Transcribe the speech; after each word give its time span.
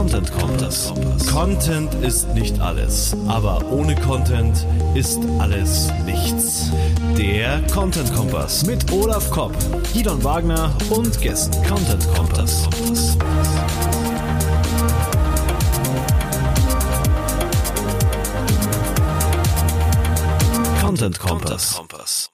Content 0.00 0.32
Kompass. 0.32 0.94
Content 1.30 1.94
ist 1.96 2.26
nicht 2.32 2.58
alles, 2.58 3.14
aber 3.28 3.70
ohne 3.70 3.94
Content 3.96 4.66
ist 4.94 5.18
alles 5.38 5.92
nichts. 6.06 6.72
Der 7.18 7.60
Content 7.66 8.10
Kompass 8.14 8.64
mit 8.64 8.90
Olaf 8.92 9.30
Kopp, 9.30 9.54
Gidon 9.92 10.24
Wagner 10.24 10.74
und 10.88 11.20
Gästen. 11.20 11.54
Content 11.68 12.02
Kompass. 12.14 12.66
Content 20.80 21.18
Kompass. 21.18 22.30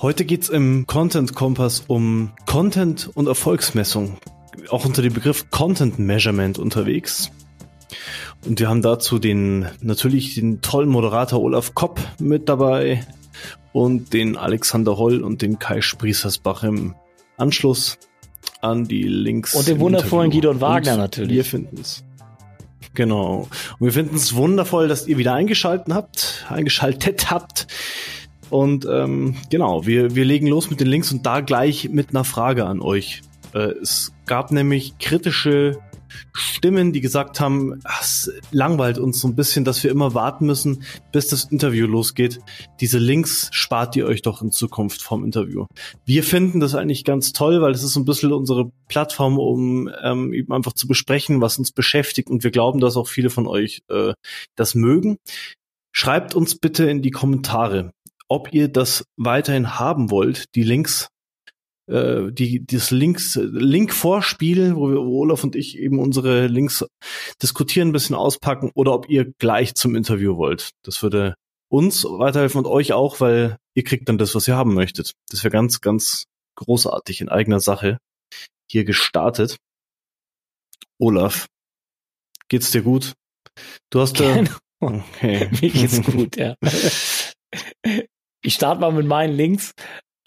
Heute 0.00 0.24
geht's 0.24 0.48
im 0.48 0.86
Content 0.86 1.34
Kompass 1.34 1.84
um 1.86 2.30
Content 2.46 3.10
und 3.14 3.26
Erfolgsmessung 3.26 4.16
auch 4.70 4.84
unter 4.84 5.02
dem 5.02 5.12
Begriff 5.12 5.50
Content 5.50 5.98
Measurement 5.98 6.58
unterwegs. 6.58 7.30
Und 8.46 8.60
wir 8.60 8.68
haben 8.68 8.82
dazu 8.82 9.18
den, 9.18 9.66
natürlich 9.80 10.34
den 10.34 10.60
tollen 10.60 10.88
Moderator 10.88 11.40
Olaf 11.40 11.74
Kopp 11.74 12.00
mit 12.18 12.48
dabei 12.48 13.04
und 13.72 14.12
den 14.12 14.36
Alexander 14.36 14.96
Holl 14.96 15.22
und 15.22 15.42
den 15.42 15.58
Kai 15.58 15.80
Spriesersbach 15.80 16.62
im 16.62 16.94
Anschluss 17.36 17.98
an 18.60 18.84
die 18.84 19.04
Links. 19.04 19.54
Und 19.54 19.68
den 19.68 19.80
wundervollen 19.80 20.30
Gidon 20.30 20.60
Wagner 20.60 20.94
und 20.94 20.98
natürlich. 20.98 21.30
Wir 21.30 21.44
finden 21.44 21.78
es. 21.80 22.04
Genau. 22.94 23.48
Und 23.78 23.86
wir 23.86 23.92
finden 23.92 24.16
es 24.16 24.34
wundervoll, 24.34 24.88
dass 24.88 25.06
ihr 25.06 25.18
wieder 25.18 25.34
eingeschaltet 25.34 25.92
habt, 25.94 26.46
eingeschaltet 26.48 27.30
habt. 27.30 27.66
Und 28.50 28.86
ähm, 28.90 29.36
genau, 29.50 29.86
wir, 29.86 30.14
wir 30.14 30.24
legen 30.24 30.46
los 30.46 30.70
mit 30.70 30.80
den 30.80 30.88
Links 30.88 31.12
und 31.12 31.26
da 31.26 31.40
gleich 31.40 31.88
mit 31.90 32.10
einer 32.10 32.24
Frage 32.24 32.66
an 32.66 32.80
euch. 32.80 33.22
Äh, 33.54 33.72
es 33.80 34.12
gab 34.26 34.52
nämlich 34.52 34.98
kritische 34.98 35.78
Stimmen, 36.32 36.92
die 36.92 37.00
gesagt 37.00 37.40
haben, 37.40 37.80
es 38.00 38.32
langweilt 38.50 38.98
uns 38.98 39.20
so 39.20 39.28
ein 39.28 39.36
bisschen, 39.36 39.64
dass 39.64 39.82
wir 39.82 39.90
immer 39.90 40.14
warten 40.14 40.46
müssen, 40.46 40.82
bis 41.12 41.28
das 41.28 41.44
Interview 41.44 41.86
losgeht. 41.86 42.40
Diese 42.80 42.98
Links 42.98 43.48
spart 43.52 43.96
ihr 43.96 44.06
euch 44.06 44.22
doch 44.22 44.42
in 44.42 44.50
Zukunft 44.50 45.02
vom 45.02 45.24
Interview. 45.24 45.66
Wir 46.04 46.22
finden 46.22 46.60
das 46.60 46.74
eigentlich 46.74 47.04
ganz 47.04 47.32
toll, 47.32 47.60
weil 47.60 47.72
es 47.72 47.82
ist 47.82 47.92
so 47.92 48.00
ein 48.00 48.04
bisschen 48.04 48.32
unsere 48.32 48.70
Plattform, 48.88 49.38
um 49.38 49.90
ähm, 50.02 50.32
eben 50.32 50.52
einfach 50.52 50.72
zu 50.72 50.86
besprechen, 50.86 51.40
was 51.40 51.58
uns 51.58 51.72
beschäftigt. 51.72 52.30
Und 52.30 52.44
wir 52.44 52.50
glauben, 52.50 52.80
dass 52.80 52.96
auch 52.96 53.08
viele 53.08 53.30
von 53.30 53.46
euch 53.46 53.80
äh, 53.88 54.14
das 54.56 54.74
mögen. 54.74 55.18
Schreibt 55.92 56.34
uns 56.34 56.56
bitte 56.56 56.88
in 56.88 57.02
die 57.02 57.10
Kommentare, 57.10 57.90
ob 58.28 58.52
ihr 58.52 58.68
das 58.68 59.04
weiterhin 59.16 59.78
haben 59.78 60.10
wollt, 60.10 60.54
die 60.54 60.62
Links 60.62 61.08
äh, 61.88 62.30
die 62.30 62.64
das 62.64 62.90
Links 62.90 63.36
Link 63.36 63.92
vorspielen, 63.92 64.76
wo 64.76 64.88
wir 64.90 64.98
wo 64.98 65.20
Olaf 65.22 65.44
und 65.44 65.56
ich 65.56 65.78
eben 65.78 65.98
unsere 65.98 66.46
Links 66.46 66.84
diskutieren, 67.42 67.88
ein 67.88 67.92
bisschen 67.92 68.16
auspacken 68.16 68.70
oder 68.74 68.92
ob 68.92 69.08
ihr 69.08 69.32
gleich 69.38 69.74
zum 69.74 69.96
Interview 69.96 70.36
wollt. 70.36 70.70
Das 70.82 71.02
würde 71.02 71.34
uns 71.70 72.04
weiterhelfen 72.04 72.58
und 72.58 72.66
euch 72.66 72.92
auch, 72.92 73.20
weil 73.20 73.56
ihr 73.74 73.84
kriegt 73.84 74.08
dann 74.08 74.18
das, 74.18 74.34
was 74.34 74.48
ihr 74.48 74.56
haben 74.56 74.74
möchtet. 74.74 75.12
Das 75.30 75.44
wäre 75.44 75.52
ganz, 75.52 75.80
ganz 75.80 76.24
großartig 76.56 77.20
in 77.20 77.28
eigener 77.28 77.60
Sache 77.60 77.98
hier 78.70 78.84
gestartet. 78.84 79.56
Olaf, 80.98 81.46
geht's 82.48 82.70
dir 82.70 82.82
gut? 82.82 83.14
Du 83.90 84.00
hast 84.00 84.18
ja. 84.18 84.34
Genau. 84.34 84.50
Okay. 84.80 85.48
Mir 85.60 85.70
geht's 85.70 86.02
gut, 86.12 86.36
ja. 86.36 86.54
Ich 88.42 88.54
starte 88.54 88.80
mal 88.80 88.92
mit 88.92 89.06
meinen 89.06 89.34
Links. 89.34 89.72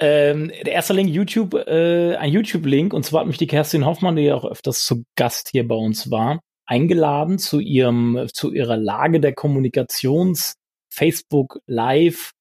Ähm, 0.02 0.52
der 0.66 0.74
erste 0.74 0.94
Link, 0.94 1.12
YouTube, 1.12 1.54
äh, 1.54 2.16
ein 2.16 2.32
YouTube-Link, 2.32 2.92
und 2.92 3.06
zwar 3.06 3.22
hat 3.22 3.28
mich 3.28 3.38
die 3.38 3.46
Kerstin 3.46 3.86
Hoffmann, 3.86 4.16
die 4.16 4.24
ja 4.24 4.36
auch 4.36 4.46
öfters 4.46 4.84
zu 4.84 5.04
Gast 5.16 5.50
hier 5.52 5.68
bei 5.68 5.76
uns 5.76 6.10
war, 6.10 6.40
eingeladen 6.66 7.38
zu 7.38 7.60
ihrem, 7.60 8.28
zu 8.34 8.52
ihrer 8.52 8.78
Lage 8.78 9.20
der 9.20 9.34
Kommunikations 9.34 10.56
Facebook 10.92 11.60
Live 11.68 12.32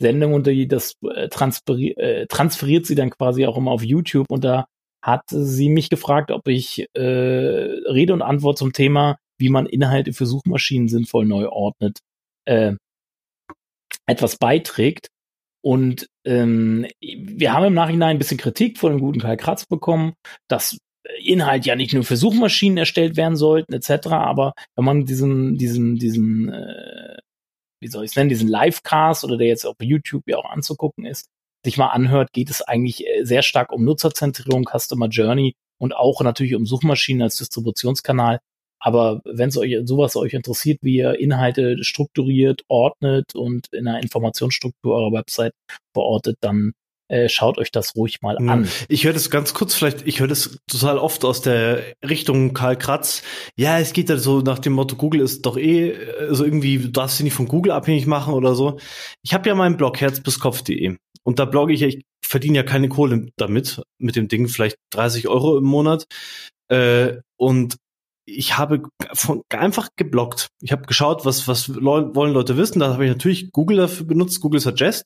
Sendung 0.00 0.34
und 0.34 0.46
das 0.70 0.94
äh, 1.14 1.28
transferi 1.28 1.92
äh, 1.92 2.26
transferiert 2.26 2.86
sie 2.86 2.94
dann 2.94 3.10
quasi 3.10 3.46
auch 3.46 3.56
immer 3.56 3.70
auf 3.70 3.82
YouTube 3.82 4.30
und 4.30 4.42
da 4.42 4.66
hat 5.02 5.22
sie 5.28 5.68
mich 5.68 5.90
gefragt, 5.90 6.30
ob 6.30 6.46
ich 6.48 6.86
äh, 6.94 7.00
Rede 7.00 8.12
und 8.12 8.22
Antwort 8.22 8.58
zum 8.58 8.72
Thema, 8.72 9.18
wie 9.38 9.48
man 9.48 9.66
Inhalte 9.66 10.12
für 10.12 10.26
Suchmaschinen 10.26 10.88
sinnvoll 10.88 11.26
neu 11.26 11.48
ordnet, 11.48 11.98
äh, 12.46 12.74
etwas 14.06 14.36
beiträgt. 14.36 15.08
Und 15.64 16.08
ähm, 16.24 16.86
wir 17.00 17.52
haben 17.52 17.64
im 17.64 17.74
Nachhinein 17.74 18.16
ein 18.16 18.18
bisschen 18.18 18.38
Kritik 18.38 18.78
von 18.78 18.92
dem 18.92 19.00
guten 19.00 19.20
Karl 19.20 19.36
Kratz 19.36 19.66
bekommen, 19.66 20.14
dass 20.48 20.78
Inhalt 21.18 21.66
ja 21.66 21.76
nicht 21.76 21.94
nur 21.94 22.04
für 22.04 22.16
Suchmaschinen 22.16 22.78
erstellt 22.78 23.16
werden 23.16 23.36
sollten, 23.36 23.72
etc. 23.72 24.08
Aber 24.08 24.54
wenn 24.76 24.84
man 24.84 25.04
diesen, 25.04 25.56
diesen, 25.56 25.96
diesen, 25.96 26.52
äh, 26.52 27.16
wie 27.80 27.88
soll 27.88 28.04
ich 28.04 28.10
es 28.10 28.16
nennen, 28.16 28.28
diesen 28.28 28.48
Livecast 28.48 29.24
oder 29.24 29.36
der 29.36 29.48
jetzt 29.48 29.64
auf 29.64 29.76
YouTube 29.80 30.24
ja 30.26 30.36
auch 30.36 30.50
anzugucken 30.50 31.04
ist, 31.04 31.26
sich 31.64 31.76
mal 31.76 31.88
anhört, 31.88 32.32
geht 32.32 32.50
es 32.50 32.62
eigentlich 32.62 33.06
äh, 33.06 33.24
sehr 33.24 33.42
stark 33.42 33.72
um 33.72 33.84
Nutzerzentrierung, 33.84 34.64
Customer 34.64 35.08
Journey 35.08 35.54
und 35.80 35.94
auch 35.94 36.20
natürlich 36.22 36.54
um 36.54 36.66
Suchmaschinen 36.66 37.22
als 37.22 37.36
Distributionskanal. 37.36 38.40
Aber 38.84 39.20
wenn 39.24 39.48
es 39.48 39.56
euch 39.56 39.78
sowas 39.84 40.16
euch 40.16 40.34
interessiert, 40.34 40.80
wie 40.82 40.96
ihr 40.96 41.18
Inhalte 41.18 41.82
strukturiert, 41.84 42.62
ordnet 42.68 43.34
und 43.34 43.68
in 43.72 43.86
einer 43.86 44.02
Informationsstruktur 44.02 44.96
eurer 44.96 45.12
Website 45.12 45.54
verortet, 45.94 46.36
dann 46.40 46.72
äh, 47.08 47.28
schaut 47.28 47.58
euch 47.58 47.70
das 47.70 47.94
ruhig 47.94 48.22
mal 48.22 48.36
hm. 48.38 48.48
an. 48.48 48.68
Ich 48.88 49.04
höre 49.04 49.12
das 49.12 49.30
ganz 49.30 49.54
kurz 49.54 49.74
vielleicht, 49.74 50.06
ich 50.06 50.18
höre 50.18 50.26
das 50.26 50.58
total 50.66 50.98
oft 50.98 51.24
aus 51.24 51.42
der 51.42 51.82
Richtung 52.04 52.54
Karl 52.54 52.76
Kratz. 52.76 53.22
Ja, 53.56 53.78
es 53.78 53.92
geht 53.92 54.08
ja 54.08 54.16
so 54.16 54.40
nach 54.40 54.58
dem 54.58 54.72
Motto, 54.72 54.96
Google 54.96 55.20
ist 55.20 55.46
doch 55.46 55.56
eh, 55.56 55.94
also 56.18 56.44
irgendwie, 56.44 56.78
du 56.78 56.88
darfst 56.88 57.18
dich 57.18 57.24
nicht 57.24 57.34
von 57.34 57.46
Google 57.46 57.72
abhängig 57.72 58.06
machen 58.06 58.34
oder 58.34 58.56
so. 58.56 58.78
Ich 59.22 59.32
habe 59.32 59.48
ja 59.48 59.54
meinen 59.54 59.76
Blog 59.76 60.00
herzbiskopf.de 60.00 60.96
und 61.22 61.38
da 61.38 61.44
blogge 61.44 61.72
ich, 61.72 61.82
ich 61.82 62.02
verdiene 62.24 62.56
ja 62.56 62.62
keine 62.64 62.88
Kohle 62.88 63.28
damit, 63.36 63.80
mit 63.98 64.16
dem 64.16 64.26
Ding 64.26 64.48
vielleicht 64.48 64.76
30 64.90 65.28
Euro 65.28 65.56
im 65.56 65.64
Monat. 65.64 66.06
Äh, 66.68 67.18
und 67.36 67.76
ich 68.36 68.58
habe 68.58 68.82
von, 69.12 69.42
einfach 69.50 69.88
geblockt. 69.96 70.48
Ich 70.60 70.72
habe 70.72 70.82
geschaut, 70.82 71.24
was, 71.24 71.48
was 71.48 71.74
wollen 71.74 72.32
Leute 72.32 72.56
wissen. 72.56 72.80
Da 72.80 72.92
habe 72.92 73.04
ich 73.04 73.10
natürlich 73.10 73.52
Google 73.52 73.78
dafür 73.78 74.06
benutzt, 74.06 74.40
Google 74.40 74.60
Suggest. 74.60 75.04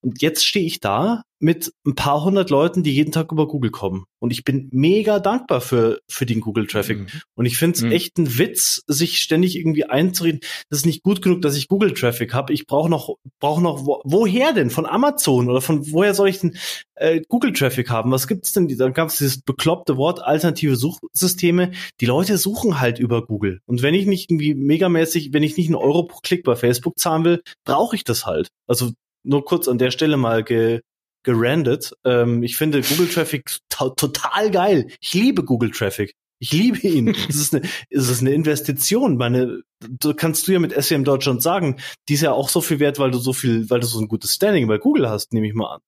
Und 0.00 0.22
jetzt 0.22 0.44
stehe 0.46 0.66
ich 0.66 0.80
da 0.80 1.22
mit 1.42 1.72
ein 1.84 1.96
paar 1.96 2.22
hundert 2.24 2.50
Leuten, 2.50 2.84
die 2.84 2.94
jeden 2.94 3.10
Tag 3.10 3.32
über 3.32 3.48
Google 3.48 3.72
kommen. 3.72 4.04
Und 4.20 4.30
ich 4.30 4.44
bin 4.44 4.68
mega 4.72 5.18
dankbar 5.18 5.60
für, 5.60 6.00
für 6.08 6.24
den 6.24 6.40
Google-Traffic. 6.40 7.00
Mhm. 7.00 7.06
Und 7.34 7.46
ich 7.46 7.58
finde 7.58 7.76
es 7.76 7.82
mhm. 7.82 7.90
echt 7.90 8.16
ein 8.16 8.38
Witz, 8.38 8.84
sich 8.86 9.18
ständig 9.18 9.56
irgendwie 9.56 9.84
einzureden, 9.84 10.40
das 10.70 10.80
ist 10.80 10.86
nicht 10.86 11.02
gut 11.02 11.20
genug, 11.20 11.42
dass 11.42 11.56
ich 11.56 11.66
Google-Traffic 11.66 12.32
habe. 12.32 12.52
Ich 12.52 12.68
brauche 12.68 12.88
noch, 12.88 13.16
brauche 13.40 13.60
noch, 13.60 13.84
wo, 13.84 14.00
woher 14.04 14.52
denn? 14.52 14.70
Von 14.70 14.86
Amazon 14.86 15.50
oder 15.50 15.60
von 15.60 15.90
woher 15.90 16.14
soll 16.14 16.28
ich 16.28 16.38
denn 16.38 16.56
äh, 16.94 17.20
Google-Traffic 17.28 17.90
haben? 17.90 18.12
Was 18.12 18.28
gibt's 18.28 18.52
denn? 18.52 18.68
Dann 18.68 18.92
gab 18.92 19.08
es 19.08 19.18
dieses 19.18 19.42
bekloppte 19.42 19.96
Wort 19.96 20.22
alternative 20.22 20.76
Suchsysteme. 20.76 21.72
Die 22.00 22.06
Leute 22.06 22.38
suchen 22.38 22.78
halt 22.78 23.00
über 23.00 23.26
Google. 23.26 23.60
Und 23.66 23.82
wenn 23.82 23.94
ich 23.94 24.06
nicht 24.06 24.30
irgendwie 24.30 24.54
megamäßig, 24.54 25.32
wenn 25.32 25.42
ich 25.42 25.56
nicht 25.56 25.66
einen 25.66 25.74
Euro 25.74 26.04
pro 26.04 26.20
Klick 26.22 26.44
bei 26.44 26.54
Facebook 26.54 27.00
zahlen 27.00 27.24
will, 27.24 27.42
brauche 27.64 27.96
ich 27.96 28.04
das 28.04 28.26
halt. 28.26 28.48
Also 28.68 28.92
nur 29.24 29.44
kurz 29.44 29.68
an 29.68 29.78
der 29.78 29.90
Stelle 29.90 30.16
mal 30.16 30.44
ge, 30.44 30.80
gerandet. 31.22 31.92
Ähm, 32.04 32.42
ich 32.42 32.56
finde 32.56 32.82
Google 32.82 33.08
Traffic 33.08 33.58
total 33.68 34.50
geil. 34.50 34.88
Ich 35.00 35.14
liebe 35.14 35.44
Google 35.44 35.70
Traffic. 35.70 36.14
Ich 36.38 36.52
liebe 36.52 36.78
ihn. 36.86 37.14
Es 37.28 37.36
ist 37.36 37.54
eine, 37.54 37.64
es 37.90 38.08
ist 38.08 38.20
eine 38.20 38.32
Investition. 38.32 39.16
Meine, 39.16 39.62
du 39.80 40.14
kannst 40.14 40.48
du 40.48 40.52
ja 40.52 40.58
mit 40.58 40.72
SEM 40.82 41.04
Deutschland 41.04 41.42
sagen, 41.42 41.76
die 42.08 42.14
ist 42.14 42.22
ja 42.22 42.32
auch 42.32 42.48
so 42.48 42.60
viel 42.60 42.80
wert, 42.80 42.98
weil 42.98 43.10
du 43.10 43.18
so 43.18 43.32
viel, 43.32 43.70
weil 43.70 43.80
du 43.80 43.86
so 43.86 44.00
ein 44.00 44.08
gutes 44.08 44.34
Standing 44.34 44.66
bei 44.66 44.78
Google 44.78 45.08
hast, 45.08 45.32
nehme 45.32 45.46
ich 45.46 45.54
mal 45.54 45.74
an 45.74 45.80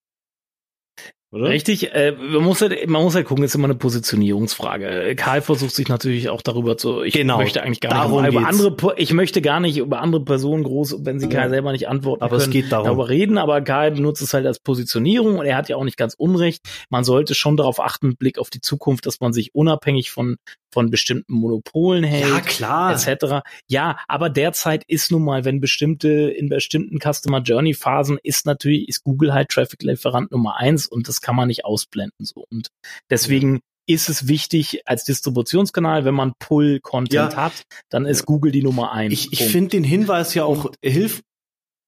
oder? 1.35 1.49
Richtig, 1.49 1.93
äh, 1.93 2.13
man 2.13 2.45
muss 2.45 2.61
halt, 2.63 2.89
man 2.89 3.03
muss 3.03 3.15
halt 3.15 3.27
gucken, 3.27 3.45
ist 3.45 3.55
immer 3.55 3.65
eine 3.65 3.75
Positionierungsfrage. 3.75 5.15
Karl 5.17 5.43
versucht 5.43 5.75
sich 5.75 5.89
natürlich 5.89 6.29
auch 6.29 6.43
darüber 6.43 6.77
zu, 6.77 7.03
ich 7.03 7.15
genau, 7.15 7.39
möchte 7.39 7.63
eigentlich 7.63 7.81
gar 7.81 8.09
nicht 8.09 8.33
über 8.33 8.47
andere, 8.47 8.95
ich 8.97 9.13
möchte 9.13 9.43
gar 9.43 9.59
nicht 9.59 9.79
über 9.79 10.01
andere 10.01 10.25
Personen 10.25 10.63
groß, 10.63 10.99
wenn 11.01 11.19
sie 11.19 11.29
Karl 11.29 11.51
selber 11.51 11.73
nicht 11.73 11.89
antworten 11.89 12.23
aber 12.23 12.37
können, 12.37 12.49
es 12.49 12.51
geht 12.51 12.71
darum. 12.71 12.87
darüber 12.87 13.09
reden, 13.09 13.37
aber 13.39 13.61
Karl 13.63 13.91
benutzt 13.91 14.23
es 14.23 14.33
halt 14.33 14.47
als 14.47 14.61
Positionierung 14.61 15.39
und 15.39 15.47
er 15.47 15.57
hat 15.57 15.69
ja 15.69 15.77
auch 15.77 15.85
nicht 15.85 15.97
ganz 15.97 16.15
unrecht. 16.15 16.63
Man 16.89 17.03
sollte 17.03 17.35
schon 17.35 17.57
darauf 17.57 17.81
achten, 17.81 18.09
mit 18.09 18.19
Blick 18.19 18.39
auf 18.39 18.51
die 18.51 18.61
Zukunft, 18.61 19.07
dass 19.07 19.19
man 19.21 19.33
sich 19.33 19.55
unabhängig 19.55 20.13
von 20.13 20.37
von 20.75 20.91
bestimmten 20.91 21.33
Monopolen 21.33 22.03
hält, 22.03 22.29
ja, 22.29 22.41
klar. 22.41 22.93
etc. 22.93 23.47
Ja, 23.69 23.97
aber 24.09 24.29
derzeit 24.29 24.83
ist 24.89 25.13
nun 25.13 25.25
mal, 25.25 25.45
wenn 25.45 25.61
bestimmte, 25.61 26.09
in 26.09 26.49
bestimmten 26.49 26.99
Customer 26.99 27.41
Journey 27.41 27.75
Phasen 27.75 28.19
ist 28.23 28.45
natürlich, 28.45 28.89
ist 28.89 29.05
Google 29.05 29.33
halt 29.33 29.51
Traffic 29.51 29.83
Lieferant 29.83 30.33
Nummer 30.33 30.57
eins 30.57 30.87
und 30.87 31.07
das 31.07 31.21
kann 31.25 31.37
man 31.37 31.49
nicht 31.49 31.65
ausblenden, 31.65 32.27
so. 32.27 32.45
Und 32.51 32.69
deswegen 33.11 33.61
ist 33.87 34.09
es 34.11 34.29
wichtig 34.29 34.83
als 34.87 35.05
Distributionskanal, 35.05 36.05
wenn 36.05 36.15
man 36.15 36.35
Pull-Content 36.39 37.33
ja. 37.33 37.37
hat, 37.37 37.65
dann 37.89 38.05
ist 38.05 38.27
Google 38.27 38.53
die 38.53 38.63
Nummer 38.63 38.93
eins. 38.93 39.13
Ich, 39.13 39.33
ich 39.33 39.43
finde 39.45 39.71
den 39.71 39.85
Hinweis 39.85 40.35
ja 40.35 40.45
auch 40.45 40.71
hilft, 40.83 41.25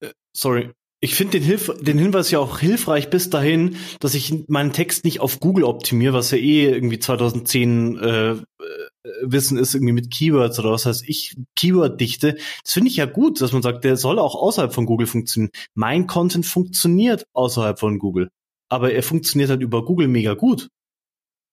äh, 0.00 0.10
sorry, 0.34 0.72
ich 1.00 1.14
finde 1.14 1.38
den, 1.38 1.42
Hilf 1.42 1.70
den 1.80 1.98
Hinweis 1.98 2.30
ja 2.30 2.38
auch 2.38 2.58
hilfreich 2.58 3.10
bis 3.10 3.28
dahin, 3.28 3.76
dass 4.00 4.14
ich 4.14 4.48
meinen 4.48 4.72
Text 4.72 5.04
nicht 5.04 5.20
auf 5.20 5.40
Google 5.40 5.64
optimiere, 5.64 6.14
was 6.14 6.30
ja 6.30 6.38
eh 6.38 6.70
irgendwie 6.70 6.98
2010 6.98 7.98
äh, 7.98 8.30
äh, 8.30 8.36
Wissen 9.22 9.58
ist, 9.58 9.74
irgendwie 9.74 9.92
mit 9.92 10.10
Keywords 10.10 10.58
oder 10.58 10.72
was 10.72 10.86
heißt 10.86 11.04
ich, 11.06 11.36
Keyword-Dichte. 11.54 12.38
Das 12.64 12.72
finde 12.72 12.90
ich 12.90 12.96
ja 12.96 13.04
gut, 13.04 13.40
dass 13.40 13.52
man 13.52 13.62
sagt, 13.62 13.84
der 13.84 13.96
soll 13.96 14.18
auch 14.18 14.34
außerhalb 14.34 14.72
von 14.72 14.86
Google 14.86 15.06
funktionieren. 15.06 15.52
Mein 15.74 16.06
Content 16.06 16.46
funktioniert 16.46 17.26
außerhalb 17.34 17.78
von 17.78 17.98
Google, 17.98 18.30
aber 18.68 18.92
er 18.92 19.02
funktioniert 19.02 19.50
halt 19.50 19.62
über 19.62 19.84
Google 19.84 20.08
mega 20.08 20.34
gut. 20.34 20.68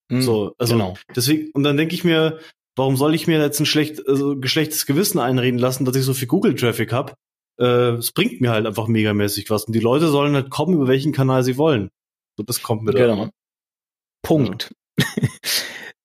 Mhm, 0.09 0.21
so, 0.21 0.55
also 0.57 0.73
genau. 0.73 0.97
deswegen, 1.15 1.51
und 1.53 1.63
dann 1.63 1.77
denke 1.77 1.95
ich 1.95 2.03
mir, 2.03 2.39
warum 2.75 2.97
soll 2.97 3.15
ich 3.15 3.27
mir 3.27 3.39
jetzt 3.39 3.59
ein 3.59 3.65
schlecht, 3.65 4.07
also 4.07 4.37
geschlechtes 4.37 4.85
Gewissen 4.85 5.19
einreden 5.19 5.59
lassen, 5.59 5.85
dass 5.85 5.95
ich 5.95 6.03
so 6.03 6.13
viel 6.13 6.27
Google-Traffic 6.27 6.91
habe? 6.91 7.13
Äh, 7.59 7.95
es 7.95 8.11
bringt 8.11 8.41
mir 8.41 8.51
halt 8.51 8.65
einfach 8.65 8.87
megamäßig 8.87 9.49
was. 9.49 9.65
Und 9.65 9.73
die 9.73 9.79
Leute 9.79 10.07
sollen 10.07 10.33
halt 10.33 10.49
kommen, 10.49 10.73
über 10.73 10.87
welchen 10.87 11.11
Kanal 11.11 11.43
sie 11.43 11.57
wollen. 11.57 11.89
So, 12.37 12.43
das 12.43 12.61
kommt 12.61 12.83
mir 12.83 12.93
genau. 12.93 13.29
Punkt. 14.23 14.73
Ja. 14.97 15.05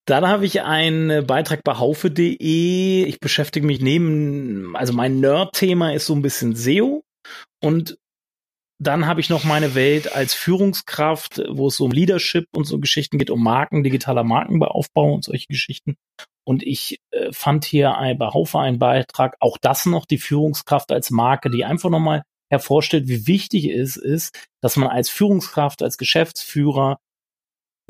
Dann 0.05 0.27
habe 0.27 0.47
ich 0.47 0.63
einen 0.63 1.27
Beitrag 1.27 1.63
bei 1.65 1.77
haufe.de. 1.77 3.05
Ich 3.05 3.21
beschäftige 3.21 3.67
mich 3.67 3.81
neben, 3.81 4.75
also 4.75 4.95
mein 4.95 5.21
Nerd-Thema 5.21 5.93
ist 5.93 6.07
so 6.07 6.15
ein 6.15 6.23
bisschen 6.23 6.55
SEO 6.57 7.03
und 7.63 7.99
dann 8.81 9.07
habe 9.07 9.21
ich 9.21 9.29
noch 9.29 9.45
meine 9.45 9.75
Welt 9.75 10.13
als 10.15 10.35
Führungskraft, 10.35 11.43
wo 11.51 11.69
es 11.69 11.77
so 11.77 11.85
um 11.85 11.91
Leadership 11.91 12.47
und 12.55 12.65
so 12.65 12.79
Geschichten 12.79 13.19
geht, 13.19 13.31
um 13.31 13.43
Marken, 13.43 13.83
digitaler 13.83 14.23
Markenaufbau 14.23 15.15
und 15.15 15.25
solche 15.25 15.49
Geschichten. 15.49 15.97
Und 16.47 16.63
ich 16.63 17.01
äh, 17.11 17.33
fand 17.33 17.65
hier 17.65 17.97
ein, 17.97 18.19
bei 18.19 18.29
Haufe 18.29 18.59
einen 18.59 18.79
Beitrag, 18.79 19.37
auch 19.41 19.59
das 19.59 19.85
noch, 19.85 20.07
die 20.07 20.19
Führungskraft 20.19 20.93
als 20.93 21.11
Marke, 21.11 21.51
die 21.51 21.65
einfach 21.65 21.91
nochmal 21.91 22.23
hervorstellt, 22.51 23.09
wie 23.09 23.27
wichtig 23.27 23.67
es 23.67 23.97
ist, 23.97 24.49
dass 24.63 24.77
man 24.77 24.89
als 24.89 25.11
Führungskraft, 25.11 25.83
als 25.83 25.99
Geschäftsführer 25.99 26.99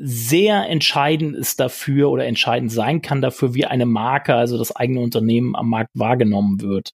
sehr 0.01 0.67
entscheidend 0.69 1.35
ist 1.35 1.59
dafür 1.59 2.09
oder 2.09 2.25
entscheidend 2.25 2.71
sein 2.71 3.01
kann 3.01 3.21
dafür, 3.21 3.53
wie 3.53 3.65
eine 3.65 3.85
Marke, 3.85 4.33
also 4.33 4.57
das 4.57 4.75
eigene 4.75 5.01
Unternehmen 5.01 5.55
am 5.55 5.69
Markt 5.69 5.91
wahrgenommen 5.93 6.61
wird. 6.61 6.91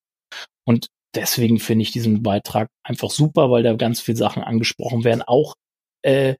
Und 0.67 0.87
deswegen 1.15 1.59
finde 1.59 1.83
ich 1.83 1.91
diesen 1.91 2.23
Beitrag 2.23 2.69
einfach 2.83 3.09
super, 3.09 3.51
weil 3.51 3.63
da 3.63 3.73
ganz 3.75 4.01
viele 4.01 4.17
Sachen 4.17 4.43
angesprochen 4.43 5.03
werden. 5.03 5.21
Auch 5.21 5.55
äh, 6.01 6.35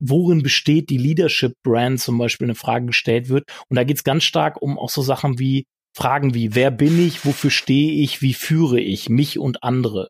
worin 0.00 0.42
besteht 0.42 0.90
die 0.90 0.98
Leadership 0.98 1.54
Brand 1.62 2.00
zum 2.00 2.18
Beispiel 2.18 2.46
eine 2.46 2.54
Frage 2.54 2.86
gestellt 2.86 3.28
wird. 3.28 3.44
Und 3.68 3.76
da 3.76 3.84
geht 3.84 3.98
es 3.98 4.04
ganz 4.04 4.24
stark 4.24 4.60
um 4.60 4.78
auch 4.78 4.90
so 4.90 5.02
Sachen 5.02 5.38
wie 5.38 5.64
Fragen 5.94 6.34
wie, 6.34 6.54
wer 6.54 6.70
bin 6.70 7.04
ich, 7.04 7.24
wofür 7.26 7.50
stehe 7.50 8.02
ich, 8.02 8.22
wie 8.22 8.34
führe 8.34 8.80
ich 8.80 9.08
mich 9.08 9.38
und 9.38 9.62
andere. 9.62 10.08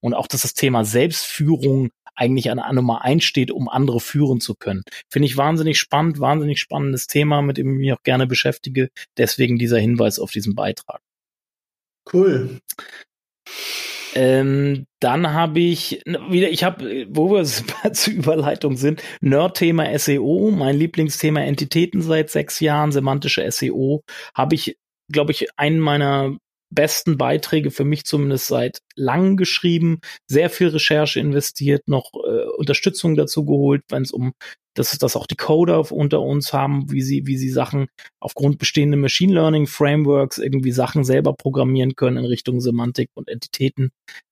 Und 0.00 0.14
auch, 0.14 0.26
dass 0.26 0.42
das 0.42 0.54
Thema 0.54 0.84
Selbstführung 0.84 1.90
eigentlich 2.14 2.50
an 2.50 2.58
der 2.58 2.72
Nummer 2.72 3.02
eins 3.02 3.24
steht, 3.24 3.50
um 3.50 3.68
andere 3.68 4.00
führen 4.00 4.40
zu 4.40 4.54
können. 4.54 4.82
Finde 5.10 5.26
ich 5.26 5.36
wahnsinnig 5.36 5.78
spannend, 5.78 6.20
wahnsinnig 6.20 6.60
spannendes 6.60 7.06
Thema, 7.06 7.42
mit 7.42 7.58
dem 7.58 7.72
ich 7.72 7.78
mich 7.78 7.92
auch 7.92 8.02
gerne 8.02 8.26
beschäftige. 8.26 8.90
Deswegen 9.16 9.58
dieser 9.58 9.78
Hinweis 9.78 10.18
auf 10.18 10.30
diesen 10.30 10.54
Beitrag. 10.54 11.00
Cool. 12.10 12.60
Ähm, 14.14 14.86
dann 15.00 15.32
habe 15.32 15.60
ich 15.60 16.02
wieder, 16.04 16.50
ich 16.50 16.64
habe, 16.64 17.06
wo 17.08 17.30
wir 17.30 17.44
zur 17.94 18.12
Überleitung 18.12 18.76
sind, 18.76 19.02
Nerd-Thema 19.20 19.98
SEO, 19.98 20.50
mein 20.50 20.76
Lieblingsthema 20.76 21.40
Entitäten 21.40 22.02
seit 22.02 22.30
sechs 22.30 22.60
Jahren, 22.60 22.92
semantische 22.92 23.50
SEO, 23.50 24.02
habe 24.34 24.54
ich, 24.54 24.76
glaube 25.10 25.32
ich, 25.32 25.48
einen 25.58 25.80
meiner 25.80 26.36
besten 26.74 27.18
Beiträge 27.18 27.70
für 27.70 27.84
mich 27.84 28.04
zumindest 28.04 28.48
seit 28.48 28.80
langem 28.96 29.36
geschrieben, 29.36 30.00
sehr 30.26 30.50
viel 30.50 30.68
Recherche 30.68 31.20
investiert, 31.20 31.88
noch 31.88 32.10
äh, 32.14 32.46
Unterstützung 32.56 33.14
dazu 33.14 33.44
geholt, 33.44 33.82
wenn 33.88 34.02
es 34.02 34.12
um 34.12 34.32
das 34.74 34.92
ist, 34.92 35.02
dass 35.02 35.16
auch 35.16 35.26
die 35.26 35.36
Coder 35.36 35.92
unter 35.92 36.22
uns 36.22 36.52
haben, 36.52 36.90
wie 36.90 37.02
sie, 37.02 37.26
wie 37.26 37.36
sie 37.36 37.50
Sachen 37.50 37.88
aufgrund 38.20 38.58
bestehender 38.58 38.96
Machine 38.96 39.34
Learning 39.34 39.66
Frameworks 39.66 40.38
irgendwie 40.38 40.72
Sachen 40.72 41.04
selber 41.04 41.34
programmieren 41.34 41.94
können 41.94 42.16
in 42.16 42.24
Richtung 42.24 42.60
Semantik 42.60 43.10
und 43.14 43.28
Entitäten. 43.28 43.90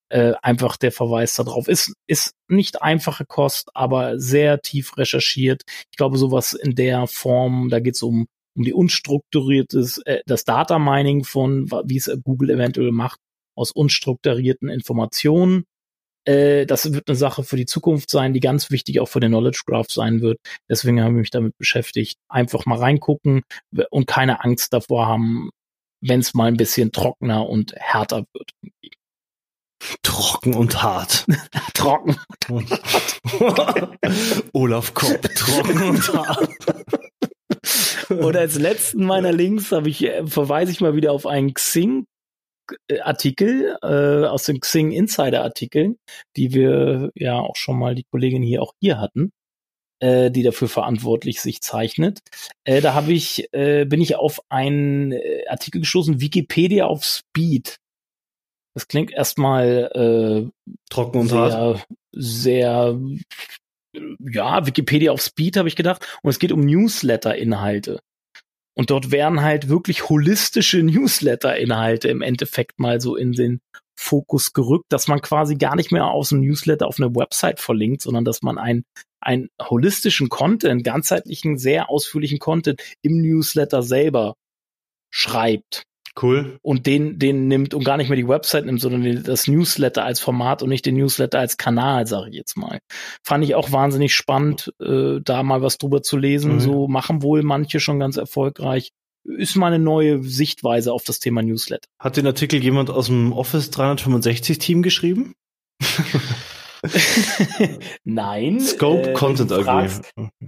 Äh, 0.09 0.33
einfach 0.43 0.77
der 0.77 0.93
Verweis 0.93 1.37
darauf 1.37 1.69
ist, 1.69 1.95
ist 2.07 2.35
nicht 2.49 2.83
einfache 2.83 3.25
Kost, 3.27 3.69
aber 3.75 4.19
sehr 4.19 4.61
tief 4.61 4.97
recherchiert. 4.97 5.63
Ich 5.91 5.97
glaube, 5.97 6.19
sowas 6.19 6.53
in 6.53 6.75
der 6.75 7.07
Form, 7.07 7.69
da 7.69 7.79
geht 7.79 7.95
es 7.95 8.03
um 8.03 8.27
um 8.57 8.65
die 8.65 8.73
unstrukturiertes, 8.73 9.99
äh, 10.05 10.21
das 10.27 10.45
Data 10.45 10.79
Mining 10.79 11.25
von, 11.25 11.71
wie 11.85 11.97
es 11.97 12.11
Google 12.25 12.51
eventuell 12.51 12.93
macht, 12.93 13.19
aus 13.57 13.73
unstrukturierten 13.73 14.69
Informationen. 14.69 15.65
Äh, 16.25 16.67
das 16.67 16.93
wird 16.93 17.09
eine 17.09 17.17
Sache 17.17 17.45
für 17.45 17.57
die 17.57 17.67
Zukunft 17.67 18.11
sein, 18.11 18.33
die 18.33 18.41
ganz 18.41 18.71
wichtig 18.71 19.01
auch 19.01 19.09
für 19.09 19.21
den 19.21 19.33
Knowledge 19.33 19.63
Graph 19.67 19.91
sein 19.91 20.21
wird. 20.21 20.39
Deswegen 20.69 21.01
habe 21.01 21.13
ich 21.13 21.19
mich 21.19 21.31
damit 21.31 21.57
beschäftigt. 21.59 22.19
Einfach 22.29 22.67
mal 22.67 22.79
reingucken 22.79 23.43
und 23.91 24.07
keine 24.07 24.45
Angst 24.45 24.73
davor 24.73 25.07
haben, 25.07 25.51
wenn 26.01 26.21
es 26.21 26.35
mal 26.35 26.47
ein 26.47 26.57
bisschen 26.57 26.93
trockener 26.93 27.49
und 27.49 27.75
härter 27.77 28.25
wird. 28.33 28.51
Trocken 30.03 30.55
und 30.55 30.83
hart. 30.83 31.27
trocken 31.75 32.19
und 32.49 32.71
hart. 33.41 33.99
Olaf 34.53 34.93
Kopp, 34.93 35.23
trocken 35.35 35.83
und 35.83 36.13
hart. 36.13 36.51
Und 38.11 38.37
als 38.37 38.59
letzten 38.59 39.05
meiner 39.05 39.33
Links 39.33 39.73
habe 39.73 39.89
ich, 39.89 40.05
äh, 40.05 40.27
verweise 40.27 40.73
ich 40.73 40.81
mal 40.81 40.95
wieder 40.95 41.13
auf 41.13 41.27
einen 41.27 41.55
Xing 41.55 42.07
Artikel 43.03 43.77
äh, 43.83 44.27
aus 44.27 44.45
den 44.45 44.61
Xing 44.61 44.93
Insider 44.93 45.43
Artikeln, 45.43 45.97
die 46.37 46.53
wir 46.53 47.11
ja 47.15 47.39
auch 47.39 47.57
schon 47.57 47.79
mal 47.79 47.95
die 47.95 48.05
Kollegin 48.05 48.43
hier 48.43 48.63
auch 48.63 48.75
hier 48.81 49.01
hatten, 49.01 49.33
äh, 50.01 50.31
die 50.31 50.43
dafür 50.43 50.69
verantwortlich 50.69 51.41
sich 51.41 51.61
zeichnet. 51.63 52.21
Äh, 52.65 52.81
da 52.81 52.95
habe 52.95 53.13
ich 53.13 53.49
äh, 53.53 53.85
bin 53.87 54.01
ich 54.01 54.17
auf 54.17 54.41
einen 54.49 55.13
äh, 55.13 55.47
Artikel 55.49 55.81
gestoßen, 55.81 56.21
Wikipedia 56.21 56.87
auf 56.87 57.05
Speed. 57.05 57.77
Das 58.75 58.87
klingt 58.87 59.11
erstmal 59.11 59.91
äh, 59.95 60.71
trocken 60.91 61.21
und 61.21 61.29
sehr, 61.29 61.39
hart. 61.39 61.87
Sehr 62.13 62.99
ja, 63.93 64.67
Wikipedia 64.67 65.13
auf 65.13 65.23
Speed 65.23 65.57
habe 65.57 65.69
ich 65.69 65.77
gedacht. 65.77 66.07
Und 66.23 66.31
es 66.31 66.39
geht 66.39 66.53
um 66.53 66.61
Newsletter-Inhalte. 66.61 68.01
Und 68.75 68.91
dort 68.91 69.11
werden 69.11 69.43
halt 69.43 69.69
wirklich 69.69 70.09
holistische 70.09 70.79
Newsletter-Inhalte 70.83 72.09
im 72.09 72.23
Endeffekt 72.23 72.79
mal 72.79 73.01
so 73.01 73.17
in 73.17 73.33
den 73.33 73.61
Fokus 73.99 74.55
gerückt, 74.55 74.87
dass 74.89 75.09
man 75.09 75.21
quasi 75.21 75.57
gar 75.57 75.77
nicht 75.77 75.93
mehr 75.93 76.07
aus 76.07 76.33
einem 76.33 76.41
Newsletter 76.43 76.87
auf 76.87 76.99
eine 76.99 77.15
Website 77.15 77.61
verlinkt, 77.61 78.01
sondern 78.01 78.25
dass 78.25 78.41
man 78.41 78.57
einen, 78.57 78.85
einen 79.21 79.49
holistischen 79.61 80.31
Content, 80.31 80.85
ganzheitlichen, 80.85 81.59
sehr 81.59 81.91
ausführlichen 81.91 82.39
Content 82.39 82.81
im 83.03 83.21
Newsletter 83.21 83.83
selber 83.83 84.37
schreibt. 85.11 85.83
Cool. 86.21 86.59
Und 86.63 86.87
den, 86.87 87.19
den 87.19 87.49
nimmt 87.49 87.75
und 87.75 87.85
gar 87.85 87.97
nicht 87.97 88.09
mehr 88.09 88.17
die 88.17 88.29
Website 88.29 88.67
nimmt, 88.67 88.81
sondern 88.81 89.23
das 89.23 89.47
Newsletter 89.47 90.05
als 90.05 90.21
Format 90.21 90.63
und 90.63 90.69
nicht 90.69 90.87
den 90.87 90.97
Newsletter 90.97 91.39
als 91.39 91.57
Kanal, 91.57 92.07
sage 92.07 92.31
ich 92.31 92.37
jetzt 92.37 92.57
mal. 92.57 92.81
Fand 93.23 93.45
ich 93.45 93.55
auch 93.55 93.73
wahnsinnig 93.73 94.15
spannend, 94.15 94.73
äh, 94.81 95.21
da 95.23 95.43
mal 95.43 95.63
was 95.63 95.79
drüber 95.79 96.03
zu 96.03 96.17
lesen. 96.17 96.55
Mhm. 96.55 96.61
So 96.61 96.89
machen 96.89 97.23
wohl 97.23 97.43
manche 97.43 97.81
schon 97.81 97.99
ganz 97.99 98.17
erfolgreich. 98.17 98.91
Ist 99.25 99.57
mal 99.57 99.73
eine 99.73 99.79
neue 99.79 100.23
Sichtweise 100.23 100.93
auf 100.93 101.05
das 101.05 101.19
Thema 101.19 101.43
Newsletter. 101.43 101.87
Hat 101.99 102.17
den 102.17 102.27
Artikel 102.27 102.63
jemand 102.63 102.91
aus 102.91 103.07
dem 103.07 103.33
Office 103.33 103.71
365 103.71 104.59
Team 104.59 104.83
geschrieben? 104.83 105.35
Nein. 108.05 108.61
Scope 108.61 109.11
äh, 109.11 109.13
Content 109.13 109.53
AG. 109.53 110.01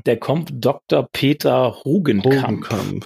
Der 0.06 0.16
kommt 0.16 0.50
Dr. 0.54 1.06
Peter 1.12 1.76
Hogenkamp. 1.84 2.42
Hogenkamp. 2.42 3.04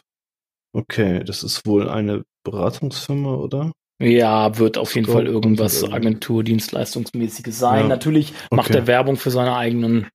Okay, 0.72 1.24
das 1.24 1.42
ist 1.42 1.66
wohl 1.66 1.88
eine 1.88 2.24
Beratungsfirma, 2.50 3.34
oder? 3.34 3.72
Ja, 3.98 4.58
wird 4.58 4.76
auf 4.76 4.94
jeden 4.94 5.06
Fall 5.06 5.26
irgendwas 5.26 5.82
Agentur-Dienstleistungsmäßiges 5.84 7.58
sein. 7.58 7.82
Ja. 7.82 7.88
Natürlich 7.88 8.34
macht 8.50 8.70
okay. 8.70 8.78
er 8.78 8.86
Werbung 8.86 9.16
für 9.16 9.30
seine 9.30 9.56
eigenen 9.56 10.08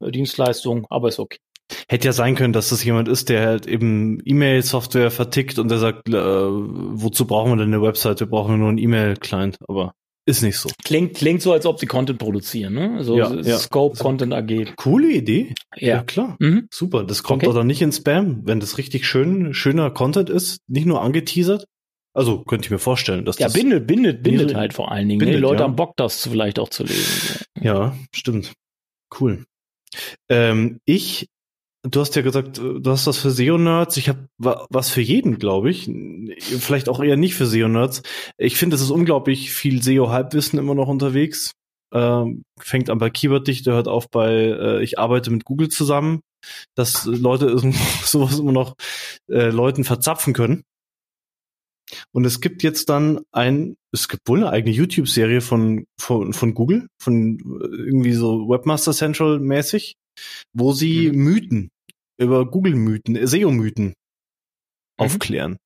äh, 0.00 0.10
Dienstleistungen, 0.10 0.86
aber 0.90 1.08
ist 1.08 1.18
okay. 1.18 1.38
Hätte 1.88 2.06
ja 2.06 2.12
sein 2.12 2.36
können, 2.36 2.52
dass 2.52 2.68
das 2.68 2.84
jemand 2.84 3.08
ist, 3.08 3.28
der 3.28 3.44
halt 3.44 3.66
eben 3.66 4.20
E-Mail-Software 4.24 5.10
vertickt 5.10 5.58
und 5.58 5.68
der 5.68 5.78
sagt, 5.78 6.08
äh, 6.08 6.12
wozu 6.14 7.26
brauchen 7.26 7.52
wir 7.52 7.56
denn 7.56 7.74
eine 7.74 7.82
Website? 7.82 8.20
Wir 8.20 8.28
brauchen 8.28 8.58
nur 8.60 8.68
einen 8.68 8.78
E-Mail-Client, 8.78 9.56
aber 9.66 9.92
ist 10.26 10.42
nicht 10.42 10.58
so. 10.58 10.68
Klingt, 10.84 11.14
klingt 11.14 11.40
so, 11.40 11.52
als 11.52 11.66
ob 11.66 11.78
sie 11.78 11.86
Content 11.86 12.18
produzieren, 12.18 12.74
ne? 12.74 13.04
So 13.04 13.16
ja, 13.16 13.32
ja. 13.32 13.58
Scope 13.58 13.96
Content 13.96 14.34
AG. 14.34 14.74
Coole 14.76 15.12
Idee. 15.12 15.54
Ja, 15.76 15.88
ja 15.88 16.02
klar. 16.02 16.36
Mhm. 16.40 16.66
Super. 16.70 17.04
Das 17.04 17.22
kommt 17.22 17.42
okay. 17.42 17.46
doch 17.46 17.54
dann 17.54 17.68
nicht 17.68 17.80
in 17.80 17.92
Spam, 17.92 18.42
wenn 18.44 18.58
das 18.58 18.76
richtig 18.76 19.06
schön, 19.06 19.54
schöner 19.54 19.90
Content 19.90 20.28
ist, 20.28 20.58
nicht 20.66 20.86
nur 20.86 21.00
angeteasert. 21.00 21.66
Also 22.12 22.42
könnte 22.42 22.66
ich 22.66 22.70
mir 22.70 22.78
vorstellen, 22.78 23.24
dass 23.24 23.38
ja, 23.38 23.46
das. 23.46 23.54
Ja, 23.54 23.62
bindet, 23.62 23.86
bindet, 23.86 24.22
bindet 24.22 24.54
halt 24.54 24.72
vor 24.72 24.90
allen 24.90 25.08
Dingen. 25.08 25.20
Ne? 25.20 25.26
Bindet, 25.26 25.38
Die 25.38 25.42
Leute 25.42 25.62
haben 25.62 25.76
Bock, 25.76 25.96
das 25.96 26.26
vielleicht 26.26 26.58
auch 26.58 26.70
zu 26.70 26.82
lesen. 26.82 27.44
Ja, 27.60 27.96
stimmt. 28.12 28.52
Cool. 29.20 29.44
Ähm, 30.28 30.80
ich 30.86 31.28
Du 31.90 32.00
hast 32.00 32.16
ja 32.16 32.22
gesagt, 32.22 32.58
du 32.58 32.82
hast 32.86 33.06
was 33.06 33.18
für 33.18 33.30
SEO-Nerds. 33.30 33.96
Ich 33.96 34.08
habe 34.08 34.28
was 34.38 34.90
für 34.90 35.02
jeden, 35.02 35.38
glaube 35.38 35.70
ich. 35.70 35.90
Vielleicht 36.40 36.88
auch 36.88 37.02
eher 37.02 37.16
nicht 37.16 37.34
für 37.34 37.46
SEO-Nerds. 37.46 38.02
Ich 38.38 38.56
finde, 38.56 38.76
es 38.76 38.82
ist 38.82 38.90
unglaublich 38.90 39.52
viel 39.52 39.82
SEO-Halbwissen 39.82 40.58
immer 40.58 40.74
noch 40.74 40.88
unterwegs. 40.88 41.52
Äh, 41.92 42.24
fängt 42.58 42.90
an 42.90 42.98
bei 42.98 43.10
Keyworddichte, 43.10 43.72
hört 43.72 43.86
auf 43.86 44.10
bei 44.10 44.32
äh, 44.32 44.82
ich 44.82 44.98
arbeite 44.98 45.30
mit 45.30 45.44
Google 45.44 45.68
zusammen, 45.68 46.20
dass 46.74 47.04
Leute 47.04 47.56
sowas 48.04 48.38
immer 48.38 48.52
noch 48.52 48.74
äh, 49.30 49.50
Leuten 49.50 49.84
verzapfen 49.84 50.32
können. 50.32 50.64
Und 52.10 52.24
es 52.24 52.40
gibt 52.40 52.64
jetzt 52.64 52.88
dann 52.88 53.20
ein, 53.30 53.76
es 53.92 54.08
gibt 54.08 54.28
wohl 54.28 54.38
eine 54.38 54.50
eigene 54.50 54.74
YouTube-Serie 54.74 55.40
von, 55.40 55.84
von, 56.00 56.32
von 56.32 56.54
Google, 56.54 56.88
von 57.00 57.38
irgendwie 57.60 58.12
so 58.12 58.48
Webmaster 58.48 58.92
Central 58.92 59.38
mäßig, 59.38 59.94
wo 60.52 60.72
sie 60.72 61.12
mhm. 61.12 61.18
Mythen 61.18 61.70
über 62.18 62.46
Google-Mythen, 62.46 63.26
SEO-Mythen 63.26 63.86
mhm. 63.86 63.94
aufklären. 64.96 65.56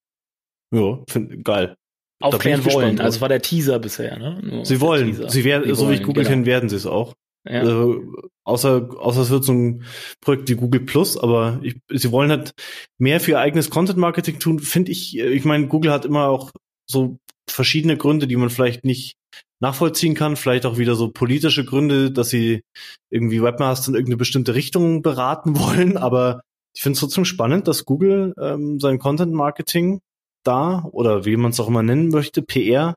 Ja, 0.73 1.03
find, 1.09 1.45
geil. 1.45 1.77
Aufklären 2.21 2.65
wollen. 2.67 3.01
Also 3.01 3.21
war 3.23 3.29
der 3.29 3.41
Teaser 3.41 3.79
bisher, 3.79 4.19
ne? 4.19 4.41
Nur 4.43 4.67
sie 4.67 4.81
wollen. 4.81 5.29
Sie 5.31 5.45
werden, 5.45 5.75
so 5.75 5.89
wie 5.89 5.95
ich 5.95 6.03
Google 6.03 6.25
genau. 6.25 6.35
kenne, 6.35 6.47
werden 6.47 6.69
sie 6.69 6.77
es 6.77 6.87
auch. 6.87 7.15
Ja. 7.49 7.61
Also, 7.61 8.03
außer, 8.45 8.91
außer 8.99 9.23
es 9.23 9.31
wird 9.31 9.45
so 9.45 9.53
ein 9.53 9.85
Projekt 10.21 10.49
wie 10.51 10.57
Google 10.57 10.83
Plus, 10.83 11.17
aber 11.17 11.59
ich, 11.63 11.77
sie 11.89 12.13
wollen 12.13 12.31
halt 12.31 12.53
mehr 12.99 13.21
für 13.21 13.33
ihr 13.33 13.39
eigenes 13.39 13.71
Content 13.71 13.99
Marketing 13.99 14.39
tun, 14.39 14.59
finde 14.59 14.93
ich. 14.93 15.19
Ich 15.19 15.45
meine, 15.45 15.67
Google 15.67 15.93
hat 15.93 16.05
immer 16.05 16.29
auch 16.29 16.51
so 16.87 17.17
verschiedene 17.49 17.97
Gründe, 17.97 18.27
die 18.27 18.37
man 18.37 18.51
vielleicht 18.51 18.85
nicht 18.85 19.17
nachvollziehen 19.61 20.15
kann, 20.15 20.37
vielleicht 20.37 20.67
auch 20.67 20.79
wieder 20.79 20.95
so 20.95 21.11
politische 21.11 21.65
Gründe, 21.65 22.11
dass 22.11 22.31
sie 22.31 22.63
irgendwie 23.11 23.43
Webmaster 23.43 23.89
in 23.89 23.95
irgendeine 23.95 24.17
bestimmte 24.17 24.55
Richtung 24.55 25.03
beraten 25.03 25.59
wollen, 25.59 25.97
aber 25.97 26.41
ich 26.75 26.83
finde 26.83 26.95
es 26.95 27.01
trotzdem 27.01 27.25
spannend, 27.25 27.69
dass 27.69 27.85
Google 27.85 28.35
ähm, 28.41 28.79
sein 28.81 28.99
Content 28.99 29.33
Marketing 29.33 30.01
da 30.45 30.85
oder 30.93 31.25
wie 31.25 31.37
man 31.37 31.51
es 31.51 31.61
auch 31.61 31.69
immer 31.69 31.83
nennen 31.83 32.09
möchte, 32.09 32.43
PR 32.43 32.95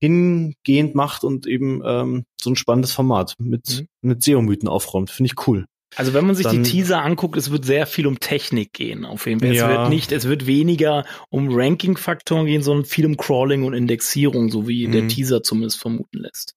hingehend 0.00 0.94
macht 0.94 1.24
und 1.24 1.46
eben 1.46 1.82
ähm, 1.84 2.24
so 2.40 2.50
ein 2.50 2.56
spannendes 2.56 2.92
Format 2.92 3.34
mit, 3.38 3.80
mhm. 3.80 4.08
mit 4.08 4.22
SEO-Mythen 4.22 4.68
aufräumt. 4.68 5.10
Finde 5.10 5.26
ich 5.32 5.46
cool. 5.46 5.66
Also 5.96 6.14
wenn 6.14 6.24
man 6.24 6.36
sich 6.36 6.44
Dann, 6.44 6.62
die 6.62 6.70
Teaser 6.70 7.02
anguckt, 7.02 7.36
es 7.36 7.50
wird 7.50 7.64
sehr 7.64 7.86
viel 7.86 8.06
um 8.06 8.20
Technik 8.20 8.72
gehen. 8.72 9.04
Auf 9.04 9.26
jeden 9.26 9.40
Fall. 9.40 9.50
Es 9.52 9.60
wird 9.60 9.88
nicht, 9.88 10.12
es 10.12 10.28
wird 10.28 10.46
weniger 10.46 11.04
um 11.30 11.48
Ranking-Faktoren 11.50 12.46
gehen, 12.46 12.62
sondern 12.62 12.84
viel 12.84 13.06
um 13.06 13.16
Crawling 13.16 13.64
und 13.64 13.74
Indexierung, 13.74 14.50
so 14.50 14.68
wie 14.68 14.86
mhm. 14.86 14.92
der 14.92 15.08
Teaser 15.08 15.42
zumindest 15.42 15.80
vermuten 15.80 16.18
lässt. 16.18 16.54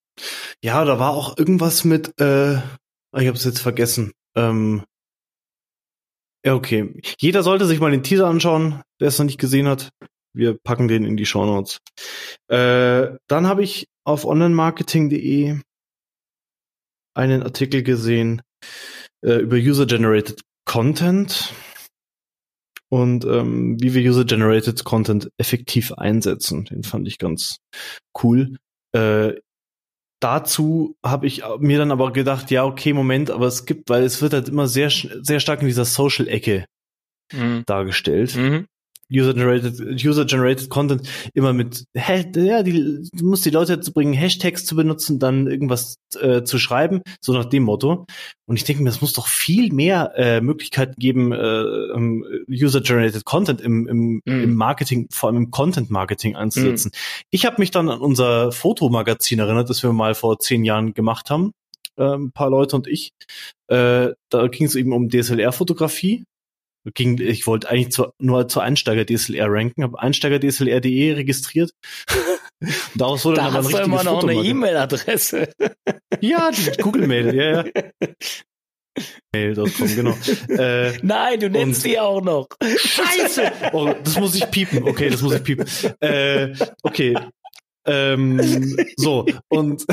Ja, 0.63 0.85
da 0.85 0.99
war 0.99 1.11
auch 1.11 1.37
irgendwas 1.37 1.83
mit, 1.83 2.19
äh, 2.21 2.55
ich 2.55 3.27
habe 3.27 3.33
es 3.33 3.43
jetzt 3.43 3.59
vergessen. 3.59 4.13
Ähm, 4.35 4.83
ja, 6.45 6.55
okay. 6.55 6.93
Jeder 7.19 7.41
sollte 7.41 7.65
sich 7.65 7.79
mal 7.79 7.91
den 7.91 8.03
Teaser 8.03 8.27
anschauen, 8.27 8.81
der 8.99 9.07
es 9.07 9.17
noch 9.17 9.25
nicht 9.25 9.39
gesehen 9.39 9.67
hat. 9.67 9.89
Wir 10.35 10.57
packen 10.57 10.87
den 10.87 11.05
in 11.05 11.17
die 11.17 11.25
Show 11.25 11.45
Notes. 11.45 11.79
Äh, 12.49 13.17
dann 13.27 13.47
habe 13.47 13.63
ich 13.63 13.87
auf 14.03 14.25
onlinemarketing.de 14.25 15.59
einen 17.15 17.43
Artikel 17.43 17.83
gesehen 17.83 18.41
äh, 19.23 19.39
über 19.39 19.55
User-Generated 19.55 20.41
Content 20.65 21.53
und 22.89 23.25
ähm, 23.25 23.81
wie 23.81 23.93
wir 23.93 24.09
User-Generated 24.09 24.83
Content 24.83 25.29
effektiv 25.37 25.93
einsetzen. 25.93 26.65
Den 26.65 26.83
fand 26.83 27.07
ich 27.07 27.17
ganz 27.17 27.57
cool. 28.21 28.57
Äh, 28.93 29.33
dazu 30.19 30.95
habe 31.03 31.27
ich 31.27 31.43
mir 31.59 31.79
dann 31.79 31.91
aber 31.91 32.13
gedacht, 32.13 32.51
ja, 32.51 32.65
okay, 32.65 32.93
Moment, 32.93 33.31
aber 33.31 33.47
es 33.47 33.65
gibt, 33.65 33.89
weil 33.89 34.03
es 34.03 34.21
wird 34.21 34.33
halt 34.33 34.47
immer 34.47 34.67
sehr, 34.67 34.89
sehr 34.89 35.39
stark 35.39 35.61
in 35.61 35.67
dieser 35.67 35.85
Social-Ecke 35.85 36.65
mhm. 37.33 37.63
dargestellt. 37.65 38.35
Mhm. 38.35 38.67
User-generated, 39.13 40.03
User-generated 40.03 40.69
Content 40.69 41.07
immer 41.33 41.53
mit, 41.53 41.85
ja, 41.95 42.63
die, 42.63 43.09
du 43.13 43.25
musst 43.25 43.45
die 43.45 43.51
Leute 43.51 43.77
dazu 43.77 43.93
bringen, 43.93 44.13
Hashtags 44.13 44.65
zu 44.65 44.75
benutzen, 44.75 45.19
dann 45.19 45.47
irgendwas 45.47 45.97
äh, 46.19 46.43
zu 46.43 46.57
schreiben, 46.59 47.01
so 47.21 47.33
nach 47.33 47.45
dem 47.45 47.63
Motto. 47.63 48.05
Und 48.45 48.55
ich 48.57 48.63
denke 48.63 48.83
mir, 48.83 48.89
es 48.89 49.01
muss 49.01 49.13
doch 49.13 49.27
viel 49.27 49.71
mehr 49.71 50.13
äh, 50.15 50.41
Möglichkeiten 50.41 50.95
geben, 50.97 51.31
äh, 51.31 52.51
User-generated 52.51 53.25
Content 53.25 53.61
im, 53.61 53.87
im, 53.87 54.21
mm. 54.25 54.43
im 54.43 54.55
Marketing, 54.55 55.07
vor 55.11 55.29
allem 55.29 55.37
im 55.37 55.51
Content-Marketing 55.51 56.35
einzusetzen. 56.35 56.89
Mm. 56.89 57.25
Ich 57.31 57.45
habe 57.45 57.57
mich 57.59 57.71
dann 57.71 57.89
an 57.89 57.99
unser 57.99 58.51
Fotomagazin 58.51 59.39
erinnert, 59.39 59.69
das 59.69 59.83
wir 59.83 59.93
mal 59.93 60.15
vor 60.15 60.39
zehn 60.39 60.63
Jahren 60.63 60.93
gemacht 60.93 61.29
haben 61.29 61.53
äh, 61.97 62.15
ein 62.15 62.31
paar 62.31 62.49
Leute 62.49 62.75
und 62.75 62.87
ich. 62.87 63.13
Äh, 63.67 64.09
da 64.29 64.47
ging 64.47 64.65
es 64.65 64.75
eben 64.75 64.93
um 64.93 65.09
DSLR-Fotografie 65.09 66.25
ging, 66.93 67.19
ich 67.19 67.47
wollte 67.47 67.69
eigentlich 67.69 67.91
zu, 67.91 68.11
nur 68.19 68.47
zur 68.47 68.63
Einsteiger 68.63 69.05
DSLR 69.05 69.47
ranken, 69.49 69.83
habe 69.83 69.99
Einsteiger 69.99 70.39
DSLR.de 70.39 71.13
registriert. 71.13 71.71
Daraus 72.95 73.25
wurde 73.25 73.37
da 73.37 73.45
dann 73.45 73.55
aber 73.55 73.59
ein 73.59 73.65
richtiges 73.65 73.87
immer 73.87 74.03
noch 74.03 74.23
eine 74.23 74.33
E-Mail-Adresse. 74.35 75.49
ja, 76.21 76.51
die 76.51 76.71
Google-Mail, 76.81 77.35
ja, 77.35 77.63
ja. 77.63 78.09
Mail.com, 79.33 79.95
genau. 79.95 80.17
Äh, 80.49 80.93
Nein, 81.01 81.39
du 81.39 81.49
nennst 81.49 81.81
sie 81.81 81.99
auch 81.99 82.21
noch. 82.21 82.47
Scheiße! 82.63 83.51
Oh, 83.73 83.93
das 84.03 84.19
muss 84.19 84.35
ich 84.35 84.49
piepen. 84.51 84.83
Okay, 84.83 85.09
das 85.09 85.21
muss 85.21 85.33
ich 85.33 85.43
piepen. 85.43 85.65
Äh, 85.99 86.53
okay. 86.83 87.17
Ähm, 87.85 88.77
so, 88.95 89.25
und 89.49 89.85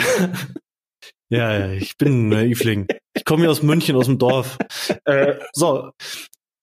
ja, 1.31 1.59
ja, 1.59 1.73
ich 1.73 1.97
bin 1.97 2.33
äh, 2.33 2.47
Ifling. 2.47 2.89
Ich 3.15 3.25
komme 3.25 3.43
hier 3.43 3.51
aus 3.51 3.63
München, 3.63 3.97
aus 3.97 4.07
dem 4.07 4.19
Dorf. 4.19 4.59
Äh, 5.05 5.37
so, 5.53 5.91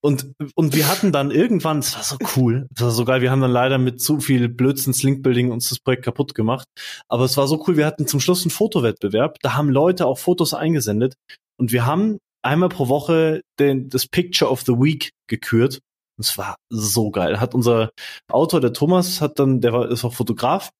und, 0.00 0.32
und 0.54 0.74
wir 0.74 0.88
hatten 0.88 1.12
dann 1.12 1.30
irgendwann, 1.30 1.78
es 1.80 1.96
war 1.96 2.02
so 2.02 2.16
cool, 2.36 2.68
es 2.74 2.82
war 2.82 2.90
so 2.90 3.04
geil, 3.04 3.20
wir 3.20 3.30
haben 3.30 3.40
dann 3.40 3.50
leider 3.50 3.78
mit 3.78 4.00
zu 4.00 4.20
viel 4.20 4.48
Blödsinns 4.48 5.02
Linkbuilding 5.02 5.50
uns 5.50 5.68
das 5.68 5.80
Projekt 5.80 6.04
kaputt 6.04 6.34
gemacht. 6.34 6.66
Aber 7.08 7.24
es 7.24 7.36
war 7.36 7.48
so 7.48 7.62
cool, 7.66 7.76
wir 7.76 7.86
hatten 7.86 8.06
zum 8.06 8.20
Schluss 8.20 8.42
einen 8.42 8.50
Fotowettbewerb, 8.50 9.38
da 9.42 9.54
haben 9.54 9.70
Leute 9.70 10.06
auch 10.06 10.18
Fotos 10.18 10.54
eingesendet 10.54 11.14
und 11.58 11.72
wir 11.72 11.86
haben 11.86 12.18
einmal 12.42 12.68
pro 12.68 12.88
Woche 12.88 13.42
den, 13.58 13.88
das 13.88 14.06
Picture 14.06 14.50
of 14.50 14.62
the 14.62 14.72
Week 14.72 15.10
gekürt. 15.28 15.80
Und 16.16 16.24
es 16.24 16.38
war 16.38 16.56
so 16.68 17.10
geil. 17.10 17.40
Hat 17.40 17.54
unser 17.54 17.90
Autor, 18.28 18.60
der 18.60 18.72
Thomas, 18.72 19.20
hat 19.20 19.38
dann, 19.38 19.60
der 19.60 19.72
war, 19.72 19.88
ist 19.88 20.04
auch 20.04 20.14
Fotograf, 20.14 20.70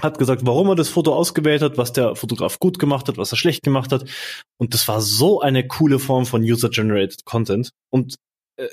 hat 0.00 0.18
gesagt, 0.18 0.42
warum 0.44 0.68
er 0.68 0.76
das 0.76 0.88
Foto 0.88 1.14
ausgewählt 1.14 1.62
hat, 1.62 1.78
was 1.78 1.92
der 1.92 2.14
Fotograf 2.14 2.58
gut 2.58 2.78
gemacht 2.78 3.08
hat, 3.08 3.16
was 3.16 3.32
er 3.32 3.38
schlecht 3.38 3.62
gemacht 3.62 3.92
hat. 3.92 4.04
Und 4.58 4.74
das 4.74 4.86
war 4.88 5.00
so 5.00 5.40
eine 5.40 5.66
coole 5.66 5.98
Form 5.98 6.26
von 6.26 6.42
User-Generated 6.42 7.24
Content. 7.24 7.70
Und 7.90 8.16
äh, 8.58 8.68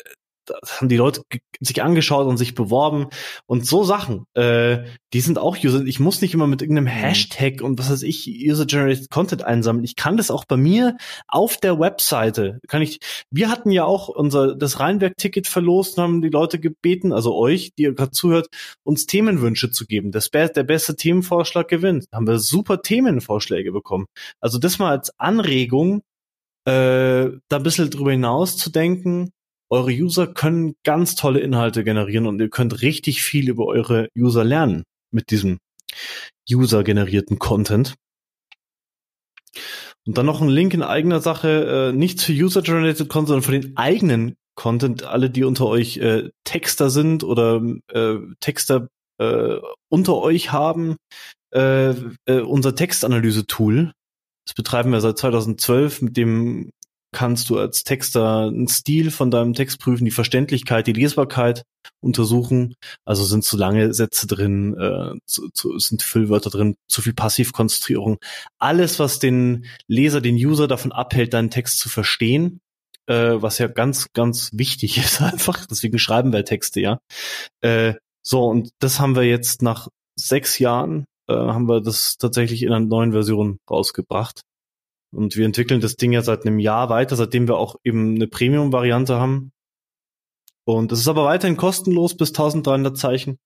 das 0.45 0.79
haben 0.79 0.89
die 0.89 0.97
Leute 0.97 1.21
sich 1.59 1.81
angeschaut 1.81 2.27
und 2.27 2.37
sich 2.37 2.55
beworben 2.55 3.07
und 3.45 3.65
so 3.65 3.83
Sachen, 3.83 4.25
äh, 4.33 4.83
die 5.13 5.21
sind 5.21 5.37
auch 5.37 5.57
User. 5.63 5.83
Ich 5.85 5.99
muss 5.99 6.21
nicht 6.21 6.33
immer 6.33 6.47
mit 6.47 6.61
irgendeinem 6.61 6.85
mhm. 6.85 6.99
Hashtag 6.99 7.61
und 7.61 7.79
was 7.79 7.89
weiß 7.89 8.03
ich 8.03 8.27
User-generated 8.27 9.09
Content 9.09 9.43
einsammeln. 9.43 9.83
Ich 9.83 9.95
kann 9.95 10.17
das 10.17 10.31
auch 10.31 10.45
bei 10.45 10.57
mir 10.57 10.97
auf 11.27 11.57
der 11.57 11.79
Webseite. 11.79 12.59
Kann 12.67 12.81
ich. 12.81 12.99
Wir 13.31 13.49
hatten 13.49 13.71
ja 13.71 13.85
auch 13.85 14.07
unser 14.09 14.55
das 14.55 14.79
Rheinwerk-Ticket 14.79 15.47
verlost 15.47 15.97
und 15.97 16.03
haben 16.03 16.21
die 16.21 16.29
Leute 16.29 16.59
gebeten, 16.59 17.11
also 17.11 17.35
euch, 17.35 17.73
die 17.77 17.83
ihr 17.83 17.93
gerade 17.93 18.11
zuhört, 18.11 18.47
uns 18.83 19.05
Themenwünsche 19.05 19.71
zu 19.71 19.85
geben. 19.85 20.11
Das 20.11 20.29
der 20.29 20.63
beste 20.63 20.95
Themenvorschlag 20.95 21.67
gewinnt. 21.67 22.05
Da 22.11 22.17
haben 22.17 22.27
wir 22.27 22.39
super 22.39 22.81
Themenvorschläge 22.81 23.71
bekommen. 23.71 24.05
Also 24.41 24.59
das 24.59 24.79
mal 24.79 24.91
als 24.91 25.17
Anregung, 25.17 26.01
äh, 26.65 27.29
da 27.47 27.57
ein 27.57 27.63
bisschen 27.63 27.89
drüber 27.89 28.11
hinaus 28.11 28.57
zu 28.57 28.69
denken 28.69 29.31
eure 29.69 29.91
User 29.91 30.27
können 30.27 30.75
ganz 30.84 31.15
tolle 31.15 31.39
Inhalte 31.39 31.84
generieren 31.84 32.27
und 32.27 32.39
ihr 32.39 32.50
könnt 32.50 32.81
richtig 32.81 33.24
viel 33.24 33.50
über 33.50 33.65
eure 33.65 34.10
User 34.17 34.43
lernen 34.43 34.84
mit 35.12 35.31
diesem 35.31 35.60
user-generierten 36.50 37.39
Content. 37.39 37.95
Und 40.05 40.17
dann 40.17 40.25
noch 40.25 40.41
ein 40.41 40.50
Link 40.50 40.74
in 40.74 40.84
eigener 40.84 41.19
Sache, 41.19 41.91
äh, 41.91 41.95
nicht 41.95 42.19
zu 42.19 42.31
User-Generated 42.31 43.10
Content, 43.10 43.27
sondern 43.27 43.43
für 43.43 43.60
den 43.60 43.77
eigenen 43.77 44.36
Content. 44.55 45.03
Alle, 45.03 45.29
die 45.29 45.43
unter 45.43 45.65
euch 45.65 45.98
äh, 45.98 46.29
Texter 46.43 46.89
sind 46.89 47.24
oder 47.24 47.62
äh, 47.91 48.17
Texter 48.39 48.89
äh, 49.17 49.57
unter 49.89 50.17
euch 50.17 50.51
haben, 50.51 50.98
äh, 51.51 51.91
äh, 52.25 52.41
unser 52.41 52.75
Textanalyse-Tool. 52.75 53.93
Das 54.45 54.53
betreiben 54.53 54.91
wir 54.91 55.01
seit 55.01 55.17
2012 55.17 56.03
mit 56.03 56.17
dem 56.17 56.69
kannst 57.15 57.50
du 57.50 57.57
als 57.57 57.86
Texter 57.86 58.48
einen 58.48 58.67
Stil 58.67 59.10
von 59.10 59.31
deinem 59.31 59.53
Text 59.53 59.79
prüfen, 59.79 60.03
die 60.03 60.12
Verständlichkeit, 60.12 60.86
die 60.86 60.93
Lesbarkeit 60.93 61.63
untersuchen. 62.01 62.75
Also 63.05 63.24
sind 63.24 63.45
zu 63.45 63.55
lange 63.55 63.93
Sätze 63.93 64.27
drin, 64.27 64.75
äh, 64.77 65.17
zu, 65.25 65.50
zu, 65.51 65.79
sind 65.79 66.03
Füllwörter 66.03 66.50
drin, 66.50 66.75
zu 66.89 67.01
viel 67.01 67.13
Passivkonstruierung. 67.13 68.17
Alles, 68.60 69.00
was 69.00 69.19
den 69.19 69.65
Leser, 69.88 70.19
den 70.19 70.36
User 70.36 70.67
davon 70.67 70.91
abhält, 70.91 71.34
deinen 71.34 71.50
Text 71.50 71.79
zu 71.79 71.88
verstehen, 71.88 72.60
äh, 73.07 73.36
was 73.36 73.60
ja 73.60 73.67
ganz, 73.67 74.12
ganz 74.12 74.51
wichtig 74.53 74.98
ist 75.03 75.22
einfach. 75.22 75.65
Deswegen 75.65 75.98
schreiben 75.98 76.34
wir 76.34 76.43
Texte, 76.43 76.81
ja. 76.81 77.00
Äh, 77.62 77.93
so, 78.22 78.45
und 78.45 78.72
das 78.79 79.00
haben 79.00 79.15
wir 79.15 79.24
jetzt 79.24 79.62
nach 79.62 79.88
sechs 80.19 80.60
Jahren, 80.60 81.05
äh, 81.29 81.34
haben 81.34 81.69
wir 81.69 81.79
das 81.79 82.17
tatsächlich 82.17 82.63
in 82.63 82.74
einer 82.74 82.86
neuen 82.86 83.13
Version 83.13 83.57
rausgebracht. 83.69 84.41
Und 85.15 85.36
wir 85.36 85.45
entwickeln 85.45 85.81
das 85.81 85.95
Ding 85.95 86.12
ja 86.12 86.22
seit 86.22 86.45
einem 86.45 86.60
Jahr 86.60 86.89
weiter, 86.89 87.15
seitdem 87.15 87.48
wir 87.48 87.57
auch 87.57 87.77
eben 87.84 88.15
eine 88.15 88.27
Premium-Variante 88.27 89.15
haben. 89.15 89.51
Und 90.65 90.91
es 90.91 91.00
ist 91.00 91.07
aber 91.07 91.25
weiterhin 91.25 91.57
kostenlos 91.57 92.17
bis 92.17 92.29
1300 92.29 92.98
Zeichen. 92.98 93.38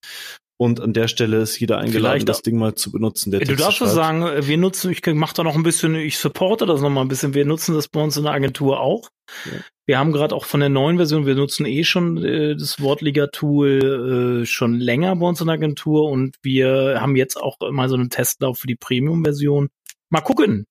Und 0.61 0.81
an 0.81 0.91
der 0.91 1.07
Stelle 1.07 1.37
ist 1.37 1.57
jeder 1.57 1.77
eingeladen, 1.77 2.11
Vielleicht 2.15 2.29
das 2.29 2.41
Ding 2.41 2.57
mal 2.57 2.75
zu 2.75 2.91
benutzen. 2.91 3.31
Du 3.31 3.55
darfst 3.55 3.81
es 3.81 3.93
sagen, 3.93 4.45
wir 4.45 4.57
nutzen, 4.57 4.91
ich 4.91 5.01
mach 5.05 5.31
da 5.31 5.43
noch 5.43 5.55
ein 5.55 5.63
bisschen, 5.63 5.95
ich 5.95 6.17
supporte 6.17 6.65
das 6.65 6.81
noch 6.81 6.89
mal 6.89 6.99
ein 7.01 7.07
bisschen. 7.07 7.33
Wir 7.33 7.45
nutzen 7.45 7.75
das 7.75 7.87
bei 7.87 8.01
uns 8.01 8.17
in 8.17 8.23
der 8.23 8.33
Agentur 8.33 8.81
auch. 8.81 9.07
Ja. 9.45 9.59
Wir 9.85 9.99
haben 9.99 10.11
gerade 10.11 10.35
auch 10.35 10.43
von 10.43 10.59
der 10.59 10.67
neuen 10.67 10.97
Version, 10.97 11.25
wir 11.25 11.35
nutzen 11.35 11.65
eh 11.65 11.85
schon 11.85 12.17
äh, 12.23 12.57
das 12.57 12.81
Wortliga-Tool 12.81 14.41
äh, 14.41 14.45
schon 14.45 14.73
länger 14.75 15.15
bei 15.15 15.27
uns 15.27 15.39
in 15.39 15.47
der 15.47 15.53
Agentur 15.53 16.09
und 16.09 16.35
wir 16.43 16.99
haben 16.99 17.15
jetzt 17.15 17.37
auch 17.37 17.57
mal 17.71 17.87
so 17.87 17.95
einen 17.95 18.09
Testlauf 18.09 18.59
für 18.59 18.67
die 18.67 18.75
Premium-Version. 18.75 19.69
Mal 20.09 20.21
gucken. 20.21 20.65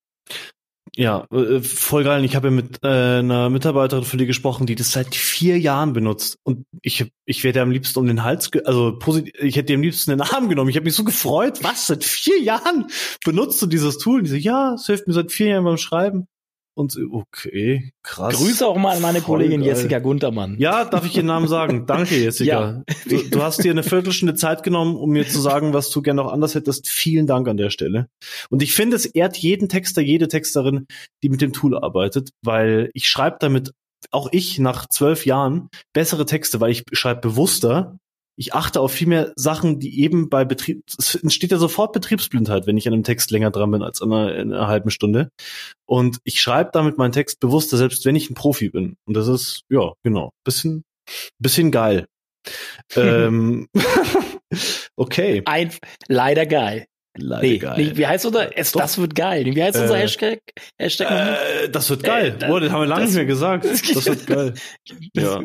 Ja, 0.99 1.29
äh, 1.31 1.61
voll 1.61 2.03
geil. 2.03 2.25
Ich 2.25 2.35
habe 2.35 2.49
ja 2.49 2.51
mit 2.51 2.83
äh, 2.83 2.89
einer 2.89 3.51
Mitarbeiterin 3.51 4.03
von 4.03 4.19
dir 4.19 4.27
gesprochen, 4.27 4.67
die 4.67 4.75
das 4.75 4.91
seit 4.91 5.15
vier 5.15 5.57
Jahren 5.57 5.93
benutzt. 5.93 6.39
Und 6.43 6.67
ich, 6.83 7.13
ich 7.25 7.45
werde 7.45 7.63
am 7.63 7.71
liebsten 7.71 8.01
um 8.01 8.09
den 8.09 8.25
Hals, 8.25 8.51
also 8.65 8.99
positiv, 8.99 9.33
ich 9.39 9.55
hätte 9.55 9.67
dir 9.67 9.77
am 9.77 9.83
liebsten 9.83 10.11
den 10.11 10.23
Arm 10.23 10.49
genommen. 10.49 10.71
Ich 10.71 10.75
habe 10.75 10.87
mich 10.87 10.97
so 10.97 11.05
gefreut. 11.05 11.63
Was? 11.63 11.87
Seit 11.87 12.03
vier 12.03 12.41
Jahren 12.41 12.89
benutzt 13.25 13.63
du 13.63 13.67
dieses 13.67 13.99
Tool? 13.99 14.19
Und 14.19 14.25
die 14.25 14.31
so, 14.31 14.37
ja, 14.37 14.75
es 14.75 14.87
hilft 14.87 15.07
mir 15.07 15.13
seit 15.13 15.31
vier 15.31 15.51
Jahren 15.51 15.65
beim 15.65 15.77
Schreiben. 15.77 16.27
Und 16.79 16.97
okay, 17.11 17.91
krass. 18.05 18.37
Grüße 18.37 18.65
auch 18.65 18.77
mal 18.77 18.95
an 18.95 19.03
meine 19.03 19.21
Voll 19.21 19.39
Kollegin 19.39 19.63
geil. 19.63 19.71
Jessica 19.71 19.99
Guntermann. 19.99 20.57
Ja, 20.61 20.85
darf 20.85 21.05
ich 21.05 21.17
ihren 21.17 21.27
Namen 21.27 21.49
sagen? 21.49 21.87
Danke, 21.89 22.15
Jessica. 22.15 22.85
ja. 22.87 22.95
du, 23.09 23.29
du, 23.29 23.43
hast 23.43 23.65
dir 23.65 23.73
eine 23.73 23.83
Viertelstunde 23.83 24.37
Zeit 24.37 24.63
genommen, 24.63 24.95
um 24.95 25.11
mir 25.11 25.27
zu 25.27 25.41
sagen, 25.41 25.73
was 25.73 25.91
du 25.91 26.03
gerne 26.03 26.23
noch 26.23 26.31
anders 26.31 26.55
hättest. 26.55 26.89
Vielen 26.89 27.27
Dank 27.27 27.49
an 27.49 27.57
der 27.57 27.71
Stelle. 27.71 28.07
Und 28.49 28.63
ich 28.63 28.75
finde, 28.75 28.95
es 28.95 29.07
ehrt 29.07 29.37
jeden 29.37 29.69
Texter, 29.69 30.03
jede 30.03 30.29
Texterin, 30.29 30.87
die 31.25 31.31
mit 31.31 31.41
dem 31.41 31.53
Tool 31.53 31.77
arbeitet, 31.77 32.31
weil 32.43 32.91
ich 32.95 33.09
schreibe 33.09 33.39
damit 33.41 33.73
auch 34.13 34.29
ich 34.31 34.61
nach 34.61 34.89
zwölf 34.89 35.27
Jahren 35.27 35.71
bessere 35.93 36.27
Texte, 36.27 36.61
weil 36.61 36.71
ich 36.71 36.85
schreibe 36.93 37.23
bewusster 37.23 37.99
ich 38.39 38.55
achte 38.55 38.81
auf 38.81 38.93
viel 38.93 39.09
mehr 39.09 39.33
Sachen, 39.35 39.81
die 39.81 40.01
eben 40.01 40.29
bei 40.29 40.45
Betrieb, 40.45 40.85
es 40.97 41.17
entsteht 41.17 41.51
ja 41.51 41.59
sofort 41.59 41.93
Betriebsblindheit, 41.93 42.69
wenn 42.69 42.77
ich 42.77 42.87
an 42.87 42.95
einem 42.95 43.03
Text 43.03 43.33
länger 43.33 43.51
dran 43.51 43.73
bin 43.73 43.83
als 43.83 44.01
an 44.01 44.13
einer, 44.13 44.35
in 44.37 44.53
einer 44.53 44.69
halben 44.69 44.91
Stunde. 44.91 45.31
Und 45.87 46.19
ich 46.23 46.41
schreibe 46.41 46.71
damit 46.73 46.99
meinen 46.99 47.11
Text 47.11 47.41
bewusster, 47.41 47.77
selbst 47.77 48.05
wenn 48.05 48.15
ich 48.15 48.31
ein 48.31 48.35
Profi 48.35 48.69
bin. 48.71 48.97
Und 49.07 49.15
das 49.15 49.27
ist, 49.27 49.63
ja, 49.69 49.93
genau, 50.05 50.31
bisschen, 50.45 50.85
bisschen 51.41 51.73
geil. 51.73 52.07
ähm, 52.95 53.67
okay. 54.97 55.43
Ein, 55.45 55.73
leider 56.07 56.47
geil. 56.47 56.87
Leider 57.17 57.43
nee, 57.43 57.59
geil. 57.59 57.75
Nee, 57.77 57.97
wie 57.97 58.07
heißt 58.07 58.25
unser, 58.27 58.57
es, 58.57 58.71
das 58.71 58.99
wird 58.99 59.17
geil. 59.17 59.47
Wie 59.47 59.61
heißt 59.61 59.81
unser 59.81 59.97
äh, 59.97 60.03
Hashtag? 60.03 60.39
Hashtag 60.79 61.11
äh, 61.11 61.69
das 61.69 61.91
wird 61.91 62.05
geil. 62.05 62.39
Äh, 62.41 62.49
oh, 62.49 62.61
das 62.61 62.71
haben 62.71 62.83
wir 62.83 62.87
lange 62.87 63.07
nicht 63.07 63.15
mehr 63.15 63.27
gesagt. 63.27 63.65
Das 63.65 64.07
wird 64.07 64.27
geil. 64.29 64.55
ja. 65.17 65.43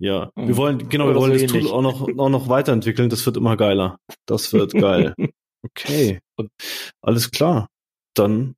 Ja, 0.00 0.32
wir 0.34 0.56
wollen, 0.56 0.88
genau, 0.88 1.08
wir 1.08 1.14
wollen 1.14 1.38
so 1.38 1.44
das 1.46 1.52
Tool 1.52 1.70
auch 1.70 1.82
noch, 1.82 2.08
auch 2.18 2.28
noch 2.30 2.48
weiterentwickeln. 2.48 3.10
Das 3.10 3.26
wird 3.26 3.36
immer 3.36 3.56
geiler. 3.56 3.98
Das 4.26 4.52
wird 4.52 4.72
geil. 4.72 5.14
Okay. 5.62 6.20
Alles 7.02 7.30
klar. 7.32 7.68
Dann 8.14 8.54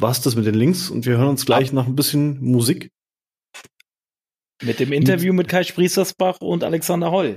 war's 0.00 0.22
das 0.22 0.36
mit 0.36 0.46
den 0.46 0.54
Links 0.54 0.88
und 0.88 1.04
wir 1.04 1.18
hören 1.18 1.28
uns 1.28 1.44
gleich 1.44 1.70
nach 1.70 1.86
ein 1.86 1.96
bisschen 1.96 2.42
Musik. 2.42 2.90
Mit 4.62 4.80
dem 4.80 4.90
Interview 4.94 5.34
mit 5.34 5.48
Kai 5.48 5.64
Sprießersbach 5.64 6.40
und 6.40 6.64
Alexander 6.64 7.10
Holl. 7.10 7.36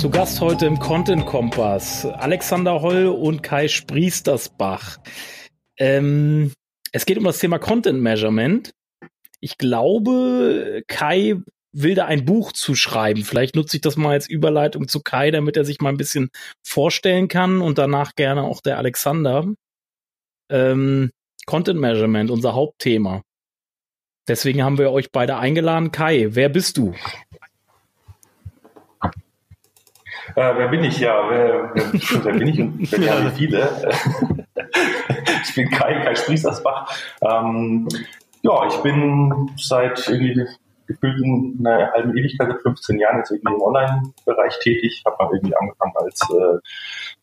Zu 0.00 0.08
Gast 0.08 0.40
heute 0.40 0.64
im 0.64 0.78
Content 0.78 1.26
Kompass 1.26 2.06
Alexander 2.06 2.80
Holl 2.80 3.08
und 3.08 3.42
Kai 3.42 3.68
Spriestersbach. 3.68 4.96
Ähm, 5.76 6.54
es 6.90 7.04
geht 7.04 7.18
um 7.18 7.24
das 7.24 7.38
Thema 7.38 7.58
Content 7.58 8.00
Measurement. 8.00 8.72
Ich 9.40 9.58
glaube, 9.58 10.82
Kai 10.88 11.42
will 11.72 11.94
da 11.94 12.06
ein 12.06 12.24
Buch 12.24 12.52
zu 12.52 12.74
schreiben. 12.74 13.24
Vielleicht 13.24 13.56
nutze 13.56 13.76
ich 13.76 13.82
das 13.82 13.98
mal 13.98 14.12
als 14.12 14.26
Überleitung 14.26 14.88
zu 14.88 15.02
Kai, 15.02 15.30
damit 15.30 15.58
er 15.58 15.66
sich 15.66 15.82
mal 15.82 15.90
ein 15.90 15.98
bisschen 15.98 16.30
vorstellen 16.62 17.28
kann 17.28 17.60
und 17.60 17.76
danach 17.76 18.14
gerne 18.14 18.44
auch 18.44 18.62
der 18.62 18.78
Alexander. 18.78 19.52
Ähm, 20.48 21.10
Content 21.44 21.78
Measurement, 21.78 22.30
unser 22.30 22.54
Hauptthema. 22.54 23.20
Deswegen 24.26 24.64
haben 24.64 24.78
wir 24.78 24.92
euch 24.92 25.12
beide 25.12 25.36
eingeladen. 25.36 25.92
Kai, 25.92 26.28
wer 26.30 26.48
bist 26.48 26.78
du? 26.78 26.94
Äh, 30.36 30.54
wer 30.56 30.68
bin 30.68 30.84
ich? 30.84 30.98
Ja, 31.00 31.28
wer, 31.28 31.70
wer, 31.74 32.24
wer 32.24 32.32
bin 32.32 32.48
ich? 32.48 32.58
Wer 32.92 32.98
kennen 33.00 33.32
viele? 33.32 33.68
ich 35.44 35.54
bin 35.54 35.70
Kai, 35.70 35.94
Kai 36.04 36.14
Sprießersbach. 36.14 36.92
Ähm, 37.22 37.88
ja, 38.42 38.66
ich 38.66 38.76
bin 38.76 39.50
seit 39.56 40.08
irgendwie 40.08 40.46
gefühlten 40.86 41.64
einer 41.64 41.92
halben 41.92 42.16
Ewigkeit, 42.16 42.48
seit 42.50 42.62
15 42.62 42.98
Jahren 42.98 43.18
jetzt 43.18 43.30
irgendwie 43.30 43.54
im 43.54 43.62
Online-Bereich 43.62 44.58
tätig. 44.60 45.02
Habe 45.06 45.16
mal 45.24 45.34
irgendwie 45.34 45.54
angefangen 45.56 45.92
als 45.96 46.20
äh, 46.30 46.58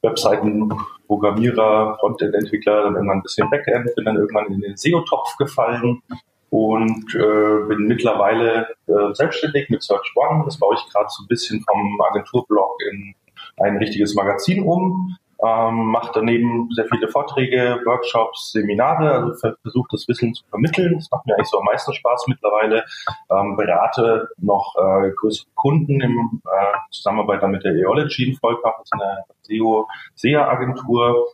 Webseitenprogrammierer, 0.07 1.97
Frontend-Entwickler, 1.99 2.83
dann 2.83 2.95
irgendwann 2.95 3.17
ein 3.17 3.23
bisschen 3.23 3.49
Backend, 3.49 3.93
bin 3.95 4.05
dann 4.05 4.17
irgendwann 4.17 4.47
in 4.47 4.61
den 4.61 4.77
SEO-Topf 4.77 5.35
gefallen 5.37 6.01
und 6.49 7.13
äh, 7.15 7.67
bin 7.67 7.87
mittlerweile 7.87 8.67
äh, 8.87 9.13
selbstständig 9.13 9.69
mit 9.69 9.83
Search 9.83 10.13
One. 10.15 10.43
Das 10.45 10.57
baue 10.57 10.75
ich 10.75 10.93
gerade 10.93 11.07
so 11.09 11.23
ein 11.23 11.27
bisschen 11.27 11.63
vom 11.69 11.99
Agenturblog 12.09 12.77
in 12.91 13.15
ein 13.57 13.77
richtiges 13.77 14.15
Magazin 14.15 14.63
um. 14.63 15.17
Ähm, 15.45 15.91
mache 15.91 16.11
daneben 16.15 16.67
sehr 16.73 16.85
viele 16.85 17.07
Vorträge, 17.09 17.79
Workshops, 17.85 18.53
Seminare, 18.53 19.11
also 19.11 19.53
versuche 19.61 19.87
das 19.91 20.07
Wissen 20.07 20.33
zu 20.33 20.43
vermitteln. 20.49 20.95
Das 20.95 21.11
macht 21.11 21.27
mir 21.27 21.35
eigentlich 21.35 21.49
so 21.49 21.59
am 21.59 21.65
meisten 21.65 21.93
Spaß 21.93 22.25
mittlerweile. 22.27 22.85
Ähm, 23.29 23.55
berate 23.55 24.29
noch 24.37 24.75
äh, 24.77 25.11
größere 25.11 25.47
Kunden 25.53 26.01
im 26.01 26.41
äh, 26.45 26.77
Zusammenarbeit 26.91 27.47
mit 27.49 27.63
der 27.63 27.73
Eology 27.73 28.29
in 28.29 28.35
Volkach, 28.35 28.79
das 28.79 28.85
ist 28.85 28.93
eine 28.93 29.23
SEO-SEA-Agentur. 29.43 31.27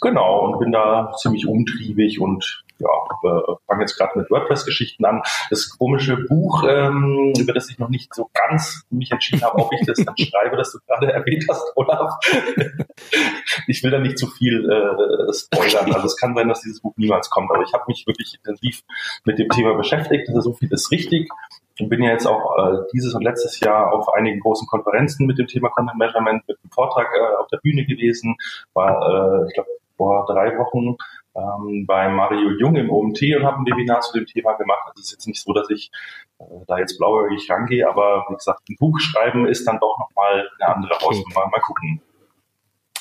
Genau, 0.00 0.46
und 0.46 0.58
bin 0.58 0.72
da 0.72 1.12
ziemlich 1.18 1.46
umtriebig 1.46 2.20
und 2.20 2.64
ja, 2.82 3.30
äh, 3.30 3.54
fange 3.66 3.82
jetzt 3.82 3.96
gerade 3.96 4.18
mit 4.18 4.30
WordPress-Geschichten 4.30 5.04
an. 5.04 5.22
Das 5.50 5.68
komische 5.70 6.16
Buch, 6.16 6.64
ähm, 6.68 7.32
über 7.38 7.52
das 7.52 7.70
ich 7.70 7.78
noch 7.78 7.88
nicht 7.88 8.14
so 8.14 8.30
ganz 8.34 8.84
mich 8.90 9.12
entschieden 9.12 9.42
habe, 9.42 9.58
ob 9.58 9.72
ich 9.72 9.86
das 9.86 9.98
dann 10.04 10.16
schreibe, 10.16 10.56
das 10.56 10.72
du 10.72 10.78
gerade 10.86 11.12
erwähnt 11.12 11.46
hast, 11.48 11.72
Olaf. 11.76 12.18
ich 13.66 13.82
will 13.82 13.90
da 13.90 13.98
nicht 13.98 14.18
zu 14.18 14.26
viel 14.26 14.68
äh, 14.70 15.32
spoilern. 15.32 15.92
Also 15.92 16.06
es 16.06 16.16
kann 16.16 16.34
sein, 16.34 16.48
dass 16.48 16.62
dieses 16.62 16.80
Buch 16.80 16.94
niemals 16.96 17.30
kommt, 17.30 17.50
aber 17.50 17.62
ich 17.62 17.72
habe 17.72 17.84
mich 17.86 18.06
wirklich 18.06 18.34
intensiv 18.34 18.82
mit 19.24 19.38
dem 19.38 19.48
Thema 19.48 19.74
beschäftigt. 19.74 20.28
Also 20.28 20.40
so 20.40 20.52
viel 20.52 20.72
ist 20.72 20.90
richtig. 20.90 21.28
Ich 21.76 21.88
bin 21.88 22.02
ja 22.02 22.10
jetzt 22.10 22.26
auch 22.26 22.58
äh, 22.58 22.78
dieses 22.92 23.14
und 23.14 23.22
letztes 23.22 23.58
Jahr 23.60 23.92
auf 23.92 24.12
einigen 24.12 24.40
großen 24.40 24.66
Konferenzen 24.66 25.26
mit 25.26 25.38
dem 25.38 25.46
Thema 25.46 25.70
Content 25.70 25.98
Measurement 25.98 26.46
mit 26.46 26.58
einem 26.62 26.70
Vortrag 26.70 27.06
äh, 27.06 27.36
auf 27.36 27.48
der 27.48 27.58
Bühne 27.58 27.86
gewesen. 27.86 28.36
War, 28.74 29.42
äh, 29.42 29.46
ich 29.48 29.54
glaube, 29.54 29.70
vor 29.96 30.26
drei 30.26 30.58
Wochen 30.58 30.96
ähm, 31.34 31.86
bei 31.86 32.08
Mario 32.08 32.50
Jung 32.58 32.76
im 32.76 32.90
OMT 32.90 33.22
und 33.36 33.44
habe 33.44 33.58
ein 33.58 33.66
Webinar 33.66 34.00
zu 34.00 34.12
dem 34.12 34.26
Thema 34.26 34.52
gemacht. 34.54 34.82
Also 34.86 35.00
es 35.00 35.06
ist 35.06 35.12
jetzt 35.12 35.26
nicht 35.26 35.42
so, 35.42 35.52
dass 35.52 35.70
ich 35.70 35.90
äh, 36.38 36.44
da 36.66 36.78
jetzt 36.78 36.98
blauäugig 36.98 37.50
rangehe, 37.50 37.88
aber 37.88 38.24
wie 38.28 38.34
gesagt, 38.34 38.68
ein 38.68 38.76
Buch 38.78 38.98
schreiben 39.00 39.46
ist 39.46 39.66
dann 39.66 39.78
doch 39.78 39.98
nochmal 39.98 40.48
eine 40.58 40.74
andere 40.74 40.94
okay. 40.94 41.04
Hausnummer. 41.06 41.48
Mal 41.50 41.60
gucken. 41.60 42.00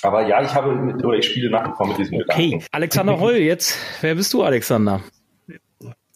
Aber 0.04 0.26
ja, 0.26 0.42
ich 0.42 0.54
habe 0.56 0.76
mit, 0.76 1.04
oder 1.04 1.18
ich 1.18 1.26
spiele 1.26 1.50
nach 1.50 1.68
wie 1.68 1.76
vor 1.76 1.88
mit 1.88 1.98
diesem 1.98 2.16
okay. 2.16 2.50
Gedanken. 2.50 2.66
Alexander 2.72 3.20
Holl, 3.20 3.36
jetzt, 3.36 3.78
wer 4.02 4.16
bist 4.16 4.34
du, 4.34 4.44
Alexander? 4.44 5.02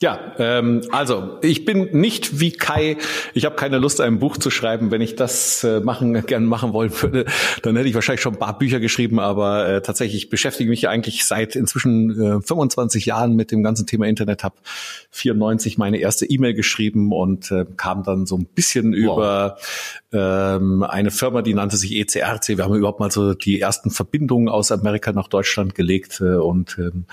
Ja, 0.02 0.34
ähm, 0.40 0.82
also 0.92 1.38
ich 1.42 1.64
bin 1.64 1.98
nicht 1.98 2.42
wie 2.42 2.52
Kai. 2.52 2.98
Ich 3.34 3.46
habe 3.46 3.56
keine 3.56 3.78
Lust, 3.78 4.02
ein 4.02 4.20
Buch 4.20 4.38
zu 4.38 4.50
schreiben. 4.50 4.92
Wenn 4.92 5.00
ich 5.00 5.16
das 5.16 5.64
äh, 5.64 5.80
machen 5.80 6.26
gern 6.26 6.46
machen 6.46 6.74
wollen 6.74 6.92
würde, 7.02 7.26
dann 7.62 7.78
hätte 7.78 7.88
ich 7.88 7.96
wahrscheinlich 7.96 8.22
schon 8.22 8.34
ein 8.34 8.40
paar 8.40 8.58
Bücher 8.58 8.82
geschrieben. 8.82 9.22
Aber 9.22 9.68
äh, 9.70 9.82
tatsächlich 9.82 10.30
beschäftige 10.30 10.70
mich 10.70 10.90
eigentlich 10.90 11.24
seit 11.24 11.56
inzwischen 11.56 12.40
äh, 12.40 12.42
25 12.42 13.06
Jahren 13.06 13.38
mit 13.38 13.52
dem 13.52 13.64
ganzen 13.64 13.88
Thema 13.88 14.06
Internet. 14.06 14.44
Habe 14.44 14.56
94 15.12 15.78
meine 15.78 15.98
erste 15.98 16.26
E-Mail 16.26 16.56
geschrieben 16.56 17.14
und 17.14 17.50
äh, 17.52 17.66
kam 17.78 18.04
dann 18.04 18.26
so 18.26 18.38
ein 18.38 18.46
bisschen 18.46 18.92
wow. 18.92 19.00
über 19.00 19.58
ähm, 20.16 20.84
eine 20.84 21.12
Firma, 21.12 21.42
die 21.42 21.54
nannte 21.54 21.76
sich 21.78 21.92
ECRC. 21.94 22.58
Wir 22.58 22.64
haben 22.64 22.76
überhaupt 22.76 23.00
mal 23.00 23.12
so 23.12 23.34
die 23.34 23.60
ersten 23.60 23.92
Verbindungen 23.92 24.48
aus 24.48 24.72
Amerika 24.72 25.12
nach 25.12 25.28
Deutschland 25.28 25.76
gelegt 25.76 26.22
äh, 26.22 26.36
und 26.36 26.78
ähm, 26.80 27.06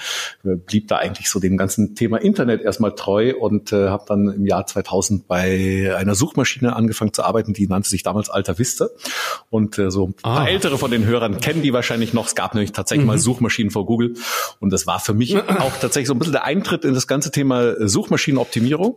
blieb 0.67 0.89
da 0.89 0.99
eigentlich 0.99 1.29
so 1.29 1.41
dem 1.41 1.57
ganzen 1.57 1.95
Thema 1.95 2.19
Internet 2.19 2.63
erstmal 2.63 2.95
treu 2.95 3.35
und 3.39 3.73
äh, 3.73 3.89
habe 3.89 4.05
dann 4.07 4.29
im 4.29 4.47
Jahr 4.47 4.67
2000 4.67 5.27
bei 5.27 5.95
einer 5.97 6.15
Suchmaschine 6.15 6.77
angefangen 6.77 7.13
zu 7.13 7.25
arbeiten, 7.25 7.53
die 7.53 7.67
nannte 7.67 7.89
sich 7.89 8.03
damals 8.03 8.31
Alta 8.31 8.59
Vista. 8.59 8.89
Und 9.51 9.79
äh, 9.79 9.91
so 9.91 10.09
ein 10.09 10.15
ah. 10.23 10.37
paar 10.37 10.49
ältere 10.49 10.79
von 10.79 10.91
den 10.91 11.05
Hörern 11.05 11.41
kennen 11.41 11.63
die 11.63 11.73
wahrscheinlich 11.73 12.13
noch. 12.13 12.27
Es 12.27 12.35
gab 12.35 12.55
nämlich 12.55 12.73
tatsächlich 12.73 13.05
mhm. 13.05 13.09
mal 13.09 13.19
Suchmaschinen 13.19 13.71
vor 13.71 13.87
Google 13.87 14.15
und 14.61 14.73
das 14.73 14.87
war 14.87 15.01
für 15.01 15.15
mich 15.15 15.37
auch 15.59 15.77
tatsächlich 15.81 16.09
so 16.09 16.15
ein 16.15 16.19
bisschen 16.19 16.33
der 16.33 16.45
Eintritt 16.45 16.85
in 16.85 16.95
das 16.95 17.07
ganze 17.07 17.31
Thema 17.31 17.89
Suchmaschinenoptimierung 17.89 18.97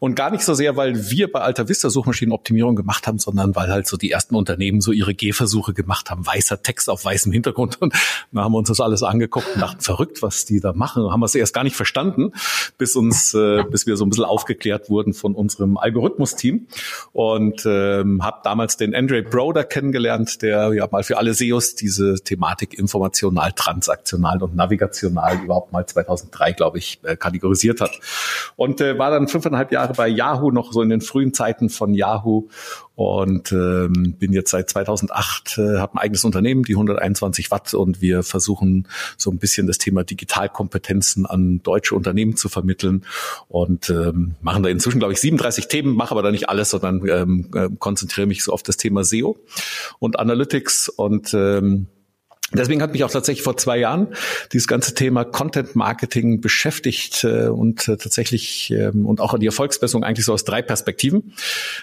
und 0.00 0.14
gar 0.14 0.30
nicht 0.30 0.44
so 0.44 0.54
sehr, 0.54 0.76
weil 0.76 1.10
wir 1.10 1.30
bei 1.30 1.40
Alta 1.40 1.68
Vista 1.68 1.90
Suchmaschinenoptimierung 1.90 2.76
gemacht 2.76 3.06
haben, 3.06 3.18
sondern 3.18 3.41
weil 3.54 3.68
halt 3.68 3.86
so 3.86 3.96
die 3.96 4.10
ersten 4.10 4.34
Unternehmen 4.34 4.80
so 4.80 4.92
ihre 4.92 5.14
Gehversuche 5.14 5.74
gemacht 5.74 6.10
haben, 6.10 6.26
weißer 6.26 6.62
Text 6.62 6.88
auf 6.88 7.04
weißem 7.04 7.32
Hintergrund. 7.32 7.80
Und 7.80 7.94
dann 8.32 8.44
haben 8.44 8.52
wir 8.52 8.58
uns 8.58 8.68
das 8.68 8.80
alles 8.80 9.02
angeguckt 9.02 9.46
und 9.54 9.60
dachten, 9.60 9.80
verrückt, 9.80 10.22
was 10.22 10.44
die 10.44 10.60
da 10.60 10.72
machen, 10.72 11.10
haben 11.10 11.20
wir 11.20 11.26
es 11.26 11.34
erst 11.34 11.54
gar 11.54 11.64
nicht 11.64 11.76
verstanden, 11.76 12.32
bis 12.78 12.96
uns, 12.96 13.34
äh, 13.34 13.64
bis 13.64 13.86
wir 13.86 13.96
so 13.96 14.04
ein 14.04 14.10
bisschen 14.10 14.24
aufgeklärt 14.24 14.90
wurden 14.90 15.14
von 15.14 15.34
unserem 15.34 15.76
Algorithmus-Team. 15.76 16.66
Und 17.12 17.62
ähm, 17.66 18.22
habe 18.22 18.40
damals 18.44 18.76
den 18.76 18.94
Andre 18.94 19.22
Broder 19.22 19.64
kennengelernt, 19.64 20.42
der 20.42 20.72
ja 20.72 20.88
mal 20.90 21.02
für 21.02 21.18
alle 21.18 21.34
SEOs 21.34 21.74
diese 21.74 22.14
Thematik 22.14 22.78
informational, 22.78 23.52
transaktional 23.52 24.42
und 24.42 24.54
navigational 24.54 25.42
überhaupt 25.42 25.72
mal 25.72 25.86
2003, 25.86 26.52
glaube 26.52 26.78
ich, 26.78 27.00
äh, 27.02 27.16
kategorisiert 27.16 27.80
hat. 27.80 27.98
Und 28.56 28.80
äh, 28.80 28.98
war 28.98 29.10
dann 29.10 29.28
fünfeinhalb 29.28 29.72
Jahre 29.72 29.92
bei 29.94 30.08
Yahoo 30.08 30.50
noch 30.50 30.72
so 30.72 30.82
in 30.82 30.88
den 30.88 31.00
frühen 31.00 31.34
Zeiten 31.34 31.68
von 31.68 31.94
Yahoo 31.94 32.48
und 32.94 33.52
ähm, 33.52 34.16
bin 34.18 34.32
jetzt 34.32 34.50
seit 34.50 34.68
2008 34.68 35.58
äh, 35.58 35.78
habe 35.78 35.94
ein 35.94 35.98
eigenes 35.98 36.24
Unternehmen, 36.24 36.62
die 36.62 36.74
121 36.74 37.50
Watt. 37.50 37.72
Und 37.74 38.02
wir 38.02 38.22
versuchen 38.22 38.86
so 39.16 39.30
ein 39.30 39.38
bisschen 39.38 39.66
das 39.66 39.78
Thema 39.78 40.04
Digitalkompetenzen 40.04 41.24
an 41.24 41.62
deutsche 41.62 41.94
Unternehmen 41.94 42.36
zu 42.36 42.48
vermitteln. 42.48 43.04
Und 43.48 43.88
ähm, 43.88 44.34
machen 44.42 44.62
da 44.62 44.68
inzwischen 44.68 44.98
glaube 44.98 45.14
ich 45.14 45.20
37 45.20 45.68
Themen, 45.68 45.94
mache 45.94 46.12
aber 46.12 46.22
da 46.22 46.30
nicht 46.30 46.48
alles, 46.48 46.70
sondern 46.70 47.06
ähm, 47.08 47.50
äh, 47.54 47.68
konzentriere 47.78 48.26
mich 48.26 48.44
so 48.44 48.52
auf 48.52 48.62
das 48.62 48.76
Thema 48.76 49.04
SEO 49.04 49.38
und 49.98 50.18
Analytics. 50.18 50.90
Und 50.90 51.32
ähm, 51.32 51.86
Deswegen 52.54 52.82
hat 52.82 52.92
mich 52.92 53.04
auch 53.04 53.10
tatsächlich 53.10 53.42
vor 53.42 53.56
zwei 53.56 53.78
Jahren 53.78 54.08
dieses 54.52 54.68
ganze 54.68 54.94
Thema 54.94 55.24
Content 55.24 55.74
Marketing 55.76 56.40
beschäftigt 56.40 57.24
äh, 57.24 57.48
und 57.48 57.88
äh, 57.88 57.96
tatsächlich 57.96 58.70
ähm, 58.70 59.06
und 59.06 59.20
auch 59.20 59.38
die 59.38 59.46
Erfolgsmessung 59.46 60.04
eigentlich 60.04 60.26
so 60.26 60.32
aus 60.32 60.44
drei 60.44 60.62
Perspektiven. 60.62 61.32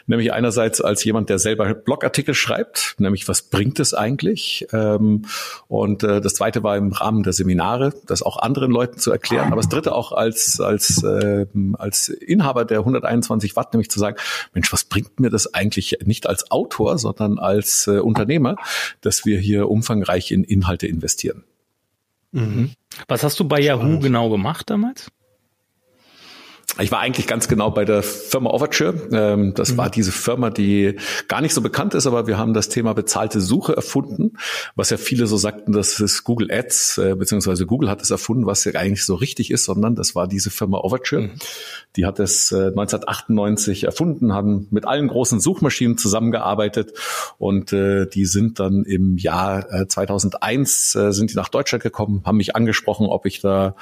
Nämlich 0.08 0.34
einerseits 0.34 0.82
als 0.82 1.04
jemand, 1.04 1.30
der 1.30 1.40
selber 1.40 1.74
Blogartikel 1.74 2.34
schreibt, 2.34 2.96
nämlich 3.00 3.28
was 3.28 3.44
bringt 3.44 3.80
es 3.80 3.94
eigentlich? 3.94 4.68
Ähm, 4.72 5.26
und 5.68 6.04
äh, 6.04 6.22
das 6.22 6.34
zweite 6.36 6.64
war 6.64 6.78
im 6.78 6.92
Rahmen 6.92 7.24
der 7.24 7.34
Seminare, 7.34 7.94
das 8.08 8.22
auch 8.22 8.38
anderen 8.38 8.72
Leuten 8.72 9.00
zu 9.00 9.12
erklären. 9.12 9.48
Aber 9.48 9.58
das 9.58 9.70
dritte 9.70 9.94
auch 9.94 10.12
als, 10.12 10.60
als, 10.60 11.04
äh, 11.04 11.46
als 11.74 12.10
Inhaber 12.10 12.66
der 12.66 12.80
121 12.80 13.56
Watt, 13.56 13.74
nämlich 13.74 13.90
zu 13.90 14.00
sagen, 14.00 14.18
Mensch, 14.54 14.72
was 14.72 14.84
bringt 14.84 15.20
mir 15.20 15.30
das 15.30 15.54
eigentlich 15.54 15.98
nicht 16.06 16.28
als 16.28 16.52
Autor, 16.52 16.98
sondern 16.98 17.40
als 17.40 17.88
äh, 17.88 18.00
Unternehmer, 18.00 18.56
dass 19.02 19.26
wir 19.26 19.40
hier 19.40 19.70
umfangreich 19.70 20.32
in 20.32 20.44
Inhalte 20.60 20.88
investieren. 20.88 21.44
Mhm. 22.32 22.72
Was 23.08 23.24
hast 23.24 23.40
du 23.40 23.48
bei 23.48 23.62
Spannend. 23.62 23.84
Yahoo 23.84 24.00
genau 24.00 24.30
gemacht 24.30 24.70
damals? 24.70 25.10
Ich 26.82 26.92
war 26.92 27.00
eigentlich 27.00 27.28
ganz 27.28 27.48
genau 27.50 27.72
bei 27.72 27.84
der 27.84 28.04
Firma 28.04 28.52
Overture. 28.52 28.94
Ähm, 29.12 29.54
das 29.54 29.74
mhm. 29.74 29.78
war 29.78 29.90
diese 29.90 30.14
Firma, 30.14 30.50
die 30.50 30.96
gar 31.28 31.42
nicht 31.42 31.54
so 31.54 31.62
bekannt 31.62 31.94
ist, 31.94 32.08
aber 32.08 32.26
wir 32.26 32.38
haben 32.38 32.54
das 32.54 32.70
Thema 32.70 32.94
bezahlte 32.94 33.42
Suche 33.42 33.76
erfunden, 33.76 34.38
was 34.76 34.90
ja 34.90 34.98
viele 34.98 35.28
so 35.28 35.36
sagten, 35.36 35.74
das 35.74 36.00
ist 36.00 36.24
Google 36.24 36.52
Ads, 36.52 36.98
äh, 37.00 37.16
beziehungsweise 37.16 37.66
Google 37.66 37.90
hat 37.90 38.02
es 38.02 38.12
erfunden, 38.12 38.46
was 38.46 38.64
ja 38.64 38.74
eigentlich 38.76 39.04
so 39.04 39.16
richtig 39.16 39.52
ist, 39.52 39.66
sondern 39.66 39.96
das 39.96 40.16
war 40.16 40.28
diese 40.28 40.52
Firma 40.52 40.78
Overture. 40.78 41.24
Mhm. 41.24 41.32
Die 41.98 42.06
hat 42.06 42.20
es 42.20 42.54
1998 42.54 43.84
äh, 43.84 43.86
erfunden, 43.88 44.34
haben 44.34 44.68
mit 44.72 44.88
allen 44.88 45.08
großen 45.10 45.42
Suchmaschinen 45.42 45.98
zusammengearbeitet 45.98 46.94
und 47.38 47.74
äh, 47.74 48.06
die 48.06 48.26
sind 48.26 48.60
dann 48.60 48.84
im 48.86 49.18
Jahr 49.18 49.88
2001 49.88 50.92
sind 50.92 51.32
die 51.32 51.36
nach 51.36 51.50
Deutschland 51.50 51.84
gekommen, 51.84 52.22
haben 52.26 52.38
mich 52.38 52.56
angesprochen, 52.56 53.08
ob 53.08 53.26
ich 53.26 53.42
da 53.42 53.76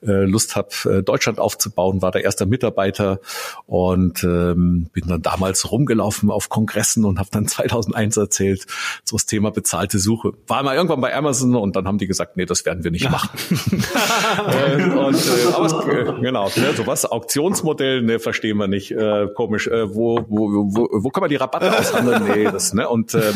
Lust 0.00 0.56
habe, 0.56 1.02
Deutschland 1.02 1.38
aufzubauen, 1.38 2.02
war 2.02 2.10
der 2.10 2.24
erster 2.38 2.46
Mitarbeiter 2.46 3.20
und 3.66 4.22
ähm, 4.24 4.88
bin 4.92 5.08
dann 5.08 5.22
damals 5.22 5.70
rumgelaufen 5.70 6.30
auf 6.30 6.48
Kongressen 6.48 7.04
und 7.04 7.18
habe 7.18 7.28
dann 7.32 7.46
2001 7.48 8.16
erzählt, 8.16 8.66
so 9.04 9.16
das 9.16 9.26
Thema 9.26 9.50
bezahlte 9.50 9.98
Suche. 9.98 10.32
War 10.46 10.62
mal 10.62 10.76
irgendwann 10.76 11.00
bei 11.00 11.14
Amazon 11.14 11.56
und 11.56 11.74
dann 11.76 11.86
haben 11.86 11.98
die 11.98 12.06
gesagt, 12.06 12.36
nee, 12.36 12.46
das 12.46 12.64
werden 12.64 12.84
wir 12.84 12.90
nicht 12.90 13.10
machen. 13.10 13.30
und, 13.50 14.96
und, 14.96 15.14
äh, 15.16 15.52
aber 15.54 15.66
es, 15.66 15.72
äh, 15.72 16.20
genau, 16.20 16.50
ne, 16.56 16.74
sowas, 16.76 17.04
Auktionsmodell, 17.04 18.02
ne, 18.02 18.18
verstehen 18.18 18.58
wir 18.58 18.68
nicht, 18.68 18.92
äh, 18.92 19.28
komisch. 19.34 19.66
Äh, 19.66 19.94
wo, 19.94 20.20
wo, 20.28 20.48
wo, 20.74 20.88
wo 20.92 21.10
kann 21.10 21.22
man 21.22 21.30
die 21.30 21.36
Rabatte 21.36 21.76
aushandeln? 21.76 22.24
Nee, 22.28 22.44
das, 22.44 22.72
ne, 22.74 22.88
und 22.88 23.14
ähm, 23.14 23.34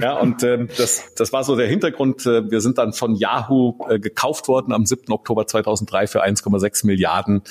ja, 0.00 0.18
und 0.18 0.42
ähm, 0.42 0.68
das, 0.76 1.14
das 1.14 1.32
war 1.32 1.44
so 1.44 1.56
der 1.56 1.68
Hintergrund. 1.68 2.26
Äh, 2.26 2.50
wir 2.50 2.60
sind 2.60 2.78
dann 2.78 2.92
von 2.92 3.14
Yahoo 3.14 3.78
äh, 3.88 3.98
gekauft 4.00 4.48
worden 4.48 4.72
am 4.72 4.86
7. 4.86 5.12
Oktober 5.12 5.46
2003 5.46 6.06
für 6.08 6.24
1,6 6.24 6.86
Milliarden. 6.86 7.42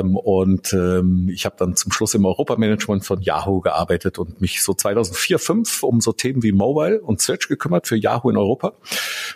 Ähm, 0.00 0.16
und 0.16 0.72
ähm, 0.72 1.28
ich 1.32 1.44
habe 1.44 1.56
dann 1.58 1.76
zum 1.76 1.92
Schluss 1.92 2.14
im 2.14 2.24
Europamanagement 2.24 3.04
von 3.04 3.20
Yahoo 3.20 3.60
gearbeitet 3.60 4.18
und 4.18 4.40
mich 4.40 4.62
so 4.62 4.74
2004, 4.74 5.38
5 5.38 5.82
um 5.82 6.00
so 6.00 6.12
Themen 6.12 6.42
wie 6.42 6.52
Mobile 6.52 7.00
und 7.00 7.20
Search 7.20 7.48
gekümmert 7.48 7.86
für 7.86 7.96
Yahoo 7.96 8.30
in 8.30 8.36
Europa. 8.36 8.72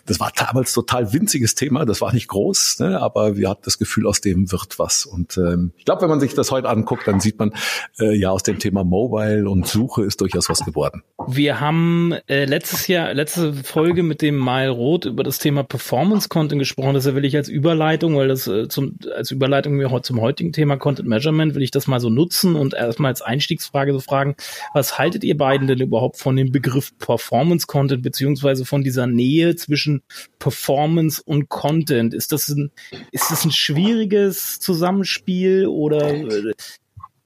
Das 0.06 0.20
war 0.20 0.32
damals 0.34 0.72
total 0.72 1.12
winziges 1.12 1.54
Thema. 1.54 1.84
Das 1.84 2.00
war 2.00 2.12
nicht 2.12 2.28
groß, 2.28 2.80
ne, 2.80 3.00
aber 3.00 3.36
wir 3.36 3.48
hatten 3.48 3.62
das 3.64 3.78
Gefühl, 3.78 4.06
aus 4.06 4.20
dem 4.20 4.50
wird 4.50 4.78
was. 4.78 5.06
Und 5.06 5.36
ähm, 5.36 5.72
ich 5.76 5.84
glaube, 5.84 6.02
wenn 6.02 6.08
man 6.08 6.20
sich 6.20 6.34
das 6.34 6.50
heute 6.50 6.68
anguckt, 6.68 7.06
dann 7.06 7.20
sieht 7.20 7.38
man, 7.38 7.52
äh, 7.98 8.14
ja, 8.16 8.30
aus 8.30 8.42
dem 8.42 8.58
Thema 8.58 8.84
Mobile 8.84 9.48
und 9.48 9.66
Suche 9.66 10.04
ist 10.04 10.20
durchaus 10.20 10.48
was 10.48 10.64
geworden. 10.64 11.02
Wir 11.26 11.60
haben 11.60 12.14
äh, 12.26 12.44
letztes 12.44 12.86
Jahr, 12.86 13.12
letzte 13.14 13.52
Folge 13.52 14.02
mit 14.02 14.22
dem 14.22 14.38
Mile 14.38 14.70
Roth 14.70 15.04
über 15.04 15.22
das 15.22 15.38
Thema 15.38 15.62
Performance 15.62 16.28
Content 16.28 16.58
gesprochen. 16.58 16.94
Das 16.94 17.04
will 17.14 17.24
ich 17.24 17.36
als 17.36 17.48
Überleitung, 17.48 18.16
weil 18.16 18.28
das 18.28 18.46
äh, 18.46 18.68
zum, 18.68 18.96
als 19.14 19.30
Überleitung 19.30 19.74
mir 19.74 19.90
heute 19.90 20.02
zum 20.02 20.20
heutigen 20.20 20.39
Thema 20.52 20.76
Content 20.76 21.08
Measurement 21.08 21.54
will 21.54 21.62
ich 21.62 21.70
das 21.70 21.86
mal 21.86 22.00
so 22.00 22.10
nutzen 22.10 22.56
und 22.56 22.74
erstmal 22.74 23.10
als 23.10 23.22
Einstiegsfrage 23.22 23.92
so 23.92 24.00
fragen, 24.00 24.34
was 24.74 24.98
haltet 24.98 25.24
ihr 25.24 25.36
beiden 25.36 25.66
denn 25.66 25.80
überhaupt 25.80 26.16
von 26.16 26.36
dem 26.36 26.50
Begriff 26.50 26.96
Performance 26.98 27.66
Content 27.66 28.02
beziehungsweise 28.02 28.64
von 28.64 28.82
dieser 28.82 29.06
Nähe 29.06 29.54
zwischen 29.56 30.02
Performance 30.38 31.22
und 31.24 31.48
Content? 31.48 32.14
Ist 32.14 32.32
das 32.32 32.48
ein, 32.48 32.70
ist 33.12 33.30
das 33.30 33.44
ein 33.44 33.52
schwieriges 33.52 34.58
Zusammenspiel 34.58 35.66
oder 35.66 36.12
äh, 36.12 36.52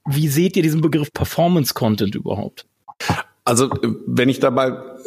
wie 0.06 0.28
seht 0.28 0.56
ihr 0.56 0.62
diesen 0.62 0.80
Begriff 0.80 1.12
Performance 1.12 1.72
Content 1.72 2.14
überhaupt? 2.14 2.66
Also 3.44 3.70
wenn 4.06 4.30
ich 4.30 4.40
da 4.40 4.50
mal 4.50 4.98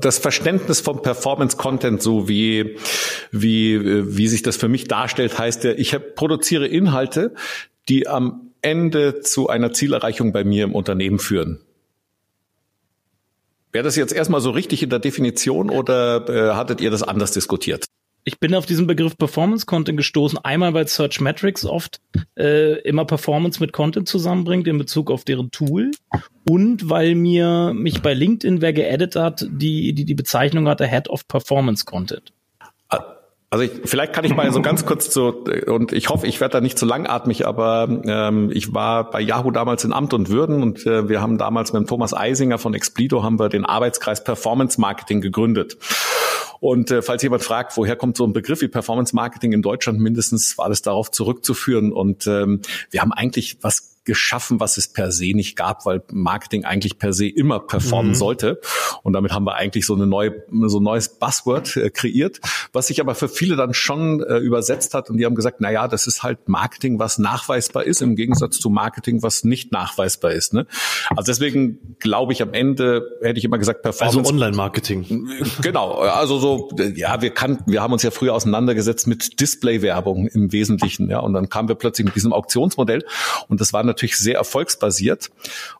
das 0.00 0.18
Verständnis 0.18 0.80
vom 0.80 1.02
Performance 1.02 1.56
Content 1.56 2.02
so 2.02 2.28
wie 2.28 2.76
wie 3.30 4.16
wie 4.16 4.26
sich 4.26 4.42
das 4.42 4.56
für 4.56 4.68
mich 4.68 4.88
darstellt, 4.88 5.38
heißt 5.38 5.64
ja, 5.64 5.72
ich 5.72 5.96
produziere 6.16 6.66
Inhalte, 6.66 7.34
die 7.88 8.08
am 8.08 8.52
Ende 8.60 9.20
zu 9.20 9.48
einer 9.48 9.72
Zielerreichung 9.72 10.32
bei 10.32 10.42
mir 10.42 10.64
im 10.64 10.74
Unternehmen 10.74 11.20
führen. 11.20 11.60
Wäre 13.72 13.84
das 13.84 13.94
jetzt 13.94 14.12
erstmal 14.12 14.40
so 14.40 14.50
richtig 14.50 14.82
in 14.82 14.90
der 14.90 14.98
Definition 14.98 15.70
oder 15.70 16.28
äh, 16.28 16.54
hattet 16.54 16.80
ihr 16.80 16.90
das 16.90 17.04
anders 17.04 17.30
diskutiert? 17.30 17.86
Ich 18.24 18.38
bin 18.38 18.54
auf 18.54 18.66
diesen 18.66 18.86
Begriff 18.86 19.16
Performance 19.16 19.66
Content 19.66 19.96
gestoßen. 19.96 20.38
Einmal, 20.38 20.74
weil 20.74 20.86
Search 20.86 21.20
Metrics 21.20 21.64
oft 21.64 22.00
äh, 22.38 22.80
immer 22.80 23.04
Performance 23.04 23.60
mit 23.60 23.72
Content 23.72 24.08
zusammenbringt 24.08 24.66
in 24.68 24.78
Bezug 24.78 25.10
auf 25.10 25.24
deren 25.24 25.50
Tool 25.50 25.90
und 26.48 26.88
weil 26.88 27.14
mir 27.14 27.72
mich 27.74 28.02
bei 28.02 28.14
LinkedIn 28.14 28.60
wer 28.60 28.72
geedit 28.72 29.16
hat, 29.16 29.46
die 29.50 29.92
die 29.92 30.04
die 30.04 30.14
Bezeichnung 30.14 30.68
hatte 30.68 30.86
Head 30.86 31.08
of 31.08 31.26
Performance 31.28 31.84
Content. 31.84 32.32
Also 33.52 33.64
ich, 33.64 33.72
vielleicht 33.84 34.12
kann 34.12 34.24
ich 34.24 34.34
mal 34.34 34.50
so 34.52 34.62
ganz 34.62 34.86
kurz 34.86 35.12
so, 35.12 35.44
und 35.66 35.92
ich 35.92 36.08
hoffe, 36.08 36.26
ich 36.28 36.40
werde 36.40 36.52
da 36.52 36.60
nicht 36.60 36.78
zu 36.78 36.86
langatmig, 36.86 37.46
aber 37.46 37.88
ähm, 38.04 38.50
ich 38.52 38.72
war 38.72 39.10
bei 39.10 39.20
Yahoo 39.20 39.50
damals 39.50 39.82
in 39.82 39.92
Amt 39.92 40.14
und 40.14 40.28
Würden 40.28 40.62
und 40.62 40.86
äh, 40.86 41.08
wir 41.08 41.20
haben 41.20 41.36
damals 41.36 41.72
mit 41.72 41.88
Thomas 41.88 42.14
Eisinger 42.14 42.58
von 42.58 42.74
Explido 42.74 43.24
haben 43.24 43.40
wir 43.40 43.48
den 43.48 43.64
Arbeitskreis 43.64 44.22
Performance 44.22 44.80
Marketing 44.80 45.20
gegründet. 45.20 45.78
Und 46.60 46.90
äh, 46.90 47.02
falls 47.02 47.22
jemand 47.22 47.42
fragt, 47.42 47.76
woher 47.76 47.96
kommt 47.96 48.16
so 48.16 48.24
ein 48.24 48.34
Begriff 48.34 48.60
wie 48.60 48.68
Performance 48.68 49.16
Marketing 49.16 49.52
in 49.52 49.62
Deutschland 49.62 49.98
mindestens, 49.98 50.58
war 50.58 50.68
das 50.68 50.82
darauf 50.82 51.10
zurückzuführen. 51.10 51.90
Und 51.90 52.26
ähm, 52.26 52.60
wir 52.90 53.00
haben 53.00 53.12
eigentlich 53.12 53.56
was 53.62 53.89
geschaffen, 54.04 54.60
was 54.60 54.76
es 54.76 54.88
per 54.88 55.12
se 55.12 55.32
nicht 55.34 55.56
gab, 55.56 55.84
weil 55.84 56.02
Marketing 56.10 56.64
eigentlich 56.64 56.98
per 56.98 57.12
se 57.12 57.28
immer 57.28 57.60
performen 57.60 58.12
mhm. 58.12 58.16
sollte. 58.16 58.60
Und 59.02 59.12
damit 59.12 59.32
haben 59.32 59.44
wir 59.44 59.56
eigentlich 59.56 59.86
so 59.86 59.94
eine 59.94 60.06
neue, 60.06 60.42
so 60.66 60.80
ein 60.80 60.82
neues 60.82 61.18
Buzzword 61.18 61.76
äh, 61.76 61.90
kreiert, 61.90 62.40
was 62.72 62.86
sich 62.86 63.00
aber 63.00 63.14
für 63.14 63.28
viele 63.28 63.56
dann 63.56 63.74
schon 63.74 64.22
äh, 64.22 64.38
übersetzt 64.38 64.94
hat. 64.94 65.10
Und 65.10 65.18
die 65.18 65.26
haben 65.26 65.34
gesagt, 65.34 65.58
na 65.60 65.70
ja, 65.70 65.86
das 65.86 66.06
ist 66.06 66.22
halt 66.22 66.48
Marketing, 66.48 66.98
was 66.98 67.18
nachweisbar 67.18 67.84
ist, 67.84 68.00
im 68.00 68.16
Gegensatz 68.16 68.58
zu 68.58 68.70
Marketing, 68.70 69.22
was 69.22 69.44
nicht 69.44 69.70
nachweisbar 69.70 70.32
ist. 70.32 70.54
Ne? 70.54 70.66
Also 71.10 71.26
deswegen 71.26 71.96
glaube 71.98 72.32
ich, 72.32 72.42
am 72.42 72.54
Ende 72.54 73.18
hätte 73.20 73.38
ich 73.38 73.44
immer 73.44 73.58
gesagt, 73.58 73.82
Performance. 73.82 74.18
Also 74.18 74.30
Online-Marketing. 74.30 75.28
Genau. 75.62 75.96
Also 75.96 76.38
so, 76.38 76.70
ja, 76.94 77.20
wir 77.20 77.30
kannten, 77.30 77.70
wir 77.70 77.82
haben 77.82 77.92
uns 77.92 78.02
ja 78.02 78.10
früher 78.10 78.34
auseinandergesetzt 78.34 79.06
mit 79.06 79.40
Display-Werbung 79.40 80.26
im 80.28 80.52
Wesentlichen, 80.52 81.10
ja. 81.10 81.18
Und 81.18 81.34
dann 81.34 81.48
kamen 81.48 81.68
wir 81.68 81.74
plötzlich 81.74 82.06
mit 82.06 82.16
diesem 82.16 82.32
Auktionsmodell 82.32 83.04
und 83.48 83.60
das 83.60 83.72
war 83.72 83.89
natürlich 83.90 84.16
sehr 84.16 84.36
erfolgsbasiert. 84.36 85.30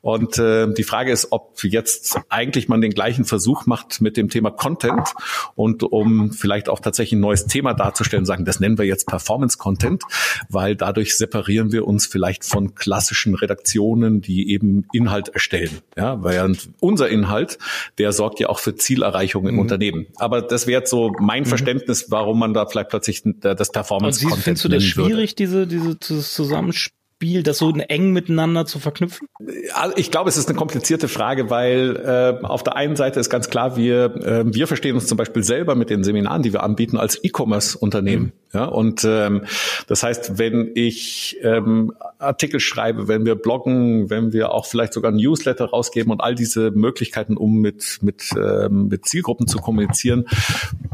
Und 0.01 0.39
äh, 0.39 0.73
die 0.73 0.83
Frage 0.85 1.13
ist, 1.13 1.29
ob 1.31 1.63
jetzt 1.65 2.19
eigentlich 2.29 2.69
man 2.69 2.81
den 2.81 2.93
gleichen 2.93 3.25
Versuch 3.25 3.67
macht 3.67 4.01
mit 4.01 4.17
dem 4.17 4.29
Thema 4.29 4.51
Content 4.51 5.09
und 5.55 5.83
um 5.83 6.33
vielleicht 6.33 6.69
auch 6.69 6.81
tatsächlich 6.81 7.19
ein 7.19 7.21
neues 7.21 7.47
Thema 7.47 7.75
darzustellen, 7.75 8.25
sagen, 8.25 8.45
das 8.45 8.61
nennen 8.61 8.79
wir 8.79 8.85
jetzt 8.85 9.07
Performance 9.07 9.59
Content, 9.59 10.03
weil 10.49 10.77
dadurch 10.77 11.17
separieren 11.17 11.73
wir 11.73 11.87
uns 11.87 12.07
vielleicht 12.07 12.45
von 12.45 12.75
klassischen 12.75 13.35
Redaktionen, 13.35 14.21
die 14.21 14.51
eben 14.51 14.87
Inhalt 14.93 15.29
erstellen. 15.29 15.81
Ja, 15.97 16.23
während 16.23 16.71
unser 16.81 17.09
Inhalt, 17.09 17.59
der 17.99 18.13
sorgt 18.13 18.41
ja 18.41 18.49
auch 18.49 18.59
für 18.59 18.75
Zielerreichung 18.75 19.47
im 19.47 19.55
mhm. 19.55 19.61
Unternehmen. 19.61 20.07
Aber 20.17 20.43
das 20.43 20.67
wäre 20.67 20.81
jetzt 20.81 20.91
so 20.91 21.13
mein 21.19 21.43
mhm. 21.43 21.47
Verständnis, 21.47 22.11
warum 22.11 22.39
man 22.39 22.55
da 22.55 22.67
vielleicht 22.67 22.91
plötzlich 22.91 23.23
das 23.41 23.71
Performance 23.71 24.27
Content 24.27 24.51
Findest 24.51 24.65
du 24.65 24.69
das 24.69 24.85
schwierig, 24.85 25.35
diese, 25.35 25.67
diese, 25.67 25.97
dieses 25.97 26.35
Zusammenspiel? 26.35 27.00
Spiel, 27.21 27.43
das 27.43 27.59
so 27.59 27.71
eng 27.71 28.13
miteinander 28.13 28.65
zu 28.65 28.79
verknüpfen? 28.79 29.29
Also 29.75 29.95
ich 29.99 30.11
glaube, 30.11 30.31
es 30.31 30.39
ist 30.39 30.49
eine 30.49 30.57
komplizierte 30.57 31.07
Frage, 31.07 31.51
weil 31.51 31.97
äh, 31.97 32.43
auf 32.47 32.63
der 32.63 32.77
einen 32.77 32.97
Seite 32.97 33.21
ist 33.21 33.29
ganz 33.29 33.51
klar, 33.51 33.77
wir, 33.77 34.17
äh, 34.25 34.43
wir 34.47 34.67
verstehen 34.67 34.95
uns 34.95 35.07
zum 35.07 35.19
Beispiel 35.19 35.43
selber 35.43 35.75
mit 35.75 35.91
den 35.91 36.03
Seminaren, 36.03 36.43
die 36.43 36.55
wir 36.55 36.63
anbieten, 36.63 36.97
als 36.97 37.23
E-Commerce-Unternehmen. 37.23 38.23
Mhm. 38.23 38.33
Ja, 38.53 38.65
und 38.65 39.05
ähm, 39.05 39.45
das 39.87 40.03
heißt, 40.03 40.39
wenn 40.39 40.73
ich 40.75 41.39
ähm, 41.43 41.93
Artikel 42.19 42.59
schreibe, 42.59 43.07
wenn 43.07 43.25
wir 43.25 43.37
bloggen, 43.37 44.11
wenn 44.11 44.33
wir 44.33 44.53
auch 44.53 44.67
vielleicht 44.67 44.93
sogar 44.93 45.13
ein 45.13 45.17
Newsletter 45.17 45.67
rausgeben 45.67 46.11
und 46.11 46.21
all 46.21 46.35
diese 46.35 46.73
Möglichkeiten, 46.73 47.37
um 47.37 47.61
mit, 47.61 47.99
mit, 48.03 48.31
ähm, 48.37 48.89
mit 48.89 49.07
Zielgruppen 49.07 49.47
zu 49.47 49.59
kommunizieren, 49.59 50.27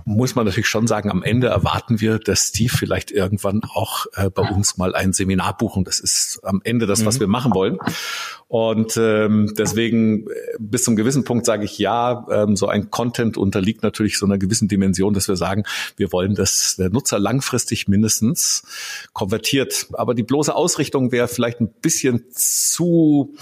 muss 0.05 0.35
man 0.35 0.45
natürlich 0.45 0.69
schon 0.69 0.87
sagen, 0.87 1.11
am 1.11 1.23
Ende 1.23 1.47
erwarten 1.47 2.01
wir, 2.01 2.19
dass 2.19 2.53
die 2.53 2.69
vielleicht 2.69 3.11
irgendwann 3.11 3.62
auch 3.64 4.05
äh, 4.14 4.29
bei 4.29 4.49
uns 4.51 4.77
mal 4.77 4.95
ein 4.95 5.14
Seminar 5.14 5.57
buchen. 5.57 5.85
Das 5.85 5.99
ist 5.99 6.40
am 6.42 6.61
Ende 6.62 6.87
das, 6.87 7.07
was 7.07 7.16
mhm. 7.16 7.21
wir 7.21 7.29
machen 7.29 7.55
wollen. 7.55 7.79
Und 8.48 8.96
ähm, 8.96 9.52
deswegen 9.59 10.28
äh, 10.28 10.32
bis 10.61 10.85
zum 10.85 10.94
gewissen 10.94 11.24
Punkt 11.24 11.46
sage 11.46 11.64
ich 11.64 11.78
ja, 11.78 12.26
ähm, 12.30 12.54
so 12.54 12.68
ein 12.68 12.90
Content 12.90 13.37
unterliegt 13.37 13.82
natürlich 13.82 14.18
so 14.18 14.26
einer 14.26 14.38
gewissen 14.38 14.68
Dimension, 14.68 15.14
dass 15.14 15.26
wir 15.26 15.35
sagen, 15.35 15.64
wir 15.96 16.12
wollen, 16.12 16.37
dass 16.37 16.76
der 16.76 16.90
Nutzer 16.90 17.18
langfristig 17.18 17.88
mindestens 17.88 18.62
konvertiert. 19.12 19.88
Aber 19.94 20.14
die 20.14 20.22
bloße 20.22 20.54
Ausrichtung 20.54 21.11
wäre 21.11 21.26
vielleicht 21.26 21.61
ein 21.61 21.72
bisschen 21.82 22.24
zu 22.30 23.35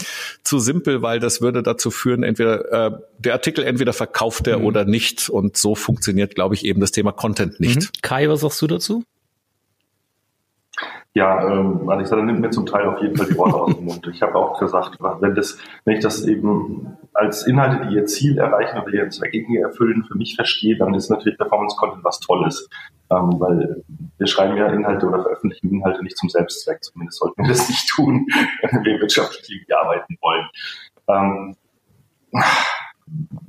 zu 0.42 0.58
simpel, 0.58 1.02
weil 1.02 1.20
das 1.20 1.42
würde 1.42 1.62
dazu 1.62 1.90
führen, 1.90 2.22
entweder 2.22 2.72
äh, 2.72 2.90
der 3.18 3.34
Artikel 3.34 3.64
entweder 3.64 3.92
verkauft 3.92 4.46
er 4.46 4.60
mhm. 4.60 4.64
oder 4.64 4.84
nicht. 4.86 5.28
Und 5.28 5.58
so 5.58 5.74
funktioniert, 5.74 6.34
glaube 6.34 6.54
ich, 6.54 6.64
eben 6.64 6.80
das 6.80 6.92
Thema 6.92 7.12
Content 7.12 7.60
nicht. 7.60 7.76
Mhm. 7.76 7.88
Kai, 8.02 8.28
was 8.28 8.40
sagst 8.40 8.62
du 8.62 8.66
dazu? 8.66 9.04
Ja, 11.16 11.48
ähm, 11.48 11.88
Alexander 11.88 12.24
nimmt 12.24 12.40
mir 12.40 12.50
zum 12.50 12.66
Teil 12.66 12.86
auf 12.86 13.00
jeden 13.00 13.16
Fall 13.16 13.26
die 13.26 13.38
Worte 13.38 13.54
aus 13.54 13.76
dem 13.76 13.84
Mund. 13.84 14.04
Ich 14.12 14.20
habe 14.20 14.34
auch 14.34 14.58
gesagt, 14.58 14.98
wenn 15.20 15.34
das, 15.36 15.58
wenn 15.84 15.94
ich 15.94 16.02
das 16.02 16.26
eben 16.26 16.98
als 17.12 17.46
Inhalte, 17.46 17.86
die 17.86 17.94
ihr 17.94 18.06
Ziel 18.06 18.36
erreichen 18.36 18.80
oder 18.80 18.92
ihr 18.92 19.08
Zweck 19.10 19.32
erfüllen, 19.32 20.04
für 20.04 20.18
mich 20.18 20.34
verstehe, 20.34 20.76
dann 20.76 20.92
ist 20.92 21.10
natürlich 21.10 21.38
Performance 21.38 21.76
Content 21.76 22.02
was 22.02 22.18
Tolles. 22.18 22.68
Ähm, 23.10 23.38
weil 23.38 23.84
wir 24.18 24.26
schreiben 24.26 24.56
ja 24.56 24.66
Inhalte 24.72 25.06
oder 25.06 25.22
veröffentlichen 25.22 25.72
Inhalte 25.72 26.02
nicht 26.02 26.16
zum 26.16 26.30
Selbstzweck. 26.30 26.82
Zumindest 26.82 27.20
sollten 27.20 27.42
wir 27.42 27.48
das 27.48 27.68
nicht 27.68 27.88
tun, 27.90 28.26
wenn 28.62 28.84
wir 28.84 29.00
wirtschaftlich 29.00 29.66
arbeiten 29.72 30.18
wollen. 30.20 30.48
Ähm, 31.06 31.56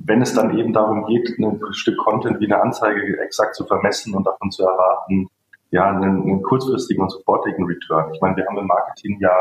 wenn 0.04 0.22
es 0.22 0.34
dann 0.34 0.56
eben 0.56 0.72
darum 0.72 1.04
geht, 1.06 1.36
ein 1.38 1.60
Stück 1.72 1.98
Content 1.98 2.38
wie 2.38 2.44
eine 2.44 2.62
Anzeige 2.62 3.18
exakt 3.20 3.56
zu 3.56 3.64
vermessen 3.64 4.14
und 4.14 4.24
davon 4.24 4.52
zu 4.52 4.62
erwarten, 4.62 5.28
ja, 5.70 5.88
einen, 5.90 6.22
einen 6.22 6.42
kurzfristigen 6.42 7.02
und 7.02 7.10
sofortigen 7.10 7.64
Return. 7.64 8.12
Ich 8.14 8.20
meine, 8.20 8.36
wir 8.36 8.46
haben 8.46 8.58
im 8.58 8.66
Marketing 8.66 9.18
ja 9.20 9.32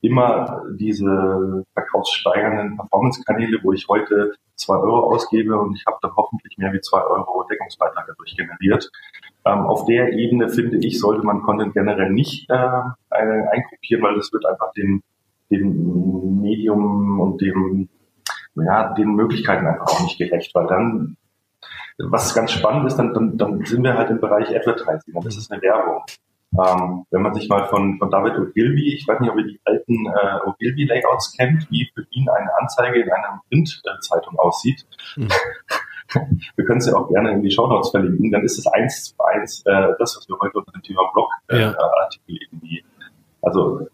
immer 0.00 0.62
diese 0.72 1.64
verkaufssteigernden 1.74 2.76
Performance-Kanäle, 2.76 3.58
wo 3.62 3.72
ich 3.72 3.86
heute 3.88 4.32
zwei 4.56 4.76
Euro 4.76 5.12
ausgebe 5.12 5.58
und 5.58 5.74
ich 5.76 5.86
habe 5.86 5.96
da 6.02 6.12
hoffentlich 6.16 6.58
mehr 6.58 6.72
wie 6.72 6.80
zwei 6.80 7.02
Euro 7.02 7.44
Deckungsbeitrag 7.44 8.06
dadurch 8.06 8.36
generiert. 8.36 8.90
Ähm, 9.44 9.60
auf 9.60 9.84
der 9.86 10.12
Ebene 10.12 10.48
finde 10.48 10.78
ich, 10.78 10.98
sollte 10.98 11.24
man 11.24 11.42
Content 11.42 11.74
generell 11.74 12.10
nicht 12.10 12.50
äh, 12.50 12.82
eingruppieren, 13.10 14.02
weil 14.02 14.16
das 14.16 14.32
wird 14.32 14.44
einfach 14.44 14.72
dem, 14.72 15.02
dem 15.50 16.40
Medium 16.40 17.20
und 17.20 17.40
dem 17.40 17.88
ja, 18.54 18.92
den 18.94 19.14
Möglichkeiten 19.14 19.66
einfach 19.66 19.86
auch 19.86 20.02
nicht 20.02 20.18
gerecht, 20.18 20.54
weil 20.54 20.66
dann 20.66 21.16
was 22.10 22.34
ganz 22.34 22.52
spannend 22.52 22.86
ist, 22.86 22.96
dann, 22.96 23.14
dann, 23.14 23.36
dann 23.36 23.64
sind 23.64 23.82
wir 23.82 23.96
halt 23.96 24.10
im 24.10 24.20
Bereich 24.20 24.48
Advertising 24.54 25.14
das 25.22 25.36
ist 25.36 25.50
eine 25.50 25.62
Werbung. 25.62 26.02
Ähm, 26.54 27.06
wenn 27.10 27.22
man 27.22 27.32
sich 27.32 27.48
mal 27.48 27.66
von, 27.68 27.98
von 27.98 28.10
David 28.10 28.38
Ogilvy, 28.38 28.94
ich 28.94 29.08
weiß 29.08 29.20
nicht, 29.20 29.30
ob 29.30 29.38
ihr 29.38 29.46
die 29.46 29.60
alten 29.64 30.06
äh, 30.06 30.48
Ogilvy-Layouts 30.48 31.34
kennt, 31.36 31.70
wie 31.70 31.90
für 31.94 32.04
ihn 32.10 32.28
eine 32.28 32.50
Anzeige 32.60 33.00
in 33.00 33.10
einer 33.10 33.40
Printzeitung 33.48 34.38
aussieht. 34.38 34.86
Mhm. 35.16 35.28
Wir 36.56 36.66
können 36.66 36.80
es 36.80 36.86
ja 36.86 36.94
auch 36.94 37.08
gerne 37.08 37.30
in 37.30 37.42
die 37.42 37.50
Show 37.50 37.66
Notes 37.66 37.90
verlinken, 37.90 38.30
dann 38.30 38.44
ist 38.44 38.58
es 38.58 38.66
eins 38.66 39.04
zu 39.04 39.24
eins 39.24 39.62
äh, 39.64 39.94
das, 39.98 40.14
was 40.16 40.28
wir 40.28 40.36
heute 40.38 40.58
unter 40.58 40.72
dem 40.72 40.82
Thema 40.82 41.10
Blogartikel 41.10 41.70
äh, 42.28 42.32
ja. 42.34 42.48
irgendwie. 42.50 42.84
Also 43.40 43.86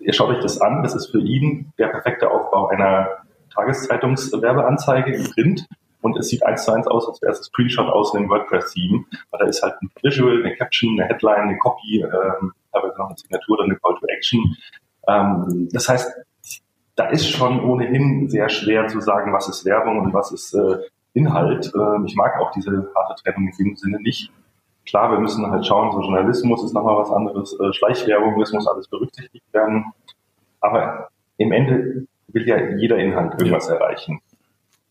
ihr 0.00 0.12
schaut 0.12 0.30
euch 0.30 0.42
das 0.42 0.60
an, 0.60 0.82
das 0.82 0.96
ist 0.96 1.12
für 1.12 1.20
ihn 1.20 1.72
der 1.78 1.86
perfekte 1.88 2.28
Aufbau 2.28 2.66
einer 2.66 3.08
Tageszeitungswerbeanzeige 3.54 5.12
im 5.12 5.24
Print 5.30 5.68
und 6.02 6.18
es 6.18 6.28
sieht 6.28 6.44
eins 6.44 6.64
zu 6.64 6.72
eins 6.72 6.86
aus, 6.86 7.08
als 7.08 7.22
wäre 7.22 7.32
es 7.32 7.40
ein 7.40 7.44
Screenshot 7.44 7.88
aus 7.88 8.14
einem 8.14 8.28
WordPress-Theme, 8.28 9.04
weil 9.30 9.40
da 9.40 9.46
ist 9.46 9.62
halt 9.62 9.74
ein 9.80 9.90
Visual, 10.02 10.44
eine 10.44 10.54
Caption, 10.56 11.00
eine 11.00 11.08
Headline, 11.08 11.48
eine 11.48 11.58
Copy, 11.58 12.02
ähm, 12.02 12.52
teilweise 12.72 12.98
noch 12.98 13.08
eine 13.08 13.16
Signatur 13.16 13.54
oder 13.54 13.64
eine 13.64 13.76
Call 13.76 13.94
to 13.98 14.06
Action. 14.08 14.56
Ähm, 15.08 15.68
das 15.72 15.88
heißt, 15.88 16.12
da 16.96 17.08
ist 17.08 17.30
schon 17.30 17.64
ohnehin 17.64 18.28
sehr 18.28 18.48
schwer 18.48 18.88
zu 18.88 19.00
sagen, 19.00 19.32
was 19.32 19.48
ist 19.48 19.64
Werbung 19.64 20.00
und 20.00 20.12
was 20.12 20.32
ist 20.32 20.54
äh, 20.54 20.78
Inhalt. 21.14 21.72
Ähm, 21.74 22.04
ich 22.06 22.16
mag 22.16 22.38
auch 22.40 22.50
diese 22.50 22.90
harte 22.94 23.22
Trennung 23.22 23.48
in 23.48 23.66
dem 23.66 23.76
Sinne 23.76 23.98
nicht. 24.00 24.30
Klar, 24.84 25.12
wir 25.12 25.20
müssen 25.20 25.48
halt 25.48 25.64
schauen, 25.64 25.92
so 25.92 26.00
Journalismus 26.00 26.64
ist 26.64 26.74
nochmal 26.74 26.96
was 26.96 27.10
anderes, 27.10 27.58
äh, 27.60 27.72
Schleichwerbung, 27.72 28.38
das 28.40 28.52
muss 28.52 28.66
alles 28.66 28.88
berücksichtigt 28.88 29.44
werden. 29.52 29.92
Aber 30.60 31.08
im 31.36 31.52
Ende 31.52 32.06
will 32.28 32.46
ja 32.46 32.58
jeder 32.76 32.98
Inhalt 32.98 33.34
irgendwas 33.34 33.68
ja. 33.68 33.74
erreichen 33.74 34.20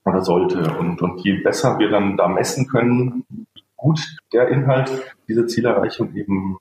oder 0.06 0.22
sollte. 0.22 0.78
Und, 0.78 1.02
und 1.02 1.24
je 1.24 1.42
besser 1.42 1.80
wir 1.80 1.90
dann 1.90 2.18
da 2.18 2.28
messen 2.28 2.68
können, 2.68 3.26
wie 3.30 3.64
gut 3.76 4.00
der 4.34 4.48
Inhalt 4.50 5.16
diese 5.28 5.46
Zielerreichung 5.46 6.16
eben 6.16 6.58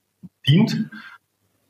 dient, 0.46 0.90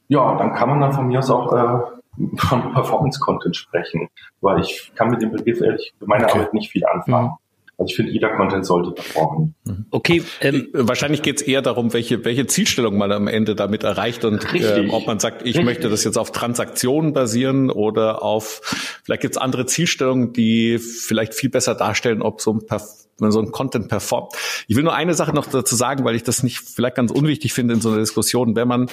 ja, 0.09 0.37
dann 0.37 0.53
kann 0.55 0.69
man 0.69 0.81
dann 0.81 0.93
von 0.93 1.07
mir 1.07 1.21
aus 1.21 1.31
auch 1.31 1.53
äh, 1.53 2.01
von 2.37 2.73
Performance-Content 2.73 3.57
sprechen, 3.57 4.09
weil 4.41 4.61
ich 4.61 4.93
kann 4.95 5.11
mit 5.11 5.23
dem 5.23 5.31
Begriff 5.31 5.61
ehrlich 5.61 5.93
für 5.99 6.07
meine 6.07 6.25
okay. 6.25 6.39
Arbeit 6.39 6.55
nicht 6.55 6.71
viel 6.71 6.85
anfangen. 6.85 7.29
Mhm. 7.29 7.37
Also 7.81 7.93
ich 7.93 7.97
finde, 7.97 8.13
jeder 8.13 8.37
Content 8.37 8.67
sollte 8.67 8.91
performen. 8.91 9.55
Mhm. 9.65 9.87
Okay, 9.91 10.23
ähm, 10.43 10.69
wahrscheinlich 10.75 11.23
geht 11.23 11.37
es 11.37 11.43
eher 11.43 11.63
darum, 11.63 11.95
welche, 11.95 12.27
welche 12.27 12.47
Zielstellung 12.47 12.99
man 12.99 13.11
am 13.11 13.27
Ende 13.27 13.55
damit 13.55 13.85
erreicht 13.85 14.27
und 14.27 14.45
äh, 14.55 14.87
ob 14.91 15.07
man 15.07 15.19
sagt, 15.19 15.41
ich 15.43 15.49
Richtig. 15.49 15.65
möchte 15.65 15.89
das 15.89 16.05
jetzt 16.05 16.19
auf 16.19 16.31
Transaktionen 16.31 17.15
basieren 17.15 17.71
oder 17.71 18.23
auf, 18.23 18.61
vielleicht 19.03 19.23
gibt 19.23 19.37
es 19.37 19.41
andere 19.41 19.65
Zielstellungen, 19.65 20.35
die 20.35 20.79
vielleicht 20.79 21.33
viel 21.33 21.49
besser 21.49 21.75
darstellen, 21.75 22.21
ob 22.21 22.43
so 22.43 22.53
ein 22.53 22.67
Perf 22.67 22.83
wenn 23.21 23.33
so 23.33 23.41
ein 23.41 23.51
Content 23.53 23.89
performt. 23.89 24.33
Ich 24.69 24.77
will 24.77 24.83
nur 24.83 24.95
eine 24.95 25.15
Sache 25.15 25.33
noch 25.33 25.47
dazu 25.47 25.77
sagen, 25.77 26.05
weil 26.05 26.15
ich 26.15 26.23
das 26.23 26.43
nicht 26.43 26.59
vielleicht 26.59 26.97
ganz 26.97 27.11
unwichtig 27.11 27.53
finde 27.53 27.75
in 27.75 27.81
so 27.81 27.91
einer 27.91 27.99
Diskussion. 27.99 28.57
Wenn 28.57 28.69
man 28.69 28.91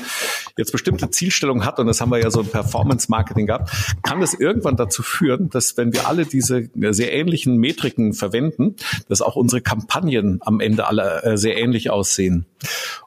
jetzt 0.57 0.71
bestimmte 0.71 1.09
Zielstellungen 1.09 1.65
hat, 1.65 1.79
und 1.79 1.87
das 1.87 2.01
haben 2.01 2.11
wir 2.11 2.19
ja 2.19 2.29
so 2.29 2.41
im 2.41 2.47
Performance-Marketing 2.47 3.47
gehabt, 3.47 3.71
kann 4.03 4.21
das 4.21 4.33
irgendwann 4.33 4.75
dazu 4.75 5.03
führen, 5.03 5.49
dass 5.49 5.77
wenn 5.77 5.93
wir 5.93 6.07
alle 6.07 6.25
diese 6.25 6.69
sehr 6.75 7.13
ähnlichen 7.13 7.57
Metriken 7.57 8.13
verwenden, 8.13 8.75
dass 9.09 9.21
auch 9.21 9.35
unsere 9.35 9.61
Kampagnen 9.61 10.39
am 10.41 10.59
Ende 10.59 10.87
alle 10.87 11.23
äh, 11.23 11.37
sehr 11.37 11.57
ähnlich 11.57 11.89
aussehen. 11.89 12.45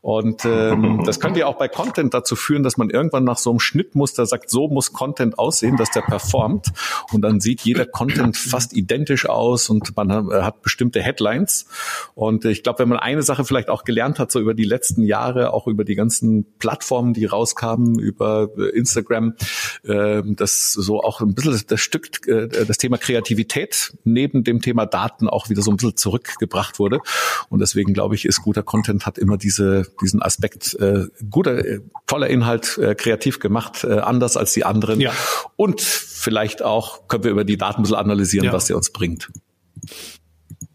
Und 0.00 0.44
ähm, 0.44 1.02
das 1.04 1.20
könnte 1.20 1.40
ja 1.40 1.46
auch 1.46 1.58
bei 1.58 1.68
Content 1.68 2.14
dazu 2.14 2.36
führen, 2.36 2.62
dass 2.62 2.76
man 2.76 2.90
irgendwann 2.90 3.24
nach 3.24 3.38
so 3.38 3.50
einem 3.50 3.60
Schnittmuster 3.60 4.26
sagt, 4.26 4.50
so 4.50 4.68
muss 4.68 4.92
Content 4.92 5.38
aussehen, 5.38 5.76
dass 5.76 5.90
der 5.90 6.02
performt. 6.02 6.68
Und 7.12 7.22
dann 7.22 7.40
sieht 7.40 7.60
jeder 7.62 7.84
Content 7.84 8.36
fast 8.36 8.74
identisch 8.74 9.28
aus 9.28 9.68
und 9.68 9.96
man 9.96 10.32
hat 10.32 10.62
bestimmte 10.62 11.02
Headlines. 11.10 11.66
Und 12.14 12.44
ich 12.44 12.62
glaube, 12.62 12.80
wenn 12.80 12.88
man 12.88 12.98
eine 12.98 13.22
Sache 13.22 13.44
vielleicht 13.44 13.68
auch 13.68 13.84
gelernt 13.84 14.18
hat, 14.18 14.30
so 14.30 14.40
über 14.40 14.54
die 14.54 14.64
letzten 14.64 15.02
Jahre, 15.02 15.52
auch 15.52 15.66
über 15.66 15.84
die 15.84 15.96
ganzen 15.96 16.46
Plattformen, 16.58 17.12
die 17.14 17.24
rauskamen, 17.24 17.98
über 17.98 18.50
Instagram, 18.72 19.34
äh, 19.82 20.22
dass 20.24 20.72
so 20.72 21.02
auch 21.02 21.20
ein 21.20 21.34
bisschen 21.34 21.62
das 21.66 21.80
Stück, 21.80 22.26
äh, 22.26 22.48
das 22.48 22.78
Thema 22.78 22.98
Kreativität 22.98 23.92
neben 24.04 24.44
dem 24.44 24.62
Thema 24.62 24.86
Daten 24.86 25.28
auch 25.28 25.48
wieder 25.48 25.62
so 25.62 25.70
ein 25.70 25.76
bisschen 25.76 25.96
zurückgebracht 25.96 26.78
wurde. 26.78 27.00
Und 27.48 27.60
deswegen 27.60 27.92
glaube 27.92 28.14
ich, 28.14 28.24
ist 28.24 28.42
guter 28.42 28.62
Content 28.62 29.06
hat 29.06 29.18
immer 29.18 29.36
diese, 29.36 29.86
diesen 30.00 30.22
Aspekt, 30.22 30.74
äh, 30.74 31.06
guter, 31.30 31.64
äh, 31.64 31.80
toller 32.06 32.28
Inhalt, 32.28 32.78
äh, 32.78 32.94
kreativ 32.94 33.40
gemacht, 33.40 33.84
äh, 33.84 33.98
anders 33.98 34.36
als 34.36 34.52
die 34.52 34.64
anderen. 34.64 35.00
Ja. 35.00 35.12
Und 35.56 35.80
vielleicht 35.80 36.62
auch 36.62 37.08
können 37.08 37.24
wir 37.24 37.30
über 37.30 37.44
die 37.44 37.56
Daten 37.56 37.80
ein 37.80 37.82
bisschen 37.82 37.96
analysieren, 37.96 38.46
ja. 38.46 38.52
was 38.52 38.66
sie 38.66 38.74
uns 38.74 38.90
bringt. 38.90 39.30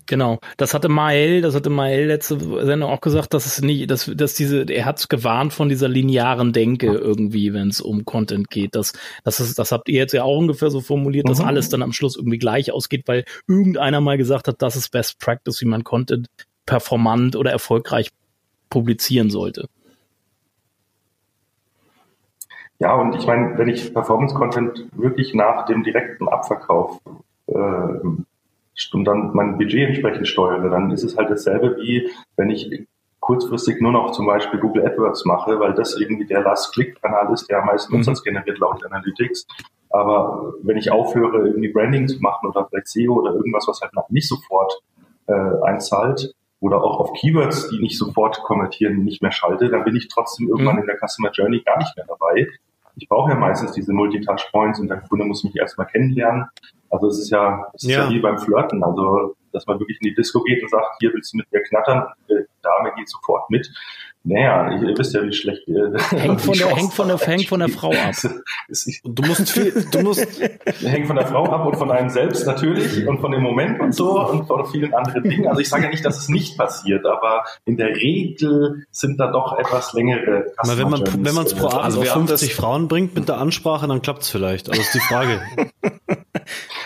Genau, 0.08 0.40
das 0.58 0.76
hatte 0.76 0.88
Mael, 0.88 1.42
das 1.42 1.56
hatte 1.56 1.72
Mael 1.72 2.06
letzte 2.06 2.40
Sendung 2.66 2.92
auch 2.92 3.02
gesagt, 3.02 3.34
dass 3.34 3.48
es 3.48 3.62
nicht, 3.62 3.90
dass, 3.90 4.12
dass 4.14 4.36
diese, 4.36 4.62
er 4.64 4.86
hat 4.86 5.10
gewarnt 5.10 5.52
von 5.52 5.68
dieser 5.68 5.88
linearen 5.88 6.54
Denke 6.54 6.88
irgendwie, 6.88 7.54
wenn 7.54 7.70
es 7.70 7.82
um 7.82 8.06
Content 8.06 8.52
geht. 8.52 8.76
Das, 8.76 8.94
das 9.24 9.40
ist, 9.40 9.58
das 9.58 9.72
habt 9.72 9.90
ihr 9.90 9.98
jetzt 9.98 10.14
ja 10.14 10.24
auch 10.24 10.38
ungefähr 10.38 10.70
so 10.70 10.82
formuliert, 10.82 11.26
mhm. 11.26 11.30
dass 11.30 11.42
alles 11.42 11.70
dann 11.70 11.82
am 11.82 11.92
Schluss 11.92 12.16
irgendwie 12.16 12.38
gleich 12.38 12.72
ausgeht, 12.72 13.08
weil 13.08 13.26
irgendeiner 13.48 14.00
mal 14.00 14.18
gesagt 14.18 14.48
hat, 14.48 14.62
das 14.62 14.76
ist 14.76 14.92
Best 14.92 15.20
Practice, 15.20 15.60
wie 15.62 15.66
man 15.66 15.84
Content 15.84 16.28
performant 16.68 17.36
oder 17.36 17.52
erfolgreich 17.52 18.12
publizieren 18.70 19.32
sollte. 19.32 19.68
Ja, 22.78 22.94
und 22.94 23.16
ich 23.16 23.26
meine, 23.26 23.58
wenn 23.58 23.70
ich 23.70 23.94
Performance-Content 23.94 24.88
wirklich 24.92 25.34
nach 25.34 25.66
dem 25.66 25.84
direkten 25.84 26.28
Abverkauf 26.28 27.00
äh, 27.48 27.54
und 28.92 29.06
dann 29.06 29.32
mein 29.34 29.58
Budget 29.58 29.88
entsprechend 29.90 30.28
steuere, 30.28 30.70
dann 30.70 30.92
ist 30.92 31.04
es 31.04 31.18
halt 31.18 31.30
dasselbe 31.30 31.78
wie 31.78 32.10
wenn 32.36 32.50
ich 32.50 32.88
kurzfristig 33.20 33.82
nur 33.82 33.92
noch 33.92 34.12
zum 34.12 34.28
Beispiel 34.28 34.60
Google 34.60 34.86
AdWords 34.86 35.26
mache, 35.26 35.60
weil 35.60 35.74
das 35.74 36.00
irgendwie 36.00 36.28
der 36.28 36.42
Last-Click-Kanal 36.42 37.34
ist, 37.34 37.50
der 37.50 37.60
am 37.60 37.66
meisten 37.66 37.92
mhm. 37.92 38.00
Umsatz 38.00 38.22
generiert 38.22 38.60
laut 38.60 38.86
Analytics. 38.86 39.48
Aber 39.90 40.54
wenn 40.62 40.78
ich 40.78 40.92
aufhöre, 40.92 41.48
irgendwie 41.48 41.70
Branding 41.70 42.08
zu 42.08 42.20
machen 42.20 42.50
oder 42.50 42.68
vielleicht 42.68 42.88
SEO 42.88 43.14
oder 43.14 43.34
irgendwas, 43.34 43.68
was 43.68 43.82
halt 43.82 43.94
nicht 44.10 44.28
sofort 44.28 44.80
äh, 45.28 45.34
einzahlt, 45.64 46.36
oder 46.60 46.84
auch 46.84 47.00
auf 47.00 47.14
Keywords, 47.14 47.70
die 47.70 47.80
nicht 47.80 47.98
sofort 47.98 48.42
konvertieren, 48.42 49.04
nicht 49.04 49.22
mehr 49.22 49.32
schalte, 49.32 49.70
dann 49.70 49.84
bin 49.84 49.96
ich 49.96 50.08
trotzdem 50.08 50.48
irgendwann 50.48 50.78
mhm. 50.78 50.82
in 50.82 50.88
der 50.88 50.98
Customer 50.98 51.32
Journey 51.32 51.62
gar 51.62 51.78
nicht 51.78 51.96
mehr 51.96 52.06
dabei. 52.08 52.48
Ich 52.98 53.08
brauche 53.10 53.32
ja 53.32 53.38
meistens 53.38 53.74
diese 53.74 53.94
Multi-Touch-Points 53.94 54.80
und 54.80 54.88
der 54.88 55.02
Kunde 55.02 55.26
muss 55.26 55.44
mich 55.44 55.56
erstmal 55.56 55.88
kennenlernen. 55.88 56.46
Also 56.90 57.08
es 57.08 57.20
ist 57.20 57.30
ja, 57.30 57.66
es 57.74 57.84
ist 57.84 57.90
ja. 57.90 58.06
ja 58.06 58.10
wie 58.10 58.20
beim 58.20 58.38
Flirten. 58.38 58.84
Also, 58.84 59.36
dass 59.52 59.66
man 59.68 59.80
wirklich 59.80 60.00
in 60.02 60.10
die 60.10 60.16
Disco 60.16 60.42
geht 60.44 60.62
und 60.64 60.70
sagt, 60.70 60.96
hier 61.00 61.12
willst 61.14 61.34
du 61.34 61.38
mit 61.38 61.52
mir 61.52 61.62
knattern, 61.64 62.06
die 62.30 62.46
Dame 62.62 62.94
geht 62.96 63.10
sofort 63.10 63.50
mit. 63.50 63.70
Naja, 64.28 64.72
ihr 64.82 64.98
wisst 64.98 65.14
ja, 65.14 65.24
wie 65.24 65.32
schlecht. 65.32 65.68
Äh, 65.68 66.18
hängt, 66.18 66.42
von 66.42 66.54
der, 66.58 66.76
hängt, 66.76 66.94
von 66.94 67.08
der, 67.08 67.18
hängt 67.20 67.48
von 67.48 67.60
der 67.60 67.70
Frau 67.70 67.92
ab. 67.92 68.16
du 69.04 69.24
musst 69.24 69.52
viel, 69.52 69.86
du 69.92 70.00
musst. 70.02 70.26
hängt 70.82 71.06
von 71.06 71.16
der 71.16 71.28
Frau 71.28 71.46
ab 71.46 71.68
und 71.68 71.76
von 71.76 71.92
einem 71.92 72.10
selbst 72.10 72.48
natürlich 72.48 73.08
und 73.08 73.20
von 73.20 73.32
dem 73.32 73.44
Moment 73.44 73.80
und 73.80 73.94
so 73.94 74.20
und 74.28 74.48
von 74.48 74.66
vielen 74.66 74.96
anderen 74.96 75.24
Dingen. 75.24 75.48
Also 75.48 75.62
ich 75.62 75.70
sage 75.70 75.84
ja 75.84 75.90
nicht, 75.90 76.04
dass 76.04 76.18
es 76.18 76.28
nicht 76.28 76.58
passiert, 76.58 77.06
aber 77.06 77.44
in 77.66 77.78
der 77.78 77.90
Regel 77.90 78.88
sind 78.90 79.20
da 79.20 79.32
doch 79.32 79.60
etwas 79.60 79.94
längere 79.94 80.52
Aber 80.58 80.78
wenn 80.80 80.90
man 80.90 81.04
wenn 81.24 81.36
man 81.36 81.46
es 81.46 81.54
pro 81.54 81.68
Abend 81.68 81.84
also 81.84 82.02
50 82.02 82.56
Frauen 82.56 82.88
bringt 82.88 83.14
mit 83.14 83.30
der 83.30 83.38
Ansprache, 83.38 83.88
dann 83.88 84.02
klappt 84.02 84.24
es 84.24 84.30
vielleicht. 84.30 84.70
Also 84.70 84.82
ist 84.82 84.94
die 84.96 85.00
Frage. 85.02 85.40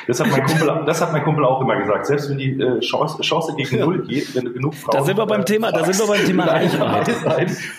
Das 0.10 0.20
hat 0.20 0.32
mein 0.32 0.44
Kumpel, 0.44 0.84
das 0.88 1.02
hat 1.02 1.14
mein 1.14 1.24
Kumpel 1.24 1.46
auch 1.46 1.62
immer 1.62 1.78
gesagt. 1.78 2.08
Selbst 2.08 2.32
wenn 2.32 2.40
die 2.40 2.60
äh, 2.60 2.80
Chance, 2.80 3.22
Chance 3.22 3.54
gegen. 3.56 3.80
Null 3.80 4.08
geht, 4.08 4.34
wenn 4.34 4.46
du 4.46 4.54
genug 4.54 4.74
Frauen. 4.74 4.98
Da 4.98 5.04
sind 5.04 5.18
wir 5.18 5.26
beim 5.28 5.46
Thema, 5.46 5.72
da 5.72 5.84
sind 5.84 6.00
wir 6.00 6.08
beim 6.08 6.26
Thema 6.26 6.46
Reichweite. 6.46 7.14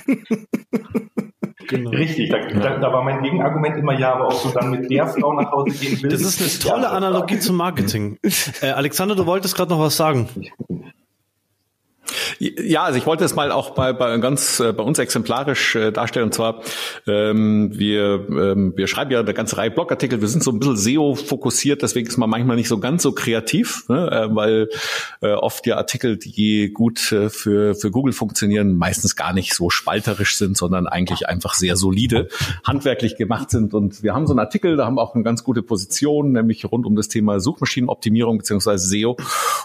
Genau. 1.70 1.90
Richtig, 1.90 2.30
da, 2.30 2.38
ja. 2.38 2.58
da, 2.58 2.78
da, 2.78 2.92
war 2.92 3.04
mein 3.04 3.22
Gegenargument 3.22 3.76
immer 3.76 3.96
ja, 3.96 4.14
aber 4.14 4.26
ob 4.26 4.42
du 4.42 4.48
dann 4.48 4.70
mit 4.70 4.90
der 4.90 5.06
Frau 5.06 5.32
nach 5.34 5.52
Hause 5.52 5.70
gehen 5.78 6.02
willst. 6.02 6.24
Das 6.24 6.40
ist 6.40 6.64
eine 6.64 6.72
tolle 6.72 6.90
Analogie 6.90 7.38
zum 7.38 7.56
Marketing. 7.56 8.18
Äh, 8.62 8.70
Alexander, 8.70 9.14
du 9.14 9.26
wolltest 9.26 9.54
gerade 9.54 9.70
noch 9.70 9.78
was 9.78 9.96
sagen. 9.96 10.28
Ja, 12.38 12.84
also 12.84 12.98
ich 12.98 13.06
wollte 13.06 13.24
es 13.24 13.34
mal 13.34 13.52
auch 13.52 13.70
bei, 13.70 13.92
bei 13.92 14.16
ganz 14.18 14.60
äh, 14.60 14.72
bei 14.72 14.82
uns 14.82 14.98
exemplarisch 14.98 15.76
äh, 15.76 15.90
darstellen. 15.90 16.26
Und 16.26 16.34
zwar, 16.34 16.62
ähm, 17.06 17.70
wir, 17.78 18.26
ähm, 18.28 18.72
wir 18.76 18.86
schreiben 18.86 19.10
ja 19.10 19.20
eine 19.20 19.34
ganze 19.34 19.56
Reihe 19.56 19.70
Blogartikel, 19.70 20.20
wir 20.20 20.28
sind 20.28 20.42
so 20.42 20.50
ein 20.50 20.58
bisschen 20.58 20.76
SEO-fokussiert, 20.76 21.82
deswegen 21.82 22.08
ist 22.08 22.16
man 22.16 22.30
manchmal 22.30 22.56
nicht 22.56 22.68
so 22.68 22.78
ganz 22.78 23.02
so 23.02 23.12
kreativ, 23.12 23.88
ne? 23.88 24.10
äh, 24.10 24.34
weil 24.34 24.68
äh, 25.20 25.32
oft 25.32 25.66
ja 25.66 25.76
Artikel, 25.76 26.16
die 26.16 26.72
gut 26.72 27.12
äh, 27.12 27.30
für, 27.30 27.74
für 27.74 27.90
Google 27.90 28.12
funktionieren, 28.12 28.76
meistens 28.76 29.16
gar 29.16 29.32
nicht 29.32 29.54
so 29.54 29.70
spalterisch 29.70 30.36
sind, 30.36 30.56
sondern 30.56 30.86
eigentlich 30.86 31.28
einfach 31.28 31.54
sehr 31.54 31.76
solide, 31.76 32.28
handwerklich 32.64 33.16
gemacht 33.16 33.50
sind. 33.50 33.74
Und 33.74 34.02
wir 34.02 34.14
haben 34.14 34.26
so 34.26 34.32
einen 34.32 34.40
Artikel, 34.40 34.76
da 34.76 34.86
haben 34.86 34.96
wir 34.96 35.02
auch 35.02 35.14
eine 35.14 35.24
ganz 35.24 35.44
gute 35.44 35.62
Position, 35.62 36.32
nämlich 36.32 36.70
rund 36.70 36.86
um 36.86 36.96
das 36.96 37.08
Thema 37.08 37.40
Suchmaschinenoptimierung 37.40 38.38
beziehungsweise 38.38 38.86
SEO. 38.86 39.16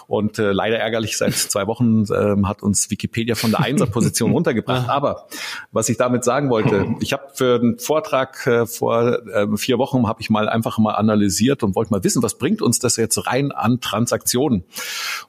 Und 0.06 0.38
äh, 0.38 0.52
leider 0.52 0.78
ärgerlich, 0.78 1.16
seit 1.16 1.34
zwei 1.34 1.66
Wochen 1.66 2.04
äh, 2.12 2.35
hat 2.44 2.62
uns 2.62 2.90
Wikipedia 2.90 3.34
von 3.34 3.50
der 3.50 3.60
Einserposition 3.60 4.30
runtergebracht. 4.32 4.88
Aber 4.88 5.26
was 5.72 5.88
ich 5.88 5.96
damit 5.96 6.24
sagen 6.24 6.50
wollte, 6.50 6.94
ich 7.00 7.12
habe 7.12 7.24
für 7.34 7.60
einen 7.60 7.78
Vortrag 7.78 8.46
äh, 8.46 8.66
vor 8.66 9.26
äh, 9.28 9.46
vier 9.56 9.78
Wochen 9.78 10.06
habe 10.08 10.20
ich 10.20 10.30
mal 10.30 10.48
einfach 10.48 10.78
mal 10.78 10.94
analysiert 10.94 11.62
und 11.62 11.74
wollte 11.76 11.92
mal 11.92 12.02
wissen, 12.04 12.22
was 12.22 12.38
bringt 12.38 12.62
uns 12.62 12.78
das 12.78 12.96
jetzt 12.96 13.26
rein 13.26 13.52
an 13.52 13.80
Transaktionen? 13.80 14.64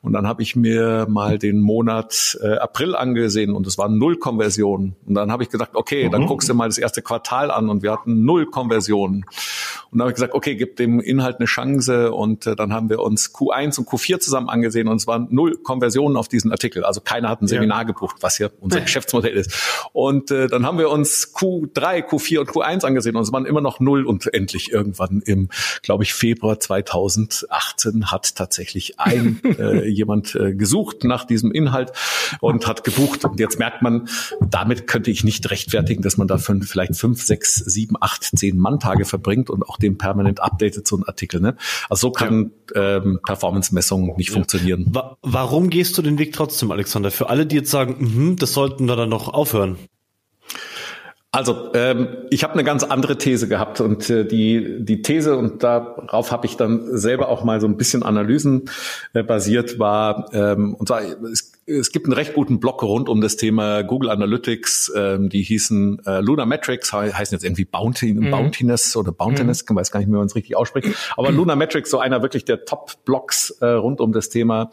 Und 0.02 0.14
dann 0.14 0.28
habe 0.28 0.42
ich 0.42 0.56
mir 0.56 1.06
mal 1.10 1.38
den 1.38 1.60
Monat 1.60 2.38
äh, 2.42 2.58
April 2.58 2.96
angesehen 2.96 3.54
und 3.54 3.68
es 3.68 3.78
waren 3.78 3.98
null 3.98 4.18
Konversionen. 4.18 4.96
Und 5.06 5.16
dann 5.16 5.32
habe 5.32 5.44
ich 5.44 5.50
gesagt, 5.50 5.76
okay, 5.76 6.10
dann 6.10 6.24
mhm. 6.24 6.28
guckst 6.28 6.50
du 6.50 6.54
mal 6.54 6.68
das 6.68 6.78
erste 6.78 7.02
Quartal 7.02 7.52
an 7.52 7.70
und 7.70 7.84
wir 7.84 7.92
hatten 7.92 8.26
null 8.26 8.46
Konversionen. 8.48 9.26
Und 9.92 10.00
dann 10.00 10.02
habe 10.02 10.12
ich 10.12 10.16
gesagt, 10.16 10.34
okay, 10.34 10.56
gib 10.56 10.76
dem 10.76 11.00
Inhalt 11.00 11.38
eine 11.38 11.46
Chance 11.46 12.12
und 12.12 12.46
äh, 12.46 12.56
dann 12.56 12.74
haben 12.74 12.90
wir 12.90 13.00
uns 13.00 13.34
Q1 13.34 13.80
und 13.80 13.88
Q4 13.88 14.20
zusammen 14.20 14.50
angesehen 14.50 14.88
und 14.88 14.98
es 14.98 15.08
waren 15.08 15.28
null 15.30 15.58
Konversionen 15.58 16.18
auf 16.18 16.28
diesen 16.28 16.52
Artikel. 16.52 16.84
Also 16.84 16.97
keiner 17.02 17.30
hat 17.30 17.42
ein 17.42 17.48
Seminar 17.48 17.80
ja. 17.80 17.84
gebucht, 17.84 18.18
was 18.22 18.38
ja 18.40 18.50
unser 18.60 18.82
Geschäftsmodell 18.88 19.34
ist. 19.36 19.54
Und 19.94 20.32
äh, 20.32 20.48
dann 20.48 20.66
haben 20.66 20.78
wir 20.78 20.90
uns 20.90 21.34
Q3, 21.36 22.08
Q4 22.08 22.40
und 22.40 22.50
Q1 22.50 22.86
angesehen 22.86 23.16
und 23.16 23.24
es 23.24 23.32
waren 23.32 23.46
immer 23.46 23.62
noch 23.62 23.80
null 23.80 24.06
und 24.06 24.34
endlich 24.34 24.72
irgendwann 24.72 25.22
im, 25.26 25.50
glaube 25.84 26.04
ich, 26.04 26.14
Februar 26.14 26.60
2018 26.60 28.12
hat 28.12 28.36
tatsächlich 28.36 29.00
ein 29.00 29.42
äh, 29.60 29.88
jemand 29.88 30.36
äh, 30.36 30.54
gesucht 30.54 31.04
nach 31.04 31.26
diesem 31.26 31.52
Inhalt 31.52 31.92
und 32.40 32.68
hat 32.68 32.84
gebucht. 32.84 33.26
Und 33.26 33.40
jetzt 33.40 33.60
merkt 33.60 33.82
man, 33.82 34.10
damit 34.42 34.88
könnte 34.88 35.12
ich 35.12 35.24
nicht 35.24 35.50
rechtfertigen, 35.50 36.02
dass 36.02 36.18
man 36.18 36.28
da 36.28 36.38
fünf, 36.38 36.70
vielleicht 36.70 36.96
fünf, 36.96 37.22
sechs, 37.22 37.56
sieben, 37.56 37.96
acht, 38.00 38.24
zehn 38.24 38.58
Manntage 38.58 39.06
verbringt 39.06 39.50
und 39.50 39.68
auch 39.68 39.78
den 39.78 39.98
permanent 39.98 40.42
updatet, 40.42 40.88
so 40.88 40.98
ein 40.98 41.04
Artikel. 41.04 41.40
Ne? 41.42 41.56
Also 41.90 42.08
so 42.08 42.12
kann 42.12 42.52
ja. 42.74 42.98
ähm, 42.98 43.20
Performance-Messung 43.26 44.16
nicht 44.18 44.30
ja. 44.30 44.34
funktionieren. 44.34 44.86
Wa 44.90 45.18
warum 45.22 45.70
gehst 45.70 45.98
du 45.98 46.02
den 46.02 46.18
Weg 46.18 46.34
trotzdem, 46.34 46.72
Alexander? 46.72 46.87
Alexander, 46.88 47.12
für 47.12 47.30
alle, 47.30 47.46
die 47.46 47.58
jetzt 47.58 47.70
sagen, 47.70 47.98
mh, 48.00 48.36
das 48.40 48.54
sollten 48.54 48.86
wir 48.86 48.96
dann 48.96 49.10
noch 49.10 49.28
aufhören. 49.34 49.78
Also 51.32 51.74
ähm, 51.74 52.08
ich 52.30 52.44
habe 52.44 52.54
eine 52.54 52.64
ganz 52.64 52.86
andere 52.86 53.18
These 53.18 53.50
gehabt 53.50 53.82
und 53.82 54.10
äh, 54.10 54.26
die 54.26 54.78
die 54.80 55.02
These 55.02 55.36
und 55.36 55.62
darauf 55.62 56.32
habe 56.32 56.46
ich 56.46 56.56
dann 56.56 56.98
selber 56.98 57.28
auch 57.28 57.44
mal 57.44 57.60
so 57.60 57.68
ein 57.68 57.76
bisschen 57.76 58.02
Analysen 58.02 58.70
äh, 59.14 59.24
basiert 59.24 59.78
war 59.78 60.34
ähm, 60.34 60.74
und 60.76 60.88
zwar 60.88 61.02
es, 61.02 61.52
es 61.68 61.92
gibt 61.92 62.06
einen 62.06 62.14
recht 62.14 62.34
guten 62.34 62.60
Blog 62.60 62.82
rund 62.82 63.10
um 63.10 63.20
das 63.20 63.36
Thema 63.36 63.84
Google 63.84 64.10
Analytics, 64.10 64.92
ähm, 64.96 65.30
die 65.30 65.44
hießen 65.44 66.02
äh, 66.06 66.22
Luna 66.22 66.46
Metrics, 66.46 66.92
he 66.92 67.12
heißen 67.12 67.36
jetzt 67.36 67.44
irgendwie 67.44 67.66
Bounty, 67.66 68.14
mhm. 68.14 68.32
Bountiness 68.32 68.96
oder 68.96 69.12
Bountiness, 69.12 69.66
mhm. 69.70 69.76
weiß 69.76 69.92
gar 69.92 70.00
nicht 70.00 70.08
mehr, 70.08 70.16
wie 70.16 70.20
man 70.20 70.28
es 70.28 70.36
richtig 70.36 70.56
ausspricht, 70.56 70.88
aber 71.18 71.32
Luna 71.32 71.56
Metrics 71.56 71.90
so 71.90 72.00
einer 72.00 72.22
wirklich 72.22 72.46
der 72.46 72.64
Top-Blogs 72.64 73.52
äh, 73.62 73.66
rund 73.66 74.00
um 74.00 74.14
das 74.14 74.30
Thema 74.30 74.72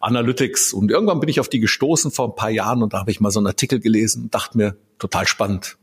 Analytics 0.00 0.72
und 0.72 0.90
irgendwann 0.90 1.20
bin 1.20 1.28
ich 1.28 1.38
auf 1.38 1.48
die 1.48 1.60
gestoßen 1.60 2.10
vor 2.10 2.30
ein 2.30 2.34
paar 2.34 2.50
Jahren 2.50 2.82
und 2.82 2.92
da 2.92 2.98
habe 2.98 3.10
ich 3.12 3.20
mal 3.20 3.30
so 3.30 3.38
einen 3.38 3.46
Artikel 3.46 3.78
gelesen 3.78 4.24
und 4.24 4.34
dachte 4.34 4.58
mir, 4.58 4.76
total 4.98 5.26
spannend 5.26 5.78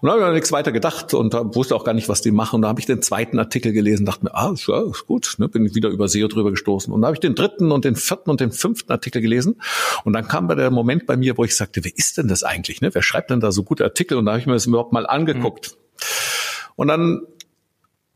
und 0.00 0.06
da 0.08 0.14
habe 0.14 0.26
ich 0.26 0.34
nichts 0.34 0.52
weiter 0.52 0.72
gedacht 0.72 1.14
und 1.14 1.34
wusste 1.54 1.74
auch 1.76 1.84
gar 1.84 1.92
nicht, 1.92 2.08
was 2.08 2.22
die 2.22 2.30
machen. 2.30 2.56
Und 2.56 2.62
da 2.62 2.68
habe 2.68 2.80
ich 2.80 2.86
den 2.86 3.02
zweiten 3.02 3.38
Artikel 3.38 3.72
gelesen, 3.72 4.06
dachte 4.06 4.24
mir, 4.24 4.34
ah, 4.34 4.54
ja, 4.54 4.90
ist 4.90 5.06
gut, 5.06 5.34
ne? 5.38 5.48
bin 5.48 5.74
wieder 5.74 5.88
über 5.88 6.08
SEO 6.08 6.28
drüber 6.28 6.50
gestoßen. 6.50 6.92
Und 6.92 7.02
da 7.02 7.08
habe 7.08 7.16
ich 7.16 7.20
den 7.20 7.34
dritten 7.34 7.70
und 7.72 7.84
den 7.84 7.96
vierten 7.96 8.30
und 8.30 8.40
den 8.40 8.52
fünften 8.52 8.90
Artikel 8.92 9.22
gelesen. 9.22 9.60
Und 10.04 10.12
dann 10.12 10.26
kam 10.26 10.48
der 10.48 10.70
Moment 10.70 11.06
bei 11.06 11.16
mir, 11.16 11.36
wo 11.36 11.44
ich 11.44 11.56
sagte, 11.56 11.84
wer 11.84 11.96
ist 11.96 12.18
denn 12.18 12.28
das 12.28 12.42
eigentlich? 12.42 12.80
Ne? 12.80 12.94
Wer 12.94 13.02
schreibt 13.02 13.30
denn 13.30 13.40
da 13.40 13.52
so 13.52 13.62
gute 13.62 13.84
Artikel? 13.84 14.18
Und 14.18 14.26
da 14.26 14.32
habe 14.32 14.40
ich 14.40 14.46
mir 14.46 14.54
das 14.54 14.66
überhaupt 14.66 14.92
mal 14.92 15.06
angeguckt. 15.06 15.72
Mhm. 15.72 15.78
Und 16.76 16.88
dann 16.88 17.22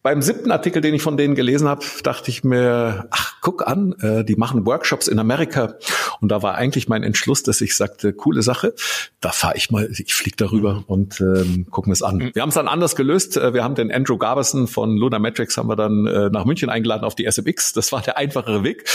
beim 0.02 0.20
siebten 0.20 0.50
Artikel, 0.50 0.82
den 0.82 0.94
ich 0.94 1.02
von 1.02 1.16
denen 1.16 1.34
gelesen 1.34 1.68
habe, 1.68 1.84
dachte 2.02 2.30
ich 2.30 2.42
mir, 2.42 3.06
ach, 3.10 3.36
guck 3.40 3.66
an, 3.66 3.94
äh, 4.00 4.24
die 4.24 4.34
machen 4.34 4.66
Workshops 4.66 5.06
in 5.06 5.18
Amerika 5.18 5.74
Und 6.20 6.30
da 6.30 6.42
war 6.42 6.56
eigentlich 6.56 6.88
mein 6.88 7.04
Entschluss, 7.04 7.42
dass 7.42 7.60
ich 7.60 7.76
sagte, 7.76 8.12
coole 8.12 8.42
Sache, 8.42 8.74
da 9.20 9.30
fahre 9.30 9.56
ich 9.56 9.70
mal, 9.70 9.88
ich 9.92 10.14
fliege 10.14 10.36
darüber 10.36 10.74
mhm. 10.74 10.84
und 10.86 11.20
ähm, 11.20 11.66
gucken 11.70 11.92
es 11.92 12.02
an. 12.02 12.16
Mhm. 12.16 12.30
Wir 12.34 12.42
haben 12.42 12.48
es 12.48 12.56
dann 12.56 12.68
anders 12.68 12.96
gelöst. 12.96 13.36
Äh, 13.36 13.54
wir 13.54 13.62
haben 13.62 13.76
den 13.76 13.92
Andrew 13.92 14.18
Garberson 14.18 14.66
von 14.66 14.96
Luna 14.96 15.20
Metrics 15.20 15.56
haben 15.56 15.68
wir 15.68 15.76
dann 15.76 16.06
äh, 16.06 16.30
nach 16.30 16.44
München 16.44 16.68
eingeladen 16.68 17.04
auf 17.04 17.14
die 17.14 17.30
SMX. 17.30 17.72
Das 17.72 17.92
war 17.92 18.02
der 18.02 18.16
einfachere 18.16 18.64
Weg. 18.64 18.88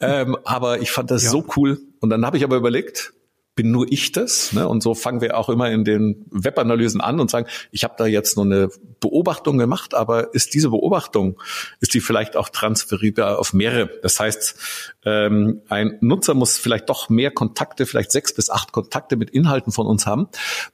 ähm, 0.00 0.36
aber 0.44 0.80
ich 0.80 0.90
fand 0.90 1.10
das 1.10 1.24
ja. 1.24 1.30
so 1.30 1.44
cool. 1.56 1.78
Und 2.00 2.10
dann 2.10 2.24
habe 2.24 2.38
ich 2.38 2.44
aber 2.44 2.56
überlegt, 2.56 3.12
bin 3.54 3.70
nur 3.70 3.90
ich 3.90 4.12
das? 4.12 4.52
Ne? 4.52 4.66
Und 4.66 4.82
so 4.82 4.94
fangen 4.94 5.20
wir 5.20 5.36
auch 5.36 5.48
immer 5.48 5.70
in 5.70 5.84
den 5.84 6.26
Webanalysen 6.30 7.00
an 7.00 7.20
und 7.20 7.30
sagen, 7.30 7.46
ich 7.70 7.84
habe 7.84 7.94
da 7.96 8.06
jetzt 8.06 8.36
nur 8.36 8.44
eine 8.44 8.68
Beobachtung 9.00 9.58
gemacht, 9.58 9.94
aber 9.94 10.34
ist 10.34 10.54
diese 10.54 10.70
Beobachtung, 10.70 11.40
ist 11.80 11.94
die 11.94 12.00
vielleicht 12.00 12.36
auch 12.36 12.48
transferierbar 12.48 13.38
auf 13.38 13.52
mehrere? 13.52 13.90
Das 14.02 14.18
heißt, 14.18 14.56
ähm, 15.04 15.62
ein 15.68 15.98
Nutzer 16.00 16.34
muss 16.34 16.58
vielleicht 16.58 16.88
doch 16.88 17.08
mehr 17.08 17.30
Kontakte, 17.30 17.86
vielleicht 17.86 18.10
sechs 18.10 18.34
bis 18.34 18.50
acht 18.50 18.72
Kontakte 18.72 19.16
mit 19.16 19.30
Inhalten 19.30 19.72
von 19.72 19.86
uns 19.86 20.06
haben, 20.06 20.28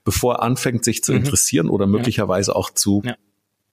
bevor 0.05 0.37
er 0.37 0.43
anfängt, 0.43 0.85
sich 0.85 1.05
zu 1.05 1.13
mhm. 1.13 1.19
interessieren 1.19 1.69
oder 1.69 1.87
möglicherweise 1.87 2.57
auch 2.57 2.71
zu 2.71 3.03
ja. 3.05 3.17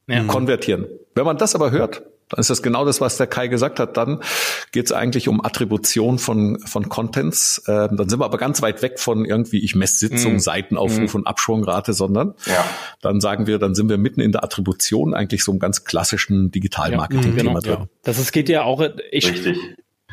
Ja. 0.07 0.23
konvertieren. 0.25 0.85
Wenn 1.15 1.25
man 1.25 1.37
das 1.37 1.55
aber 1.55 1.71
hört, 1.71 2.03
dann 2.29 2.39
ist 2.39 2.49
das 2.49 2.61
genau 2.61 2.83
das, 2.83 2.99
was 2.99 3.17
der 3.17 3.27
Kai 3.27 3.47
gesagt 3.47 3.79
hat. 3.79 3.95
Dann 3.95 4.21
geht 4.71 4.87
es 4.87 4.91
eigentlich 4.91 5.27
um 5.27 5.43
Attribution 5.43 6.19
von, 6.19 6.59
von 6.59 6.89
Contents. 6.89 7.63
Ähm, 7.67 7.95
dann 7.95 8.09
sind 8.09 8.19
wir 8.19 8.25
aber 8.25 8.37
ganz 8.37 8.61
weit 8.61 8.81
weg 8.81 8.99
von 8.99 9.23
irgendwie, 9.23 9.63
ich 9.63 9.75
messe 9.75 9.97
Sitzung, 9.97 10.35
mm. 10.35 10.39
Seitenaufruf 10.39 11.13
mm. 11.13 11.17
und 11.17 11.27
Abschwungrate, 11.27 11.93
sondern 11.93 12.33
ja. 12.45 12.65
dann 13.01 13.21
sagen 13.21 13.47
wir, 13.47 13.59
dann 13.59 13.75
sind 13.75 13.89
wir 13.89 13.97
mitten 13.97 14.19
in 14.19 14.33
der 14.33 14.43
Attribution 14.43 15.13
eigentlich 15.13 15.43
so 15.43 15.51
einem 15.51 15.59
ganz 15.59 15.85
klassischen 15.85 16.51
Digital-Marketing-Thema 16.51 17.53
ja, 17.53 17.59
genau, 17.59 17.59
drin. 17.59 17.87
Ja. 17.87 17.87
Das 18.03 18.19
ist, 18.19 18.33
geht 18.33 18.49
ja 18.49 18.63
auch, 18.63 18.83
ich, 19.11 19.29
Richtig. 19.29 19.57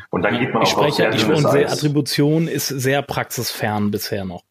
Und 0.09 0.21
dann 0.21 0.39
geht 0.39 0.53
man 0.53 0.63
ich 0.63 0.69
auch 0.69 0.87
spreche, 0.87 1.11
ich, 1.13 1.25
und 1.27 1.45
Attribution 1.45 2.47
ist 2.47 2.69
sehr 2.69 3.01
praxisfern 3.01 3.91
bisher 3.91 4.23
noch. 4.23 4.43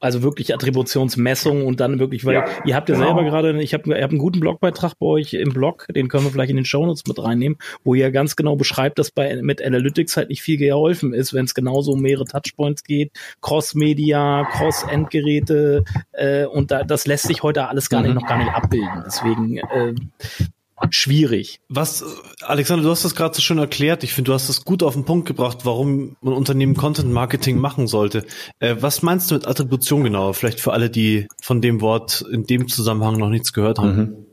Also 0.00 0.22
wirklich 0.22 0.54
Attributionsmessung 0.54 1.66
und 1.66 1.80
dann 1.80 1.98
wirklich, 1.98 2.24
weil 2.24 2.34
ja, 2.34 2.44
ihr 2.64 2.76
habt 2.76 2.88
ja 2.88 2.94
genau. 2.94 3.08
selber 3.08 3.24
gerade, 3.24 3.60
ich 3.60 3.74
habe 3.74 3.96
ihr 3.96 4.02
habt 4.02 4.12
einen 4.12 4.20
guten 4.20 4.38
Blogbeitrag 4.38 4.92
bei 4.98 5.06
euch 5.06 5.34
im 5.34 5.52
Blog, 5.52 5.86
den 5.92 6.08
können 6.08 6.24
wir 6.24 6.30
vielleicht 6.30 6.50
in 6.50 6.56
den 6.56 6.64
Shownotes 6.64 7.04
mit 7.08 7.20
reinnehmen, 7.20 7.58
wo 7.82 7.94
ihr 7.94 8.12
ganz 8.12 8.36
genau 8.36 8.54
beschreibt, 8.54 8.98
dass 8.98 9.10
bei 9.10 9.34
mit 9.42 9.60
Analytics 9.64 10.16
halt 10.16 10.28
nicht 10.28 10.42
viel 10.42 10.56
geholfen 10.56 11.12
ist, 11.12 11.34
wenn 11.34 11.46
es 11.46 11.54
genauso 11.54 11.92
um 11.92 12.00
mehrere 12.00 12.26
Touchpoints 12.26 12.84
geht, 12.84 13.10
Cross-Media, 13.40 14.46
Cross-Endgeräte 14.52 15.84
äh, 16.12 16.44
und 16.44 16.70
da, 16.70 16.84
das 16.84 17.06
lässt 17.06 17.26
sich 17.26 17.42
heute 17.42 17.66
alles 17.66 17.90
gar 17.90 18.02
nicht 18.02 18.10
mhm. 18.10 18.20
noch 18.20 18.26
gar 18.26 18.38
nicht 18.38 18.52
abbilden. 18.52 19.02
Deswegen 19.04 19.58
äh, 19.58 19.94
schwierig. 20.90 21.60
Was, 21.68 22.04
Alexander, 22.42 22.84
du 22.84 22.90
hast 22.90 23.04
das 23.04 23.14
gerade 23.14 23.34
so 23.34 23.40
schön 23.40 23.58
erklärt. 23.58 24.04
Ich 24.04 24.12
finde, 24.12 24.30
du 24.30 24.34
hast 24.34 24.48
das 24.48 24.64
gut 24.64 24.82
auf 24.82 24.94
den 24.94 25.04
Punkt 25.04 25.26
gebracht, 25.26 25.58
warum 25.64 26.16
ein 26.22 26.32
Unternehmen 26.32 26.74
Content 26.74 27.12
Marketing 27.12 27.58
machen 27.58 27.86
sollte. 27.86 28.24
Äh, 28.60 28.76
was 28.80 29.02
meinst 29.02 29.30
du 29.30 29.34
mit 29.34 29.46
Attribution 29.46 30.04
genau? 30.04 30.32
Vielleicht 30.32 30.60
für 30.60 30.72
alle, 30.72 30.90
die 30.90 31.28
von 31.42 31.60
dem 31.60 31.80
Wort 31.80 32.24
in 32.32 32.44
dem 32.44 32.68
Zusammenhang 32.68 33.18
noch 33.18 33.28
nichts 33.28 33.52
gehört 33.52 33.78
haben. 33.78 33.96
Mhm. 33.96 34.27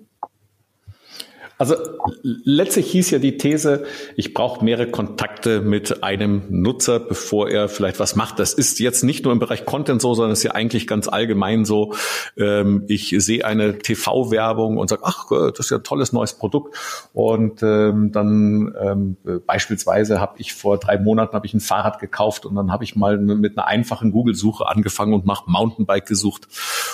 Also 1.57 1.75
letztlich 2.21 2.91
hieß 2.91 3.11
ja 3.11 3.19
die 3.19 3.37
These, 3.37 3.85
ich 4.17 4.33
brauche 4.33 4.63
mehrere 4.63 4.91
Kontakte 4.91 5.61
mit 5.61 6.03
einem 6.03 6.43
Nutzer, 6.49 6.99
bevor 6.99 7.49
er 7.49 7.69
vielleicht 7.69 7.99
was 7.99 8.17
macht. 8.17 8.39
Das 8.39 8.53
ist 8.53 8.79
jetzt 8.79 9.03
nicht 9.03 9.23
nur 9.23 9.31
im 9.31 9.39
Bereich 9.39 9.65
Content 9.65 10.01
so, 10.01 10.13
sondern 10.13 10.33
ist 10.33 10.43
ja 10.43 10.51
eigentlich 10.51 10.85
ganz 10.85 11.07
allgemein 11.07 11.63
so. 11.63 11.93
Ähm, 12.37 12.83
ich 12.87 13.15
sehe 13.17 13.45
eine 13.45 13.77
TV-Werbung 13.77 14.77
und 14.77 14.89
sage, 14.89 15.03
ach, 15.05 15.31
äh, 15.31 15.51
das 15.51 15.67
ist 15.67 15.69
ja 15.69 15.77
ein 15.77 15.83
tolles 15.83 16.11
neues 16.11 16.33
Produkt. 16.33 16.75
Und 17.13 17.63
ähm, 17.63 18.11
dann 18.11 18.75
ähm, 18.77 19.17
beispielsweise 19.45 20.19
habe 20.19 20.35
ich 20.39 20.53
vor 20.53 20.77
drei 20.77 20.97
Monaten 20.97 21.35
habe 21.35 21.45
ich 21.45 21.53
ein 21.53 21.61
Fahrrad 21.61 21.99
gekauft 21.99 22.45
und 22.45 22.55
dann 22.55 22.71
habe 22.71 22.83
ich 22.83 22.97
mal 22.97 23.17
mit 23.17 23.57
einer 23.57 23.67
einfachen 23.67 24.11
Google-Suche 24.11 24.67
angefangen 24.67 25.13
und 25.13 25.25
nach 25.25 25.47
Mountainbike 25.47 26.05
gesucht. 26.05 26.47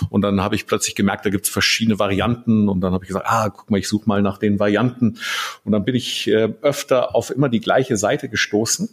Und 0.10 0.22
dann 0.22 0.42
habe 0.42 0.54
ich 0.54 0.68
plötzlich 0.68 0.94
gemerkt, 0.94 1.26
da 1.26 1.32
gibt 1.32 1.46
es 1.46 1.52
verschiedene 1.52 1.98
Varianten. 1.98 2.70
Und 2.70 2.82
dann 2.82 2.94
habe 2.94 3.04
ich 3.04 3.08
gesagt, 3.08 3.26
ah, 3.28 3.50
guck 3.50 3.72
mal, 3.72 3.78
ich 3.78 3.88
suche 3.88 4.08
mal 4.08 4.22
nach 4.22 4.38
den 4.38 4.51
den 4.52 4.60
Varianten. 4.60 5.18
Und 5.64 5.72
dann 5.72 5.84
bin 5.86 5.96
ich 5.96 6.28
äh, 6.28 6.54
öfter 6.62 7.16
auf 7.16 7.30
immer 7.30 7.50
die 7.50 7.60
gleiche 7.60 7.98
Seite 7.98 8.30
gestoßen. 8.30 8.90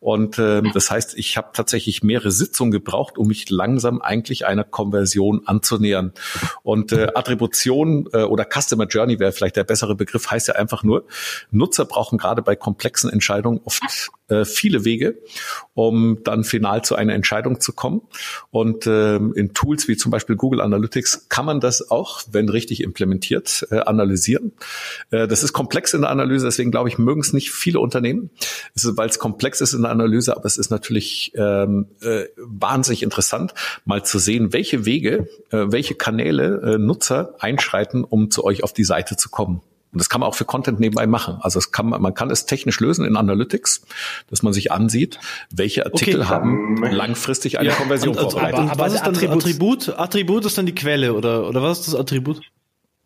Und 0.00 0.38
äh, 0.38 0.62
das 0.74 0.90
heißt, 0.90 1.16
ich 1.16 1.36
habe 1.36 1.50
tatsächlich 1.52 2.02
mehrere 2.02 2.30
Sitzungen 2.30 2.72
gebraucht, 2.72 3.18
um 3.18 3.28
mich 3.28 3.50
langsam 3.50 4.00
eigentlich 4.00 4.46
einer 4.46 4.64
Konversion 4.64 5.42
anzunähern. 5.46 6.12
Und 6.62 6.92
äh, 6.92 7.08
Attribution 7.14 8.08
äh, 8.12 8.22
oder 8.22 8.44
Customer 8.44 8.86
Journey 8.86 9.18
wäre 9.18 9.32
vielleicht 9.32 9.56
der 9.56 9.64
bessere 9.64 9.94
Begriff, 9.94 10.30
heißt 10.30 10.48
ja 10.48 10.54
einfach 10.54 10.82
nur, 10.82 11.04
Nutzer 11.50 11.84
brauchen 11.84 12.18
gerade 12.18 12.42
bei 12.42 12.56
komplexen 12.56 13.10
Entscheidungen 13.10 13.60
oft 13.64 13.82
äh, 14.32 14.44
viele 14.44 14.84
Wege, 14.84 15.18
um 15.74 16.18
dann 16.24 16.44
final 16.44 16.82
zu 16.82 16.94
einer 16.94 17.14
Entscheidung 17.14 17.60
zu 17.60 17.72
kommen. 17.72 18.02
Und 18.50 18.86
ähm, 18.86 19.32
in 19.34 19.52
Tools 19.54 19.88
wie 19.88 19.96
zum 19.96 20.10
Beispiel 20.10 20.36
Google 20.36 20.60
Analytics 20.60 21.28
kann 21.28 21.44
man 21.44 21.60
das 21.60 21.90
auch, 21.90 22.22
wenn 22.30 22.48
richtig 22.48 22.82
implementiert, 22.82 23.66
äh, 23.70 23.80
analysieren. 23.80 24.52
Äh, 25.10 25.28
das 25.28 25.42
ist 25.42 25.52
komplex 25.52 25.94
in 25.94 26.02
der 26.02 26.10
Analyse, 26.10 26.46
deswegen 26.46 26.70
glaube 26.70 26.88
ich, 26.88 26.98
mögen 26.98 27.20
es 27.20 27.32
nicht 27.32 27.50
viele 27.50 27.80
Unternehmen, 27.80 28.30
weil 28.74 29.08
es 29.08 29.18
komplex 29.18 29.60
ist 29.60 29.74
in 29.74 29.82
der 29.82 29.90
Analyse, 29.90 30.36
aber 30.36 30.46
es 30.46 30.56
ist 30.56 30.70
natürlich 30.70 31.32
ähm, 31.34 31.86
äh, 32.00 32.24
wahnsinnig 32.36 33.02
interessant, 33.02 33.54
mal 33.84 34.04
zu 34.04 34.18
sehen, 34.18 34.52
welche 34.52 34.84
Wege, 34.86 35.28
äh, 35.50 35.66
welche 35.68 35.94
Kanäle 35.94 36.74
äh, 36.74 36.78
Nutzer 36.78 37.34
einschreiten, 37.38 38.04
um 38.04 38.30
zu 38.30 38.44
euch 38.44 38.64
auf 38.64 38.72
die 38.72 38.84
Seite 38.84 39.16
zu 39.16 39.28
kommen. 39.28 39.62
Und 39.92 40.00
das 40.00 40.08
kann 40.08 40.20
man 40.20 40.28
auch 40.28 40.34
für 40.34 40.46
Content 40.46 40.80
nebenbei 40.80 41.06
machen. 41.06 41.38
Also 41.40 41.58
es 41.58 41.70
kann, 41.70 41.86
man 41.88 42.14
kann 42.14 42.30
es 42.30 42.46
technisch 42.46 42.80
lösen 42.80 43.04
in 43.04 43.16
Analytics, 43.16 43.84
dass 44.30 44.42
man 44.42 44.54
sich 44.54 44.72
ansieht, 44.72 45.18
welche 45.54 45.84
Artikel 45.84 46.22
okay, 46.22 46.28
haben 46.30 46.82
langfristig 46.82 47.58
eine 47.58 47.68
ja, 47.68 47.74
Konversion 47.74 48.16
und, 48.16 48.22
vorbereitet. 48.22 48.58
Aber, 48.58 48.72
aber 48.72 48.84
was 48.84 48.94
ist 48.94 49.02
dann 49.02 49.14
Attribut? 49.14 49.42
Attribut? 49.42 49.88
Attribut 49.98 50.44
ist 50.46 50.56
dann 50.56 50.66
die 50.66 50.74
Quelle 50.74 51.12
oder, 51.12 51.46
oder 51.46 51.62
was 51.62 51.80
ist 51.80 51.88
das 51.88 51.94
Attribut? 51.94 52.40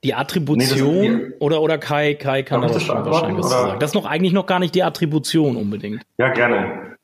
Die 0.04 0.14
Attribution 0.14 1.16
nee, 1.16 1.32
oder, 1.40 1.60
oder 1.60 1.78
Kai, 1.78 2.14
Kai 2.14 2.44
kann 2.44 2.60
da 2.60 2.72
wahrscheinlich 2.72 3.38
was 3.38 3.50
sagen. 3.50 3.80
Das 3.80 3.90
ist 3.90 3.94
noch 3.94 4.04
eigentlich 4.04 4.32
noch 4.32 4.46
gar 4.46 4.60
nicht 4.60 4.74
die 4.74 4.84
Attribution 4.84 5.56
unbedingt. 5.56 6.02
Ja, 6.18 6.28
gerne. 6.32 6.95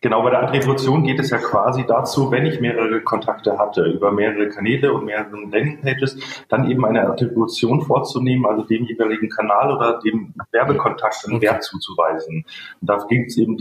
Genau, 0.00 0.22
bei 0.22 0.30
der 0.30 0.42
Attribution 0.42 1.02
geht 1.02 1.18
es 1.18 1.30
ja 1.30 1.38
quasi 1.38 1.84
dazu, 1.86 2.30
wenn 2.30 2.44
ich 2.44 2.60
mehrere 2.60 3.00
Kontakte 3.00 3.58
hatte, 3.58 3.84
über 3.84 4.12
mehrere 4.12 4.48
Kanäle 4.48 4.92
und 4.92 5.06
mehrere 5.06 5.30
Landingpages, 5.30 6.44
dann 6.48 6.70
eben 6.70 6.84
eine 6.84 7.08
Attribution 7.08 7.82
vorzunehmen, 7.82 8.44
also 8.46 8.64
dem 8.64 8.84
jeweiligen 8.84 9.30
Kanal 9.30 9.74
oder 9.74 10.00
dem 10.00 10.34
Werbekontakt 10.52 11.24
einen 11.26 11.40
Wert 11.40 11.62
zuzuweisen. 11.62 12.44
Und 12.80 12.90
da 12.90 12.98
ging 13.08 13.24
es 13.24 13.36
eben 13.38 13.56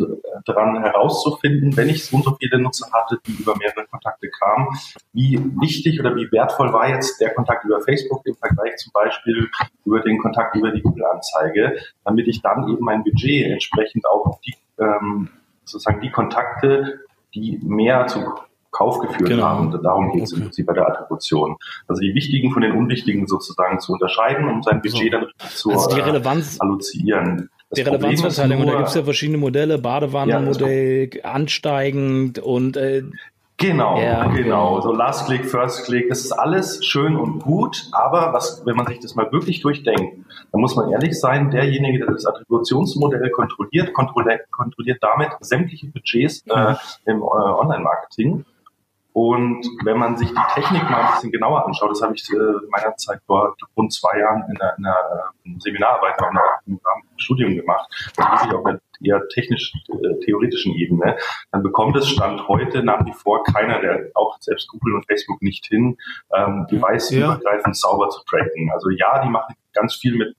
daran 0.45 0.81
herauszufinden, 0.81 1.75
wenn 1.77 1.89
ich 1.89 2.05
so 2.05 2.17
und 2.17 2.25
so 2.25 2.35
viele 2.39 2.59
Nutzer 2.59 2.87
hatte, 2.91 3.19
die 3.25 3.41
über 3.41 3.55
mehrere 3.55 3.85
Kontakte 3.85 4.29
kamen, 4.29 4.67
wie 5.13 5.39
wichtig 5.61 5.99
oder 5.99 6.15
wie 6.15 6.31
wertvoll 6.31 6.73
war 6.73 6.89
jetzt 6.89 7.21
der 7.21 7.33
Kontakt 7.33 7.65
über 7.65 7.79
Facebook 7.81 8.25
im 8.25 8.35
Vergleich 8.35 8.75
zum 8.77 8.91
Beispiel 8.93 9.49
über 9.85 10.01
den 10.01 10.17
Kontakt 10.17 10.55
über 10.55 10.71
die 10.71 10.81
Google-Anzeige, 10.81 11.77
damit 12.03 12.27
ich 12.27 12.41
dann 12.41 12.67
eben 12.67 12.83
mein 12.83 13.03
Budget 13.03 13.51
entsprechend 13.51 14.05
auch 14.07 14.25
auf 14.25 14.41
die 14.41 14.55
ähm, 14.79 15.29
sozusagen 15.65 16.01
die 16.01 16.11
Kontakte, 16.11 16.99
die 17.33 17.59
mehr 17.63 18.07
zum 18.07 18.25
Kauf 18.73 18.99
geführt 18.99 19.29
genau. 19.29 19.43
haben. 19.43 19.83
Darum 19.83 20.11
geht 20.11 20.23
es 20.23 20.33
okay. 20.33 20.39
im 20.41 20.47
Prinzip 20.47 20.65
bei 20.65 20.73
der 20.73 20.87
Attribution. 20.87 21.55
Also 21.87 22.01
die 22.01 22.13
wichtigen 22.15 22.51
von 22.51 22.63
den 22.63 22.73
unwichtigen 22.73 23.27
sozusagen 23.27 23.79
zu 23.79 23.93
unterscheiden, 23.93 24.49
um 24.49 24.63
sein 24.63 24.81
Budget 24.81 25.13
dann 25.13 25.27
zu 25.37 25.71
also 25.71 25.95
die 25.95 26.01
Relevanz, 26.01 26.55
äh, 26.55 26.59
allozieren. 26.61 27.49
Das 27.69 27.77
die 27.77 27.81
Relevanzverteilung, 27.83 28.61
und 28.61 28.67
da 28.67 28.77
gibt 28.77 28.89
es 28.89 28.95
ja 28.95 29.03
verschiedene 29.03 29.37
Modelle, 29.37 29.77
Badewannenmodell, 29.77 31.09
ja, 31.13 31.23
ansteigend 31.23 32.39
und 32.39 32.75
äh, 32.77 33.03
Genau, 33.63 33.97
ja, 33.97 34.25
genau. 34.27 34.81
So 34.81 34.91
Last 34.91 35.25
Click, 35.25 35.45
First 35.45 35.85
Click, 35.85 36.09
das 36.09 36.19
ist 36.25 36.33
alles 36.33 36.85
schön 36.85 37.15
und 37.15 37.39
gut, 37.39 37.87
aber 37.93 38.33
was, 38.33 38.65
wenn 38.65 38.75
man 38.75 38.87
sich 38.87 38.99
das 38.99 39.15
mal 39.15 39.31
wirklich 39.31 39.61
durchdenkt, 39.61 40.17
dann 40.51 40.59
muss 40.59 40.75
man 40.75 40.91
ehrlich 40.91 41.17
sein, 41.17 41.49
derjenige, 41.49 41.99
der 41.99 42.11
das 42.11 42.25
Attributionsmodell 42.25 43.29
kontrolliert, 43.29 43.93
kontrolliert, 43.93 44.51
kontrolliert 44.51 44.97
damit 45.01 45.29
sämtliche 45.39 45.87
Budgets 45.87 46.43
äh, 46.47 46.71
mhm. 46.71 46.75
im 47.05 47.17
äh, 47.19 47.21
Online-Marketing. 47.21 48.43
Und 49.13 49.65
wenn 49.83 49.97
man 49.97 50.17
sich 50.17 50.29
die 50.29 50.53
Technik 50.53 50.89
mal 50.89 51.01
ein 51.01 51.11
bisschen 51.13 51.31
genauer 51.31 51.65
anschaut, 51.65 51.91
das 51.91 52.01
habe 52.01 52.15
ich 52.15 52.27
äh, 52.31 52.67
meiner 52.69 52.95
Zeit 52.97 53.19
vor 53.27 53.55
rund 53.77 53.93
zwei 53.93 54.19
Jahren 54.19 54.43
in 54.49 54.59
einer, 54.59 54.77
in 54.77 54.85
einer 54.85 55.23
äh, 55.45 55.59
Seminararbeit 55.59 56.19
auf 56.19 56.29
einem 56.29 56.79
Studium 57.17 57.55
gemacht, 57.55 57.87
also 58.17 58.31
wirklich 58.31 58.53
auf 58.53 58.65
einer 58.65 58.79
eher 59.03 59.27
technisch-theoretischen 59.27 60.73
äh, 60.73 60.83
Ebene, 60.83 61.17
dann 61.51 61.63
bekommt 61.63 61.95
es 61.97 62.09
Stand 62.09 62.47
heute 62.47 62.83
nach 62.83 63.05
wie 63.05 63.13
vor 63.13 63.43
keiner, 63.43 63.79
der 63.81 64.09
auch 64.15 64.37
selbst 64.39 64.67
Google 64.69 64.95
und 64.95 65.05
Facebook 65.05 65.41
nicht 65.41 65.65
hin, 65.65 65.97
ähm, 66.33 66.67
device-übergreifend 66.71 67.67
ja. 67.67 67.73
sauber 67.73 68.09
zu 68.09 68.23
tracken. 68.25 68.71
Also 68.73 68.89
ja, 68.89 69.21
die 69.23 69.29
machen 69.29 69.55
ganz 69.73 69.95
viel 69.95 70.15
mit 70.15 70.35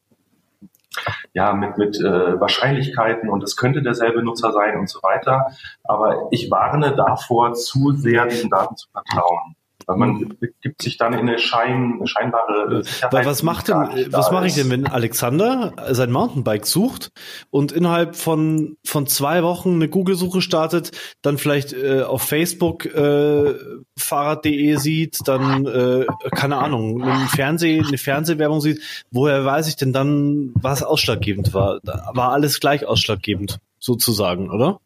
ja, 1.33 1.53
mit, 1.53 1.77
mit 1.79 2.01
äh, 2.01 2.41
Wahrscheinlichkeiten 2.41 3.29
und 3.29 3.43
es 3.43 3.57
könnte 3.57 3.83
derselbe 3.83 4.23
Nutzer 4.23 4.53
sein 4.53 4.79
und 4.79 4.89
so 4.89 5.01
weiter. 5.03 5.47
Aber 5.85 6.29
ich 6.31 6.51
warne 6.51 6.95
davor, 6.95 7.55
zu 7.55 7.93
sehr 7.93 8.27
diesen 8.27 8.51
Daten 8.51 8.77
zu 8.77 8.89
vertrauen. 8.91 9.57
Weil 9.87 9.97
man 9.97 10.37
gibt 10.61 10.83
sich 10.83 10.97
dann 10.97 11.13
in 11.13 11.21
eine 11.21 11.39
Schein, 11.39 12.01
scheinbare 12.05 12.83
Sicherheit. 12.85 13.27
Was 13.27 13.43
macht 13.43 13.69
denn, 13.69 13.77
was 14.11 14.31
mache 14.31 14.47
ich 14.47 14.55
denn, 14.55 14.71
wenn 14.71 14.87
Alexander 14.87 15.73
sein 15.91 16.11
Mountainbike 16.11 16.67
sucht 16.67 17.11
und 17.51 17.73
innerhalb 17.73 18.17
von, 18.17 18.77
von 18.85 19.07
zwei 19.07 19.43
Wochen 19.43 19.75
eine 19.75 19.89
Google-Suche 19.89 20.41
startet, 20.41 20.93
dann 21.23 21.39
vielleicht 21.39 21.73
äh, 21.73 22.03
auf 22.03 22.23
Facebook 22.23 22.87
äh, 22.87 23.55
Fahrrad.de 23.99 24.77
sieht, 24.77 25.19
dann, 25.27 25.67
äh, 25.67 26.07
keine 26.35 26.59
Ahnung, 26.59 27.03
einen 27.03 27.29
Fernseh, 27.29 27.83
eine 27.87 27.99
Fernsehwerbung 27.99 28.61
sieht, 28.61 28.81
woher 29.11 29.45
weiß 29.45 29.69
ich 29.69 29.77
denn 29.77 29.93
dann, 29.93 30.53
was 30.55 30.83
ausschlaggebend 30.83 31.55
war? 31.55 31.81
War 31.83 32.33
alles 32.33 32.61
gleich 32.61 32.87
ausschlaggebend, 32.87 33.59
sozusagen, 33.79 34.51
oder? 34.51 34.81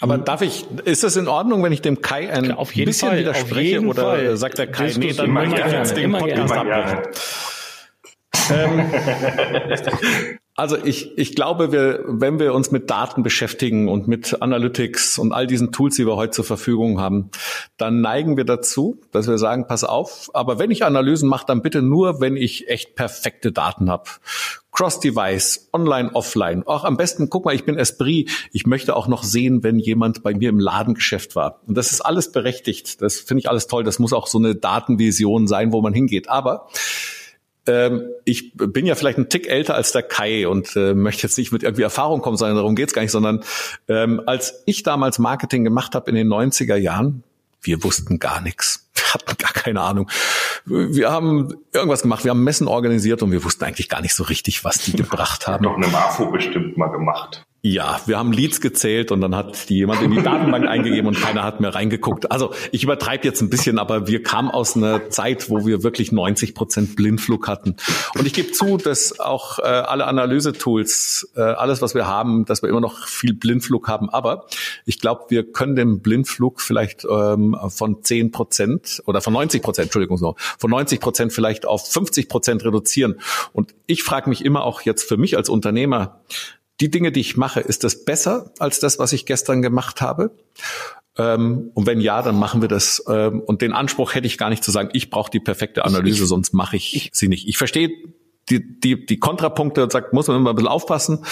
Aber 0.00 0.18
darf 0.18 0.42
ich, 0.42 0.66
ist 0.84 1.04
es 1.04 1.16
in 1.16 1.26
Ordnung, 1.26 1.62
wenn 1.62 1.72
ich 1.72 1.80
dem 1.80 2.02
Kai 2.02 2.30
ein 2.30 2.52
auf 2.52 2.74
jeden 2.74 2.88
bisschen 2.90 3.08
Fall, 3.08 3.18
widerspreche 3.18 3.80
oder 3.80 4.02
Fall. 4.02 4.36
sagt 4.36 4.58
der 4.58 4.70
Kai, 4.70 4.92
nee, 4.98 5.12
dann 5.12 5.30
möchte 5.30 5.62
ich 5.66 5.72
jetzt 5.72 5.96
den 5.96 6.12
Podcast 6.12 6.52
abbrechen? 6.52 6.98
ähm, 8.50 8.90
also 10.56 10.78
ich, 10.82 11.16
ich 11.18 11.34
glaube, 11.34 11.70
wir, 11.70 12.02
wenn 12.06 12.38
wir 12.38 12.54
uns 12.54 12.70
mit 12.70 12.88
Daten 12.88 13.22
beschäftigen 13.22 13.88
und 13.90 14.08
mit 14.08 14.40
Analytics 14.40 15.18
und 15.18 15.32
all 15.32 15.46
diesen 15.46 15.70
Tools, 15.70 15.96
die 15.96 16.06
wir 16.06 16.16
heute 16.16 16.30
zur 16.30 16.46
Verfügung 16.46 16.98
haben, 16.98 17.30
dann 17.76 18.00
neigen 18.00 18.38
wir 18.38 18.44
dazu, 18.44 18.98
dass 19.12 19.28
wir 19.28 19.36
sagen, 19.36 19.66
pass 19.66 19.84
auf, 19.84 20.30
aber 20.32 20.58
wenn 20.58 20.70
ich 20.70 20.82
Analysen 20.82 21.28
mache, 21.28 21.44
dann 21.46 21.60
bitte 21.60 21.82
nur, 21.82 22.22
wenn 22.22 22.36
ich 22.36 22.68
echt 22.68 22.94
perfekte 22.94 23.52
Daten 23.52 23.90
habe. 23.90 24.04
Cross-Device, 24.72 25.68
online, 25.74 26.14
offline. 26.14 26.62
Auch 26.66 26.84
am 26.84 26.96
besten, 26.96 27.28
guck 27.28 27.44
mal, 27.44 27.54
ich 27.54 27.64
bin 27.64 27.78
Esprit. 27.78 28.30
Ich 28.52 28.66
möchte 28.66 28.94
auch 28.94 29.08
noch 29.08 29.22
sehen, 29.22 29.62
wenn 29.62 29.78
jemand 29.78 30.22
bei 30.22 30.34
mir 30.34 30.50
im 30.50 30.58
Ladengeschäft 30.58 31.34
war. 31.34 31.60
Und 31.66 31.78
das 31.78 31.92
ist 31.92 32.02
alles 32.02 32.30
berechtigt. 32.30 33.00
Das 33.00 33.16
finde 33.20 33.40
ich 33.40 33.48
alles 33.48 33.68
toll. 33.68 33.84
Das 33.84 33.98
muss 33.98 34.12
auch 34.12 34.26
so 34.26 34.36
eine 34.36 34.54
Datenvision 34.54 35.46
sein, 35.46 35.72
wo 35.72 35.80
man 35.80 35.94
hingeht. 35.94 36.28
Aber 36.28 36.68
ähm, 37.66 38.08
ich 38.24 38.52
bin 38.54 38.86
ja 38.86 38.94
vielleicht 38.94 39.18
ein 39.18 39.28
Tick 39.28 39.48
älter 39.48 39.74
als 39.74 39.92
der 39.92 40.02
Kai 40.02 40.48
und 40.48 40.76
äh, 40.76 40.94
möchte 40.94 41.24
jetzt 41.24 41.38
nicht 41.38 41.52
mit 41.52 41.62
irgendwie 41.62 41.82
Erfahrung 41.82 42.20
kommen, 42.22 42.36
sondern 42.36 42.56
darum 42.56 42.76
geht's 42.76 42.92
gar 42.92 43.02
nicht, 43.02 43.10
sondern 43.10 43.42
ähm, 43.88 44.22
als 44.26 44.62
ich 44.66 44.82
damals 44.82 45.18
Marketing 45.18 45.64
gemacht 45.64 45.94
habe 45.94 46.10
in 46.10 46.16
den 46.16 46.28
90er 46.28 46.76
Jahren, 46.76 47.22
wir 47.62 47.82
wussten 47.82 48.18
gar 48.18 48.40
nichts. 48.40 48.88
Wir 48.94 49.14
hatten 49.14 49.36
gar 49.38 49.52
keine 49.52 49.80
Ahnung. 49.80 50.10
Wir 50.64 51.10
haben 51.10 51.54
irgendwas 51.72 52.02
gemacht, 52.02 52.24
wir 52.24 52.30
haben 52.30 52.44
Messen 52.44 52.68
organisiert 52.68 53.22
und 53.22 53.30
wir 53.30 53.44
wussten 53.44 53.64
eigentlich 53.64 53.88
gar 53.88 54.00
nicht 54.00 54.14
so 54.14 54.24
richtig, 54.24 54.64
was 54.64 54.78
die 54.78 54.92
gebracht 54.96 55.46
haben. 55.46 55.64
Noch 55.64 55.76
eine 55.76 55.88
Marfo 55.88 56.30
bestimmt 56.30 56.76
mal 56.76 56.88
gemacht. 56.88 57.45
Ja, 57.68 58.00
wir 58.06 58.16
haben 58.16 58.32
Leads 58.32 58.60
gezählt 58.60 59.10
und 59.10 59.20
dann 59.20 59.34
hat 59.34 59.68
die 59.68 59.78
jemand 59.78 60.00
in 60.00 60.12
die 60.12 60.22
Datenbank 60.22 60.66
eingegeben 60.68 61.08
und 61.08 61.20
keiner 61.20 61.42
hat 61.42 61.58
mehr 61.58 61.74
reingeguckt. 61.74 62.30
Also 62.30 62.54
ich 62.70 62.84
übertreibe 62.84 63.24
jetzt 63.24 63.40
ein 63.40 63.50
bisschen, 63.50 63.80
aber 63.80 64.06
wir 64.06 64.22
kamen 64.22 64.52
aus 64.52 64.76
einer 64.76 65.10
Zeit, 65.10 65.50
wo 65.50 65.66
wir 65.66 65.82
wirklich 65.82 66.12
90 66.12 66.54
Prozent 66.54 66.94
Blindflug 66.94 67.48
hatten. 67.48 67.74
Und 68.16 68.24
ich 68.24 68.34
gebe 68.34 68.52
zu, 68.52 68.76
dass 68.76 69.18
auch 69.18 69.58
äh, 69.58 69.62
alle 69.62 70.06
Analyse-Tools, 70.06 71.32
äh, 71.34 71.40
alles, 71.40 71.82
was 71.82 71.96
wir 71.96 72.06
haben, 72.06 72.44
dass 72.44 72.62
wir 72.62 72.68
immer 72.68 72.80
noch 72.80 73.08
viel 73.08 73.34
Blindflug 73.34 73.88
haben. 73.88 74.10
Aber 74.10 74.46
ich 74.84 75.00
glaube, 75.00 75.24
wir 75.30 75.50
können 75.50 75.74
den 75.74 76.02
Blindflug 76.02 76.60
vielleicht 76.60 77.04
ähm, 77.04 77.56
von 77.66 78.00
10 78.00 78.30
Prozent 78.30 79.02
oder 79.06 79.20
von 79.20 79.32
90 79.32 79.60
Prozent, 79.60 79.86
Entschuldigung, 79.86 80.18
so, 80.18 80.36
von 80.56 80.70
90 80.70 81.00
Prozent 81.00 81.32
vielleicht 81.32 81.66
auf 81.66 81.90
50 81.90 82.28
Prozent 82.28 82.64
reduzieren. 82.64 83.16
Und 83.52 83.74
ich 83.88 84.04
frage 84.04 84.28
mich 84.28 84.44
immer 84.44 84.62
auch 84.62 84.82
jetzt 84.82 85.02
für 85.08 85.16
mich 85.16 85.36
als 85.36 85.48
Unternehmer, 85.48 86.20
die 86.80 86.90
Dinge, 86.90 87.12
die 87.12 87.20
ich 87.20 87.36
mache, 87.36 87.60
ist 87.60 87.84
das 87.84 88.04
besser 88.04 88.52
als 88.58 88.80
das, 88.80 88.98
was 88.98 89.12
ich 89.12 89.26
gestern 89.26 89.62
gemacht 89.62 90.00
habe? 90.00 90.30
Ähm, 91.18 91.70
und 91.74 91.86
wenn 91.86 92.00
ja, 92.00 92.22
dann 92.22 92.38
machen 92.38 92.60
wir 92.60 92.68
das. 92.68 93.02
Ähm, 93.08 93.40
und 93.40 93.62
den 93.62 93.72
Anspruch 93.72 94.14
hätte 94.14 94.26
ich 94.26 94.36
gar 94.36 94.50
nicht 94.50 94.62
zu 94.62 94.70
sagen, 94.70 94.90
ich 94.92 95.10
brauche 95.10 95.30
die 95.30 95.40
perfekte 95.40 95.84
Analyse, 95.84 96.24
ich, 96.24 96.28
sonst 96.28 96.52
mache 96.52 96.76
ich, 96.76 96.94
ich, 96.94 97.10
sie 97.12 97.28
nicht. 97.28 97.48
Ich 97.48 97.56
verstehe 97.56 97.90
die, 98.48 98.78
die, 98.80 99.06
die 99.06 99.18
Kontrapunkte 99.18 99.82
und 99.82 99.90
sagt, 99.90 100.12
muss 100.12 100.28
man 100.28 100.36
immer 100.36 100.50
ein 100.50 100.56
bisschen 100.56 100.68
aufpassen. 100.68 101.24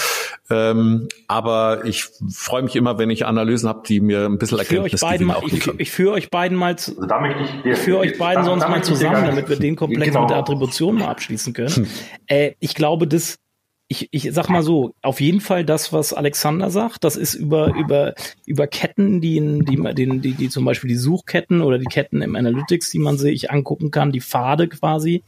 Ähm, 0.49 1.07
aber 1.27 1.85
ich 1.85 2.05
freue 2.29 2.63
mich 2.63 2.75
immer, 2.75 2.97
wenn 2.97 3.09
ich 3.09 3.25
Analysen 3.25 3.69
habe, 3.69 3.83
die 3.87 4.01
mir 4.01 4.25
ein 4.25 4.37
bisschen 4.37 4.59
Erkenntnis 4.59 4.99
geben. 4.99 5.25
Mal, 5.25 5.41
ich, 5.47 5.67
ich 5.77 5.91
führe 5.91 6.13
euch 6.13 6.29
beiden 6.29 6.57
mal 6.57 6.77
zu, 6.77 6.99
also 6.99 7.15
ich, 7.63 7.71
ich 7.71 7.77
führe 7.77 7.99
euch 7.99 8.17
beiden 8.17 8.43
sonst 8.43 8.67
mal 8.67 8.83
zusammen, 8.83 9.25
damit 9.25 9.47
wir 9.47 9.55
den 9.55 9.75
Komplex 9.75 10.07
genau. 10.07 10.21
mit 10.21 10.31
der 10.31 10.37
Attribution 10.37 10.95
mal 10.95 11.07
abschließen 11.07 11.53
können. 11.53 11.75
Hm. 11.75 11.87
Äh, 12.27 12.53
ich 12.59 12.73
glaube, 12.73 13.07
das 13.07 13.37
ich, 13.87 14.07
ich 14.11 14.29
sag 14.31 14.49
mal 14.49 14.63
so, 14.63 14.95
auf 15.01 15.21
jeden 15.21 15.41
Fall 15.41 15.63
das, 15.63 15.93
was 15.93 16.11
Alexander 16.13 16.71
sagt, 16.71 17.03
das 17.03 17.15
ist 17.15 17.35
über, 17.35 17.75
über, 17.75 18.15
über 18.45 18.65
Ketten, 18.65 19.21
die, 19.21 19.37
in, 19.37 19.63
die, 19.63 19.75
die, 19.93 20.19
die, 20.19 20.33
die 20.33 20.49
zum 20.49 20.65
Beispiel 20.65 20.87
die 20.87 20.95
Suchketten 20.95 21.61
oder 21.61 21.77
die 21.77 21.85
Ketten 21.85 22.21
im 22.21 22.35
Analytics, 22.35 22.89
die 22.89 22.99
man 22.99 23.17
sich 23.17 23.51
angucken 23.51 23.91
kann, 23.91 24.11
die 24.11 24.21
Pfade 24.21 24.67
quasi, 24.67 25.23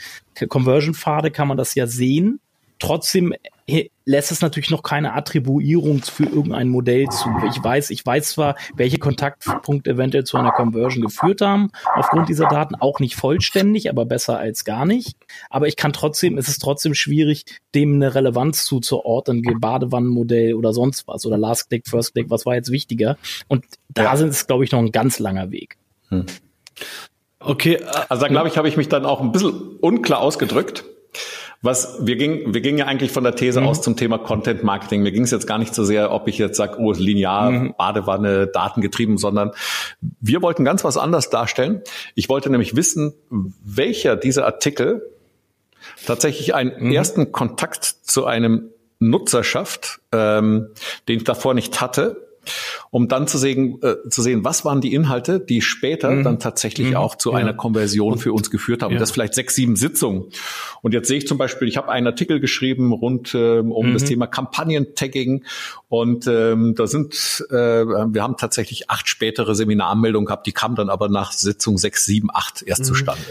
Conversion-Pfade 0.48 1.30
kann 1.30 1.48
man 1.48 1.58
das 1.58 1.76
ja 1.76 1.86
sehen. 1.86 2.40
Trotzdem 2.80 3.34
lässt 4.06 4.32
es 4.32 4.42
natürlich 4.42 4.70
noch 4.70 4.82
keine 4.82 5.14
Attribuierung 5.14 6.02
für 6.02 6.24
irgendein 6.24 6.70
Modell 6.70 7.10
zu. 7.10 7.30
Ich 7.50 7.62
weiß, 7.62 7.90
ich 7.90 8.06
weiß 8.06 8.30
zwar, 8.30 8.56
welche 8.76 8.98
Kontaktpunkte 8.98 9.92
eventuell 9.92 10.24
zu 10.24 10.38
einer 10.38 10.52
Conversion 10.52 11.04
geführt 11.04 11.42
haben, 11.42 11.72
aufgrund 11.96 12.30
dieser 12.30 12.48
Daten, 12.48 12.76
auch 12.76 13.02
nicht 13.02 13.16
vollständig, 13.16 13.90
aber 13.90 14.06
besser 14.06 14.40
als 14.40 14.64
gar 14.64 14.86
nicht. 14.86 15.18
Aber 15.50 15.68
ich 15.68 15.76
kann 15.76 15.92
trotzdem, 15.92 16.38
es 16.38 16.48
ist 16.48 16.60
trotzdem 16.60 16.94
schwierig, 16.94 17.44
dem 17.76 17.96
eine 17.96 18.16
Relevanz 18.16 18.64
zuzuordnen, 18.64 19.44
Badewannenmodell 19.60 20.54
oder 20.54 20.72
sonst 20.72 21.08
was 21.08 21.26
oder 21.26 21.38
Last 21.38 21.70
Click, 21.70 21.88
First 21.88 22.14
Click, 22.14 22.30
was 22.30 22.46
war 22.46 22.56
jetzt 22.56 22.72
wichtiger? 22.72 23.18
Und 23.50 23.66
da 23.90 24.04
ja. 24.04 24.18
sind 24.18 24.30
es, 24.30 24.48
glaube 24.48 24.64
ich, 24.64 24.72
noch 24.72 24.80
ein 24.80 24.94
ganz 24.94 25.20
langer 25.20 25.52
Weg. 25.52 25.78
Hm. 26.08 26.26
Okay, 27.40 27.82
also 28.10 28.22
da 28.22 28.28
glaube 28.30 28.48
ich, 28.48 28.58
habe 28.58 28.70
ich 28.70 28.78
mich 28.78 28.88
dann 28.88 29.06
auch 29.06 29.20
ein 29.20 29.32
bisschen 29.32 29.78
unklar 29.82 30.22
ausgedrückt. 30.22 30.86
Was 31.62 32.06
wir 32.06 32.16
gingen, 32.18 32.54
wir 32.54 32.62
gingen 32.62 32.78
ja 32.78 32.86
eigentlich 32.86 33.12
von 33.12 33.24
der 33.24 33.36
These 33.36 33.62
mhm. 33.62 33.68
aus 33.68 33.82
zum 33.82 33.96
Thema 33.96 34.20
Content 34.20 34.64
Marketing. 34.64 35.02
Mir 35.02 35.12
ging 35.12 35.24
es 35.24 35.32
jetzt 35.32 35.48
gar 35.48 35.58
nicht 35.58 35.74
so 35.74 35.84
sehr, 35.84 36.12
ob 36.12 36.28
ich 36.28 36.38
jetzt 36.38 36.58
sage, 36.58 36.78
oh, 36.80 36.92
linear, 36.94 37.52
mhm. 37.52 37.76
Badewanne, 37.78 38.48
datengetrieben, 38.48 39.18
sondern 39.18 39.52
wir 40.22 40.42
wollten 40.42 40.64
ganz 40.66 40.84
was 40.84 40.98
anders 40.98 41.30
darstellen. 41.30 41.82
Ich 42.16 42.30
wollte 42.30 42.50
nämlich 42.50 42.76
wissen, 42.76 43.14
welcher 43.30 44.16
dieser 44.16 44.46
Artikel 44.46 45.02
tatsächlich 46.06 46.54
einen 46.54 46.74
mhm. 46.80 46.92
ersten 46.92 47.32
Kontakt 47.32 47.84
zu 47.84 48.26
einem 48.26 48.70
Nutzer 49.00 49.44
schafft, 49.44 50.00
ähm, 50.12 50.70
den 51.08 51.18
ich 51.18 51.24
davor 51.24 51.54
nicht 51.54 51.82
hatte 51.82 52.27
um 52.90 53.08
dann 53.08 53.28
zu 53.28 53.38
sehen, 53.38 53.80
äh, 53.82 53.96
zu 54.10 54.22
sehen, 54.22 54.44
was 54.44 54.66
waren 54.66 54.82
die 54.82 54.94
Inhalte, 54.94 55.40
die 55.40 55.62
später 55.62 56.12
mhm. 56.12 56.24
dann 56.24 56.40
tatsächlich 56.40 56.90
mhm. 56.90 56.96
auch 56.96 57.16
zu 57.16 57.32
ja. 57.32 57.38
einer 57.38 57.54
Konversion 57.54 58.18
für 58.18 58.34
uns 58.34 58.52
geführt 58.52 58.84
haben. 58.84 58.94
Ja. 58.94 59.00
Das 59.00 59.12
vielleicht 59.12 59.34
sechs, 59.34 59.56
sieben 59.56 59.76
Sitzungen. 59.76 60.26
Und 60.82 60.94
jetzt 60.94 61.08
sehe 61.08 61.18
ich 61.18 61.28
zum 61.28 61.38
Beispiel, 61.38 61.68
ich 61.68 61.78
habe 61.78 61.90
einen 61.90 62.08
Artikel 62.08 62.40
geschrieben 62.40 62.94
rund 62.94 63.34
ähm, 63.36 63.72
um 63.72 63.90
mhm. 63.90 63.94
das 63.94 64.06
Thema 64.06 64.28
Kampagnentagging 64.28 65.44
und 65.90 66.28
ähm, 66.28 66.76
da 66.76 66.88
sind, 66.88 67.46
äh, 67.50 67.56
wir 67.56 68.24
haben 68.24 68.38
tatsächlich 68.38 68.90
acht 68.90 69.08
spätere 69.08 69.56
Seminaranmeldungen 69.56 70.26
gehabt, 70.26 70.48
die 70.48 70.52
kamen 70.52 70.76
dann 70.76 70.90
aber 70.90 71.10
nach 71.10 71.32
Sitzung 71.32 71.78
sechs, 71.78 72.06
sieben, 72.06 72.30
acht 72.34 72.64
erst 72.64 72.82
mhm. 72.82 72.86
zustande. 72.86 73.22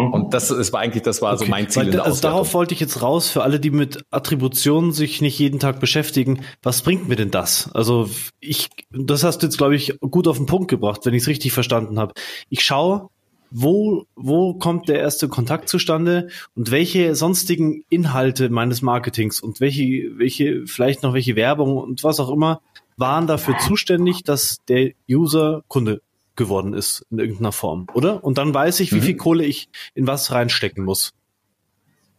Mhm. 0.00 0.12
Und 0.14 0.34
das, 0.34 0.48
das 0.48 0.72
war 0.72 0.80
eigentlich, 0.80 1.02
das 1.02 1.20
war 1.20 1.34
okay. 1.34 1.44
so 1.44 1.50
mein 1.50 1.68
Ziel. 1.68 1.92
Weil, 1.92 2.00
also 2.00 2.22
darauf 2.22 2.54
wollte 2.54 2.74
ich 2.74 2.80
jetzt 2.80 3.02
raus, 3.02 3.28
für 3.28 3.42
alle, 3.42 3.60
die 3.60 3.70
mit 3.70 4.02
Attributionen 4.10 4.92
sich 4.92 5.20
nicht 5.20 5.38
jeden 5.38 5.60
Tag 5.60 5.78
beschäftigen, 5.78 6.40
was 6.62 6.82
bringt 6.82 7.08
mir 7.08 7.16
denn 7.16 7.30
das? 7.30 7.70
Also 7.74 8.08
ich, 8.40 8.70
das 8.90 9.24
hast 9.24 9.38
du 9.42 9.46
jetzt, 9.46 9.58
glaube 9.58 9.76
ich, 9.76 9.98
gut 10.00 10.26
auf 10.26 10.38
den 10.38 10.46
Punkt 10.46 10.68
gebracht, 10.68 11.04
wenn 11.04 11.14
ich 11.14 11.22
es 11.22 11.28
richtig 11.28 11.52
verstanden 11.52 11.98
habe. 11.98 12.14
Ich 12.48 12.62
schaue, 12.62 13.08
wo, 13.50 14.04
wo 14.14 14.54
kommt 14.54 14.88
der 14.88 15.00
erste 15.00 15.28
Kontakt 15.28 15.68
zustande 15.68 16.28
und 16.54 16.70
welche 16.70 17.14
sonstigen 17.14 17.84
Inhalte 17.90 18.48
meines 18.48 18.80
Marketings 18.80 19.40
und 19.40 19.60
welche, 19.60 20.12
welche, 20.16 20.66
vielleicht 20.66 21.02
noch 21.02 21.14
welche 21.14 21.36
Werbung 21.36 21.76
und 21.76 22.04
was 22.04 22.20
auch 22.20 22.30
immer 22.30 22.60
waren 22.96 23.26
dafür 23.26 23.58
zuständig, 23.58 24.24
dass 24.24 24.58
der 24.68 24.92
User 25.08 25.62
Kunde 25.68 26.00
geworden 26.40 26.74
ist 26.74 27.06
in 27.10 27.20
irgendeiner 27.20 27.52
Form, 27.52 27.86
oder? 27.94 28.24
Und 28.24 28.38
dann 28.38 28.52
weiß 28.52 28.80
ich, 28.80 28.92
wie 28.92 28.96
mhm. 28.96 29.02
viel 29.02 29.16
Kohle 29.16 29.44
ich 29.44 29.68
in 29.94 30.06
was 30.06 30.32
reinstecken 30.32 30.84
muss. 30.84 31.12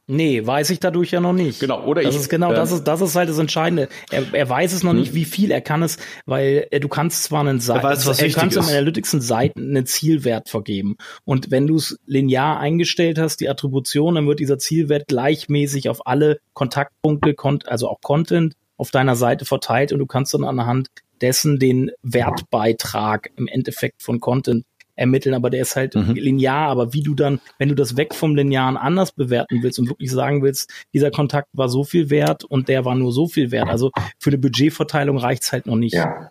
Nee, 0.07 0.45
weiß 0.45 0.71
ich 0.71 0.79
dadurch 0.79 1.11
ja 1.11 1.21
noch 1.21 1.31
nicht. 1.31 1.61
Genau, 1.61 1.85
oder 1.85 2.01
das 2.01 2.15
ich. 2.15 2.21
Ist 2.21 2.29
genau, 2.29 2.51
äh, 2.51 2.55
das 2.55 2.71
ist, 2.71 2.83
das 2.83 2.99
ist 2.99 3.15
halt 3.15 3.29
das 3.29 3.37
Entscheidende. 3.37 3.87
Er, 4.09 4.25
er 4.33 4.49
weiß 4.49 4.73
es 4.73 4.83
noch 4.83 4.91
hm. 4.91 4.99
nicht, 4.99 5.13
wie 5.13 5.25
viel 5.25 5.51
er 5.51 5.61
kann 5.61 5.83
es, 5.83 5.97
weil 6.25 6.67
äh, 6.69 6.79
du 6.81 6.89
kannst 6.89 7.23
zwar 7.23 7.39
einen 7.39 7.61
Seiten, 7.61 7.79
er, 7.79 7.91
weiß, 7.91 8.05
was 8.07 8.21
er 8.21 8.29
kannst 8.29 8.57
im 8.57 8.63
Analytics 8.63 9.13
einen 9.13 9.21
Seiten 9.21 9.69
einen 9.69 9.85
Zielwert 9.85 10.49
vergeben. 10.49 10.97
Und 11.23 11.49
wenn 11.49 11.65
du 11.65 11.77
es 11.77 11.97
linear 12.05 12.59
eingestellt 12.59 13.19
hast, 13.19 13.37
die 13.39 13.49
Attribution, 13.49 14.15
dann 14.15 14.27
wird 14.27 14.39
dieser 14.39 14.57
Zielwert 14.57 15.07
gleichmäßig 15.07 15.87
auf 15.87 16.05
alle 16.05 16.39
Kontaktpunkte, 16.53 17.35
also 17.67 17.87
auch 17.87 18.01
Content 18.01 18.55
auf 18.75 18.91
deiner 18.91 19.15
Seite 19.15 19.45
verteilt 19.45 19.93
und 19.93 19.99
du 19.99 20.07
kannst 20.07 20.33
dann 20.33 20.43
anhand 20.43 20.89
dessen 21.21 21.59
den 21.59 21.91
Wertbeitrag 22.01 23.31
im 23.35 23.47
Endeffekt 23.47 24.01
von 24.03 24.19
Content 24.19 24.65
ermitteln, 24.95 25.33
aber 25.33 25.49
der 25.49 25.61
ist 25.61 25.75
halt 25.75 25.95
mhm. 25.95 26.13
linear, 26.13 26.69
aber 26.69 26.93
wie 26.93 27.01
du 27.01 27.15
dann, 27.15 27.39
wenn 27.57 27.69
du 27.69 27.75
das 27.75 27.97
weg 27.97 28.13
vom 28.13 28.35
Linearen 28.35 28.77
anders 28.77 29.11
bewerten 29.11 29.63
willst 29.63 29.79
und 29.79 29.89
wirklich 29.89 30.11
sagen 30.11 30.43
willst, 30.43 30.69
dieser 30.93 31.11
Kontakt 31.11 31.49
war 31.53 31.69
so 31.69 31.83
viel 31.83 32.09
wert 32.09 32.43
und 32.43 32.69
der 32.69 32.85
war 32.85 32.95
nur 32.95 33.11
so 33.11 33.27
viel 33.27 33.51
wert, 33.51 33.69
also 33.69 33.91
für 34.19 34.29
eine 34.29 34.37
Budgetverteilung 34.37 35.17
reicht's 35.17 35.51
halt 35.51 35.65
noch 35.65 35.75
nicht. 35.75 35.95
Ja. 35.95 36.29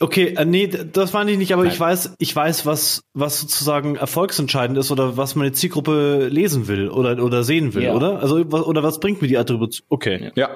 Okay, 0.00 0.34
äh, 0.36 0.44
nee, 0.44 0.68
das 0.68 1.12
meine 1.12 1.32
ich 1.32 1.38
nicht, 1.38 1.52
aber 1.52 1.64
Nein. 1.64 1.72
ich 1.72 1.80
weiß, 1.80 2.14
ich 2.18 2.34
weiß, 2.34 2.66
was, 2.66 3.02
was 3.14 3.40
sozusagen 3.40 3.96
erfolgsentscheidend 3.96 4.78
ist 4.78 4.92
oder 4.92 5.16
was 5.16 5.34
meine 5.34 5.52
Zielgruppe 5.52 6.28
lesen 6.30 6.68
will 6.68 6.88
oder, 6.88 7.22
oder 7.22 7.42
sehen 7.42 7.74
will, 7.74 7.82
ja. 7.84 7.94
oder? 7.94 8.20
Also, 8.20 8.36
oder 8.36 8.82
was 8.84 9.00
bringt 9.00 9.20
mir 9.20 9.28
die 9.28 9.38
Attribution? 9.38 9.84
Okay. 9.88 10.30
Ja. 10.36 10.50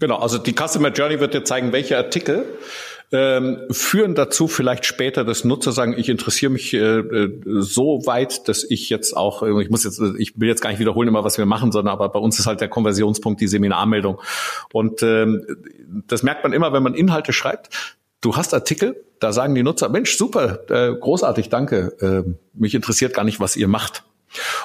Genau, 0.00 0.16
also 0.18 0.38
die 0.38 0.54
Customer 0.54 0.88
Journey 0.88 1.20
wird 1.20 1.34
dir 1.34 1.44
zeigen, 1.44 1.72
welche 1.72 1.96
Artikel 1.96 2.44
ähm, 3.12 3.60
führen 3.70 4.14
dazu 4.14 4.48
vielleicht 4.48 4.86
später, 4.86 5.24
dass 5.24 5.44
Nutzer 5.44 5.72
sagen, 5.72 5.94
ich 5.96 6.08
interessiere 6.08 6.50
mich 6.50 6.74
äh, 6.74 6.78
äh, 6.78 7.42
so 7.60 8.06
weit, 8.06 8.48
dass 8.48 8.64
ich 8.64 8.90
jetzt 8.90 9.16
auch, 9.16 9.42
äh, 9.42 9.62
ich 9.62 9.70
muss 9.70 9.84
jetzt, 9.84 10.00
ich 10.18 10.38
will 10.40 10.48
jetzt 10.48 10.62
gar 10.62 10.70
nicht 10.70 10.80
wiederholen 10.80 11.08
immer, 11.08 11.22
was 11.22 11.38
wir 11.38 11.46
machen, 11.46 11.70
sondern 11.70 11.92
aber 11.92 12.08
bei 12.08 12.18
uns 12.18 12.38
ist 12.38 12.46
halt 12.46 12.60
der 12.60 12.68
Konversionspunkt 12.68 13.40
die 13.40 13.46
Seminarmeldung. 13.46 14.20
Und 14.72 15.02
ähm, 15.02 15.46
das 16.08 16.22
merkt 16.22 16.42
man 16.42 16.52
immer, 16.52 16.72
wenn 16.72 16.82
man 16.82 16.94
Inhalte 16.94 17.32
schreibt. 17.32 17.96
Du 18.20 18.36
hast 18.36 18.52
Artikel, 18.54 19.04
da 19.20 19.32
sagen 19.32 19.54
die 19.54 19.62
Nutzer, 19.62 19.90
Mensch, 19.90 20.16
super, 20.16 20.60
äh, 20.70 20.92
großartig, 20.98 21.50
danke. 21.50 22.24
Äh, 22.26 22.34
mich 22.54 22.74
interessiert 22.74 23.14
gar 23.14 23.24
nicht, 23.24 23.38
was 23.38 23.54
ihr 23.54 23.68
macht. 23.68 24.02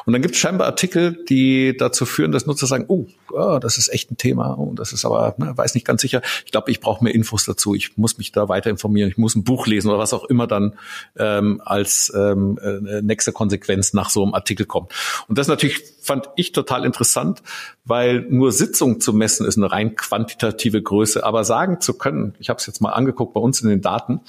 Und 0.06 0.14
dann 0.14 0.22
gibt 0.22 0.36
es 0.36 0.42
scheinbar 0.42 0.68
Artikel, 0.68 1.24
die 1.30 1.76
dazu 1.78 2.06
führen, 2.06 2.32
dass 2.32 2.46
Nutzer 2.46 2.68
sagen, 2.68 2.86
oh, 2.88 3.08
oh 3.32 3.60
das 3.60 3.78
ist 3.78 3.90
echt 3.90 4.12
ein 4.12 4.18
Thema 4.18 4.50
oh, 4.60 4.74
das 4.76 4.94
ist 4.94 5.06
aber, 5.06 5.36
ne, 5.38 5.58
weiß 5.58 5.76
nicht 5.76 5.86
ganz 5.86 6.02
sicher. 6.02 6.22
Ich 6.46 6.52
glaube, 6.52 6.72
ich 6.72 6.80
brauche 6.80 7.04
mehr 7.04 7.14
Infos 7.16 7.46
dazu. 7.46 7.74
Ich 7.74 7.98
muss 7.98 8.18
mich 8.18 8.32
da 8.32 8.50
weiter 8.50 8.70
informieren. 8.70 9.10
Ich 9.10 9.18
muss 9.18 9.36
ein 9.36 9.44
Buch 9.44 9.68
lesen 9.68 9.90
oder 9.90 10.00
was 10.00 10.14
auch 10.14 10.26
immer 10.26 10.48
dann 10.48 10.78
ähm, 11.18 11.62
als 11.64 12.12
ähm, 12.16 12.60
äh, 12.62 13.02
nächste 13.02 13.32
Konsequenz 13.32 13.94
nach 13.94 14.10
so 14.10 14.24
einem 14.24 14.34
Artikel 14.34 14.66
kommt. 14.66 14.94
Und 15.28 15.38
das 15.38 15.48
natürlich 15.48 15.82
fand 16.02 16.30
ich 16.36 16.52
total 16.52 16.86
interessant, 16.86 17.42
weil 17.86 18.22
nur 18.30 18.52
Sitzung 18.52 19.00
zu 19.00 19.14
messen 19.14 19.46
ist 19.46 19.58
eine 19.58 19.72
rein 19.72 19.96
quantitative 19.96 20.82
Größe. 20.82 21.24
Aber 21.24 21.44
sagen 21.44 21.82
zu 21.82 21.94
können, 21.94 22.36
ich 22.40 22.50
habe 22.50 22.58
es 22.60 22.66
jetzt 22.66 22.82
mal 22.82 22.92
angeguckt 22.92 23.34
bei 23.34 23.40
uns 23.40 23.62
in 23.62 23.70
den 23.70 23.82
Daten, 23.82 24.22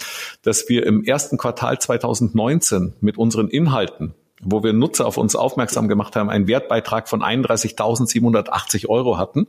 dass 0.43 0.69
wir 0.69 0.87
im 0.87 1.05
ersten 1.05 1.37
Quartal 1.39 1.79
2019 1.79 2.95
mit 3.01 3.19
unseren 3.19 3.49
Inhalten 3.49 4.15
wo 4.41 4.63
wir 4.63 4.73
Nutzer 4.73 5.07
auf 5.07 5.19
uns 5.19 5.37
aufmerksam 5.37 5.89
gemacht 5.89 6.17
haben, 6.17 6.31
einen 6.31 6.49
Wertbeitrag 6.49 7.09
von 7.09 7.23
31.780 7.23 8.89
Euro 8.89 9.19
hatten. 9.19 9.47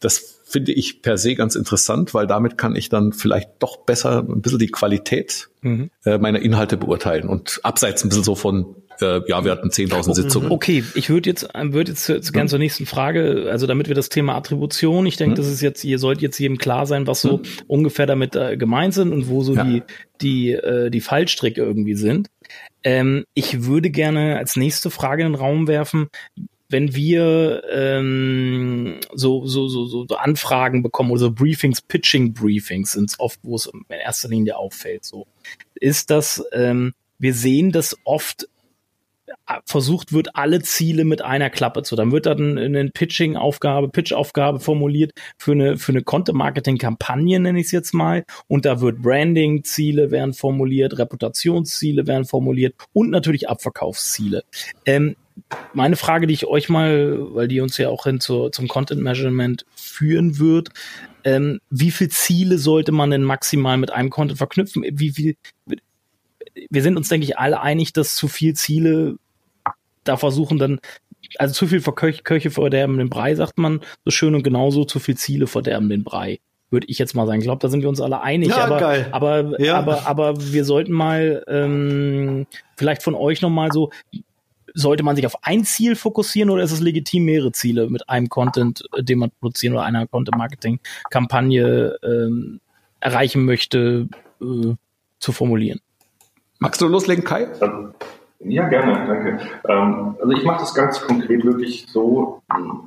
Das 0.00 0.38
finde 0.44 0.72
ich 0.72 1.02
per 1.02 1.18
se 1.18 1.34
ganz 1.34 1.54
interessant, 1.54 2.14
weil 2.14 2.26
damit 2.26 2.56
kann 2.56 2.74
ich 2.74 2.88
dann 2.88 3.12
vielleicht 3.12 3.50
doch 3.58 3.78
besser 3.78 4.24
ein 4.26 4.40
bisschen 4.40 4.58
die 4.58 4.68
Qualität 4.68 5.48
mhm. 5.60 5.90
äh, 6.04 6.18
meiner 6.18 6.40
Inhalte 6.40 6.76
beurteilen 6.76 7.28
und 7.28 7.60
abseits 7.62 8.02
ein 8.02 8.08
bisschen 8.08 8.24
so 8.24 8.34
von 8.34 8.76
äh, 9.00 9.20
ja, 9.28 9.44
wir 9.44 9.52
hatten 9.52 9.68
10.000 9.68 10.14
Sitzungen. 10.14 10.50
Okay, 10.50 10.82
ich 10.94 11.08
würde 11.10 11.30
jetzt, 11.30 11.48
würde 11.54 11.92
jetzt, 11.92 12.08
jetzt 12.08 12.32
gerne 12.32 12.48
zur 12.48 12.58
nächsten 12.58 12.86
Frage, 12.86 13.48
also 13.50 13.66
damit 13.66 13.88
wir 13.88 13.94
das 13.94 14.08
Thema 14.08 14.34
Attribution, 14.34 15.06
ich 15.06 15.16
denke, 15.16 15.32
mhm. 15.32 15.36
das 15.36 15.46
ist 15.46 15.60
jetzt, 15.60 15.84
ihr 15.84 15.98
sollt 15.98 16.20
jetzt 16.20 16.38
jedem 16.38 16.58
klar 16.58 16.86
sein, 16.86 17.06
was 17.06 17.20
so 17.20 17.38
mhm. 17.38 17.42
ungefähr 17.66 18.06
damit 18.06 18.34
äh, 18.34 18.56
gemeint 18.56 18.94
sind 18.94 19.12
und 19.12 19.28
wo 19.28 19.42
so 19.42 19.54
ja. 19.54 19.64
die, 19.64 19.82
die, 20.20 20.52
äh, 20.52 20.90
die 20.90 21.00
Fallstricke 21.00 21.60
irgendwie 21.60 21.94
sind. 21.94 22.28
Ähm, 22.88 23.26
ich 23.34 23.64
würde 23.64 23.90
gerne 23.90 24.38
als 24.38 24.56
nächste 24.56 24.90
Frage 24.90 25.22
in 25.22 25.32
den 25.32 25.38
Raum 25.38 25.68
werfen, 25.68 26.08
wenn 26.70 26.94
wir 26.94 27.62
ähm, 27.70 29.00
so, 29.12 29.46
so, 29.46 29.68
so, 29.68 30.06
so 30.06 30.16
Anfragen 30.16 30.82
bekommen 30.82 31.10
oder 31.10 31.20
so 31.20 31.30
Briefings, 31.30 31.82
Pitching-Briefings 31.82 32.92
sind 32.92 33.14
oft, 33.18 33.40
wo 33.42 33.56
es 33.56 33.66
in 33.66 33.84
erster 33.90 34.30
Linie 34.30 34.56
auffällt, 34.56 35.04
so. 35.04 35.26
Ist 35.74 36.08
das, 36.08 36.42
ähm, 36.52 36.94
wir 37.18 37.34
sehen 37.34 37.72
das 37.72 37.94
oft 38.04 38.48
versucht 39.64 40.12
wird, 40.12 40.34
alle 40.34 40.62
Ziele 40.62 41.04
mit 41.04 41.22
einer 41.22 41.50
Klappe 41.50 41.82
zu. 41.82 41.96
Dann 41.96 42.12
wird 42.12 42.26
dann 42.26 42.58
eine 42.58 42.90
Pitching-Aufgabe, 42.90 43.88
Pitch-Aufgabe 43.88 44.60
formuliert 44.60 45.12
für 45.38 45.52
eine, 45.52 45.78
für 45.78 45.92
eine 45.92 46.02
Content-Marketing-Kampagne, 46.02 47.40
nenne 47.40 47.60
ich 47.60 47.66
es 47.66 47.72
jetzt 47.72 47.94
mal. 47.94 48.24
Und 48.46 48.64
da 48.64 48.80
wird 48.80 49.02
Branding-Ziele 49.02 50.10
werden 50.10 50.34
formuliert, 50.34 50.98
Reputationsziele 50.98 52.06
werden 52.06 52.24
formuliert 52.24 52.74
und 52.92 53.10
natürlich 53.10 53.48
Abverkaufsziele. 53.48 54.44
Ähm, 54.84 55.16
meine 55.72 55.96
Frage, 55.96 56.26
die 56.26 56.34
ich 56.34 56.46
euch 56.46 56.68
mal, 56.68 57.16
weil 57.34 57.48
die 57.48 57.60
uns 57.60 57.78
ja 57.78 57.88
auch 57.88 58.04
hin 58.04 58.20
zur, 58.20 58.52
zum 58.52 58.68
Content 58.68 59.00
Measurement 59.00 59.64
führen 59.76 60.38
wird, 60.38 60.70
ähm, 61.24 61.60
wie 61.70 61.90
viele 61.90 62.10
Ziele 62.10 62.58
sollte 62.58 62.92
man 62.92 63.10
denn 63.10 63.22
maximal 63.22 63.76
mit 63.76 63.92
einem 63.92 64.10
Content 64.10 64.38
verknüpfen? 64.38 64.84
Wie 64.90 65.10
viel, 65.10 65.36
wir 66.70 66.82
sind 66.82 66.96
uns, 66.96 67.08
denke 67.08 67.24
ich, 67.24 67.38
alle 67.38 67.60
einig, 67.60 67.92
dass 67.92 68.16
zu 68.16 68.28
viel 68.28 68.54
Ziele 68.54 69.16
da 70.04 70.16
versuchen 70.16 70.58
dann, 70.58 70.80
also 71.38 71.52
zu 71.52 71.66
viel 71.66 71.80
Köche, 71.80 72.22
Köche 72.22 72.50
verderben 72.50 72.98
den 72.98 73.10
Brei, 73.10 73.34
sagt 73.34 73.58
man 73.58 73.80
so 74.04 74.10
schön, 74.10 74.34
und 74.34 74.42
genauso 74.42 74.84
zu 74.84 74.98
viel 74.98 75.16
Ziele 75.16 75.46
verderben 75.46 75.88
den 75.88 76.04
Brei 76.04 76.38
würde 76.70 76.86
ich 76.88 76.98
jetzt 76.98 77.14
mal 77.14 77.26
sagen. 77.26 77.38
Ich 77.38 77.46
glaube, 77.46 77.60
da 77.60 77.68
sind 77.68 77.82
wir 77.82 77.88
uns 77.88 78.00
alle 78.00 78.20
einig. 78.20 78.50
Ja, 78.50 78.64
aber, 78.64 78.78
geil. 78.78 79.08
aber, 79.10 79.60
ja. 79.60 79.78
aber, 79.78 80.06
aber 80.06 80.52
wir 80.52 80.64
sollten 80.64 80.92
mal 80.92 81.42
ähm, 81.48 82.46
vielleicht 82.76 83.02
von 83.02 83.14
euch 83.14 83.40
nochmal 83.40 83.72
so, 83.72 83.90
sollte 84.74 85.02
man 85.02 85.16
sich 85.16 85.26
auf 85.26 85.44
ein 85.44 85.64
Ziel 85.64 85.96
fokussieren 85.96 86.50
oder 86.50 86.62
ist 86.62 86.72
es 86.72 86.80
legitim, 86.80 87.24
mehrere 87.24 87.52
Ziele 87.52 87.88
mit 87.88 88.08
einem 88.08 88.28
Content, 88.28 88.84
äh, 88.96 89.02
den 89.02 89.18
man 89.18 89.30
produzieren 89.40 89.74
oder 89.74 89.84
einer 89.84 90.06
Content-Marketing-Kampagne 90.06 91.96
ähm, 92.02 92.60
erreichen 93.00 93.44
möchte, 93.44 94.08
äh, 94.42 94.74
zu 95.18 95.32
formulieren? 95.32 95.80
Magst 96.60 96.80
du 96.80 96.88
loslegen, 96.88 97.24
Kai? 97.24 97.48
Ja, 98.40 98.68
gerne, 98.68 99.06
danke. 99.06 99.38
Ähm, 99.68 100.16
also 100.20 100.30
ich 100.32 100.44
mache 100.44 100.60
das 100.60 100.74
ganz 100.74 101.00
konkret 101.00 101.44
wirklich 101.44 101.86
so, 101.88 102.42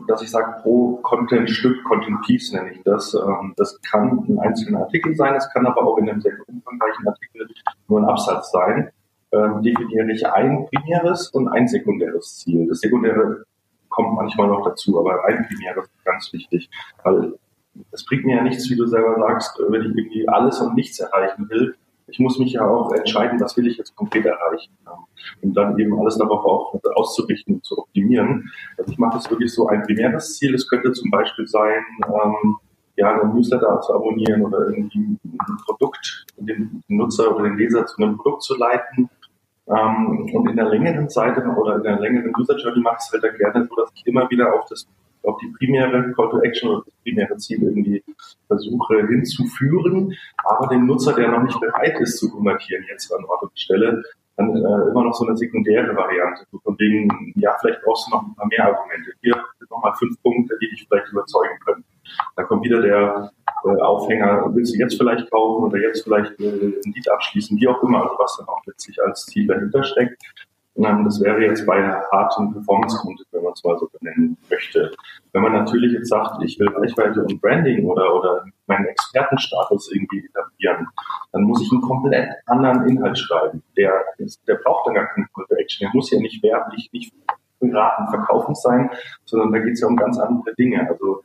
dass 0.07 0.21
ich 0.21 0.31
sage, 0.31 0.61
pro 0.61 0.97
Content-Stück, 1.03 1.83
Content-Piece 1.83 2.53
nenne 2.53 2.71
ich 2.71 2.81
das. 2.83 3.13
Ähm, 3.13 3.53
das 3.57 3.79
kann 3.81 4.25
ein 4.29 4.39
einzelner 4.39 4.79
Artikel 4.81 5.13
sein, 5.15 5.35
es 5.35 5.49
kann 5.53 5.65
aber 5.65 5.83
auch 5.83 5.97
in 5.97 6.09
einem 6.09 6.21
sehr 6.21 6.33
umfangreichen 6.47 7.07
Artikel 7.07 7.49
nur 7.87 7.99
ein 7.99 8.05
Absatz 8.05 8.51
sein. 8.51 8.91
Ähm, 9.33 9.61
definiere 9.61 10.11
ich 10.11 10.25
ein 10.25 10.67
primäres 10.67 11.29
und 11.29 11.47
ein 11.49 11.67
sekundäres 11.67 12.39
Ziel. 12.39 12.67
Das 12.67 12.79
sekundäre 12.79 13.45
kommt 13.89 14.15
manchmal 14.15 14.47
noch 14.47 14.65
dazu, 14.65 14.99
aber 14.99 15.25
ein 15.25 15.47
primäres 15.47 15.85
ist 15.85 16.05
ganz 16.05 16.33
wichtig, 16.33 16.69
weil 17.03 17.33
es 17.91 18.05
bringt 18.05 18.25
mir 18.25 18.37
ja 18.37 18.43
nichts, 18.43 18.69
wie 18.69 18.75
du 18.75 18.85
selber 18.85 19.15
sagst, 19.19 19.57
wenn 19.69 19.81
ich 19.81 19.97
irgendwie 19.97 20.27
alles 20.27 20.59
und 20.59 20.75
nichts 20.75 20.99
erreichen 20.99 21.49
will, 21.49 21.75
ich 22.11 22.19
muss 22.19 22.37
mich 22.39 22.53
ja 22.53 22.67
auch 22.67 22.91
entscheiden, 22.91 23.39
was 23.39 23.55
will 23.55 23.67
ich 23.67 23.77
jetzt 23.77 23.95
konkret 23.95 24.25
erreichen. 24.25 24.71
Und 25.41 25.55
dann 25.55 25.79
eben 25.79 25.97
alles 25.97 26.17
darauf 26.17 26.43
auch 26.45 26.79
auszurichten 26.95 27.55
und 27.55 27.65
zu 27.65 27.77
optimieren. 27.77 28.51
Also 28.77 28.91
ich 28.91 28.97
mache 28.97 29.17
das 29.17 29.29
wirklich 29.29 29.53
so 29.53 29.67
ein 29.67 29.83
primäres 29.83 30.37
Ziel. 30.37 30.53
Es 30.53 30.67
könnte 30.67 30.91
zum 30.91 31.09
Beispiel 31.09 31.47
sein, 31.47 31.83
ähm, 32.05 32.57
ja, 32.97 33.19
einen 33.19 33.33
Newsletter 33.33 33.79
zu 33.81 33.93
abonnieren 33.93 34.45
oder 34.45 34.67
irgendwie 34.67 34.99
ein 35.23 35.57
Produkt, 35.65 36.25
den 36.37 36.83
Nutzer 36.89 37.33
oder 37.33 37.45
den 37.45 37.57
Leser 37.57 37.85
zu 37.85 38.01
einem 38.01 38.17
Produkt 38.17 38.43
zu 38.43 38.57
leiten. 38.57 39.09
Ähm, 39.67 40.29
und 40.33 40.49
in 40.49 40.55
der 40.57 40.69
längeren 40.69 41.09
Seite 41.09 41.41
oder 41.41 41.77
in 41.77 41.83
der 41.83 41.99
längeren 41.99 42.33
User 42.37 42.57
Journey 42.57 42.81
mache 42.81 42.97
ich 42.99 43.05
es 43.05 43.13
halt 43.13 43.23
dann 43.23 43.37
gerne 43.37 43.67
so, 43.67 43.75
dass 43.75 43.89
ich 43.95 44.05
immer 44.05 44.29
wieder 44.29 44.53
auf 44.53 44.65
das 44.69 44.85
auf 45.23 45.37
die 45.37 45.53
primäre 45.57 46.11
Call 46.13 46.29
to 46.29 46.41
Action 46.41 46.69
oder 46.69 46.83
das 46.85 46.93
primäre 47.03 47.37
Ziel 47.37 47.63
irgendwie 47.63 48.03
versuche 48.47 49.07
hinzuführen, 49.07 50.15
aber 50.43 50.67
den 50.67 50.85
Nutzer, 50.85 51.13
der 51.13 51.29
noch 51.29 51.43
nicht 51.43 51.59
bereit 51.59 51.99
ist 51.99 52.17
zu 52.17 52.31
konvertieren, 52.31 52.85
jetzt 52.89 53.11
an 53.13 53.23
Ort 53.25 53.43
und 53.43 53.59
Stelle, 53.59 54.03
dann 54.37 54.55
äh, 54.55 54.89
immer 54.89 55.03
noch 55.03 55.13
so 55.13 55.25
eine 55.25 55.37
sekundäre 55.37 55.95
Variante. 55.95 56.45
Von 56.63 56.77
wegen, 56.79 57.33
ja, 57.35 57.55
vielleicht 57.59 57.81
brauchst 57.83 58.07
du 58.07 58.15
noch 58.15 58.23
ein 58.23 58.35
paar 58.35 58.47
mehr 58.47 58.65
Argumente. 58.65 59.11
Hier 59.21 59.35
nochmal 59.69 59.93
fünf 59.97 60.21
Punkte, 60.21 60.57
die 60.61 60.69
dich 60.69 60.85
vielleicht 60.87 61.11
überzeugen 61.11 61.59
können. 61.65 61.83
Dann 62.35 62.45
kommt 62.47 62.63
wieder 62.65 62.81
der 62.81 63.31
äh, 63.63 63.81
Aufhänger, 63.81 64.49
willst 64.53 64.73
du 64.73 64.79
jetzt 64.79 64.97
vielleicht 64.97 65.29
kaufen 65.31 65.65
oder 65.65 65.77
jetzt 65.79 66.03
vielleicht 66.03 66.39
äh, 66.39 66.73
ein 66.85 66.93
Lied 66.93 67.09
abschließen, 67.09 67.57
wie 67.59 67.67
auch 67.67 67.81
immer, 67.83 68.03
also 68.03 68.15
was 68.19 68.37
dann 68.37 68.47
auch 68.47 68.61
letztlich 68.65 69.01
als 69.01 69.25
Ziel 69.25 69.47
dahinter 69.47 69.83
steckt. 69.83 70.21
Das 70.75 71.21
wäre 71.21 71.41
jetzt 71.41 71.65
bei 71.65 71.81
harten 72.11 72.53
Performance-Content, 72.53 73.27
wenn 73.31 73.43
man 73.43 73.53
es 73.53 73.63
mal 73.63 73.77
so 73.77 73.89
benennen 73.99 74.37
möchte. 74.49 74.91
Wenn 75.33 75.43
man 75.43 75.53
natürlich 75.53 75.91
jetzt 75.91 76.09
sagt, 76.09 76.41
ich 76.43 76.57
will 76.59 76.69
Reichweite 76.69 77.21
und 77.23 77.41
Branding 77.41 77.85
oder, 77.85 78.15
oder 78.15 78.45
meinen 78.67 78.85
Expertenstatus 78.85 79.91
irgendwie 79.93 80.25
etablieren, 80.25 80.87
dann 81.33 81.43
muss 81.43 81.61
ich 81.61 81.71
einen 81.71 81.81
komplett 81.81 82.29
anderen 82.45 82.87
Inhalt 82.87 83.17
schreiben. 83.17 83.61
Der, 83.75 83.91
der 84.47 84.55
braucht 84.55 84.87
dann 84.87 84.95
gar 84.95 85.07
keine 85.07 85.27
Call 85.35 85.45
to 85.49 85.55
Action. 85.55 85.85
Der 85.85 85.91
muss 85.93 86.09
ja 86.09 86.19
nicht 86.19 86.41
werblich, 86.41 86.89
nicht 86.93 87.13
beraten, 87.59 88.07
verkaufen 88.09 88.55
sein, 88.55 88.89
sondern 89.25 89.51
da 89.51 89.59
geht 89.59 89.73
es 89.73 89.81
ja 89.81 89.87
um 89.87 89.97
ganz 89.97 90.17
andere 90.19 90.55
Dinge. 90.55 90.87
Also 90.87 91.23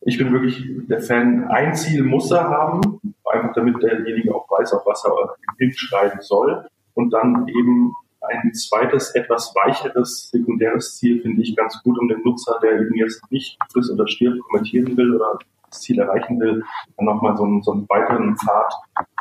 ich 0.00 0.18
bin 0.18 0.32
wirklich 0.32 0.64
der 0.88 1.00
Fan, 1.00 1.44
ein 1.48 1.74
Ziel 1.74 2.04
muss 2.04 2.30
er 2.30 2.48
haben, 2.48 3.00
einfach 3.24 3.52
damit 3.54 3.82
derjenige 3.82 4.34
auch 4.34 4.48
weiß, 4.50 4.72
auf 4.72 4.86
was 4.86 5.04
er 5.04 5.36
hinschreiben 5.58 6.20
soll. 6.20 6.66
Und 6.94 7.12
dann 7.12 7.46
eben 7.48 7.92
ein 8.28 8.54
zweites, 8.54 9.14
etwas 9.14 9.54
weicheres 9.54 10.30
sekundäres 10.30 10.96
Ziel 10.98 11.22
finde 11.22 11.42
ich 11.42 11.56
ganz 11.56 11.82
gut, 11.82 11.98
um 11.98 12.08
den 12.08 12.22
Nutzer, 12.22 12.58
der 12.62 12.80
eben 12.80 12.94
jetzt 12.94 13.20
nicht 13.30 13.58
friss 13.72 13.90
oder 13.90 14.06
stirbt, 14.06 14.40
kommentieren 14.42 14.96
will 14.96 15.14
oder 15.14 15.38
das 15.70 15.80
Ziel 15.80 15.98
erreichen 15.98 16.38
will, 16.40 16.62
dann 16.96 17.06
nochmal 17.06 17.36
so 17.36 17.44
einen, 17.44 17.62
so 17.62 17.72
einen 17.72 17.88
weiteren 17.88 18.36
Pfad 18.36 18.72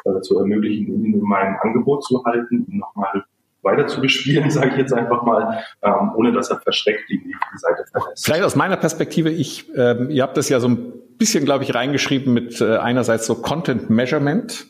äh, 0.06 0.22
zu 0.22 0.40
ermöglichen, 0.40 1.06
in 1.06 1.20
meinem 1.22 1.56
Angebot 1.62 2.04
zu 2.04 2.24
halten, 2.24 2.66
ihn 2.70 2.80
nochmal 2.80 3.24
weiter 3.66 3.88
zu 3.88 4.00
bespielen, 4.00 4.50
sage 4.52 4.70
ich 4.72 4.78
jetzt 4.78 4.94
einfach 4.94 5.24
mal, 5.24 5.64
ähm, 5.82 6.12
ohne 6.16 6.32
dass 6.32 6.50
er 6.50 6.60
verschreckt 6.62 7.10
die 7.10 7.36
Seite 7.56 7.84
verlässt. 7.92 8.24
Vielleicht 8.24 8.44
aus 8.44 8.56
meiner 8.56 8.78
Perspektive, 8.78 9.30
ich, 9.30 9.70
ähm, 9.76 10.10
ihr 10.10 10.24
habt 10.24 10.38
das 10.38 10.48
ja 10.50 10.60
so 10.60 10.70
ein 10.70 10.94
bisschen, 11.18 11.44
glaube 11.44 11.64
ich, 11.64 11.76
reingeschrieben 11.76 12.34
mit 12.34 12.62
äh, 12.62 12.78
einerseits 12.78 13.26
so 13.26 13.36
Content 13.36 13.90
Measurement 13.90 14.68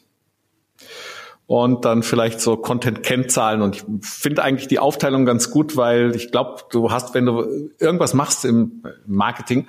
und 1.48 1.86
dann 1.86 2.02
vielleicht 2.02 2.42
so 2.42 2.58
Content-Kennzahlen. 2.58 3.62
Und 3.62 3.76
ich 3.76 3.84
finde 4.02 4.44
eigentlich 4.44 4.68
die 4.68 4.80
Aufteilung 4.80 5.26
ganz 5.26 5.52
gut, 5.52 5.78
weil 5.78 6.16
ich 6.16 6.32
glaube, 6.32 6.64
du 6.72 6.92
hast, 6.92 7.14
wenn 7.14 7.26
du 7.26 7.70
irgendwas 7.80 8.14
machst 8.14 8.46
im 8.46 8.84
Marketing, 9.06 9.68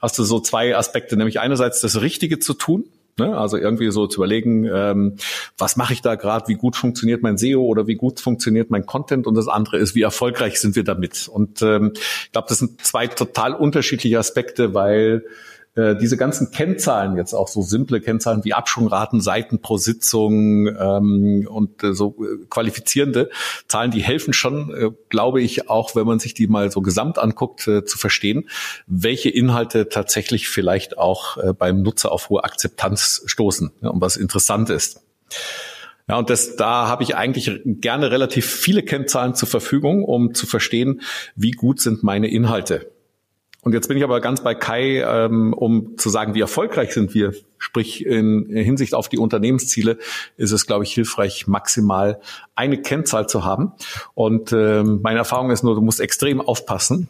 hast 0.00 0.18
du 0.18 0.24
so 0.24 0.38
zwei 0.38 0.76
Aspekte, 0.76 1.16
nämlich 1.16 1.40
einerseits 1.40 1.80
das 1.80 2.00
Richtige 2.00 2.38
zu 2.38 2.54
tun. 2.54 2.84
Ne? 3.18 3.36
Also 3.36 3.56
irgendwie 3.56 3.90
so 3.90 4.06
zu 4.06 4.20
überlegen, 4.20 4.68
ähm, 4.72 5.16
was 5.56 5.76
mache 5.76 5.94
ich 5.94 6.02
da 6.02 6.16
gerade, 6.16 6.48
wie 6.48 6.54
gut 6.54 6.76
funktioniert 6.76 7.22
mein 7.22 7.38
SEO 7.38 7.62
oder 7.62 7.86
wie 7.86 7.94
gut 7.94 8.20
funktioniert 8.20 8.70
mein 8.70 8.84
Content 8.84 9.26
und 9.26 9.34
das 9.34 9.48
andere 9.48 9.78
ist, 9.78 9.94
wie 9.94 10.02
erfolgreich 10.02 10.60
sind 10.60 10.76
wir 10.76 10.84
damit. 10.84 11.26
Und 11.26 11.62
ähm, 11.62 11.92
ich 11.94 12.32
glaube, 12.32 12.48
das 12.48 12.58
sind 12.58 12.84
zwei 12.84 13.06
total 13.06 13.54
unterschiedliche 13.54 14.18
Aspekte, 14.18 14.74
weil 14.74 15.24
äh, 15.76 15.94
diese 15.94 16.16
ganzen 16.16 16.50
Kennzahlen, 16.50 17.16
jetzt 17.16 17.34
auch 17.34 17.48
so 17.48 17.62
simple 17.62 18.00
Kennzahlen 18.00 18.44
wie 18.44 18.54
Abschwungraten, 18.54 19.20
Seiten 19.20 19.60
pro 19.60 19.76
Sitzung 19.76 20.68
ähm, 20.68 21.46
und 21.48 21.84
äh, 21.84 21.92
so 21.92 22.16
äh, 22.18 22.46
qualifizierende 22.48 23.30
Zahlen, 23.68 23.90
die 23.90 24.02
helfen 24.02 24.32
schon, 24.32 24.74
äh, 24.74 24.90
glaube 25.10 25.42
ich, 25.42 25.68
auch 25.68 25.94
wenn 25.94 26.06
man 26.06 26.18
sich 26.18 26.34
die 26.34 26.46
mal 26.46 26.70
so 26.70 26.80
gesamt 26.80 27.18
anguckt, 27.18 27.68
äh, 27.68 27.84
zu 27.84 27.98
verstehen, 27.98 28.48
welche 28.86 29.28
Inhalte 29.28 29.88
tatsächlich 29.88 30.48
vielleicht 30.48 30.96
auch 30.98 31.36
äh, 31.36 31.52
beim 31.52 31.82
Nutzer 31.82 32.10
auf 32.10 32.30
hohe 32.30 32.42
Akzeptanz 32.42 33.22
stoßen 33.26 33.70
ja, 33.82 33.90
und 33.90 34.00
was 34.00 34.16
interessant 34.16 34.70
ist. 34.70 35.02
Ja, 36.08 36.16
und 36.16 36.30
das, 36.30 36.56
da 36.56 36.88
habe 36.88 37.02
ich 37.02 37.16
eigentlich 37.16 37.60
gerne 37.64 38.10
relativ 38.10 38.46
viele 38.46 38.82
Kennzahlen 38.82 39.34
zur 39.34 39.48
Verfügung, 39.48 40.04
um 40.04 40.34
zu 40.34 40.46
verstehen, 40.46 41.02
wie 41.34 41.50
gut 41.50 41.80
sind 41.80 42.02
meine 42.02 42.28
Inhalte. 42.28 42.95
Und 43.66 43.72
jetzt 43.72 43.88
bin 43.88 43.96
ich 43.96 44.04
aber 44.04 44.20
ganz 44.20 44.44
bei 44.44 44.54
Kai, 44.54 45.02
ähm, 45.04 45.52
um 45.52 45.98
zu 45.98 46.08
sagen, 46.08 46.36
wie 46.36 46.40
erfolgreich 46.40 46.94
sind 46.94 47.14
wir. 47.14 47.34
Sprich, 47.58 48.06
in, 48.06 48.46
Hinsicht 48.48 48.94
auf 48.94 49.08
die 49.08 49.18
Unternehmensziele 49.18 49.98
ist 50.36 50.52
es, 50.52 50.68
glaube 50.68 50.84
ich, 50.84 50.94
hilfreich, 50.94 51.48
maximal 51.48 52.20
eine 52.54 52.80
Kennzahl 52.80 53.28
zu 53.28 53.44
haben. 53.44 53.72
Und 54.14 54.52
ähm, 54.52 55.00
meine 55.02 55.18
Erfahrung 55.18 55.50
ist 55.50 55.64
nur, 55.64 55.74
du 55.74 55.80
musst 55.80 55.98
extrem 55.98 56.40
aufpassen, 56.40 57.08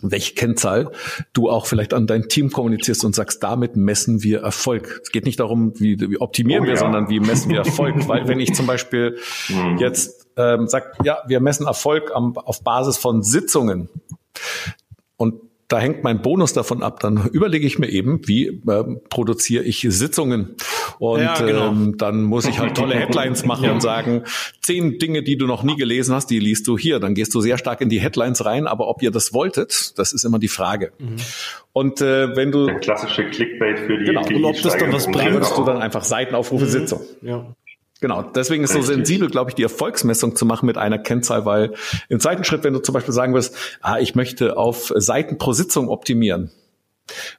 welche 0.00 0.34
Kennzahl 0.34 0.92
du 1.32 1.50
auch 1.50 1.66
vielleicht 1.66 1.92
an 1.92 2.06
dein 2.06 2.28
Team 2.28 2.52
kommunizierst 2.52 3.04
und 3.04 3.16
sagst, 3.16 3.42
damit 3.42 3.74
messen 3.74 4.22
wir 4.22 4.42
Erfolg. 4.42 5.00
Es 5.02 5.10
geht 5.10 5.24
nicht 5.24 5.40
darum, 5.40 5.72
wie, 5.80 5.98
wie 5.98 6.20
optimieren 6.20 6.62
oh, 6.62 6.66
wir, 6.66 6.74
ja. 6.74 6.78
sondern 6.78 7.08
wie 7.08 7.18
messen 7.18 7.50
wir 7.50 7.58
Erfolg. 7.58 7.96
Weil 8.06 8.28
wenn 8.28 8.38
ich 8.38 8.54
zum 8.54 8.68
Beispiel 8.68 9.18
mhm. 9.48 9.78
jetzt 9.78 10.28
ähm, 10.36 10.68
sage, 10.68 10.92
ja, 11.02 11.18
wir 11.26 11.40
messen 11.40 11.66
Erfolg 11.66 12.12
am, 12.14 12.38
auf 12.38 12.62
Basis 12.62 12.96
von 12.96 13.24
Sitzungen 13.24 13.88
und 15.16 15.40
da 15.68 15.78
hängt 15.78 16.04
mein 16.04 16.20
Bonus 16.22 16.52
davon 16.52 16.82
ab. 16.82 17.00
Dann 17.00 17.28
überlege 17.32 17.66
ich 17.66 17.78
mir 17.78 17.88
eben, 17.88 18.26
wie 18.26 18.46
äh, 18.46 18.84
produziere 19.08 19.64
ich 19.64 19.86
Sitzungen. 19.88 20.56
Und 20.98 21.22
ja, 21.22 21.34
genau. 21.40 21.68
ähm, 21.68 21.96
dann 21.96 22.22
muss 22.22 22.46
ich 22.46 22.58
halt 22.58 22.76
tolle 22.76 22.94
Headlines 22.94 23.44
machen 23.46 23.64
ja. 23.64 23.72
und 23.72 23.80
sagen, 23.80 24.24
zehn 24.62 24.98
Dinge, 24.98 25.22
die 25.22 25.36
du 25.36 25.46
noch 25.46 25.62
nie 25.62 25.76
gelesen 25.76 26.14
hast, 26.14 26.28
die 26.28 26.38
liest 26.38 26.66
du 26.66 26.76
hier. 26.76 27.00
Dann 27.00 27.14
gehst 27.14 27.34
du 27.34 27.40
sehr 27.40 27.58
stark 27.58 27.80
in 27.80 27.88
die 27.88 28.00
Headlines 28.00 28.44
rein. 28.44 28.66
Aber 28.66 28.88
ob 28.88 29.02
ihr 29.02 29.10
das 29.10 29.32
wolltet, 29.32 29.98
das 29.98 30.12
ist 30.12 30.24
immer 30.24 30.38
die 30.38 30.48
Frage. 30.48 30.92
Mhm. 30.98 31.16
Und 31.72 32.00
äh, 32.00 32.36
wenn 32.36 32.52
du... 32.52 32.66
Der 32.66 32.80
klassische 32.80 33.28
Clickbait 33.28 33.80
für 33.80 33.98
die... 33.98 34.04
Genau, 34.04 34.24
und 34.26 34.44
ob 34.44 34.60
das 34.62 34.76
dann 34.76 34.92
was 34.92 35.10
bringt, 35.10 35.44
du 35.56 35.64
dann 35.64 35.78
einfach 35.78 36.04
Seitenaufrufe 36.04 36.66
mhm. 36.66 36.70
Sitzung. 36.70 37.00
Ja. 37.22 37.54
Genau, 38.00 38.22
deswegen 38.22 38.64
ist 38.64 38.74
es 38.74 38.76
so 38.76 38.92
sensibel, 38.92 39.30
glaube 39.30 39.50
ich, 39.50 39.54
die 39.54 39.62
Erfolgsmessung 39.62 40.36
zu 40.36 40.44
machen 40.44 40.66
mit 40.66 40.76
einer 40.76 40.98
Kennzahl, 40.98 41.46
weil 41.46 41.74
im 42.08 42.20
zweiten 42.20 42.44
Schritt, 42.44 42.64
wenn 42.64 42.74
du 42.74 42.80
zum 42.80 42.92
Beispiel 42.92 43.14
sagen 43.14 43.34
wirst, 43.34 43.56
ah, 43.80 43.98
ich 43.98 44.14
möchte 44.14 44.56
auf 44.56 44.92
Seiten 44.96 45.38
pro 45.38 45.52
Sitzung 45.52 45.88
optimieren, 45.88 46.50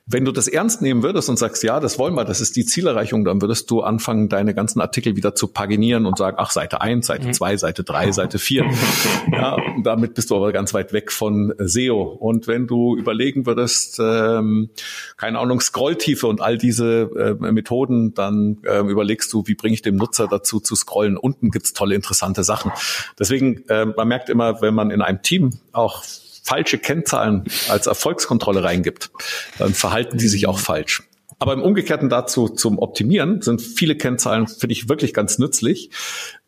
wenn 0.05 0.25
du 0.25 0.31
das 0.31 0.47
ernst 0.47 0.81
nehmen 0.81 1.01
würdest 1.01 1.29
und 1.29 1.37
sagst, 1.37 1.63
ja, 1.63 1.79
das 1.79 1.97
wollen 1.97 2.13
wir, 2.13 2.25
das 2.25 2.39
ist 2.39 2.55
die 2.55 2.65
Zielerreichung, 2.65 3.25
dann 3.25 3.41
würdest 3.41 3.69
du 3.71 3.81
anfangen, 3.81 4.29
deine 4.29 4.53
ganzen 4.53 4.79
Artikel 4.79 5.15
wieder 5.15 5.33
zu 5.33 5.47
paginieren 5.47 6.05
und 6.05 6.17
sagen, 6.17 6.37
ach, 6.39 6.51
Seite 6.51 6.81
1, 6.81 7.07
Seite 7.07 7.31
2, 7.31 7.53
mhm. 7.53 7.57
Seite 7.57 7.83
3, 7.83 8.11
Seite 8.11 8.39
4. 8.39 8.65
ja, 9.31 9.57
damit 9.83 10.13
bist 10.13 10.29
du 10.29 10.35
aber 10.35 10.51
ganz 10.51 10.73
weit 10.73 10.93
weg 10.93 11.11
von 11.11 11.53
SEO. 11.57 12.03
Und 12.03 12.47
wenn 12.47 12.67
du 12.67 12.95
überlegen 12.95 13.45
würdest, 13.45 13.99
ähm, 13.99 14.69
keine 15.17 15.39
Ahnung, 15.39 15.59
Scrolltiefe 15.59 16.27
und 16.27 16.41
all 16.41 16.57
diese 16.57 17.09
äh, 17.41 17.51
Methoden, 17.51 18.13
dann 18.13 18.59
äh, 18.63 18.79
überlegst 18.79 19.33
du, 19.33 19.43
wie 19.47 19.55
bringe 19.55 19.73
ich 19.73 19.81
dem 19.81 19.95
Nutzer 19.95 20.27
dazu 20.27 20.59
zu 20.59 20.75
scrollen. 20.75 21.17
Unten 21.17 21.49
gibt's 21.49 21.73
tolle, 21.73 21.95
interessante 21.95 22.43
Sachen. 22.43 22.71
Deswegen, 23.17 23.67
äh, 23.69 23.85
man 23.85 24.07
merkt 24.07 24.29
immer, 24.29 24.61
wenn 24.61 24.75
man 24.75 24.91
in 24.91 25.01
einem 25.01 25.23
Team 25.23 25.51
auch 25.71 26.03
falsche 26.45 26.77
Kennzahlen 26.77 27.45
als 27.69 27.87
Erfolgskontrolle 27.87 28.63
reingibt, 28.63 29.09
dann 29.57 29.73
verhalten 29.73 30.17
die 30.17 30.27
sich 30.27 30.47
auch 30.47 30.59
falsch. 30.59 31.03
Aber 31.39 31.53
im 31.53 31.63
Umgekehrten 31.63 32.07
dazu 32.07 32.47
zum 32.47 32.77
Optimieren 32.77 33.41
sind 33.41 33.61
viele 33.61 33.97
Kennzahlen, 33.97 34.47
finde 34.47 34.73
ich, 34.73 34.87
wirklich 34.87 35.13
ganz 35.13 35.39
nützlich. 35.39 35.89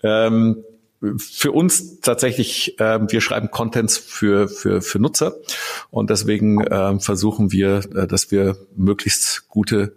Ähm, 0.04 0.64
für 1.18 1.52
uns 1.52 2.00
tatsächlich, 2.00 2.80
äh, 2.80 3.00
wir 3.12 3.22
schreiben 3.22 3.52
Contents 3.52 3.98
für, 3.98 4.48
für, 4.48 4.82
für 4.82 5.00
Nutzer 5.00 5.36
und 5.92 6.10
deswegen 6.10 6.62
äh, 6.62 7.00
versuchen 7.00 7.52
wir, 7.52 7.82
äh, 7.96 8.08
dass 8.08 8.32
wir 8.32 8.58
möglichst 8.76 9.48
gute 9.48 9.96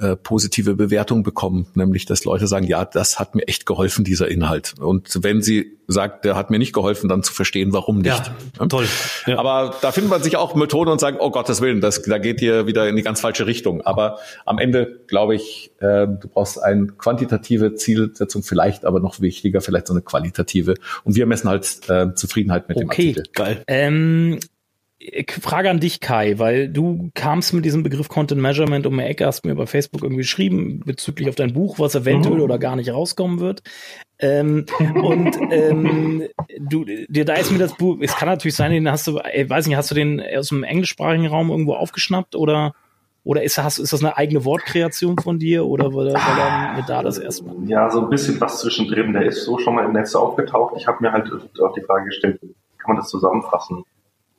äh, 0.00 0.16
positive 0.16 0.74
Bewertung 0.74 1.22
bekommen, 1.22 1.66
nämlich 1.74 2.06
dass 2.06 2.24
Leute 2.24 2.46
sagen, 2.46 2.66
ja, 2.66 2.84
das 2.84 3.18
hat 3.18 3.34
mir 3.34 3.46
echt 3.46 3.66
geholfen, 3.66 4.04
dieser 4.04 4.28
Inhalt. 4.28 4.74
Und 4.80 5.22
wenn 5.22 5.42
sie 5.42 5.76
sagt, 5.88 6.24
der 6.24 6.36
hat 6.36 6.50
mir 6.50 6.58
nicht 6.58 6.72
geholfen, 6.72 7.08
dann 7.08 7.22
zu 7.22 7.32
verstehen, 7.32 7.72
warum 7.72 7.98
nicht. 7.98 8.32
Ja, 8.58 8.66
toll. 8.66 8.86
Ja. 9.26 9.38
Aber 9.38 9.74
da 9.82 9.92
findet 9.92 10.10
man 10.10 10.22
sich 10.22 10.36
auch 10.36 10.54
Methoden 10.54 10.90
und 10.90 11.00
sagen, 11.00 11.18
oh 11.20 11.30
Gottes 11.30 11.60
Willen, 11.60 11.80
das, 11.80 12.02
da 12.02 12.18
geht 12.18 12.40
ihr 12.40 12.66
wieder 12.66 12.88
in 12.88 12.96
die 12.96 13.02
ganz 13.02 13.20
falsche 13.20 13.46
Richtung. 13.46 13.82
Aber 13.82 14.18
am 14.46 14.58
Ende 14.58 15.00
glaube 15.06 15.34
ich, 15.34 15.72
äh, 15.80 16.06
du 16.06 16.28
brauchst 16.32 16.62
eine 16.62 16.86
quantitative 16.86 17.74
Zielsetzung, 17.74 18.42
vielleicht 18.42 18.84
aber 18.84 19.00
noch 19.00 19.20
wichtiger, 19.20 19.60
vielleicht 19.60 19.88
so 19.88 19.92
eine 19.92 20.02
qualitative. 20.02 20.76
Und 21.04 21.16
wir 21.16 21.26
messen 21.26 21.50
halt 21.50 21.88
äh, 21.88 22.14
Zufriedenheit 22.14 22.68
mit 22.68 22.76
okay, 22.76 22.84
dem 22.84 22.90
Artikel. 22.90 23.22
Geil. 23.34 23.64
Ähm 23.66 24.38
Frage 25.40 25.70
an 25.70 25.80
dich, 25.80 26.00
Kai, 26.00 26.38
weil 26.38 26.68
du 26.68 27.10
kamst 27.14 27.54
mit 27.54 27.64
diesem 27.64 27.82
Begriff 27.82 28.08
Content 28.08 28.40
Measurement 28.40 28.86
um 28.86 28.98
die 28.98 29.04
Ecke, 29.04 29.24
hast 29.24 29.46
mir 29.46 29.54
bei 29.54 29.66
Facebook 29.66 30.02
irgendwie 30.02 30.22
geschrieben 30.22 30.80
bezüglich 30.84 31.28
auf 31.30 31.36
dein 31.36 31.54
Buch, 31.54 31.78
was 31.78 31.94
eventuell 31.94 32.36
mhm. 32.36 32.42
oder 32.42 32.58
gar 32.58 32.76
nicht 32.76 32.92
rauskommen 32.92 33.40
wird. 33.40 33.62
Ähm, 34.18 34.66
und 35.02 35.38
ähm, 35.50 36.28
du, 36.58 36.84
dir 36.84 37.24
da 37.24 37.34
ist 37.34 37.50
mir 37.50 37.58
das 37.58 37.76
Buch, 37.76 37.96
es 38.02 38.14
kann 38.14 38.28
natürlich 38.28 38.56
sein, 38.56 38.72
den 38.72 38.90
hast 38.90 39.06
du, 39.06 39.20
ich 39.32 39.48
weiß 39.48 39.66
nicht, 39.66 39.76
hast 39.76 39.90
du 39.90 39.94
den 39.94 40.22
aus 40.36 40.48
dem 40.48 40.64
englischsprachigen 40.64 41.26
Raum 41.26 41.50
irgendwo 41.50 41.74
aufgeschnappt 41.74 42.36
oder 42.36 42.74
oder 43.22 43.42
ist, 43.42 43.58
hast, 43.58 43.78
ist 43.78 43.92
das 43.92 44.02
eine 44.02 44.16
eigene 44.16 44.44
Wortkreation 44.46 45.18
von 45.18 45.38
dir 45.38 45.66
oder 45.66 45.92
war, 45.92 46.06
war 46.06 46.74
dann 46.76 46.86
da 46.86 47.02
das 47.02 47.18
erstmal? 47.18 47.54
Ja, 47.66 47.90
so 47.90 48.00
ein 48.00 48.08
bisschen 48.08 48.40
was 48.40 48.60
zwischendrin. 48.60 49.12
Der 49.12 49.26
ist 49.26 49.44
so 49.44 49.58
schon 49.58 49.74
mal 49.74 49.84
im 49.84 49.92
Netz 49.92 50.14
aufgetaucht. 50.14 50.74
Ich 50.78 50.86
habe 50.86 50.98
mir 51.02 51.12
halt 51.12 51.30
auch 51.30 51.74
die 51.74 51.82
Frage 51.82 52.06
gestellt, 52.06 52.40
kann 52.40 52.94
man 52.94 52.96
das 52.96 53.08
zusammenfassen? 53.08 53.84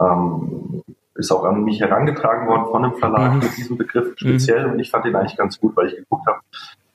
Ähm, 0.02 0.84
ist 1.16 1.32
auch 1.32 1.44
an 1.44 1.64
mich 1.64 1.80
herangetragen 1.80 2.48
worden 2.48 2.66
von 2.72 2.86
einem 2.86 2.96
Verlag 2.96 3.34
mhm. 3.34 3.40
mit 3.40 3.58
diesem 3.58 3.78
Begriff 3.78 4.14
speziell 4.16 4.66
mhm. 4.66 4.74
und 4.74 4.80
ich 4.80 4.90
fand 4.90 5.06
den 5.06 5.16
eigentlich 5.16 5.38
ganz 5.38 5.60
gut, 5.60 5.76
weil 5.76 5.88
ich 5.88 5.96
geguckt 5.96 6.26
habe, 6.26 6.40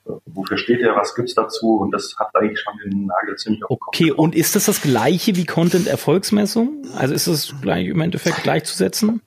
äh, 0.07 0.19
wofür 0.25 0.57
steht 0.57 0.81
er, 0.81 0.95
was 0.95 1.15
gibt's 1.15 1.35
dazu 1.35 1.77
und 1.77 1.91
das 1.91 2.15
hat 2.17 2.35
eigentlich 2.35 2.59
schon 2.59 2.73
den 2.83 3.05
Nagel 3.05 3.35
ziemlich 3.37 3.63
auf 3.65 3.77
Okay, 3.87 4.11
und 4.11 4.35
ist 4.35 4.55
das 4.55 4.65
das 4.65 4.81
gleiche 4.81 5.35
wie 5.35 5.45
Content-Erfolgsmessung? 5.45 6.83
Also 6.97 7.13
ist 7.13 7.27
das 7.27 7.53
gleich, 7.61 7.87
im 7.87 8.01
Endeffekt 8.01 8.43
gleichzusetzen? 8.43 9.21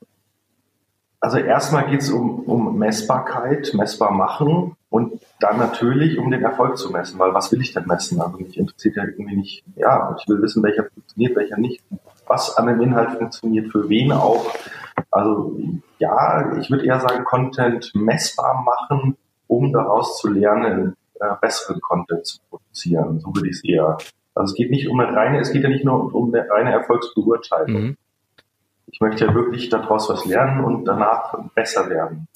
Also 1.23 1.37
erstmal 1.37 1.89
geht's 1.91 2.09
um, 2.11 2.41
um 2.41 2.79
Messbarkeit, 2.79 3.73
messbar 3.75 4.11
machen 4.11 4.75
und 4.89 5.21
dann 5.39 5.59
natürlich 5.59 6.19
um 6.19 6.31
den 6.31 6.43
Erfolg 6.43 6.79
zu 6.79 6.91
messen, 6.91 7.19
weil 7.19 7.35
was 7.35 7.53
will 7.53 7.61
ich 7.61 7.75
denn 7.75 7.87
messen? 7.87 8.23
Also 8.23 8.39
mich 8.39 8.57
interessiert 8.57 8.97
ja 8.97 9.05
irgendwie 9.05 9.37
nicht, 9.37 9.63
ja, 9.77 10.17
ich 10.19 10.27
will 10.29 10.41
wissen, 10.41 10.63
welcher 10.63 10.85
funktioniert, 10.85 11.37
welcher 11.37 11.59
nicht 11.59 11.83
was 12.31 12.57
an 12.57 12.69
dem 12.69 12.81
Inhalt 12.81 13.19
funktioniert, 13.19 13.71
für 13.71 13.89
wen 13.89 14.13
auch. 14.13 14.47
Also 15.11 15.59
ja, 15.99 16.57
ich 16.59 16.71
würde 16.71 16.87
eher 16.87 17.01
sagen, 17.01 17.25
Content 17.25 17.93
messbar 17.95 18.63
machen, 18.63 19.17
um 19.49 19.73
daraus 19.73 20.19
zu 20.19 20.29
lernen, 20.29 20.97
äh, 21.17 21.35
besseren 21.41 21.81
Content 21.81 22.25
zu 22.25 22.39
produzieren. 22.49 23.19
So 23.19 23.35
würde 23.35 23.49
ich 23.49 23.57
es 23.57 23.65
eher. 23.65 23.99
Also 24.35 24.53
es 24.53 24.55
geht 24.55 24.71
nicht 24.71 24.89
um 24.89 25.01
eine 25.01 25.15
reine, 25.15 25.41
es 25.41 25.53
geht 25.53 25.65
ja 25.65 25.69
nicht 25.69 25.85
nur 25.85 26.15
um 26.15 26.33
eine 26.33 26.49
reine 26.49 26.73
Erfolgsbeurteilung. 26.73 27.83
Mhm. 27.83 27.97
Ich 28.87 29.01
möchte 29.01 29.27
ja 29.27 29.35
wirklich 29.35 29.69
daraus 29.69 30.09
was 30.09 30.25
lernen 30.25 30.65
und 30.65 30.85
danach 30.85 31.37
besser 31.55 31.91
werden. 31.91 32.29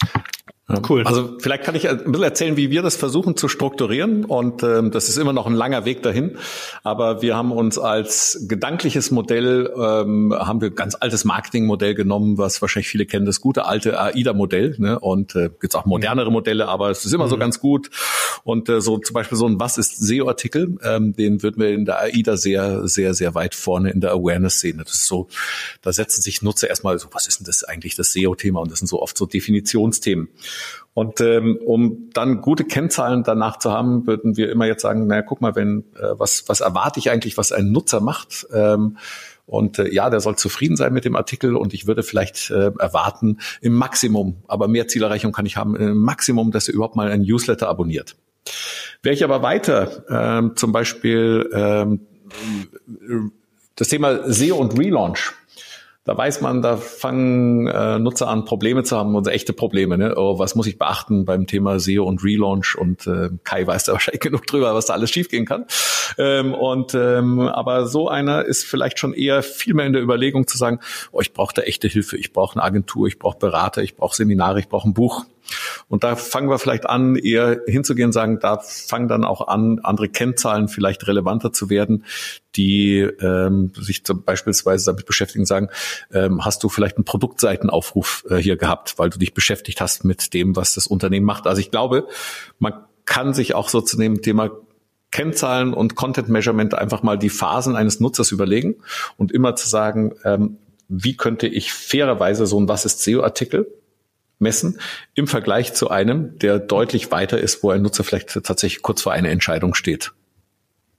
Cool. 0.89 1.03
Also 1.05 1.37
vielleicht 1.41 1.63
kann 1.63 1.75
ich 1.75 1.91
ein 1.91 1.99
bisschen 1.99 2.23
erzählen, 2.23 2.57
wie 2.57 2.71
wir 2.71 2.81
das 2.81 2.97
versuchen 2.97 3.37
zu 3.37 3.49
strukturieren. 3.49 4.25
Und 4.25 4.63
ähm, 4.63 4.91
das 4.91 5.11
ist 5.11 5.19
immer 5.19 5.35
noch 5.35 5.47
ein 5.47 5.53
langer 5.53 5.85
Weg 5.85 6.03
dahin. 6.03 6.39
Aber 6.83 7.21
wir 7.21 7.37
haben 7.37 7.53
uns 7.53 7.79
als 7.79 8.47
gedankliches 8.49 9.11
Modell, 9.11 9.71
ähm, 9.77 10.35
haben 10.35 10.63
wir 10.63 10.71
ein 10.71 10.75
ganz 10.75 10.97
altes 10.99 11.27
Marketingmodell 11.27 11.95
genommen, 11.95 12.39
was 12.39 12.63
wahrscheinlich 12.63 12.89
viele 12.89 13.05
kennen, 13.05 13.27
das 13.27 13.43
gute 13.43 13.67
alte 13.67 14.01
AIDA-Modell. 14.01 14.77
Ne? 14.79 14.99
Und 14.99 15.37
äh, 15.37 15.51
gibt 15.61 15.77
auch 15.77 15.85
modernere 15.85 16.33
Modelle, 16.33 16.67
aber 16.67 16.89
es 16.89 17.05
ist 17.05 17.13
immer 17.13 17.27
mhm. 17.27 17.31
so 17.31 17.37
ganz 17.37 17.61
gut. 17.61 17.91
Und 18.43 18.71
äh, 18.71 18.81
so 18.81 18.97
zum 18.97 19.13
Beispiel 19.13 19.37
so 19.37 19.47
ein 19.47 19.61
Was 19.61 19.77
ist 19.77 19.99
SEO-Artikel, 19.99 20.79
ähm, 20.83 21.15
den 21.15 21.43
würden 21.43 21.61
wir 21.61 21.71
in 21.75 21.85
der 21.85 22.01
AIDA 22.01 22.39
sehr, 22.39 22.89
sehr, 22.89 23.13
sehr 23.13 23.35
weit 23.35 23.55
vorne 23.55 23.91
in 23.91 24.01
der 24.01 24.13
Awareness 24.13 24.61
sehen. 24.61 24.81
Das 24.83 24.95
ist 24.95 25.07
so, 25.07 25.29
da 25.83 25.93
setzen 25.93 26.23
sich 26.23 26.41
Nutzer 26.41 26.69
erstmal 26.69 26.99
so, 26.99 27.09
was 27.13 27.27
ist 27.27 27.41
denn 27.41 27.47
das 27.47 27.65
eigentlich, 27.65 27.97
das 27.97 28.15
SEO-Thema? 28.15 28.61
Und 28.61 28.73
das 28.73 28.79
sind 28.79 28.89
so 28.89 29.03
oft 29.03 29.19
so 29.19 29.27
Definitionsthemen. 29.27 30.31
Und 30.95 31.21
ähm, 31.21 31.59
um 31.65 32.11
dann 32.13 32.41
gute 32.41 32.65
Kennzahlen 32.65 33.25
danach 33.25 33.59
zu 33.59 33.73
haben, 33.73 34.07
würden 34.07 34.37
wir 34.37 34.51
immer 34.51 34.67
jetzt 34.67 34.83
sagen, 34.83 35.09
naja, 35.09 35.23
guck 35.23 35.41
mal, 35.41 35.57
wenn 35.57 35.85
äh, 35.97 36.11
was, 36.13 36.49
was 36.49 36.61
erwarte 36.61 37.01
ich 37.01 37.11
eigentlich, 37.11 37.37
was 37.37 37.51
ein 37.51 37.73
Nutzer 37.73 38.01
macht? 38.01 38.47
Ähm, 38.53 38.97
und 39.47 39.79
äh, 39.79 39.93
ja, 39.93 40.09
der 40.09 40.21
soll 40.21 40.37
zufrieden 40.37 40.77
sein 40.77 40.93
mit 40.93 41.05
dem 41.05 41.17
Artikel 41.17 41.57
und 41.57 41.75
ich 41.75 41.87
würde 41.87 42.03
vielleicht 42.03 42.51
äh, 42.51 42.71
erwarten, 42.79 43.39
im 43.61 43.75
Maximum, 43.75 44.37
aber 44.47 44.69
mehr 44.69 44.89
Zielerreichung 44.89 45.33
kann 45.33 45.47
ich 45.47 45.57
haben, 45.57 45.77
im 45.77 45.99
Maximum, 45.99 46.51
dass 46.51 46.69
er 46.69 46.75
überhaupt 46.75 46.97
mal 46.97 47.11
ein 47.11 47.23
Newsletter 47.23 47.69
abonniert. 47.69 48.17
Wäre 49.03 49.15
ich 49.15 49.25
aber 49.25 49.43
weiter, 49.43 50.05
ähm, 50.09 50.53
zum 50.57 50.73
Beispiel 50.73 51.51
ähm, 51.53 52.01
das 53.77 53.89
Thema 53.89 54.33
SEO 54.33 54.57
und 54.57 54.79
Relaunch 54.79 55.33
da 56.05 56.17
weiß 56.17 56.43
man, 56.43 56.61
da 56.61 56.77
fangen 56.77 57.67
äh, 57.67 57.99
Nutzer 57.99 58.29
an, 58.29 58.45
Probleme 58.45 58.83
zu 58.83 58.97
haben, 58.97 59.17
also 59.17 59.31
echte 59.31 59.55
Probleme. 59.55 59.97
Ne? 59.97 60.15
Oh, 60.17 60.39
was 60.39 60.55
muss 60.55 60.67
ich 60.67 60.79
beachten 60.79 61.25
beim 61.25 61.47
Thema 61.47 61.81
SEO 61.81 62.05
und 62.05 62.23
Relaunch? 62.23 62.77
Und 62.77 63.07
äh, 63.07 63.31
Kai 63.43 63.67
weiß 63.67 63.85
da 63.85 63.93
wahrscheinlich 63.95 64.21
genug 64.21 64.47
drüber, 64.47 64.75
was 64.75 64.87
da 64.87 64.93
alles 64.93 65.11
schiefgehen 65.11 65.47
kann. 65.47 65.65
Ähm, 66.19 66.53
und 66.53 66.95
ähm, 66.95 67.41
aber 67.41 67.87
so 67.87 68.09
einer 68.09 68.45
ist 68.45 68.65
vielleicht 68.65 68.99
schon 68.99 69.15
eher 69.15 69.43
viel 69.43 69.73
mehr 69.73 69.87
in 69.87 69.95
der 69.95 70.03
Überlegung 70.03 70.47
zu 70.47 70.59
sagen, 70.59 70.81
oh, 71.11 71.23
ich 71.23 71.33
brauche 71.33 71.55
da 71.55 71.63
echte 71.63 71.89
Hilfe, 71.89 72.19
ich 72.19 72.35
brauche 72.35 72.57
eine 72.57 72.65
Agentur, 72.65 73.07
ich 73.07 73.19
brauche 73.19 73.39
Berater, 73.39 73.83
ich 73.83 73.97
brauche 73.97 74.15
Seminare, 74.15 74.61
ich 74.61 74.69
brauche 74.69 74.87
ein 74.87 74.95
Buch. 74.95 75.25
Und 75.89 76.05
da 76.05 76.17
fangen 76.17 76.49
wir 76.49 76.59
vielleicht 76.59 76.87
an, 76.87 77.17
eher 77.17 77.61
hinzugehen, 77.67 78.13
sagen, 78.13 78.39
da 78.41 78.59
fangen 78.59 79.09
dann 79.09 79.25
auch 79.25 79.49
an, 79.49 79.81
andere 79.83 80.09
Kennzahlen 80.09 80.69
vielleicht 80.69 81.07
relevanter 81.07 81.53
zu 81.53 81.71
werden, 81.71 82.05
die 82.57 83.01
ähm, 83.01 83.73
sich 83.79 84.05
zum 84.05 84.23
beispielsweise 84.23 84.87
damit 84.87 85.07
beschäftigen, 85.07 85.45
sagen, 85.45 85.69
ähm, 86.13 86.45
hast 86.45 86.63
du 86.63 86.69
vielleicht 86.69 86.97
einen 86.97 87.05
Produktseitenaufruf 87.05 88.25
äh, 88.31 88.37
hier 88.37 88.57
gehabt, 88.57 88.99
weil 88.99 89.11
du 89.11 89.19
dich 89.19 89.35
beschäftigt 89.35 89.81
hast 89.81 90.05
mit 90.05 90.35
dem, 90.35 90.57
was 90.57 90.75
das 90.75 90.87
Unternehmen 90.87 91.27
macht. 91.27 91.47
Also 91.47 91.61
ich 91.61 91.71
glaube, 91.71 92.07
man 92.59 92.75
kann 93.05 93.35
sich 93.35 93.55
auch 93.55 93.69
so 93.69 93.81
zu 93.81 93.97
dem 93.97 94.23
Thema 94.23 94.51
Kennzahlen 95.11 95.75
und 95.75 95.95
Content 95.95 96.29
Measurement 96.29 96.75
einfach 96.75 97.03
mal 97.03 97.19
die 97.19 97.31
Phasen 97.31 97.77
eines 97.77 98.01
Nutzers 98.01 98.33
überlegen 98.33 98.77
und 99.17 99.31
immer 99.31 99.55
zu 99.55 99.69
sagen, 99.69 100.15
ähm, 100.25 100.59
wie 100.89 101.17
könnte 101.17 101.47
ich 101.47 101.73
fairerweise 101.73 102.47
so 102.47 102.61
ein 102.61 102.69
Was 102.69 102.85
ist 102.85 103.01
SEO-Artikel 103.03 103.67
messen 104.45 104.79
im 105.15 105.27
Vergleich 105.27 105.75
zu 105.75 105.91
einem, 105.91 106.39
der 106.39 106.61
deutlich 106.61 107.11
weiter 107.11 107.39
ist, 107.39 107.65
wo 107.65 107.71
ein 107.71 107.83
Nutzer 107.83 108.05
vielleicht 108.05 108.29
tatsächlich 108.29 108.83
kurz 108.83 109.03
vor 109.03 109.13
einer 109.13 109.31
Entscheidung 109.31 109.75
steht. 109.75 110.13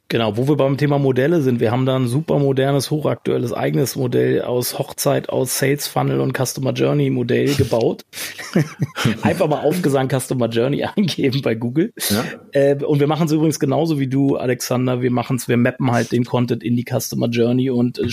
Genau, 0.08 0.38
wo 0.38 0.48
wir 0.48 0.56
beim 0.56 0.78
Thema 0.78 1.00
Modelle 1.00 1.42
sind. 1.42 1.60
Wir 1.60 1.72
haben 1.72 1.88
da 1.88 1.96
ein 1.96 2.08
super 2.08 2.38
modernes, 2.38 2.92
hochaktuelles 2.92 3.54
eigenes 3.54 3.96
Modell 3.96 4.44
aus 4.44 4.78
Hochzeit, 4.78 5.30
aus 5.30 5.58
Sales 5.58 5.88
Funnel 5.88 6.20
und 6.20 6.38
Customer 6.38 6.74
Journey 6.74 7.10
Modell 7.10 7.56
gebaut. 7.56 8.06
Einfach 9.24 9.48
mal 9.48 9.62
Aufgesang 9.62 10.08
Customer 10.08 10.48
Journey 10.48 10.84
eingeben 10.84 11.42
bei 11.42 11.56
Google. 11.56 11.92
Ja. 12.10 12.24
Äh, 12.52 12.84
und 12.84 13.00
wir 13.00 13.08
machen 13.08 13.26
es 13.26 13.32
übrigens 13.32 13.60
genauso 13.60 14.00
wie 14.00 14.06
du, 14.06 14.36
Alexander. 14.36 15.02
Wir 15.02 15.10
machen 15.10 15.38
es, 15.38 15.48
wir 15.48 15.58
mappen 15.58 15.92
halt 15.92 16.12
den 16.12 16.24
Content 16.24 16.62
in 16.62 16.76
die 16.76 16.86
Customer 16.88 17.28
Journey 17.28 17.72
und 17.72 17.98
äh, 17.98 18.08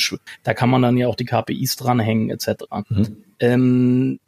da 0.44 0.54
kann 0.54 0.70
man 0.70 0.80
dann 0.80 0.96
ja 0.96 1.08
auch 1.08 1.16
die 1.16 1.26
KPIs 1.26 1.76
dranhängen 1.76 2.30
etc. 2.30 2.64
Mhm. 2.88 3.16
Ähm, 3.38 4.18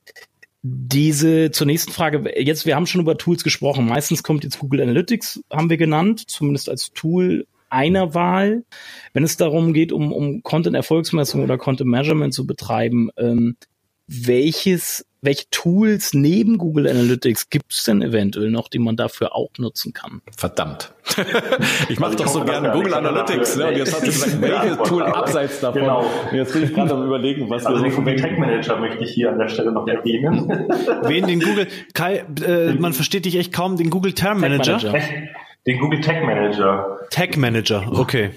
diese 0.66 1.50
zur 1.50 1.66
nächsten 1.66 1.92
Frage. 1.92 2.24
Jetzt, 2.40 2.64
wir 2.64 2.74
haben 2.74 2.86
schon 2.86 3.02
über 3.02 3.18
Tools 3.18 3.44
gesprochen. 3.44 3.86
Meistens 3.86 4.22
kommt 4.22 4.44
jetzt 4.44 4.58
Google 4.58 4.80
Analytics, 4.80 5.44
haben 5.52 5.68
wir 5.68 5.76
genannt, 5.76 6.24
zumindest 6.26 6.70
als 6.70 6.90
Tool 6.94 7.46
einer 7.68 8.14
Wahl. 8.14 8.64
Wenn 9.12 9.24
es 9.24 9.36
darum 9.36 9.74
geht, 9.74 9.92
um, 9.92 10.10
um 10.10 10.42
Content-Erfolgsmessung 10.42 11.42
oder 11.42 11.58
Content-Measurement 11.58 12.32
zu 12.32 12.46
betreiben, 12.46 13.10
ähm, 13.18 13.56
welches, 14.06 15.04
welche 15.24 15.48
Tools 15.50 16.14
neben 16.14 16.58
Google 16.58 16.88
Analytics 16.88 17.50
gibt 17.50 17.72
es 17.72 17.84
denn 17.84 18.02
eventuell 18.02 18.50
noch, 18.50 18.68
die 18.68 18.78
man 18.78 18.96
dafür 18.96 19.34
auch 19.34 19.50
nutzen 19.58 19.92
kann? 19.92 20.22
Verdammt. 20.36 20.92
ich 21.88 21.98
mache 21.98 22.16
doch 22.16 22.26
so 22.26 22.44
gerne 22.44 22.70
Google 22.70 22.94
Analytics, 22.94 23.56
ne? 23.56 23.68
Und 23.68 23.76
jetzt 23.76 23.92
hast 23.94 24.02
du 24.02 24.06
gesagt, 24.06 24.40
welches 24.40 24.88
Tool 24.88 25.02
abseits 25.02 25.60
davon? 25.60 25.82
Genau. 25.82 26.06
jetzt 26.32 26.52
bin 26.52 26.64
ich 26.64 26.74
gerade 26.74 26.94
am 26.94 27.04
überlegen, 27.04 27.48
was 27.50 27.66
also 27.66 27.82
wir 27.82 27.90
so 27.90 28.02
den 28.02 28.16
Tech 28.16 28.38
Manager 28.38 28.78
möchte 28.78 29.04
ich 29.04 29.10
hier 29.12 29.30
an 29.30 29.38
der 29.38 29.48
Stelle 29.48 29.72
noch 29.72 29.86
erwähnen. 29.86 30.48
Wen 31.04 31.26
den 31.26 31.40
Google 31.40 31.68
Kai, 31.94 32.24
äh, 32.46 32.74
man 32.74 32.92
versteht 32.92 33.24
dich 33.24 33.36
echt 33.36 33.52
kaum, 33.52 33.76
den 33.76 33.90
Google 33.90 34.12
Term 34.12 34.40
Manager. 34.40 34.76
Manager. 34.76 34.98
Den 35.66 35.78
Google 35.78 36.00
Tag 36.00 36.22
Manager. 36.24 36.98
Tag 37.10 37.36
Manager, 37.38 37.90
okay. 37.92 38.30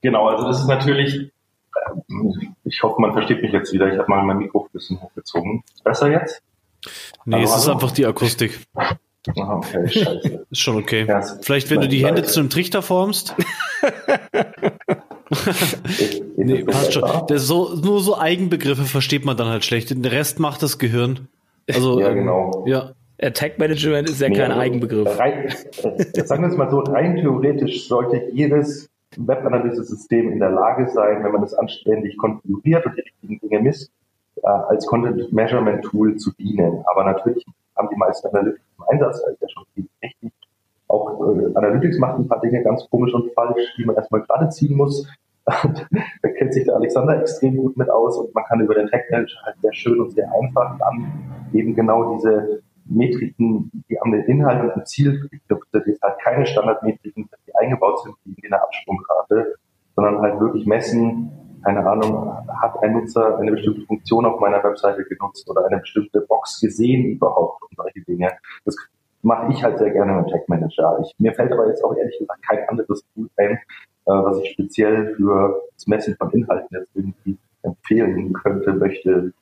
Genau, 0.00 0.28
also 0.28 0.46
das 0.46 0.60
ist 0.60 0.66
natürlich, 0.66 1.30
ich 2.64 2.82
hoffe, 2.82 3.00
man 3.00 3.12
versteht 3.12 3.42
mich 3.42 3.52
jetzt 3.52 3.72
wieder. 3.72 3.92
Ich 3.92 3.98
habe 3.98 4.08
mal 4.08 4.22
mein 4.24 4.38
Mikro 4.38 4.64
ein 4.64 4.72
bisschen 4.72 5.00
hochgezogen. 5.00 5.62
Besser 5.82 6.10
jetzt? 6.10 6.42
Nee, 7.24 7.36
also, 7.36 7.54
es 7.54 7.62
ist 7.62 7.68
einfach 7.68 7.92
die 7.92 8.06
Akustik. 8.06 8.60
Ah, 8.74 8.96
okay, 9.56 9.88
scheiße. 9.88 10.46
ist 10.50 10.60
schon 10.60 10.76
okay. 10.76 11.06
Ja, 11.06 11.22
Vielleicht, 11.42 11.70
wenn 11.70 11.80
du 11.80 11.88
die 11.88 12.04
Hände 12.04 12.24
zu 12.24 12.40
einem 12.40 12.50
Trichter 12.50 12.82
formst. 12.82 13.34
nee, 16.36 16.64
passt 16.64 16.92
schon. 16.92 17.38
So, 17.38 17.74
nur 17.74 18.00
so 18.00 18.18
Eigenbegriffe 18.18 18.84
versteht 18.84 19.24
man 19.24 19.36
dann 19.36 19.48
halt 19.48 19.64
schlecht. 19.64 19.90
Den 19.90 20.04
Rest 20.04 20.40
macht 20.40 20.62
das 20.62 20.78
Gehirn. 20.78 21.28
Also, 21.72 22.00
ja, 22.00 22.12
genau. 22.12 22.64
Ja. 22.66 22.92
Tag 23.32 23.58
Management 23.58 24.10
ist 24.10 24.20
ja 24.20 24.28
kein 24.28 24.50
also 24.50 24.60
Eigenbegriff. 24.60 25.18
Rein, 25.18 25.48
sagen 26.12 26.42
wir 26.42 26.50
es 26.50 26.56
mal 26.56 26.70
so, 26.70 26.80
rein 26.80 27.16
theoretisch 27.16 27.88
sollte 27.88 28.28
jedes 28.32 28.90
Webanalyse-System 29.18 30.32
in 30.32 30.38
der 30.38 30.50
Lage 30.50 30.88
sein, 30.88 31.24
wenn 31.24 31.32
man 31.32 31.40
das 31.40 31.54
anständig 31.54 32.16
konfiguriert 32.16 32.86
und 32.86 32.96
die 32.96 33.02
richtigen 33.02 33.38
Dinge 33.40 33.62
misst, 33.62 33.92
äh, 34.36 34.46
als 34.46 34.86
Content 34.86 35.32
Measurement 35.32 35.84
Tool 35.84 36.16
zu 36.16 36.32
dienen. 36.32 36.84
Aber 36.92 37.04
natürlich 37.04 37.44
haben 37.76 37.88
die 37.90 37.96
meisten 37.96 38.28
Analytics 38.28 38.64
im 38.78 38.84
Einsatz, 38.88 39.22
da 39.22 39.30
ja 39.40 39.48
schon 39.48 39.64
viel 39.74 39.86
richtig. 40.02 40.32
Auch 40.88 41.20
äh, 41.20 41.54
Analytics 41.54 41.98
macht 41.98 42.18
ein 42.18 42.28
paar 42.28 42.40
Dinge 42.40 42.62
ganz 42.62 42.88
komisch 42.90 43.14
und 43.14 43.32
falsch, 43.32 43.74
die 43.76 43.84
man 43.84 43.96
erstmal 43.96 44.22
gerade 44.22 44.48
ziehen 44.50 44.76
muss. 44.76 45.08
da 45.46 46.28
kennt 46.38 46.54
sich 46.54 46.64
der 46.64 46.76
Alexander 46.76 47.20
extrem 47.20 47.56
gut 47.56 47.76
mit 47.76 47.90
aus 47.90 48.16
und 48.16 48.34
man 48.34 48.44
kann 48.44 48.60
über 48.60 48.74
den 48.74 48.88
Tag 48.88 49.02
Manager 49.10 49.36
halt 49.44 49.56
sehr 49.60 49.74
schön 49.74 50.00
und 50.00 50.10
sehr 50.12 50.30
einfach 50.32 50.78
dann 50.78 51.12
eben 51.52 51.74
genau 51.74 52.16
diese 52.16 52.62
Metriken, 52.86 53.70
die 53.88 54.00
an 54.00 54.12
den 54.12 54.24
Inhalt 54.24 54.62
und 54.62 54.72
am 54.72 54.86
Ziel 54.86 55.20
geknüpft 55.20 55.70
sind, 55.72 55.86
jetzt 55.86 56.02
halt 56.02 56.18
keine 56.20 56.46
Standardmetriken, 56.46 57.28
die 57.46 57.54
eingebaut 57.56 58.02
sind 58.02 58.14
wie 58.24 58.34
in 58.42 58.50
der 58.50 58.62
Absprungrate, 58.62 59.54
sondern 59.96 60.20
halt 60.20 60.40
wirklich 60.40 60.66
messen, 60.66 61.30
keine 61.64 61.86
Ahnung, 61.86 62.30
hat 62.60 62.82
ein 62.82 62.92
Nutzer 62.92 63.38
eine 63.38 63.52
bestimmte 63.52 63.82
Funktion 63.86 64.26
auf 64.26 64.38
meiner 64.40 64.62
Webseite 64.62 65.04
genutzt 65.04 65.48
oder 65.48 65.66
eine 65.66 65.78
bestimmte 65.78 66.20
Box 66.20 66.60
gesehen 66.60 67.12
überhaupt 67.12 67.62
und 67.62 67.76
solche 67.76 68.02
Dinge. 68.02 68.32
Das 68.64 68.76
mache 69.22 69.52
ich 69.52 69.62
halt 69.62 69.78
sehr 69.78 69.90
gerne 69.90 70.12
mit 70.20 70.30
Tag 70.30 70.48
Manager. 70.48 70.98
Ich, 71.02 71.14
mir 71.18 71.32
fällt 71.32 71.52
aber 71.52 71.66
jetzt 71.68 71.82
auch 71.82 71.96
ehrlich 71.96 72.18
gesagt 72.18 72.42
kein 72.42 72.68
anderes 72.68 73.02
Tool 73.14 73.28
ein, 73.36 73.52
äh, 73.52 73.58
was 74.06 74.40
ich 74.40 74.50
speziell 74.50 75.14
für 75.16 75.62
das 75.74 75.86
Messen 75.86 76.16
von 76.16 76.30
Inhalten 76.32 76.68
jetzt 76.70 76.90
irgendwie 76.94 77.38
empfehlen 77.62 78.32
könnte, 78.34 78.74
möchte, 78.74 79.32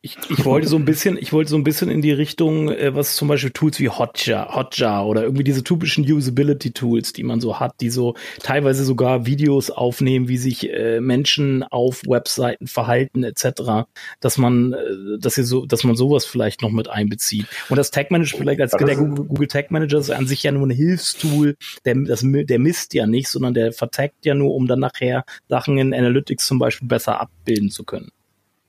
ich, 0.00 0.16
ich 0.28 0.44
wollte 0.44 0.68
so 0.68 0.76
ein 0.76 0.84
bisschen, 0.84 1.16
ich 1.18 1.32
wollte 1.32 1.50
so 1.50 1.56
ein 1.56 1.64
bisschen 1.64 1.90
in 1.90 2.02
die 2.02 2.12
Richtung, 2.12 2.70
äh, 2.70 2.94
was 2.94 3.16
zum 3.16 3.28
Beispiel 3.28 3.50
Tools 3.50 3.80
wie 3.80 3.88
Hotjar, 3.88 4.54
Hotjar 4.54 5.06
oder 5.06 5.22
irgendwie 5.22 5.44
diese 5.44 5.64
typischen 5.64 6.04
Usability-Tools, 6.04 7.12
die 7.12 7.24
man 7.24 7.40
so 7.40 7.58
hat, 7.58 7.80
die 7.80 7.90
so 7.90 8.14
teilweise 8.40 8.84
sogar 8.84 9.26
Videos 9.26 9.70
aufnehmen, 9.70 10.28
wie 10.28 10.36
sich 10.36 10.70
äh, 10.70 11.00
Menschen 11.00 11.62
auf 11.64 12.02
Webseiten 12.06 12.66
verhalten 12.66 13.24
etc., 13.24 13.86
dass 14.20 14.38
man, 14.38 14.72
äh, 14.72 15.18
dass 15.18 15.36
ihr 15.36 15.44
so, 15.44 15.66
dass 15.66 15.84
man 15.84 15.96
sowas 15.96 16.24
vielleicht 16.24 16.62
noch 16.62 16.70
mit 16.70 16.88
einbezieht. 16.88 17.46
Und 17.68 17.76
das 17.76 17.90
Tag 17.90 18.10
Manager 18.10 18.38
vielleicht 18.38 18.60
als 18.60 18.72
der 18.72 18.96
Google, 18.96 19.24
Google 19.24 19.48
Tag 19.48 19.70
Manager 19.70 19.98
ist 19.98 20.10
an 20.10 20.26
sich 20.26 20.42
ja 20.44 20.52
nur 20.52 20.66
ein 20.66 20.70
Hilfstool, 20.70 21.56
der, 21.84 21.96
das, 21.96 22.22
der 22.24 22.58
misst 22.58 22.94
ja 22.94 23.06
nicht, 23.06 23.28
sondern 23.28 23.54
der 23.54 23.72
vertagt 23.72 24.24
ja 24.24 24.34
nur, 24.34 24.54
um 24.54 24.68
dann 24.68 24.80
nachher 24.80 25.24
Sachen 25.48 25.78
in 25.78 25.92
Analytics 25.92 26.46
zum 26.46 26.58
Beispiel 26.58 26.88
besser 26.88 27.20
abbilden 27.20 27.70
zu 27.70 27.84
können. 27.84 28.10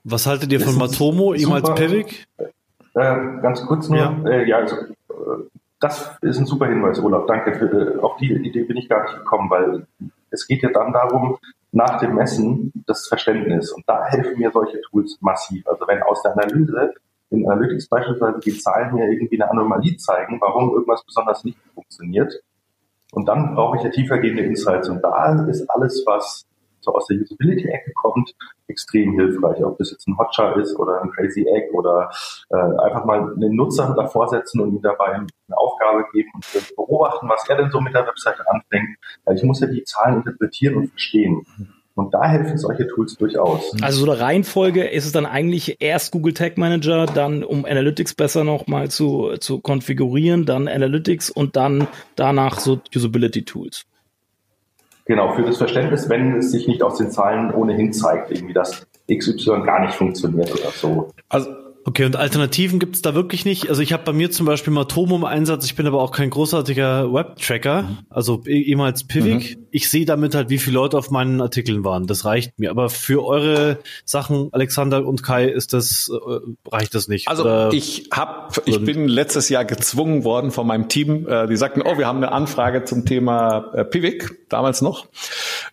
Was 0.07 0.27
haltet 0.27 0.51
ihr 0.51 0.61
von 0.61 0.77
Matomo, 0.77 1.33
ehemals 1.33 1.73
Pivik? 1.73 2.27
Äh, 2.37 3.39
ganz 3.41 3.65
kurz 3.65 3.89
nur, 3.89 3.97
ja, 3.97 4.15
äh, 4.25 4.47
ja 4.47 4.57
also, 4.57 4.75
äh, 4.75 5.49
das 5.79 6.15
ist 6.21 6.37
ein 6.37 6.45
super 6.45 6.67
Hinweis, 6.67 7.03
Olaf. 7.03 7.25
Danke. 7.25 7.55
Für, 7.55 7.95
äh, 7.95 7.99
auf 7.99 8.15
die 8.17 8.31
Idee 8.31 8.63
bin 8.63 8.77
ich 8.77 8.87
gar 8.87 9.03
nicht 9.03 9.17
gekommen, 9.17 9.49
weil 9.49 9.87
es 10.29 10.47
geht 10.47 10.61
ja 10.61 10.69
dann 10.69 10.93
darum, 10.93 11.37
nach 11.71 11.99
dem 11.99 12.13
Messen 12.13 12.71
das 12.85 13.07
Verständnis. 13.07 13.71
Und 13.71 13.83
da 13.87 14.05
helfen 14.05 14.37
mir 14.37 14.51
solche 14.51 14.79
Tools 14.81 15.17
massiv. 15.21 15.67
Also 15.67 15.87
wenn 15.87 16.03
aus 16.03 16.21
der 16.21 16.33
Analyse 16.33 16.93
in 17.31 17.49
Analytics 17.49 17.89
beispielsweise 17.89 18.39
die 18.45 18.57
Zahlen 18.59 18.93
mir 18.93 19.09
irgendwie 19.09 19.41
eine 19.41 19.49
Anomalie 19.49 19.97
zeigen, 19.97 20.39
warum 20.39 20.71
irgendwas 20.71 21.03
besonders 21.03 21.43
nicht 21.43 21.57
funktioniert. 21.73 22.31
Und 23.11 23.27
dann 23.27 23.55
brauche 23.55 23.77
ich 23.77 23.83
ja 23.83 23.89
tiefergehende 23.89 24.43
Insights. 24.43 24.87
Und 24.87 25.01
da 25.01 25.47
ist 25.47 25.67
alles, 25.71 26.03
was 26.05 26.45
so 26.85 26.93
aus 26.93 27.07
der 27.07 27.17
Usability-Ecke 27.17 27.91
kommt, 28.01 28.33
extrem 28.67 29.13
hilfreich. 29.13 29.63
Ob 29.63 29.77
das 29.77 29.91
jetzt 29.91 30.07
ein 30.07 30.17
Hotjar 30.17 30.57
ist 30.57 30.77
oder 30.79 31.01
ein 31.01 31.11
Crazy 31.11 31.45
Egg 31.47 31.71
oder 31.73 32.09
äh, 32.49 32.55
einfach 32.55 33.05
mal 33.05 33.33
einen 33.33 33.55
Nutzer 33.55 33.93
davor 33.95 34.29
setzen 34.29 34.61
und 34.61 34.75
ihm 34.75 34.81
dabei 34.81 35.13
eine 35.13 35.27
Aufgabe 35.51 36.05
geben 36.13 36.29
und 36.33 36.75
beobachten, 36.75 37.27
was 37.27 37.47
er 37.49 37.57
denn 37.57 37.71
so 37.71 37.81
mit 37.81 37.93
der 37.93 38.07
Webseite 38.07 38.43
anfängt. 38.49 38.97
Weil 39.25 39.35
ich 39.35 39.43
muss 39.43 39.59
ja 39.59 39.67
die 39.67 39.83
Zahlen 39.83 40.17
interpretieren 40.17 40.75
und 40.75 40.89
verstehen. 40.89 41.45
Und 41.95 42.13
da 42.13 42.25
helfen 42.25 42.57
solche 42.57 42.87
Tools 42.87 43.15
durchaus. 43.15 43.73
Also 43.81 44.05
so 44.05 44.11
eine 44.11 44.19
Reihenfolge 44.19 44.83
ist 44.83 45.05
es 45.05 45.13
dann 45.13 45.25
eigentlich 45.25 45.77
erst 45.79 46.11
Google 46.11 46.33
Tag 46.33 46.57
Manager, 46.57 47.05
dann 47.05 47.43
um 47.43 47.63
Analytics 47.63 48.15
besser 48.15 48.43
nochmal 48.43 48.91
zu, 48.91 49.37
zu 49.39 49.61
konfigurieren, 49.61 50.45
dann 50.45 50.67
Analytics 50.67 51.29
und 51.29 51.55
dann 51.55 51.87
danach 52.17 52.59
so 52.59 52.81
Usability 52.93 53.45
Tools. 53.45 53.85
Genau, 55.05 55.33
für 55.33 55.43
das 55.43 55.57
Verständnis, 55.57 56.09
wenn 56.09 56.37
es 56.37 56.51
sich 56.51 56.67
nicht 56.67 56.81
aus 56.81 56.97
den 56.97 57.11
Zahlen 57.11 57.53
ohnehin 57.53 57.93
zeigt, 57.93 58.31
irgendwie, 58.31 58.53
dass 58.53 58.87
XY 59.11 59.61
gar 59.63 59.81
nicht 59.81 59.93
funktioniert 59.93 60.51
oder 60.51 60.71
so. 60.71 61.11
Also 61.29 61.64
Okay, 61.87 62.03
und 62.03 62.15
Alternativen 62.15 62.79
gibt's 62.79 63.03
da 63.03 63.13
wirklich 63.13 63.45
nicht. 63.45 63.69
Also 63.69 63.83
ich 63.83 63.93
habe 63.93 64.03
bei 64.03 64.11
mir 64.11 64.31
zum 64.31 64.47
Beispiel 64.47 64.73
Matomo 64.73 65.17
im 65.17 65.23
Einsatz. 65.23 65.65
Ich 65.65 65.75
bin 65.75 65.85
aber 65.85 66.01
auch 66.01 66.11
kein 66.11 66.31
großartiger 66.31 67.13
Web-Tracker, 67.13 67.83
mhm. 67.83 67.97
also 68.09 68.41
eh, 68.47 68.59
ehemals 68.59 69.03
Pivik. 69.03 69.55
Mhm. 69.55 69.67
Ich 69.69 69.87
sehe 69.91 70.03
damit 70.03 70.33
halt, 70.33 70.49
wie 70.49 70.57
viele 70.57 70.73
Leute 70.73 70.97
auf 70.97 71.11
meinen 71.11 71.39
Artikeln 71.41 71.83
waren. 71.83 72.07
Das 72.07 72.25
reicht 72.25 72.57
mir. 72.57 72.71
Aber 72.71 72.89
für 72.89 73.23
eure 73.23 73.77
Sachen, 74.03 74.49
Alexander 74.51 75.05
und 75.05 75.21
Kai, 75.21 75.45
ist 75.45 75.73
das 75.73 76.09
äh, 76.11 76.71
reicht 76.71 76.95
das 76.95 77.07
nicht. 77.07 77.27
Also 77.27 77.43
Oder 77.43 77.71
ich 77.71 78.09
hab, 78.11 78.59
ich 78.65 78.83
bin 78.83 79.07
letztes 79.07 79.49
Jahr 79.49 79.63
gezwungen 79.63 80.23
worden 80.23 80.49
von 80.49 80.65
meinem 80.65 80.89
Team. 80.89 81.27
Äh, 81.27 81.45
die 81.45 81.55
sagten, 81.55 81.83
oh, 81.85 81.99
wir 81.99 82.07
haben 82.07 82.17
eine 82.17 82.31
Anfrage 82.31 82.85
zum 82.85 83.05
Thema 83.05 83.71
äh, 83.75 83.85
Pivik 83.85 84.49
damals 84.49 84.81
noch. 84.81 85.05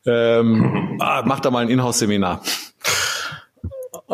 Ähm, 0.04 0.98
ah, 1.00 1.22
mach 1.24 1.40
da 1.40 1.50
mal 1.50 1.60
ein 1.60 1.70
Inhouse-Seminar. 1.70 2.42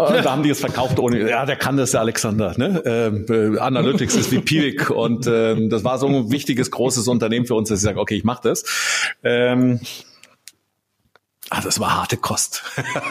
Und 0.07 0.25
da 0.25 0.31
haben 0.31 0.43
die 0.43 0.51
es 0.51 0.61
verkauft 0.61 0.99
ohne, 0.99 1.29
ja, 1.29 1.45
der 1.45 1.57
kann 1.57 1.77
das, 1.77 1.91
der 1.91 2.01
Alexander, 2.01 2.55
ne? 2.57 2.83
Ähm, 2.85 3.27
äh, 3.29 3.59
Analytics 3.59 4.15
ist 4.17 4.31
wie 4.31 4.41
Pivik 4.41 4.91
und 4.91 5.27
ähm, 5.27 5.71
das 5.71 5.83
war 5.85 5.99
so 5.99 6.07
ein 6.07 6.31
wichtiges, 6.31 6.71
großes 6.71 7.09
Unternehmen 7.09 7.47
für 7.47 7.55
uns, 7.55 7.69
dass 7.69 7.81
ich 7.81 7.85
sage, 7.85 7.99
okay, 7.99 8.17
ich 8.17 8.25
mache 8.25 8.49
das. 8.49 8.65
Ähm, 9.23 9.81
Ah, 11.51 11.63
das 11.63 11.81
war 11.81 11.97
harte 11.97 12.19
Kost. 12.19 12.63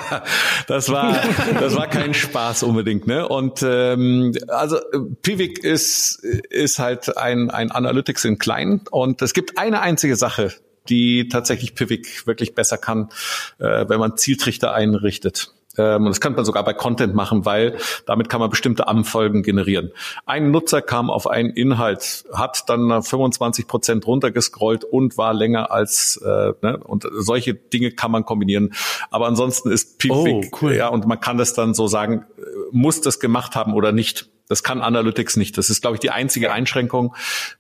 das 0.68 0.90
war, 0.90 1.20
das 1.60 1.76
war 1.76 1.88
kein 1.88 2.14
Spaß 2.14 2.62
unbedingt, 2.64 3.08
ne? 3.08 3.28
Und 3.28 3.64
ähm, 3.64 4.34
also 4.48 4.78
Pivik 5.24 5.64
ist 5.64 6.24
ist 6.24 6.78
halt 6.78 7.18
ein 7.18 7.50
ein 7.50 7.72
Analytics 7.72 8.26
in 8.26 8.38
klein 8.38 8.82
und 8.92 9.24
es 9.24 9.34
gibt 9.34 9.58
eine 9.58 9.82
einzige 9.82 10.16
Sache, 10.16 10.54
die 10.88 11.30
tatsächlich 11.30 11.74
Pivik 11.74 12.28
wirklich 12.28 12.54
besser 12.54 12.78
kann, 12.78 13.10
äh, 13.58 13.90
wenn 13.90 14.00
man 14.00 14.18
Zieltrichter 14.18 14.72
einrichtet. 14.72 15.54
Ähm, 15.78 16.04
und 16.04 16.10
das 16.10 16.22
kann 16.22 16.34
man 16.34 16.46
sogar 16.46 16.64
bei 16.64 16.74
Content 16.74 17.14
machen, 17.16 17.46
weil 17.46 17.78
damit 18.06 18.30
kann 18.30 18.40
man 18.40 18.50
bestimmte 18.50 18.88
Anfolgen 18.88 19.44
generieren. 19.44 19.92
Ein 20.26 20.52
Nutzer 20.52 20.82
kam 20.82 21.10
auf 21.10 21.28
einen 21.28 21.50
Inhalt, 21.50 22.26
hat 22.34 22.64
dann 22.68 23.02
25 23.02 23.68
Prozent 23.68 24.08
runtergescrollt 24.08 24.84
und 24.84 25.18
war 25.18 25.34
länger 25.34 25.72
als 25.72 26.18
äh, 26.24 26.54
ne, 26.62 26.78
und 26.84 27.08
solche 27.12 27.54
Dinge 27.54 27.92
kann 27.92 28.12
man 28.12 28.26
kombinieren. 28.26 28.74
Aber 29.10 29.28
ansonsten 29.28 29.72
ist 29.72 30.00
Pivik, 30.00 30.52
oh, 30.52 30.58
cool. 30.62 30.76
ja, 30.76 30.88
und 30.88 31.06
man 31.06 31.20
kann 31.20 31.38
das 31.38 31.54
dann 31.54 31.74
so 31.74 31.88
sagen, 31.88 32.26
äh, 32.38 32.42
muss 32.72 33.02
das 33.02 33.20
gemacht 33.20 33.56
haben 33.56 33.74
oder 33.74 33.92
nicht. 33.92 34.30
Das 34.50 34.64
kann 34.64 34.82
Analytics 34.82 35.36
nicht. 35.36 35.58
Das 35.58 35.70
ist, 35.70 35.82
glaube 35.82 35.98
ich, 35.98 36.00
die 36.00 36.10
einzige 36.10 36.54
Einschränkung, 36.54 37.14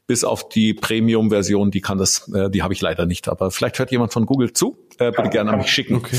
bis 0.07 0.23
auf 0.23 0.47
die 0.47 0.73
Premium-Version, 0.73 1.69
die 1.69 1.81
kann 1.81 1.97
das, 1.97 2.31
äh, 2.33 2.49
die 2.49 2.63
habe 2.63 2.73
ich 2.73 2.81
leider 2.81 3.05
nicht. 3.05 3.27
Aber 3.27 3.51
vielleicht 3.51 3.77
hört 3.79 3.91
jemand 3.91 4.13
von 4.13 4.25
Google 4.25 4.53
zu. 4.53 4.77
Äh, 4.97 5.11
bitte 5.11 5.29
gerne 5.29 5.51
an 5.51 5.57
mich 5.57 5.69
schicken. 5.69 5.95
Okay. 5.95 6.17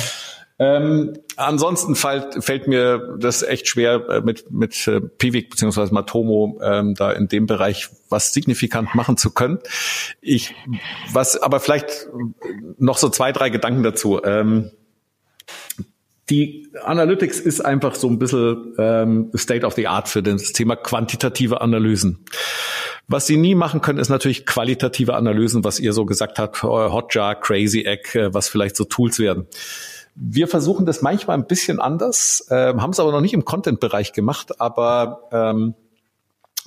Ähm, 0.61 1.15
ansonsten 1.37 1.95
fällt, 1.95 2.43
fällt 2.43 2.67
mir 2.67 3.17
das 3.21 3.43
echt 3.43 3.69
schwer, 3.69 4.09
äh, 4.09 4.21
mit, 4.23 4.51
mit 4.51 4.89
äh, 4.89 5.01
Pivik 5.01 5.51
beziehungsweise 5.51 5.95
Matomo 5.95 6.61
ähm, 6.63 6.95
da 6.95 7.13
in 7.13 7.29
dem 7.29 7.47
Bereich 7.47 7.89
was 8.09 8.33
signifikant 8.33 8.95
machen 8.95 9.17
zu 9.17 9.31
können. 9.31 9.59
Ich, 10.21 10.55
was, 11.13 11.41
aber 11.41 11.61
vielleicht 11.61 12.09
noch 12.79 12.99
so 12.99 13.09
zwei, 13.09 13.31
drei 13.31 13.51
Gedanken 13.51 13.85
dazu. 13.85 14.21
Ähm, 14.25 14.73
die 16.29 16.69
Analytics 16.83 17.41
ist 17.41 17.61
einfach 17.61 17.95
so 17.95 18.09
ein 18.09 18.19
bisschen 18.19 18.75
ähm, 18.79 19.31
State 19.37 19.65
of 19.65 19.75
the 19.75 19.87
Art 19.87 20.09
für 20.09 20.23
das 20.23 20.53
Thema 20.53 20.77
quantitative 20.77 21.61
Analysen. 21.61 22.25
Was 23.07 23.27
sie 23.27 23.39
nie 23.39 23.55
machen 23.55 23.81
können, 23.81 23.99
ist 23.99 24.11
natürlich 24.11 24.45
qualitative 24.45 25.15
Analysen, 25.15 25.65
was 25.65 25.81
ihr 25.81 25.95
so 25.95 26.05
gesagt 26.05 26.39
habt, 26.39 26.63
Hotjar, 26.63 27.37
Crazy 27.37 27.85
Egg, 27.85 28.19
äh, 28.19 28.35
was 28.35 28.49
vielleicht 28.49 28.77
so 28.77 28.85
Tools 28.85 29.19
werden. 29.19 29.47
Wir 30.21 30.49
versuchen 30.49 30.85
das 30.85 31.01
manchmal 31.01 31.39
ein 31.39 31.47
bisschen 31.47 31.79
anders, 31.79 32.47
äh, 32.51 32.75
haben 32.75 32.91
es 32.91 32.99
aber 32.99 33.13
noch 33.13 33.21
nicht 33.21 33.35
im 33.35 33.45
Content-Bereich 33.45 34.13
gemacht, 34.13 34.61
aber 34.61 35.21
ähm, 35.31 35.75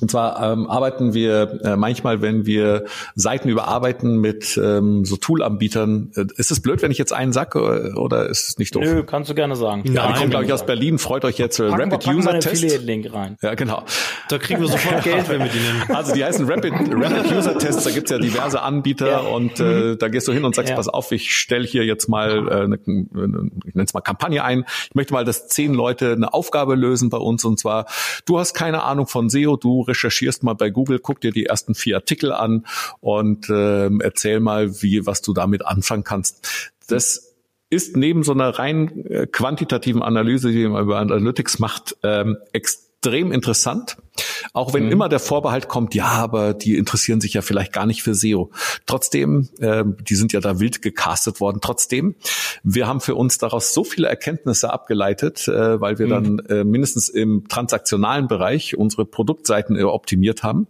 und 0.01 0.09
zwar 0.09 0.41
ähm, 0.41 0.67
arbeiten 0.67 1.13
wir 1.13 1.59
äh, 1.63 1.75
manchmal, 1.75 2.21
wenn 2.21 2.45
wir 2.45 2.85
Seiten 3.15 3.49
überarbeiten 3.49 4.17
mit 4.17 4.59
ähm, 4.61 5.05
so 5.05 5.15
Tool-Anbietern. 5.15 6.11
Äh, 6.15 6.25
ist 6.37 6.51
es 6.51 6.59
blöd, 6.59 6.81
wenn 6.81 6.91
ich 6.91 6.97
jetzt 6.97 7.13
einen 7.13 7.33
sag 7.33 7.55
oder, 7.55 7.97
oder 7.97 8.27
ist 8.27 8.49
es 8.49 8.57
nicht 8.57 8.75
doof? 8.75 8.83
Nö, 8.83 9.03
kannst 9.03 9.29
du 9.29 9.35
gerne 9.35 9.55
sagen. 9.55 9.83
Ja, 9.93 10.07
die 10.07 10.19
kommt, 10.19 10.31
glaube 10.31 10.45
ich, 10.45 10.53
aus 10.53 10.65
Berlin. 10.65 10.97
Freut 10.97 11.23
euch 11.23 11.37
jetzt. 11.37 11.59
Äh, 11.59 11.67
Rapid 11.67 12.07
wir, 12.07 12.15
User 12.15 12.39
Test. 12.39 12.81
Link 12.81 13.13
rein. 13.13 13.37
Ja, 13.41 13.53
genau. 13.53 13.83
Da 14.29 14.37
kriegen 14.37 14.61
wir 14.61 14.67
sofort 14.67 15.03
Geld, 15.03 15.29
wenn 15.29 15.39
wir 15.39 15.49
die 15.49 15.59
nennen. 15.59 15.83
Also 15.89 16.13
die 16.13 16.23
heißen 16.23 16.49
Rapid, 16.49 16.73
Rapid 16.73 17.31
User 17.31 17.57
Tests. 17.57 17.83
Da 17.83 17.91
gibt's 17.91 18.09
ja 18.09 18.17
diverse 18.17 18.61
Anbieter 18.61 19.07
ja. 19.07 19.19
und 19.19 19.59
äh, 19.59 19.63
mhm. 19.63 19.97
da 19.99 20.07
gehst 20.07 20.27
du 20.27 20.31
hin 20.31 20.45
und 20.45 20.55
sagst, 20.55 20.71
ja. 20.71 20.75
pass 20.75 20.87
auf, 20.87 21.11
ich 21.11 21.35
stelle 21.35 21.65
hier 21.65 21.85
jetzt 21.85 22.07
mal 22.07 22.47
äh, 22.47 22.51
eine, 22.63 22.75
ich 22.75 23.75
nenne 23.75 23.85
es 23.85 23.93
mal 23.93 24.01
Kampagne 24.01 24.43
ein. 24.43 24.65
Ich 24.89 24.95
möchte 24.95 25.13
mal, 25.13 25.25
dass 25.25 25.47
zehn 25.47 25.73
Leute 25.73 26.13
eine 26.13 26.33
Aufgabe 26.33 26.75
lösen 26.75 27.09
bei 27.09 27.17
uns 27.17 27.45
und 27.45 27.59
zwar, 27.59 27.85
du 28.25 28.39
hast 28.39 28.53
keine 28.53 28.83
Ahnung 28.83 29.07
von 29.07 29.29
SEO, 29.29 29.57
du 29.57 29.83
recherchierst 29.91 30.43
mal 30.43 30.53
bei 30.53 30.69
Google, 30.69 30.99
guck 30.99 31.21
dir 31.21 31.31
die 31.31 31.45
ersten 31.45 31.75
vier 31.75 31.97
Artikel 31.97 32.31
an 32.31 32.65
und 32.99 33.49
ähm, 33.49 34.01
erzähl 34.01 34.39
mal, 34.39 34.81
wie, 34.81 35.05
was 35.05 35.21
du 35.21 35.33
damit 35.33 35.65
anfangen 35.65 36.03
kannst. 36.03 36.71
Das 36.87 37.35
ist 37.69 37.95
neben 37.95 38.23
so 38.23 38.33
einer 38.33 38.49
rein 38.49 39.05
äh, 39.05 39.27
quantitativen 39.27 40.01
Analyse, 40.01 40.51
die 40.51 40.67
man 40.67 40.83
über 40.83 40.99
Analytics 40.99 41.59
macht, 41.59 41.95
ähm, 42.03 42.37
extrem 42.51 43.31
interessant. 43.31 43.97
Auch 44.53 44.73
wenn 44.73 44.85
mhm. 44.85 44.91
immer 44.91 45.09
der 45.09 45.19
Vorbehalt 45.19 45.67
kommt, 45.67 45.95
ja, 45.95 46.07
aber 46.07 46.53
die 46.53 46.75
interessieren 46.75 47.21
sich 47.21 47.33
ja 47.33 47.41
vielleicht 47.41 47.71
gar 47.71 47.85
nicht 47.85 48.03
für 48.03 48.15
SEO. 48.15 48.51
Trotzdem, 48.85 49.49
äh, 49.59 49.83
die 49.85 50.15
sind 50.15 50.33
ja 50.33 50.41
da 50.41 50.59
wild 50.59 50.81
gecastet 50.81 51.39
worden. 51.39 51.59
Trotzdem, 51.61 52.15
wir 52.63 52.87
haben 52.87 53.01
für 53.01 53.15
uns 53.15 53.37
daraus 53.37 53.73
so 53.73 53.83
viele 53.83 54.07
Erkenntnisse 54.07 54.71
abgeleitet, 54.73 55.47
äh, 55.47 55.79
weil 55.79 55.99
wir 55.99 56.07
mhm. 56.07 56.09
dann 56.09 56.39
äh, 56.47 56.63
mindestens 56.63 57.07
im 57.09 57.47
transaktionalen 57.47 58.27
Bereich 58.27 58.77
unsere 58.77 59.05
Produktseiten 59.05 59.77
äh, 59.77 59.83
optimiert 59.83 60.43
haben 60.43 60.67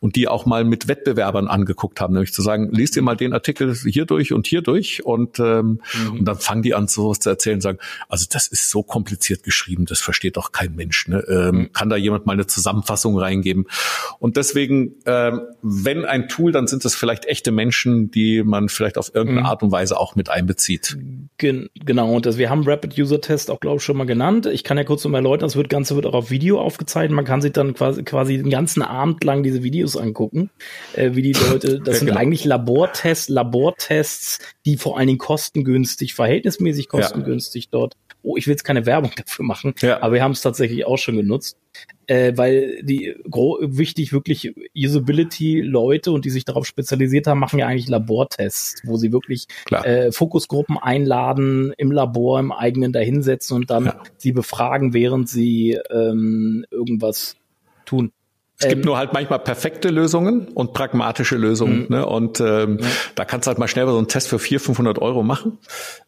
und 0.00 0.16
die 0.16 0.28
auch 0.28 0.46
mal 0.46 0.64
mit 0.64 0.88
Wettbewerbern 0.88 1.46
angeguckt 1.46 2.00
haben, 2.00 2.14
nämlich 2.14 2.32
zu 2.32 2.42
sagen, 2.42 2.70
liest 2.72 2.96
ihr 2.96 3.02
mal 3.02 3.16
den 3.16 3.32
Artikel 3.32 3.74
hier 3.74 4.06
durch 4.06 4.32
und 4.32 4.46
hier 4.46 4.62
durch 4.62 5.04
und, 5.04 5.38
ähm, 5.38 5.80
mhm. 5.94 6.18
und 6.18 6.24
dann 6.24 6.38
fangen 6.38 6.62
die 6.62 6.74
an, 6.74 6.88
sowas 6.88 7.20
zu 7.20 7.30
erzählen, 7.30 7.60
sagen, 7.60 7.78
also 8.08 8.26
das 8.28 8.48
ist 8.48 8.70
so 8.70 8.82
kompliziert 8.82 9.42
geschrieben, 9.42 9.86
das 9.86 10.00
versteht 10.00 10.36
doch 10.36 10.52
kein 10.52 10.74
Mensch. 10.74 11.06
Ne? 11.08 11.24
Ähm, 11.28 11.56
mhm. 11.56 11.72
Kann 11.72 11.90
da 11.90 11.96
jemand 11.96 12.26
mal 12.26 12.32
eine 12.32 12.46
Zusammenfassung 12.80 13.18
reingeben. 13.18 13.66
Und 14.18 14.36
deswegen, 14.36 14.94
äh, 15.04 15.32
wenn 15.62 16.04
ein 16.04 16.28
Tool, 16.28 16.52
dann 16.52 16.66
sind 16.66 16.84
es 16.84 16.94
vielleicht 16.94 17.26
echte 17.26 17.52
Menschen, 17.52 18.10
die 18.10 18.42
man 18.42 18.68
vielleicht 18.68 18.98
auf 18.98 19.14
irgendeine 19.14 19.40
mhm. 19.40 19.46
Art 19.46 19.62
und 19.62 19.72
Weise 19.72 19.98
auch 19.98 20.16
mit 20.16 20.28
einbezieht. 20.28 20.98
Gen 21.38 21.68
genau, 21.74 22.12
und 22.12 22.26
das, 22.26 22.38
wir 22.38 22.50
haben 22.50 22.64
Rapid 22.64 22.98
User 22.98 23.20
Test 23.20 23.50
auch, 23.50 23.60
glaube 23.60 23.76
ich, 23.76 23.82
schon 23.82 23.96
mal 23.96 24.04
genannt. 24.04 24.46
Ich 24.46 24.64
kann 24.64 24.76
ja 24.76 24.84
kurz 24.84 25.04
noch 25.04 25.10
mal 25.10 25.18
erläutern, 25.18 25.46
das 25.46 25.56
wird, 25.56 25.68
Ganze 25.68 25.94
wird 25.94 26.06
auch 26.06 26.14
auf 26.14 26.30
Video 26.30 26.60
aufgezeichnet. 26.60 27.14
Man 27.14 27.24
kann 27.24 27.40
sich 27.40 27.52
dann 27.52 27.74
quasi, 27.74 28.02
quasi 28.02 28.36
den 28.38 28.50
ganzen 28.50 28.82
Abend 28.82 29.22
lang 29.24 29.42
diese 29.42 29.62
Videos 29.62 29.96
angucken, 29.96 30.50
äh, 30.94 31.10
wie 31.14 31.22
die 31.22 31.32
Leute, 31.32 31.80
das 31.84 31.98
sind 31.98 32.08
genau. 32.08 32.20
eigentlich 32.20 32.44
Labortests, 32.44 33.28
Labortests, 33.28 34.38
die 34.66 34.76
vor 34.76 34.98
allen 34.98 35.06
Dingen 35.06 35.18
kostengünstig, 35.18 36.14
verhältnismäßig 36.14 36.88
kostengünstig 36.88 37.64
ja. 37.64 37.70
dort 37.72 37.94
oh, 38.22 38.36
ich 38.36 38.46
will 38.46 38.52
jetzt 38.52 38.64
keine 38.64 38.86
Werbung 38.86 39.12
dafür 39.16 39.44
machen, 39.44 39.74
ja. 39.80 40.02
aber 40.02 40.14
wir 40.14 40.22
haben 40.22 40.32
es 40.32 40.42
tatsächlich 40.42 40.86
auch 40.86 40.98
schon 40.98 41.16
genutzt, 41.16 41.56
äh, 42.10 42.36
weil 42.36 42.82
die 42.82 43.14
wichtig 43.24 44.12
wirklich 44.12 44.52
Usability-Leute 44.76 46.10
und 46.10 46.24
die 46.24 46.30
sich 46.30 46.44
darauf 46.44 46.66
spezialisiert 46.66 47.28
haben, 47.28 47.38
machen 47.38 47.60
ja 47.60 47.68
eigentlich 47.68 47.86
Labortests, 47.86 48.82
wo 48.84 48.96
sie 48.96 49.12
wirklich 49.12 49.46
äh, 49.70 50.10
Fokusgruppen 50.10 50.76
einladen, 50.76 51.72
im 51.76 51.92
Labor, 51.92 52.40
im 52.40 52.50
eigenen 52.50 52.92
dahinsetzen 52.92 53.54
und 53.54 53.70
dann 53.70 53.84
ja. 53.84 54.02
sie 54.16 54.32
befragen, 54.32 54.92
während 54.92 55.28
sie 55.28 55.78
ähm, 55.88 56.64
irgendwas 56.72 57.36
tun. 57.84 58.10
Es 58.62 58.68
gibt 58.68 58.82
ähm, 58.82 58.86
nur 58.86 58.98
halt 58.98 59.14
manchmal 59.14 59.38
perfekte 59.38 59.88
Lösungen 59.88 60.48
und 60.48 60.74
pragmatische 60.74 61.36
Lösungen. 61.36 61.84
Mhm. 61.84 61.86
Ne? 61.88 62.06
Und 62.06 62.40
ähm, 62.40 62.78
ja. 62.80 62.86
da 63.14 63.24
kannst 63.24 63.46
du 63.46 63.48
halt 63.48 63.58
mal 63.58 63.68
schnell 63.68 63.86
so 63.86 63.96
einen 63.96 64.06
Test 64.06 64.28
für 64.28 64.38
400, 64.38 64.66
500 64.66 64.98
Euro 64.98 65.22
machen. 65.22 65.58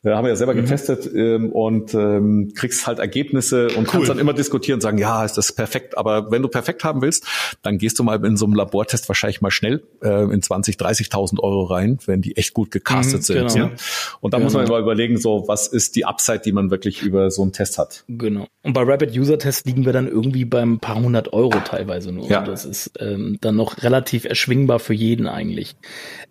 Äh, 0.04 0.10
haben 0.10 0.24
wir 0.24 0.30
ja 0.30 0.36
selber 0.36 0.52
mhm. 0.52 0.60
getestet 0.60 1.08
ähm, 1.14 1.50
und 1.50 1.94
ähm, 1.94 2.52
kriegst 2.54 2.86
halt 2.86 2.98
Ergebnisse 2.98 3.68
und 3.68 3.78
cool. 3.78 3.84
kannst 3.86 4.10
dann 4.10 4.18
immer 4.18 4.34
diskutieren 4.34 4.76
und 4.76 4.80
sagen, 4.82 4.98
ja, 4.98 5.24
ist 5.24 5.38
das 5.38 5.52
perfekt. 5.52 5.96
Aber 5.96 6.30
wenn 6.30 6.42
du 6.42 6.48
perfekt 6.48 6.84
haben 6.84 7.00
willst, 7.00 7.26
dann 7.62 7.78
gehst 7.78 7.98
du 7.98 8.02
mal 8.02 8.22
in 8.22 8.36
so 8.36 8.44
einem 8.44 8.54
Labortest 8.54 9.08
wahrscheinlich 9.08 9.40
mal 9.40 9.50
schnell 9.50 9.82
äh, 10.02 10.24
in 10.24 10.42
20, 10.42 10.76
30.000 10.76 11.40
Euro 11.40 11.62
rein, 11.64 12.00
wenn 12.04 12.20
die 12.20 12.36
echt 12.36 12.52
gut 12.52 12.70
gecastet 12.70 13.20
mhm, 13.20 13.22
sind. 13.22 13.48
Genau. 13.48 13.66
Ja? 13.66 13.72
Und 14.20 14.34
da 14.34 14.36
genau. 14.36 14.44
muss 14.44 14.52
man 14.52 14.64
genau. 14.64 14.76
mal 14.76 14.82
überlegen, 14.82 15.16
so 15.16 15.44
was 15.46 15.68
ist 15.68 15.96
die 15.96 16.04
Upside, 16.04 16.40
die 16.40 16.52
man 16.52 16.70
wirklich 16.70 17.02
über 17.02 17.30
so 17.30 17.40
einen 17.40 17.52
Test 17.52 17.78
hat. 17.78 18.04
Genau. 18.08 18.46
Und 18.62 18.74
bei 18.74 18.82
Rapid 18.82 19.16
User 19.16 19.38
Test 19.38 19.64
liegen 19.64 19.86
wir 19.86 19.94
dann 19.94 20.06
irgendwie 20.06 20.44
beim 20.44 20.78
paar 20.80 20.96
hundert 20.96 21.32
Euro 21.32 21.58
teilweise 21.64 22.12
nur. 22.12 22.26
Ja. 22.26 22.41
Das 22.42 22.64
ist 22.64 22.92
ähm, 22.98 23.38
dann 23.40 23.56
noch 23.56 23.82
relativ 23.82 24.24
erschwingbar 24.24 24.78
für 24.78 24.94
jeden 24.94 25.26
eigentlich. 25.26 25.76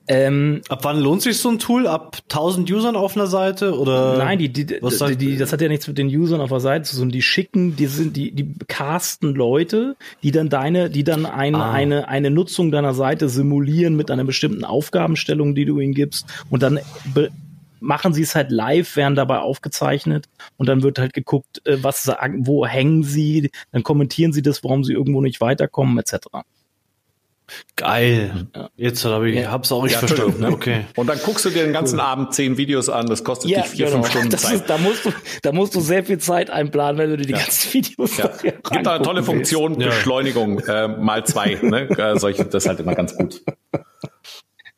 Ähm, 0.07 0.62
Ab 0.68 0.80
wann 0.84 0.99
lohnt 0.99 1.22
sich 1.22 1.38
so 1.38 1.49
ein 1.49 1.59
Tool? 1.59 1.88
Ab 1.88 2.18
1000 2.24 2.70
Usern 2.72 2.95
auf 2.95 3.16
einer 3.16 3.28
Seite 3.28 3.78
oder? 3.78 4.18
Nein, 4.18 4.39
die, 4.39 4.49
die, 4.49 4.66
die, 4.66 5.16
die, 5.18 5.38
das 5.38 5.53
hat 5.53 5.62
ja 5.62 5.68
nichts 5.68 5.88
mit 5.88 5.97
den 5.97 6.07
Usern 6.07 6.41
auf 6.41 6.49
der 6.49 6.59
Seite 6.59 6.89
zu 6.89 6.97
tun. 6.97 7.09
Die 7.09 7.22
schicken, 7.22 7.76
die 7.76 7.86
sind, 7.86 8.18
die, 8.18 8.32
die 8.32 8.53
casten 8.68 9.34
Leute, 9.36 9.95
die 10.24 10.32
dann 10.32 10.49
deine, 10.49 10.89
die 10.89 11.03
dann 11.03 11.26
ein, 11.26 11.55
ah. 11.55 11.72
eine, 11.72 12.07
eine 12.07 12.32
Nutzung 12.32 12.72
deiner 12.72 12.93
Seite 12.93 13.30
simulieren 13.30 13.95
mit 13.95 14.12
einer 14.12 14.24
bestimmten 14.24 14.66
Aufgabenstellung, 14.66 15.55
die 15.55 15.66
du 15.66 15.80
ihnen 15.80 15.93
gibst 15.93 16.26
und 16.49 16.64
dann 16.64 16.80
machen 17.82 18.13
sie 18.13 18.21
es 18.21 18.36
halt 18.36 18.51
live, 18.51 18.95
werden 18.95 19.15
dabei 19.15 19.39
aufgezeichnet 19.39 20.29
und 20.57 20.69
dann 20.69 20.84
wird 20.84 20.99
halt 20.99 21.13
geguckt, 21.13 21.61
äh, 21.65 21.84
was 21.84 22.03
sagen, 22.03 22.47
wo 22.47 22.65
hängen 22.65 23.03
sie, 23.03 23.51
dann 23.71 23.84
kommentieren 23.84 24.32
sie 24.32 24.41
das, 24.41 24.63
warum 24.63 24.84
sie 24.84 24.93
irgendwo 24.93 25.21
nicht 25.21 25.41
weiterkommen, 25.41 25.97
etc. 25.97 26.27
Geil. 27.75 28.47
Jetzt 28.77 29.03
habe 29.03 29.29
ich, 29.29 29.36
ja. 29.36 29.51
hab's 29.51 29.71
auch 29.71 29.84
nicht 29.84 29.93
ja, 29.93 29.99
verstanden. 29.99 30.41
Ne? 30.41 30.51
Okay. 30.51 30.86
Und 30.95 31.07
dann 31.07 31.19
guckst 31.19 31.43
du 31.45 31.49
dir 31.49 31.63
den 31.63 31.73
ganzen 31.73 31.99
cool. 31.99 32.05
Abend 32.05 32.34
zehn 32.34 32.57
Videos 32.57 32.89
an. 32.89 33.07
Das 33.07 33.23
kostet 33.23 33.49
ja, 33.49 33.61
dich 33.61 33.71
vier, 33.71 33.88
genau. 33.88 33.97
fünf 33.97 34.09
Stunden 34.09 34.29
das 34.29 34.43
Zeit. 34.43 34.55
Ist, 34.55 34.69
da 34.69 34.77
musst 34.77 35.05
du, 35.05 35.11
da 35.41 35.51
musst 35.51 35.75
du 35.75 35.82
sehr 35.82 36.03
viel 36.03 36.19
Zeit 36.19 36.49
einplanen, 36.49 36.97
wenn 36.97 37.09
du 37.09 37.17
dir 37.17 37.25
die 37.25 37.34
ganzen 37.34 37.73
Videos. 37.73 38.17
Ja. 38.17 38.29
Gibt 38.41 38.86
da 38.86 38.95
eine 38.95 39.03
tolle 39.03 39.23
Funktion 39.23 39.77
Beschleunigung 39.77 40.59
äh, 40.59 40.88
mal 40.88 41.25
zwei. 41.25 41.57
Ne? 41.61 41.89
Äh, 41.89 42.19
solche, 42.19 42.45
das 42.45 42.63
ist 42.63 42.69
halt 42.69 42.79
immer 42.79 42.95
ganz 42.95 43.15
gut. 43.15 43.41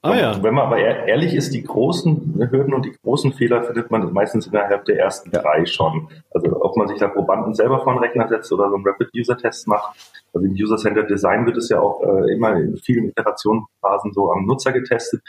Ah, 0.05 0.15
ja. 0.17 0.43
Wenn 0.43 0.53
man 0.53 0.65
aber 0.65 0.79
ehrlich 0.79 1.33
ist, 1.33 1.53
die 1.53 1.63
großen 1.63 2.35
Hürden 2.51 2.73
und 2.73 2.83
die 2.85 2.93
großen 3.03 3.31
Fehler 3.31 3.63
findet 3.63 3.89
man 3.89 4.11
meistens 4.11 4.47
innerhalb 4.47 4.83
der 4.83 4.99
ersten 4.99 5.31
drei 5.31 5.65
schon. 5.65 6.09
Also 6.31 6.61
ob 6.61 6.75
man 6.75 6.89
sich 6.89 6.99
da 6.99 7.07
Probanden 7.07 7.53
selber 7.53 7.79
vor 7.79 7.93
den 7.93 7.99
Rechner 7.99 8.27
setzt 8.27 8.51
oder 8.51 8.69
so 8.69 8.75
einen 8.75 8.85
Rapid-User-Test 8.85 9.69
macht. 9.69 9.95
Also 10.33 10.45
im 10.45 10.53
User-Centered 10.53 11.09
Design 11.09 11.45
wird 11.45 11.55
es 11.55 11.69
ja 11.69 11.79
auch 11.79 12.01
äh, 12.03 12.33
immer 12.33 12.53
in 12.57 12.75
vielen 12.75 13.07
Iterationsphasen 13.07 14.11
so 14.11 14.29
am 14.29 14.45
Nutzer 14.45 14.73
getestet. 14.73 15.21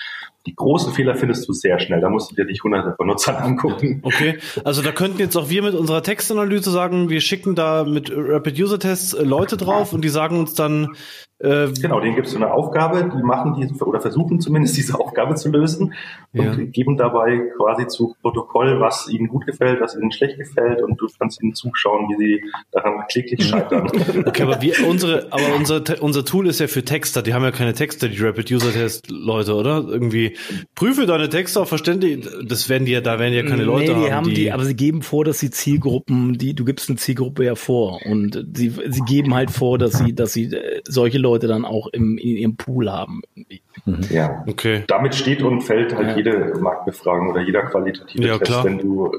Die 0.45 0.57
großen 0.57 0.93
Fehler 0.93 1.15
findest 1.15 1.49
du 1.49 1.53
sehr 1.53 1.79
schnell. 1.79 2.01
Da 2.01 2.11
musst 2.11 2.33
du 2.33 2.35
dir 2.35 2.45
nicht 2.45 2.65
hunderte 2.65 2.95
von 2.97 3.07
Nutzern 3.07 3.37
angucken. 3.37 4.01
Okay, 4.03 4.39
also 4.65 4.83
da 4.83 4.91
könnten 4.91 5.21
jetzt 5.21 5.37
auch 5.37 5.51
wir 5.51 5.63
mit 5.63 5.75
unserer 5.75 6.03
Textanalyse 6.03 6.73
sagen, 6.73 7.11
wir 7.11 7.21
schicken 7.21 7.55
da 7.55 7.85
mit 7.85 8.11
Rapid-User-Tests 8.13 9.15
äh, 9.15 9.23
Leute 9.23 9.57
drauf 9.57 9.93
und 9.93 10.03
die 10.03 10.09
sagen 10.09 10.41
uns 10.41 10.55
dann, 10.55 10.97
äh, 11.45 11.73
genau, 11.81 12.01
denen 12.01 12.15
gibt 12.15 12.27
es 12.27 12.33
so 12.33 12.39
eine 12.39 12.53
Aufgabe, 12.53 13.11
die 13.15 13.23
machen 13.23 13.55
die 13.55 13.83
oder 13.83 14.01
versuchen 14.01 14.41
zumindest 14.41 14.77
diese 14.79 14.99
Aufgabe 14.99 15.35
zu 15.35 15.51
lösen 15.51 15.95
und 16.33 16.45
ja. 16.45 16.55
geben 16.55 16.97
dabei 16.97 17.39
quasi 17.57 17.87
zu 17.87 18.17
Protokoll, 18.23 18.81
was 18.81 19.09
ihnen 19.09 19.29
gut 19.29 19.47
gefällt, 19.47 19.81
was 19.81 19.95
ihnen 19.95 20.11
schlecht 20.11 20.39
gefällt 20.39 20.83
und 20.83 21.01
du 21.01 21.07
kannst 21.19 21.43
ihnen 21.43 21.55
zuschauen, 21.55 22.09
wie 22.09 22.17
sie 22.17 22.45
daran 22.73 23.05
kläglich 23.09 23.45
scheitern. 23.49 23.91
okay, 24.27 24.43
aber 24.43 24.63
wir, 24.63 24.75
unsere, 24.89 25.27
aber 25.31 25.55
unser, 25.57 25.83
unser 26.01 26.25
Tool 26.25 26.47
ist 26.47 26.61
ja 26.61 26.67
für 26.67 26.85
Texter, 26.85 27.23
die 27.23 27.35
haben 27.35 27.43
ja 27.43 27.51
keine 27.51 27.75
Texter, 27.75 28.09
die 28.09 28.21
Rapid 28.21 28.51
User 28.51 28.73
Test 28.73 29.11
Leute, 29.11 29.55
oder? 29.55 29.85
Irgendwie 29.87 30.37
prüfe 30.75 31.07
deine 31.07 31.29
Texte 31.29 31.61
auf 31.61 31.69
verständlich, 31.69 32.27
das 32.47 32.69
werden 32.69 32.87
die 32.87 32.93
ja, 32.93 33.01
da 33.01 33.19
werden 33.19 33.35
ja 33.35 33.43
keine 33.43 33.65
Leute 33.65 33.93
nee, 33.93 34.07
die 34.07 34.13
haben. 34.13 34.29
Die, 34.29 34.35
die, 34.35 34.53
aber 34.53 34.65
sie 34.65 34.77
geben 34.77 35.03
vor, 35.03 35.25
dass 35.25 35.41
sie 35.41 35.51
Zielgruppen, 35.51 36.39
die, 36.39 36.55
du 36.55 36.65
gibst 36.65 36.89
eine 36.89 36.99
Zielgruppe 36.99 37.45
ja 37.45 37.55
vor 37.55 38.01
und 38.07 38.47
sie, 38.55 38.73
sie 38.89 39.01
geben 39.03 39.35
halt 39.35 39.51
vor, 39.51 39.79
dass 39.79 39.99
sie, 39.99 40.15
dass 40.15 40.33
sie 40.33 40.45
äh, 40.45 40.81
solche 40.85 41.19
Leute 41.19 41.34
dann 41.39 41.65
auch 41.65 41.89
im, 41.89 42.19
in 42.19 42.37
ihrem 42.37 42.57
Pool 42.57 42.91
haben. 42.91 43.23
Irgendwie. 43.35 43.63
Mhm. 43.85 44.07
Ja, 44.11 44.45
okay. 44.47 44.85
Damit 44.87 45.15
steht 45.15 45.43
und 45.43 45.61
fällt 45.63 45.95
halt 45.95 46.09
ja. 46.09 46.17
jede 46.17 46.59
Marktbefragung 46.61 47.31
oder 47.31 47.43
jeder 47.43 47.63
qualitative 47.63 48.27
ja, 48.27 48.39
Test, 48.39 48.51
klar. 48.51 48.65
wenn 48.65 48.79
du 48.79 49.11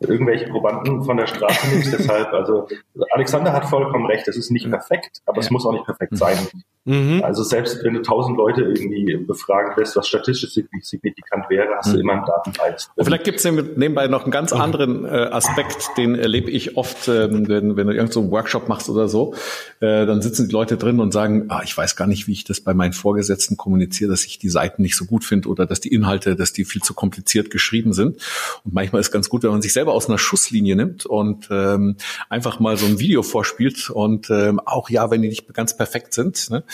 irgendwelche 0.00 0.48
Probanden 0.48 1.02
von 1.02 1.16
der 1.16 1.26
Straße 1.26 1.68
nimmst. 1.68 1.92
Deshalb, 1.98 2.32
also 2.32 2.68
Alexander 3.10 3.52
hat 3.52 3.66
vollkommen 3.66 4.06
recht, 4.06 4.26
es 4.28 4.36
ist 4.36 4.50
nicht 4.50 4.68
perfekt, 4.68 5.22
aber 5.26 5.38
ja. 5.38 5.42
es 5.42 5.50
muss 5.50 5.64
auch 5.66 5.72
nicht 5.72 5.84
perfekt 5.84 6.16
sein. 6.16 6.38
Mhm. 6.84 7.22
Also 7.22 7.44
selbst 7.44 7.84
wenn 7.84 7.94
du 7.94 8.02
tausend 8.02 8.36
Leute 8.36 8.62
irgendwie 8.62 9.16
befragen 9.16 9.72
lässt, 9.76 9.94
was 9.94 10.08
statistisch 10.08 10.50
signifikant 10.52 11.48
wäre, 11.48 11.68
hast 11.76 11.88
mhm. 11.88 11.92
du 11.92 12.00
immer 12.00 12.12
einen 12.14 12.24
Datenpreis. 12.26 12.90
Vielleicht 12.98 13.24
gibt 13.24 13.38
es 13.38 13.44
nebenbei 13.44 14.08
noch 14.08 14.22
einen 14.22 14.32
ganz 14.32 14.52
anderen 14.52 15.04
äh, 15.04 15.08
Aspekt, 15.08 15.90
den 15.96 16.16
erlebe 16.16 16.50
ich 16.50 16.76
oft, 16.76 17.06
ähm, 17.06 17.46
wenn, 17.48 17.76
wenn 17.76 17.86
du 17.86 17.92
irgendeinen 17.92 18.10
so 18.10 18.30
Workshop 18.32 18.68
machst 18.68 18.88
oder 18.88 19.08
so, 19.08 19.34
äh, 19.78 20.06
dann 20.06 20.22
sitzen 20.22 20.48
die 20.48 20.52
Leute 20.52 20.76
drin 20.76 20.98
und 20.98 21.12
sagen, 21.12 21.46
ah, 21.50 21.60
ich 21.62 21.76
weiß 21.76 21.94
gar 21.94 22.08
nicht, 22.08 22.26
wie 22.26 22.32
ich 22.32 22.44
das 22.44 22.60
bei 22.60 22.74
meinen 22.74 22.92
Vorgesetzten 22.92 23.56
kommuniziere, 23.56 24.10
dass 24.10 24.24
ich 24.24 24.40
die 24.40 24.48
Seiten 24.48 24.82
nicht 24.82 24.96
so 24.96 25.04
gut 25.04 25.24
finde 25.24 25.48
oder 25.48 25.66
dass 25.66 25.78
die 25.78 25.94
Inhalte, 25.94 26.34
dass 26.34 26.52
die 26.52 26.64
viel 26.64 26.82
zu 26.82 26.94
kompliziert 26.94 27.50
geschrieben 27.50 27.92
sind. 27.92 28.16
Und 28.64 28.74
manchmal 28.74 29.00
ist 29.00 29.12
ganz 29.12 29.28
gut, 29.28 29.44
wenn 29.44 29.50
man 29.50 29.62
sich 29.62 29.72
selber 29.72 29.92
aus 29.92 30.08
einer 30.08 30.18
Schusslinie 30.18 30.74
nimmt 30.74 31.06
und 31.06 31.48
ähm, 31.52 31.96
einfach 32.28 32.58
mal 32.58 32.76
so 32.76 32.86
ein 32.86 32.98
Video 32.98 33.22
vorspielt 33.22 33.88
und 33.88 34.30
ähm, 34.30 34.58
auch 34.58 34.90
ja, 34.90 35.12
wenn 35.12 35.22
die 35.22 35.28
nicht 35.28 35.52
ganz 35.54 35.76
perfekt 35.76 36.12
sind, 36.12 36.50
ne, 36.50 36.64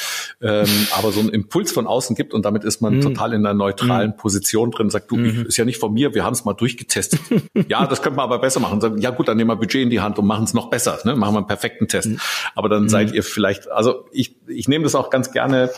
ähm, 0.41 0.67
aber 0.97 1.13
so 1.13 1.21
einen 1.21 1.31
Impuls 1.31 1.73
von 1.73 1.87
außen 1.87 2.17
gibt 2.17 2.35
und 2.35 2.45
damit 2.45 2.65
ist 2.65 2.81
man 2.81 2.97
mhm. 2.97 3.01
total 3.01 3.33
in 3.33 3.45
einer 3.45 3.55
neutralen 3.55 4.11
mhm. 4.11 4.17
Position 4.17 4.71
drin, 4.71 4.91
sagt, 4.91 5.11
du, 5.11 5.17
mhm. 5.17 5.47
ist 5.47 5.57
ja 5.57 5.65
nicht 5.65 5.79
von 5.79 5.93
mir, 5.93 6.15
wir 6.15 6.25
haben 6.25 6.33
es 6.33 6.45
mal 6.45 6.55
durchgetestet. 6.55 7.21
ja, 7.69 7.87
das 7.87 8.03
könnte 8.03 8.17
man 8.17 8.25
aber 8.25 8.39
besser 8.39 8.61
machen. 8.61 8.81
Sagen, 8.81 8.99
ja 8.99 9.11
gut, 9.11 9.29
dann 9.29 9.37
nehmen 9.37 9.51
wir 9.51 9.57
Budget 9.57 9.83
in 9.83 9.91
die 9.91 10.01
Hand 10.01 10.19
und 10.19 10.27
machen 10.27 10.45
es 10.45 10.55
noch 10.55 10.71
besser, 10.71 10.99
ne? 11.05 11.17
machen 11.17 11.35
wir 11.35 11.39
einen 11.39 11.47
perfekten 11.47 11.89
Test. 11.89 12.09
Mhm. 12.09 12.21
Aber 12.55 12.69
dann 12.69 12.89
seid 12.89 13.09
mhm. 13.09 13.15
ihr 13.15 13.23
vielleicht, 13.23 13.71
also 13.71 14.07
ich, 14.13 14.37
ich 14.47 14.69
nehme 14.69 14.85
das 14.85 14.95
auch 14.95 15.11
ganz 15.11 15.33
gerne, 15.33 15.71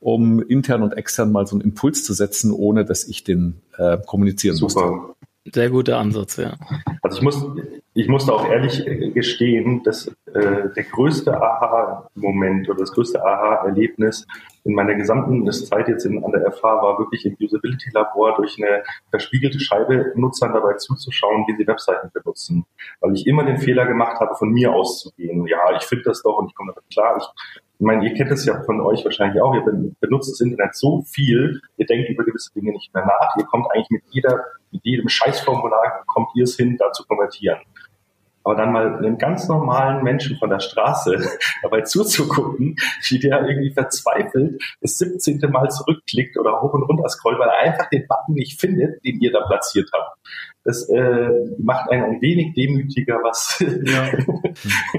um 0.00 0.42
intern 0.42 0.82
und 0.82 0.92
extern 0.92 1.32
mal 1.32 1.46
so 1.46 1.56
einen 1.56 1.62
Impuls 1.62 2.04
zu 2.04 2.12
setzen, 2.12 2.52
ohne 2.52 2.84
dass 2.84 3.04
ich 3.04 3.24
den 3.24 3.60
äh, 3.76 3.98
kommunizieren 4.04 4.56
Super. 4.56 4.90
muss. 4.90 5.16
Sehr 5.52 5.70
guter 5.70 5.98
Ansatz, 5.98 6.36
ja. 6.36 6.54
Also 7.02 7.18
ich 7.18 7.22
muss, 7.22 7.46
ich 7.94 8.08
musste 8.08 8.32
auch 8.32 8.48
ehrlich 8.48 8.84
gestehen, 9.14 9.82
dass 9.84 10.08
äh, 10.32 10.68
der 10.74 10.84
größte 10.90 11.40
Aha-Moment 11.40 12.68
oder 12.68 12.80
das 12.80 12.92
größte 12.92 13.24
Aha-Erlebnis 13.24 14.26
in 14.64 14.74
meiner 14.74 14.94
gesamten 14.94 15.50
Zeit 15.52 15.88
jetzt 15.88 16.04
in, 16.04 16.24
an 16.24 16.32
der 16.32 16.50
FH 16.50 16.62
war 16.62 16.98
wirklich 16.98 17.24
im 17.24 17.36
Usability-Labor 17.40 18.36
durch 18.36 18.56
eine 18.58 18.82
verspiegelte 19.10 19.60
Scheibe 19.60 20.12
Nutzern 20.16 20.52
dabei 20.52 20.74
zuzuschauen, 20.74 21.44
wie 21.46 21.56
sie 21.56 21.66
Webseiten 21.66 22.10
benutzen. 22.12 22.66
Weil 23.00 23.14
ich 23.14 23.26
immer 23.26 23.44
den 23.44 23.58
Fehler 23.58 23.86
gemacht 23.86 24.18
habe, 24.20 24.34
von 24.34 24.50
mir 24.50 24.72
auszugehen. 24.72 25.46
Ja, 25.46 25.76
ich 25.76 25.84
finde 25.84 26.04
das 26.04 26.22
doch 26.22 26.38
und 26.38 26.48
ich 26.48 26.54
komme 26.54 26.72
damit 26.74 26.90
klar. 26.90 27.16
Ich 27.18 27.56
ich 27.78 27.84
meine, 27.84 28.08
ihr 28.08 28.14
kennt 28.14 28.32
es 28.32 28.46
ja 28.46 28.62
von 28.62 28.80
euch 28.80 29.04
wahrscheinlich 29.04 29.42
auch, 29.42 29.54
ihr 29.54 29.62
benutzt 30.00 30.30
das 30.30 30.40
Internet 30.40 30.74
so 30.74 31.02
viel, 31.02 31.60
ihr 31.76 31.86
denkt 31.86 32.08
über 32.08 32.24
gewisse 32.24 32.50
Dinge 32.54 32.72
nicht 32.72 32.92
mehr 32.94 33.04
nach, 33.04 33.36
ihr 33.36 33.44
kommt 33.44 33.66
eigentlich 33.70 33.90
mit 33.90 34.02
jeder, 34.10 34.46
mit 34.70 34.84
jedem 34.84 35.08
Scheißformular, 35.08 36.04
kommt 36.06 36.28
ihr 36.34 36.44
es 36.44 36.56
hin, 36.56 36.76
da 36.78 36.92
zu 36.92 37.04
konvertieren. 37.04 37.60
Aber 38.44 38.54
dann 38.54 38.72
mal 38.72 38.98
einem 38.98 39.18
ganz 39.18 39.48
normalen 39.48 40.04
Menschen 40.04 40.36
von 40.38 40.50
der 40.50 40.60
Straße 40.60 41.18
dabei 41.62 41.80
zuzugucken, 41.80 42.76
wie 43.08 43.18
der 43.18 43.44
irgendwie 43.44 43.72
verzweifelt 43.72 44.62
das 44.80 44.98
17. 44.98 45.40
Mal 45.50 45.68
zurückklickt 45.68 46.38
oder 46.38 46.62
hoch 46.62 46.72
und 46.72 46.84
runter 46.84 47.08
scrollt, 47.08 47.40
weil 47.40 47.48
er 47.48 47.58
einfach 47.58 47.88
den 47.90 48.06
Button 48.06 48.34
nicht 48.34 48.60
findet, 48.60 49.04
den 49.04 49.20
ihr 49.20 49.32
da 49.32 49.44
platziert 49.46 49.90
habt 49.92 50.16
das 50.66 50.88
äh, 50.88 51.28
macht 51.58 51.90
einen 51.90 52.02
ein 52.02 52.20
wenig 52.20 52.54
demütiger, 52.54 53.20
was. 53.22 53.64
Ja. 53.86 54.10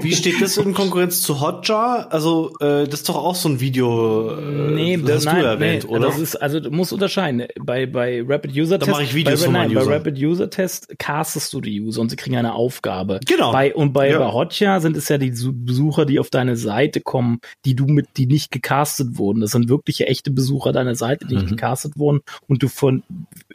Wie 0.00 0.14
steht 0.14 0.40
das 0.40 0.56
in 0.56 0.72
Konkurrenz 0.72 1.20
zu 1.20 1.40
Hotjar? 1.40 2.06
Also 2.10 2.52
äh, 2.60 2.84
das 2.84 3.00
ist 3.00 3.08
doch 3.08 3.16
auch 3.16 3.34
so 3.34 3.48
ein 3.48 3.60
Video, 3.60 4.30
äh, 4.30 4.70
nee, 4.70 4.96
das 4.96 5.16
hast 5.16 5.24
nein, 5.26 5.40
du 5.40 5.46
erwähnt, 5.46 5.84
nee, 5.84 5.96
oder? 5.96 6.06
Das 6.06 6.18
ist 6.18 6.36
also 6.36 6.60
du 6.60 6.70
musst 6.70 6.92
unterscheiden. 6.92 7.46
Bei 7.60 7.86
bei 7.86 8.22
Rapid 8.26 8.56
User 8.56 8.78
Test, 8.78 8.88
da 8.88 8.92
mache 8.92 9.02
ich 9.02 9.14
Videos 9.14 9.40
bei, 9.40 9.44
von 9.46 9.52
nein, 9.54 9.74
bei 9.74 9.82
Rapid 9.82 10.16
User 10.18 10.48
Test 10.48 10.98
castest 10.98 11.52
du 11.52 11.60
die 11.60 11.80
User 11.80 12.00
und 12.00 12.08
sie 12.08 12.16
kriegen 12.16 12.36
eine 12.36 12.54
Aufgabe. 12.54 13.20
Genau. 13.26 13.52
Bei 13.52 13.74
und 13.74 13.92
bei, 13.92 14.10
ja. 14.10 14.18
bei 14.18 14.32
Hotjar 14.32 14.80
sind 14.80 14.96
es 14.96 15.08
ja 15.08 15.18
die 15.18 15.30
Besucher, 15.30 16.06
die 16.06 16.18
auf 16.18 16.30
deine 16.30 16.56
Seite 16.56 17.00
kommen, 17.00 17.40
die 17.64 17.74
du 17.74 17.86
mit 17.86 18.06
die 18.16 18.26
nicht 18.26 18.50
gecastet 18.50 19.18
wurden. 19.18 19.40
Das 19.40 19.50
sind 19.50 19.68
wirkliche 19.68 20.06
echte 20.06 20.30
Besucher 20.30 20.72
deiner 20.72 20.94
Seite, 20.94 21.26
die 21.26 21.34
mhm. 21.34 21.40
nicht 21.40 21.50
gecastet 21.50 21.98
wurden 21.98 22.20
und 22.46 22.62
du 22.62 22.68
von 22.68 23.02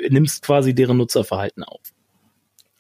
nimmst 0.09 0.43
quasi 0.43 0.75
deren 0.75 0.97
Nutzerverhalten 0.97 1.63
auf. 1.63 1.81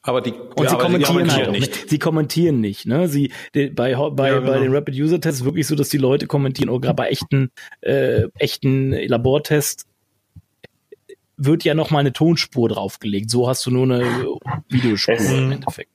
Aber 0.05 0.19
die, 0.19 0.33
und 0.33 0.69
sie 0.69 0.77
kommentieren 0.77 1.31
halt 1.31 1.47
auch 1.47 1.51
nicht. 1.51 1.89
Sie 1.89 1.97
kommentieren 1.97 2.59
nicht. 2.59 2.85
Ne? 2.85 3.07
Sie 3.07 3.31
die, 3.55 3.69
bei 3.69 3.95
bei 3.95 4.27
ja, 4.27 4.39
genau. 4.39 4.51
bei 4.51 4.59
den 4.59 4.75
Rapid 4.75 4.95
User 4.95 5.21
Tests 5.21 5.39
ist 5.39 5.45
wirklich 5.45 5.65
so, 5.65 5.75
dass 5.75 5.89
die 5.89 5.97
Leute 5.97 6.27
kommentieren. 6.27 6.69
Oder 6.69 6.87
gerade 6.87 6.95
bei 6.95 7.07
echten 7.07 7.51
äh, 7.81 8.23
echten 8.37 8.91
Labortests 8.91 9.87
wird 11.37 11.63
ja 11.63 11.73
noch 11.73 11.89
mal 11.89 11.99
eine 11.99 12.11
Tonspur 12.11 12.67
draufgelegt. 12.67 13.29
So 13.29 13.47
hast 13.47 13.65
du 13.65 13.71
nur 13.71 13.83
eine 13.83 14.05
Videospur 14.67 15.15
es, 15.15 15.31
im 15.31 15.51
Endeffekt. 15.53 15.89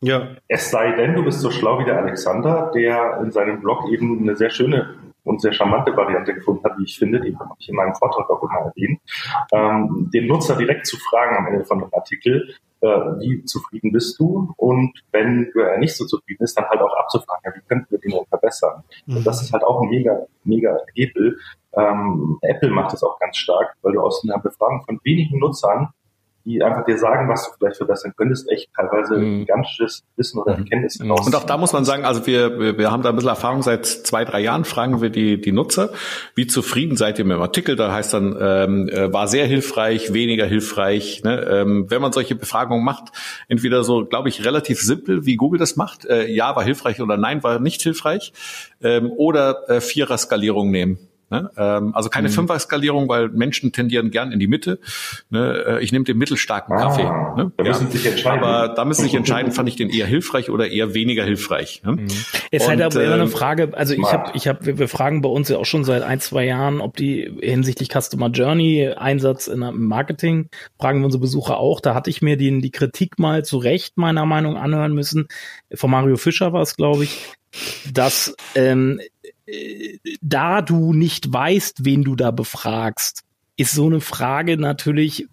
Ja. 0.00 0.30
Es 0.48 0.70
sei 0.70 0.92
denn, 0.92 1.14
du 1.14 1.22
bist 1.22 1.40
so 1.40 1.50
schlau 1.50 1.78
wie 1.78 1.84
der 1.84 1.98
Alexander, 1.98 2.72
der 2.74 3.20
in 3.22 3.30
seinem 3.30 3.60
Blog 3.60 3.88
eben 3.90 4.20
eine 4.20 4.34
sehr 4.34 4.50
schöne 4.50 4.96
und 5.24 5.40
sehr 5.40 5.52
charmante 5.52 5.96
Variante 5.96 6.34
gefunden 6.34 6.64
hat, 6.64 6.76
wie 6.78 6.84
ich 6.84 6.98
finde, 6.98 7.20
die 7.20 7.36
habe 7.36 7.54
ich 7.58 7.68
in 7.68 7.76
meinem 7.76 7.94
Vortrag 7.94 8.28
auch 8.28 8.42
immer 8.42 8.72
erwähnt, 8.72 9.00
ähm, 9.52 10.10
den 10.12 10.26
Nutzer 10.26 10.56
direkt 10.56 10.86
zu 10.86 10.96
fragen 10.96 11.36
am 11.36 11.46
Ende 11.46 11.64
von 11.64 11.78
dem 11.78 11.94
Artikel, 11.94 12.54
wie 12.82 13.44
zufrieden 13.44 13.92
bist 13.92 14.18
du? 14.18 14.52
Und 14.56 14.92
wenn 15.12 15.50
er 15.54 15.78
nicht 15.78 15.96
so 15.96 16.04
zufrieden 16.04 16.44
ist, 16.44 16.56
dann 16.56 16.68
halt 16.68 16.80
auch 16.80 16.94
abzufragen, 16.98 17.42
ja, 17.44 17.52
wie 17.54 17.66
könnten 17.66 17.90
wir 17.90 17.98
den 17.98 18.12
denn 18.12 18.26
verbessern? 18.26 18.82
Mhm. 19.06 19.18
Und 19.18 19.26
das 19.26 19.42
ist 19.42 19.52
halt 19.52 19.64
auch 19.64 19.82
ein 19.82 19.88
mega, 19.88 20.26
mega 20.44 20.78
Hebel. 20.94 21.38
Ähm, 21.74 22.38
Apple 22.42 22.70
macht 22.70 22.92
das 22.92 23.02
auch 23.02 23.18
ganz 23.18 23.36
stark, 23.36 23.76
weil 23.82 23.92
du 23.92 24.00
aus 24.00 24.22
einer 24.24 24.38
Befragung 24.38 24.82
von 24.84 25.00
wenigen 25.04 25.38
Nutzern 25.38 25.88
die 26.44 26.62
einfach 26.62 26.84
dir 26.84 26.98
sagen, 26.98 27.28
was 27.28 27.46
du 27.46 27.52
vielleicht 27.58 27.76
verbessern 27.76 28.12
könntest, 28.16 28.50
echt 28.50 28.70
teilweise 28.74 29.16
mhm. 29.16 29.40
gigantisches 29.40 30.04
Wissen 30.16 30.40
oder 30.40 30.54
Erkenntnis 30.54 30.98
mhm. 30.98 31.10
raus. 31.10 31.26
Und 31.26 31.34
auch 31.34 31.44
da 31.44 31.56
muss 31.56 31.72
man 31.72 31.84
sagen, 31.84 32.04
also 32.04 32.26
wir, 32.26 32.58
wir, 32.58 32.78
wir 32.78 32.90
haben 32.90 33.02
da 33.02 33.10
ein 33.10 33.14
bisschen 33.14 33.30
Erfahrung, 33.30 33.62
seit 33.62 33.86
zwei, 33.86 34.24
drei 34.24 34.40
Jahren 34.40 34.64
fragen 34.64 35.00
wir 35.00 35.10
die, 35.10 35.40
die 35.40 35.52
Nutzer, 35.52 35.90
wie 36.34 36.46
zufrieden 36.46 36.96
seid 36.96 37.18
ihr 37.18 37.24
mit 37.24 37.36
dem 37.36 37.42
Artikel? 37.42 37.76
Da 37.76 37.92
heißt 37.92 38.14
dann, 38.14 38.36
ähm, 38.40 38.88
äh, 38.88 39.12
war 39.12 39.28
sehr 39.28 39.46
hilfreich, 39.46 40.12
weniger 40.12 40.46
hilfreich. 40.46 41.22
Ne? 41.22 41.40
Ähm, 41.48 41.86
wenn 41.88 42.02
man 42.02 42.12
solche 42.12 42.34
Befragungen 42.34 42.84
macht, 42.84 43.12
entweder 43.48 43.84
so, 43.84 44.04
glaube 44.04 44.28
ich, 44.28 44.44
relativ 44.44 44.80
simpel, 44.80 45.26
wie 45.26 45.36
Google 45.36 45.58
das 45.58 45.76
macht, 45.76 46.04
äh, 46.06 46.26
ja, 46.26 46.56
war 46.56 46.64
hilfreich 46.64 47.00
oder 47.00 47.16
nein, 47.16 47.42
war 47.42 47.58
nicht 47.58 47.82
hilfreich, 47.82 48.32
ähm, 48.82 49.10
oder 49.16 49.68
äh, 49.68 49.80
Vierer-Skalierung 49.80 50.70
nehmen. 50.70 50.98
Ne? 51.32 51.50
Ähm, 51.56 51.94
also 51.94 52.10
keine 52.10 52.28
mhm. 52.28 52.32
Fünfer-Skalierung, 52.32 53.08
weil 53.08 53.30
Menschen 53.30 53.72
tendieren 53.72 54.10
gern 54.10 54.32
in 54.32 54.38
die 54.38 54.46
Mitte. 54.46 54.78
Ne? 55.30 55.64
Äh, 55.66 55.82
ich 55.82 55.90
nehme 55.90 56.04
den 56.04 56.18
mittelstarken 56.18 56.76
ah, 56.76 56.82
Kaffee. 56.82 57.04
Ne? 57.04 57.52
Da 57.56 57.64
müssen 57.64 57.86
ja. 57.86 57.90
sich 57.90 58.06
entscheiden. 58.06 58.44
Aber 58.44 58.74
da 58.74 58.84
müssen 58.84 59.00
sich 59.00 59.14
entscheiden, 59.14 59.50
fand 59.50 59.66
ich 59.70 59.76
den 59.76 59.88
eher 59.88 60.06
hilfreich 60.06 60.50
oder 60.50 60.68
eher 60.68 60.92
weniger 60.92 61.24
hilfreich. 61.24 61.80
Ne? 61.86 61.92
Mhm. 61.92 62.08
Ist 62.50 62.68
halt 62.68 62.82
aber 62.82 63.02
immer 63.02 63.14
eine 63.14 63.22
ähm, 63.22 63.30
Frage, 63.30 63.70
also 63.72 63.94
ich 63.94 64.12
habe, 64.12 64.32
ich 64.34 64.46
habe, 64.46 64.66
wir, 64.66 64.78
wir, 64.78 64.88
fragen 64.88 65.22
bei 65.22 65.30
uns 65.30 65.48
ja 65.48 65.56
auch 65.56 65.64
schon 65.64 65.84
seit 65.84 66.02
ein, 66.02 66.20
zwei 66.20 66.44
Jahren, 66.44 66.82
ob 66.82 66.98
die 66.98 67.32
hinsichtlich 67.40 67.88
Customer 67.88 68.28
Journey 68.28 68.90
Einsatz 68.94 69.46
in 69.46 69.62
einem 69.62 69.86
Marketing, 69.86 70.50
fragen 70.78 71.00
wir 71.00 71.06
unsere 71.06 71.22
Besucher 71.22 71.56
auch. 71.56 71.80
Da 71.80 71.94
hatte 71.94 72.10
ich 72.10 72.20
mir 72.20 72.36
die, 72.36 72.60
die 72.60 72.70
Kritik 72.70 73.18
mal 73.18 73.42
zu 73.42 73.56
Recht 73.56 73.96
meiner 73.96 74.26
Meinung 74.26 74.58
anhören 74.58 74.92
müssen. 74.92 75.28
Von 75.72 75.90
Mario 75.90 76.18
Fischer 76.18 76.52
war 76.52 76.60
es, 76.60 76.76
glaube 76.76 77.04
ich, 77.04 77.32
dass 77.90 78.34
ähm, 78.54 79.00
da 80.20 80.62
du 80.62 80.92
nicht 80.92 81.32
weißt, 81.32 81.84
wen 81.84 82.04
du 82.04 82.16
da 82.16 82.30
befragst, 82.30 83.22
ist 83.56 83.72
so 83.72 83.86
eine 83.86 84.00
Frage 84.00 84.56
natürlich, 84.56 85.26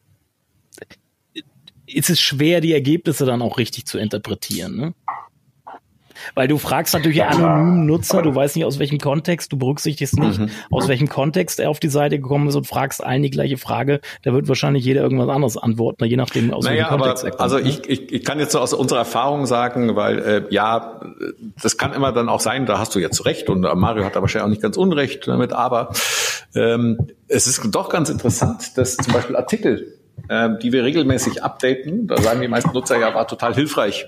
ist 1.85 2.09
es 2.09 2.21
schwer, 2.21 2.61
die 2.61 2.73
Ergebnisse 2.73 3.25
dann 3.25 3.41
auch 3.41 3.57
richtig 3.57 3.85
zu 3.85 3.97
interpretieren. 3.97 4.75
Ne? 4.75 4.93
Weil 6.35 6.47
du 6.47 6.57
fragst 6.57 6.93
natürlich 6.93 7.23
anonymen 7.23 7.85
Nutzer, 7.85 8.21
du 8.21 8.33
weißt 8.33 8.55
nicht 8.55 8.65
aus 8.65 8.79
welchem 8.79 8.97
Kontext, 8.97 9.51
du 9.51 9.57
berücksichtigst 9.57 10.17
nicht, 10.17 10.39
mhm. 10.39 10.49
aus 10.71 10.87
welchem 10.87 11.09
Kontext 11.09 11.59
er 11.59 11.69
auf 11.69 11.79
die 11.79 11.89
Seite 11.89 12.19
gekommen 12.19 12.47
ist 12.47 12.55
und 12.55 12.67
fragst 12.67 13.03
allen 13.03 13.23
die 13.23 13.29
gleiche 13.29 13.57
Frage, 13.57 14.01
da 14.23 14.33
wird 14.33 14.47
wahrscheinlich 14.47 14.83
jeder 14.83 15.01
irgendwas 15.01 15.29
anderes 15.29 15.57
antworten, 15.57 16.05
je 16.05 16.17
nachdem 16.17 16.53
aus 16.53 16.65
naja, 16.65 16.85
welchem 16.85 16.97
Kontext 16.97 17.23
er 17.23 17.29
kommt. 17.31 17.41
Also 17.41 17.57
ne? 17.57 17.67
ich, 17.67 17.89
ich, 17.89 18.11
ich 18.11 18.23
kann 18.23 18.39
jetzt 18.39 18.55
aus 18.55 18.73
unserer 18.73 18.99
Erfahrung 18.99 19.45
sagen, 19.45 19.95
weil 19.95 20.19
äh, 20.19 20.43
ja, 20.49 21.01
das 21.61 21.77
kann 21.77 21.93
immer 21.93 22.11
dann 22.11 22.29
auch 22.29 22.39
sein, 22.39 22.65
da 22.65 22.79
hast 22.79 22.95
du 22.95 22.99
jetzt 22.99 23.25
recht 23.25 23.49
und 23.49 23.61
Mario 23.61 24.03
hat 24.03 24.15
da 24.15 24.21
wahrscheinlich 24.21 24.45
auch 24.45 24.49
nicht 24.49 24.61
ganz 24.61 24.77
unrecht 24.77 25.27
damit, 25.27 25.53
aber 25.53 25.91
ähm, 26.55 26.97
es 27.27 27.47
ist 27.47 27.61
doch 27.71 27.89
ganz 27.89 28.09
interessant, 28.09 28.77
dass 28.77 28.97
zum 28.97 29.13
Beispiel 29.13 29.35
Artikel, 29.35 29.97
äh, 30.27 30.49
die 30.61 30.71
wir 30.71 30.83
regelmäßig 30.83 31.43
updaten, 31.43 32.07
da 32.07 32.17
sagen 32.17 32.41
die 32.41 32.47
meisten 32.47 32.71
Nutzer 32.73 32.99
ja, 32.99 33.13
war 33.13 33.27
total 33.27 33.53
hilfreich. 33.53 34.07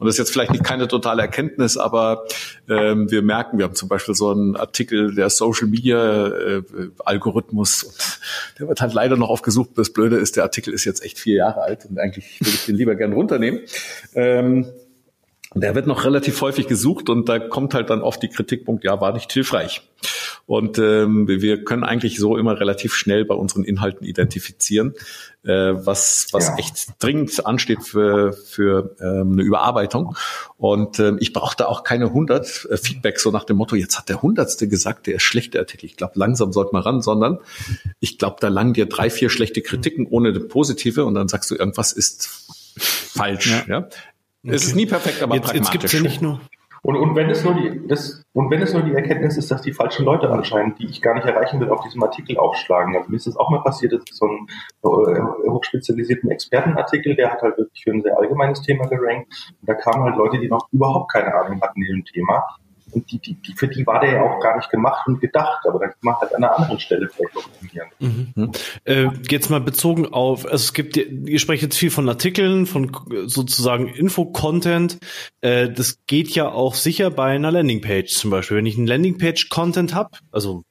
Und 0.00 0.06
das 0.06 0.14
ist 0.14 0.18
jetzt 0.18 0.32
vielleicht 0.32 0.50
nicht 0.50 0.64
keine 0.64 0.88
totale 0.88 1.20
Erkenntnis, 1.20 1.76
aber 1.76 2.24
ähm, 2.70 3.10
wir 3.10 3.20
merken, 3.20 3.58
wir 3.58 3.66
haben 3.66 3.74
zum 3.74 3.90
Beispiel 3.90 4.14
so 4.14 4.30
einen 4.30 4.56
Artikel, 4.56 5.14
der 5.14 5.28
Social 5.28 5.68
Media 5.68 6.26
äh, 6.28 6.62
Algorithmus, 7.04 7.84
und 7.84 7.94
der 8.58 8.68
wird 8.68 8.80
halt 8.80 8.94
leider 8.94 9.18
noch 9.18 9.28
aufgesucht. 9.28 9.70
Das 9.76 9.92
Blöde 9.92 10.16
ist, 10.16 10.36
der 10.36 10.44
Artikel 10.44 10.72
ist 10.72 10.86
jetzt 10.86 11.04
echt 11.04 11.18
vier 11.18 11.36
Jahre 11.36 11.60
alt 11.60 11.84
und 11.84 11.98
eigentlich 11.98 12.40
würde 12.40 12.54
ich 12.54 12.64
den 12.64 12.76
lieber 12.76 12.94
gern 12.94 13.12
runternehmen. 13.12 13.60
Ähm, 14.14 14.72
der 15.54 15.74
wird 15.74 15.86
noch 15.86 16.04
relativ 16.04 16.40
häufig 16.42 16.68
gesucht 16.68 17.08
und 17.08 17.28
da 17.28 17.40
kommt 17.40 17.74
halt 17.74 17.90
dann 17.90 18.02
oft 18.02 18.22
die 18.22 18.28
Kritikpunkt, 18.28 18.84
ja, 18.84 19.00
war 19.00 19.12
nicht 19.12 19.32
hilfreich. 19.32 19.82
Und 20.46 20.78
ähm, 20.78 21.28
wir 21.28 21.64
können 21.64 21.84
eigentlich 21.84 22.18
so 22.18 22.36
immer 22.36 22.58
relativ 22.58 22.94
schnell 22.94 23.24
bei 23.24 23.34
unseren 23.34 23.62
Inhalten 23.62 24.04
identifizieren, 24.04 24.94
äh, 25.44 25.72
was, 25.74 26.28
was 26.32 26.48
ja. 26.48 26.56
echt 26.56 26.88
dringend 26.98 27.46
ansteht 27.46 27.84
für, 27.84 28.32
für 28.32 28.96
ähm, 29.00 29.32
eine 29.32 29.42
Überarbeitung. 29.42 30.16
Und 30.56 30.98
ähm, 30.98 31.18
ich 31.20 31.32
brauche 31.32 31.56
da 31.56 31.66
auch 31.66 31.84
keine 31.84 32.06
100 32.06 32.68
äh, 32.70 32.76
Feedback 32.76 33.20
so 33.20 33.30
nach 33.30 33.44
dem 33.44 33.58
Motto, 33.58 33.76
jetzt 33.76 33.98
hat 33.98 34.08
der 34.08 34.22
Hundertste 34.22 34.66
gesagt, 34.66 35.06
der 35.06 35.16
ist 35.16 35.22
schlecht, 35.22 35.54
der 35.54 35.62
Artikel. 35.62 35.86
Ich 35.86 35.96
glaube, 35.96 36.14
langsam 36.16 36.52
sollte 36.52 36.72
man 36.72 36.82
ran, 36.82 37.00
sondern 37.02 37.38
ich 38.00 38.18
glaube, 38.18 38.36
da 38.40 38.48
langen 38.48 38.72
dir 38.72 38.86
drei, 38.86 39.10
vier 39.10 39.30
schlechte 39.30 39.62
Kritiken 39.62 40.06
ohne 40.06 40.30
eine 40.30 40.40
positive 40.40 41.04
und 41.04 41.14
dann 41.14 41.28
sagst 41.28 41.50
du, 41.50 41.54
irgendwas 41.54 41.92
ist 41.92 42.28
falsch. 42.76 43.50
Ja. 43.68 43.80
ja? 43.80 43.88
Okay. 44.44 44.54
Es 44.54 44.64
ist 44.64 44.76
nie 44.76 44.86
perfekt, 44.86 45.22
aber 45.22 45.34
jetzt, 45.34 45.46
pragmatisch. 45.46 45.72
Jetzt 45.72 45.80
gibt's 45.80 45.92
ja 45.92 46.00
nicht 46.00 46.22
nur 46.22 46.40
und, 46.82 46.96
und 46.96 47.14
wenn 47.14 47.28
es 47.28 47.44
nur 47.44 47.54
die, 47.54 47.86
das, 47.86 48.24
und 48.32 48.50
wenn 48.50 48.62
es 48.62 48.72
nur 48.72 48.82
die 48.82 48.94
Erkenntnis 48.94 49.36
ist, 49.36 49.50
dass 49.50 49.60
die 49.60 49.72
falschen 49.72 50.04
Leute 50.06 50.30
anscheinend, 50.30 50.78
die 50.78 50.86
ich 50.86 51.02
gar 51.02 51.14
nicht 51.14 51.26
erreichen 51.26 51.60
will, 51.60 51.68
auf 51.68 51.82
diesem 51.82 52.02
Artikel 52.02 52.38
aufschlagen. 52.38 52.96
Also 52.96 53.10
mir 53.10 53.16
ist 53.16 53.26
das 53.26 53.36
auch 53.36 53.50
mal 53.50 53.62
passiert, 53.62 53.92
dass 53.92 54.02
so 54.10 54.26
ein 54.26 54.46
äh, 54.82 55.50
hochspezialisierten 55.50 56.30
Expertenartikel, 56.30 57.16
der 57.16 57.32
hat 57.32 57.42
halt 57.42 57.58
wirklich 57.58 57.82
für 57.84 57.90
ein 57.90 58.02
sehr 58.02 58.16
allgemeines 58.16 58.62
Thema 58.62 58.86
gerankt. 58.86 59.28
Und 59.60 59.68
da 59.68 59.74
kamen 59.74 60.04
halt 60.04 60.16
Leute, 60.16 60.38
die 60.38 60.48
noch 60.48 60.68
überhaupt 60.72 61.12
keine 61.12 61.34
Ahnung 61.34 61.60
hatten 61.60 61.82
in 61.82 61.96
dem 61.96 62.04
Thema. 62.06 62.46
Und 62.92 63.10
die, 63.10 63.18
die, 63.18 63.34
die, 63.34 63.52
für 63.54 63.68
die 63.68 63.86
war 63.86 64.00
der 64.00 64.12
ja 64.14 64.22
auch 64.22 64.40
gar 64.40 64.56
nicht 64.56 64.70
gemacht 64.70 65.06
und 65.06 65.20
gedacht, 65.20 65.64
aber 65.66 65.78
da 65.78 65.86
kann 65.86 65.96
man 66.02 66.16
halt 66.16 66.34
an 66.34 66.44
einer 66.44 66.56
anderen 66.56 66.80
Stelle 66.80 67.08
vielleicht 67.08 67.36
optimieren. 67.36 67.88
Mhm. 67.98 68.52
Äh, 68.84 69.08
jetzt 69.28 69.50
mal 69.50 69.60
bezogen 69.60 70.06
auf, 70.06 70.44
also 70.44 70.56
es 70.56 70.72
gibt, 70.72 70.96
ihr 70.96 71.38
sprecht 71.38 71.62
jetzt 71.62 71.76
viel 71.76 71.90
von 71.90 72.08
Artikeln, 72.08 72.66
von 72.66 72.90
sozusagen 73.26 73.88
Info-Content. 73.88 74.98
Äh, 75.40 75.70
das 75.70 75.98
geht 76.06 76.30
ja 76.30 76.48
auch 76.48 76.74
sicher 76.74 77.10
bei 77.10 77.32
einer 77.32 77.52
Landingpage 77.52 78.12
zum 78.12 78.30
Beispiel. 78.30 78.56
Wenn 78.56 78.66
ich 78.66 78.76
einen 78.76 78.86
Landingpage-Content 78.86 79.94
habe, 79.94 80.10
also 80.32 80.62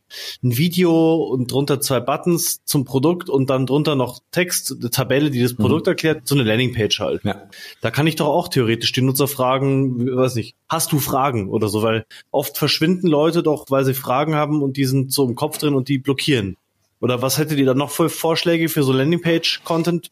ein 0.43 0.57
Video 0.57 1.15
und 1.15 1.51
drunter 1.51 1.81
zwei 1.81 1.99
Buttons 1.99 2.63
zum 2.65 2.85
Produkt 2.85 3.29
und 3.29 3.49
dann 3.49 3.65
drunter 3.65 3.95
noch 3.95 4.19
Text, 4.31 4.75
eine 4.79 4.89
Tabelle, 4.89 5.31
die 5.31 5.41
das 5.41 5.53
mhm. 5.53 5.63
Produkt 5.63 5.85
mhm. 5.85 5.91
erklärt, 5.91 6.27
so 6.27 6.35
eine 6.35 6.43
Landingpage 6.43 6.99
halt. 6.99 7.23
Ja. 7.23 7.43
Da 7.81 7.91
kann 7.91 8.07
ich 8.07 8.15
doch 8.15 8.27
auch 8.27 8.47
theoretisch 8.47 8.91
die 8.91 9.01
Nutzer 9.01 9.27
fragen, 9.27 10.15
weiß 10.15 10.35
nicht, 10.35 10.55
hast 10.67 10.91
du 10.91 10.99
Fragen 10.99 11.49
oder 11.49 11.69
so, 11.69 11.83
weil 11.83 12.05
oft 12.31 12.57
verschwinden 12.57 13.07
Leute 13.07 13.43
doch, 13.43 13.65
weil 13.69 13.85
sie 13.85 13.93
Fragen 13.93 14.35
haben 14.35 14.61
und 14.61 14.77
die 14.77 14.85
sind 14.85 15.11
so 15.13 15.27
im 15.27 15.35
Kopf 15.35 15.57
drin 15.57 15.73
und 15.73 15.87
die 15.89 15.97
blockieren. 15.97 16.57
Oder 16.99 17.21
was 17.21 17.37
hättet 17.37 17.59
ihr 17.59 17.65
da 17.65 17.73
noch 17.73 17.91
für 17.91 18.09
Vorschläge 18.09 18.69
für 18.69 18.83
so 18.83 18.91
Landingpage-Content, 18.91 20.11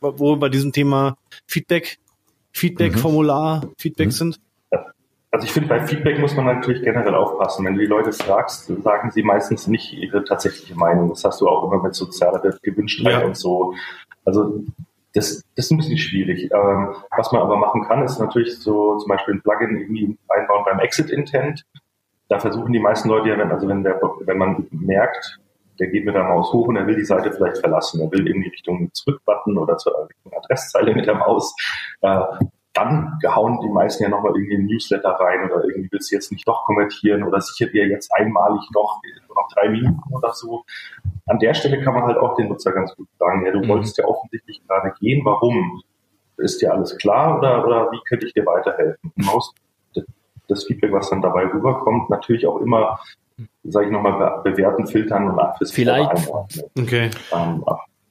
wo 0.00 0.36
bei 0.36 0.48
diesem 0.48 0.72
Thema 0.72 1.16
Feedback, 1.46 1.98
Feedback-Formular, 2.52 3.64
mhm. 3.64 3.74
Feedback 3.78 4.08
mhm. 4.08 4.12
sind? 4.12 4.40
Also 5.36 5.44
ich 5.44 5.52
finde, 5.52 5.68
bei 5.68 5.80
Feedback 5.80 6.18
muss 6.18 6.34
man 6.34 6.46
natürlich 6.46 6.80
generell 6.80 7.14
aufpassen. 7.14 7.66
Wenn 7.66 7.74
du 7.74 7.80
die 7.80 7.86
Leute 7.86 8.10
fragst, 8.10 8.68
sagen 8.82 9.10
sie 9.10 9.22
meistens 9.22 9.66
nicht 9.66 9.92
ihre 9.92 10.24
tatsächliche 10.24 10.74
Meinung. 10.74 11.10
Das 11.10 11.24
hast 11.24 11.42
du 11.42 11.46
auch 11.46 11.70
immer 11.70 11.82
mit 11.82 11.94
sozialer 11.94 12.40
Gewünschtheit 12.62 13.20
ja. 13.20 13.26
und 13.26 13.36
so. 13.36 13.74
Also 14.24 14.64
das, 15.12 15.44
das 15.54 15.66
ist 15.66 15.72
ein 15.72 15.76
bisschen 15.76 15.98
schwierig. 15.98 16.50
Ähm, 16.50 16.94
was 17.14 17.32
man 17.32 17.42
aber 17.42 17.58
machen 17.58 17.84
kann, 17.86 18.02
ist 18.02 18.18
natürlich 18.18 18.58
so 18.60 18.96
zum 18.96 19.08
Beispiel 19.10 19.34
ein 19.34 19.42
Plugin 19.42 19.76
irgendwie 19.76 20.16
einbauen 20.26 20.64
beim 20.64 20.78
Exit 20.78 21.10
Intent. 21.10 21.66
Da 22.30 22.38
versuchen 22.38 22.72
die 22.72 22.80
meisten 22.80 23.10
Leute 23.10 23.28
ja, 23.28 23.36
wenn, 23.36 23.52
also 23.52 23.68
wenn 23.68 23.82
der, 23.82 24.00
wenn 24.20 24.38
man 24.38 24.66
merkt, 24.70 25.38
der 25.78 25.88
geht 25.88 26.06
mit 26.06 26.14
der 26.14 26.24
Maus 26.24 26.50
hoch 26.54 26.68
und 26.68 26.76
er 26.76 26.86
will 26.86 26.96
die 26.96 27.04
Seite 27.04 27.30
vielleicht 27.30 27.58
verlassen. 27.58 28.00
Er 28.00 28.10
will 28.10 28.26
irgendwie 28.26 28.48
Richtung 28.48 28.88
Zurückbutton 28.94 29.58
oder 29.58 29.76
zur 29.76 30.08
Adresszeile 30.34 30.94
mit 30.94 31.06
der 31.06 31.16
Maus. 31.16 31.54
Äh, 32.00 32.22
dann 32.76 33.18
hauen 33.26 33.60
die 33.62 33.68
meisten 33.68 34.02
ja 34.02 34.08
nochmal 34.08 34.32
irgendwie 34.36 34.56
ein 34.56 34.66
Newsletter 34.66 35.10
rein 35.10 35.50
oder 35.50 35.64
irgendwie 35.64 35.88
willst 35.92 36.10
du 36.10 36.16
jetzt 36.16 36.30
nicht 36.30 36.46
doch 36.46 36.64
kommentieren 36.64 37.22
oder 37.22 37.40
sichert 37.40 37.72
dir 37.72 37.86
jetzt 37.86 38.12
einmalig 38.14 38.62
noch, 38.74 39.00
noch 39.34 39.48
drei 39.54 39.68
Minuten 39.68 40.14
oder 40.14 40.32
so. 40.32 40.64
An 41.26 41.38
der 41.38 41.54
Stelle 41.54 41.82
kann 41.82 41.94
man 41.94 42.04
halt 42.04 42.18
auch 42.18 42.36
den 42.36 42.48
Nutzer 42.48 42.72
ganz 42.72 42.94
gut 42.94 43.08
sagen, 43.18 43.44
ja, 43.46 43.52
du 43.52 43.60
mhm. 43.60 43.68
wolltest 43.68 43.98
ja 43.98 44.04
offensichtlich 44.04 44.62
gerade 44.66 44.92
gehen, 45.00 45.24
warum? 45.24 45.82
Ist 46.38 46.60
dir 46.60 46.72
alles 46.72 46.98
klar 46.98 47.38
oder, 47.38 47.66
oder 47.66 47.90
wie 47.92 48.00
könnte 48.06 48.26
ich 48.26 48.34
dir 48.34 48.44
weiterhelfen? 48.44 49.10
Du 49.16 49.24
musst 49.24 49.54
das 50.48 50.64
Feedback, 50.64 50.92
was 50.92 51.10
dann 51.10 51.22
dabei 51.22 51.46
rüberkommt, 51.46 52.10
natürlich 52.10 52.46
auch 52.46 52.58
immer, 52.58 53.00
sage 53.64 53.86
ich 53.86 53.92
nochmal, 53.92 54.42
bewerten, 54.42 54.86
filtern 54.86 55.30
und 55.30 55.38
abfischen. 55.38 55.74
Vielleicht. 55.74 56.30
Okay. 56.78 57.10
Ähm, 57.32 57.64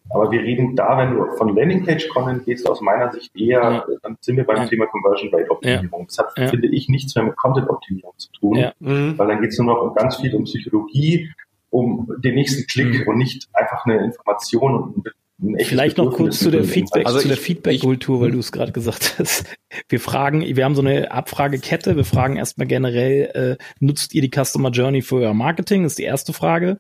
aber 0.10 0.32
wir 0.32 0.42
reden 0.42 0.76
da, 0.76 0.98
wenn 0.98 1.16
du 1.16 1.36
von 1.38 1.56
Landingpage-Content 1.56 2.46
gehst, 2.46 2.70
aus 2.70 2.82
meiner 2.82 3.12
Sicht 3.12 3.36
eher, 3.36 3.62
ja. 3.62 3.86
dann 4.04 4.18
sind 4.22 4.38
wir 4.38 4.44
beim 4.44 4.58
ja. 4.58 4.66
Thema 4.66 4.86
Conversion 4.88 5.34
Rate 5.34 5.50
Optimierung. 5.50 6.02
Ja. 6.02 6.06
Das 6.08 6.18
hat, 6.18 6.50
finde 6.50 6.68
ich, 6.68 6.90
nichts 6.90 7.16
mehr 7.16 7.26
mit 7.26 7.36
Content-Optimierung 7.36 8.14
zu 8.18 8.32
tun, 8.32 8.66
mhm. 8.80 9.18
weil 9.18 9.28
dann 9.28 9.42
geht 9.42 9.52
es 9.52 9.58
nur 9.58 9.74
noch 9.74 9.82
um 9.82 9.96
ganz 9.96 10.18
viel 10.18 10.34
um 10.36 10.44
Psychologie, 10.44 11.32
um 11.70 12.08
den 12.24 12.36
nächsten 12.36 12.68
Klick 12.68 13.02
mhm. 13.02 13.08
und 13.08 13.18
nicht 13.18 13.48
einfach 13.54 13.86
eine 13.86 14.04
Information 14.04 14.76
und 14.76 15.10
Vielleicht 15.58 15.98
noch 15.98 16.14
kurz 16.14 16.40
zu 16.40 16.50
der 16.50 16.64
Feedback, 16.64 17.06
also 17.06 17.20
zu 17.20 17.28
der 17.28 17.36
Feedback-Kultur, 17.36 18.22
weil 18.22 18.32
du 18.32 18.40
es 18.40 18.54
gerade 18.54 18.72
gesagt 18.72 19.16
hast. 19.20 19.46
Wir 19.90 20.00
fragen, 20.00 20.42
wir 20.42 20.64
haben 20.64 20.76
so 20.76 20.82
eine 20.82 21.12
Abfragekette. 21.12 21.98
Wir 21.98 22.06
fragen 22.06 22.38
erstmal 22.38 22.68
generell, 22.68 23.58
äh, 23.60 23.64
nutzt 23.82 24.16
ihr 24.16 24.22
die 24.22 24.32
Customer 24.34 24.70
Journey 24.70 25.02
für 25.02 25.16
euer 25.16 25.34
Marketing? 25.34 25.84
Das 25.84 25.92
ist 25.92 26.00
die 26.00 26.04
erste 26.04 26.32
Frage. 26.32 26.78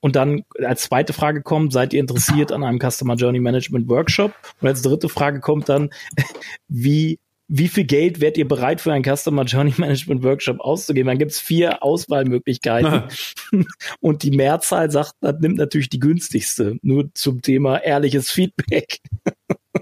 Und 0.00 0.16
dann 0.16 0.44
als 0.64 0.82
zweite 0.84 1.12
Frage 1.12 1.42
kommt, 1.42 1.72
seid 1.72 1.92
ihr 1.92 2.00
interessiert 2.00 2.52
an 2.52 2.64
einem 2.64 2.78
Customer 2.80 3.14
Journey 3.14 3.40
Management 3.40 3.88
Workshop? 3.88 4.32
Und 4.60 4.68
als 4.68 4.82
dritte 4.82 5.08
Frage 5.08 5.40
kommt 5.40 5.68
dann, 5.68 5.90
wie 6.68 7.18
wie 7.52 7.66
viel 7.66 7.82
Geld 7.82 8.20
werdet 8.20 8.38
ihr 8.38 8.46
bereit 8.46 8.80
für 8.80 8.92
einen 8.92 9.02
Customer 9.04 9.42
Journey 9.42 9.74
Management 9.76 10.22
Workshop 10.22 10.60
auszugeben? 10.60 11.08
Dann 11.08 11.18
gibt's 11.18 11.40
vier 11.40 11.82
Auswahlmöglichkeiten. 11.82 13.02
Und 14.00 14.22
die 14.22 14.30
Mehrzahl 14.30 14.88
sagt, 14.92 15.14
das 15.20 15.34
nimmt 15.40 15.58
natürlich 15.58 15.88
die 15.88 15.98
günstigste. 15.98 16.76
Nur 16.82 17.12
zum 17.14 17.42
Thema 17.42 17.78
ehrliches 17.78 18.30
Feedback. 18.30 19.00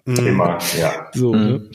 Thema, 0.07 0.57
ja. 0.81 1.11
So, 1.13 1.35
Mhm. 1.35 1.41
ne? 1.47 1.71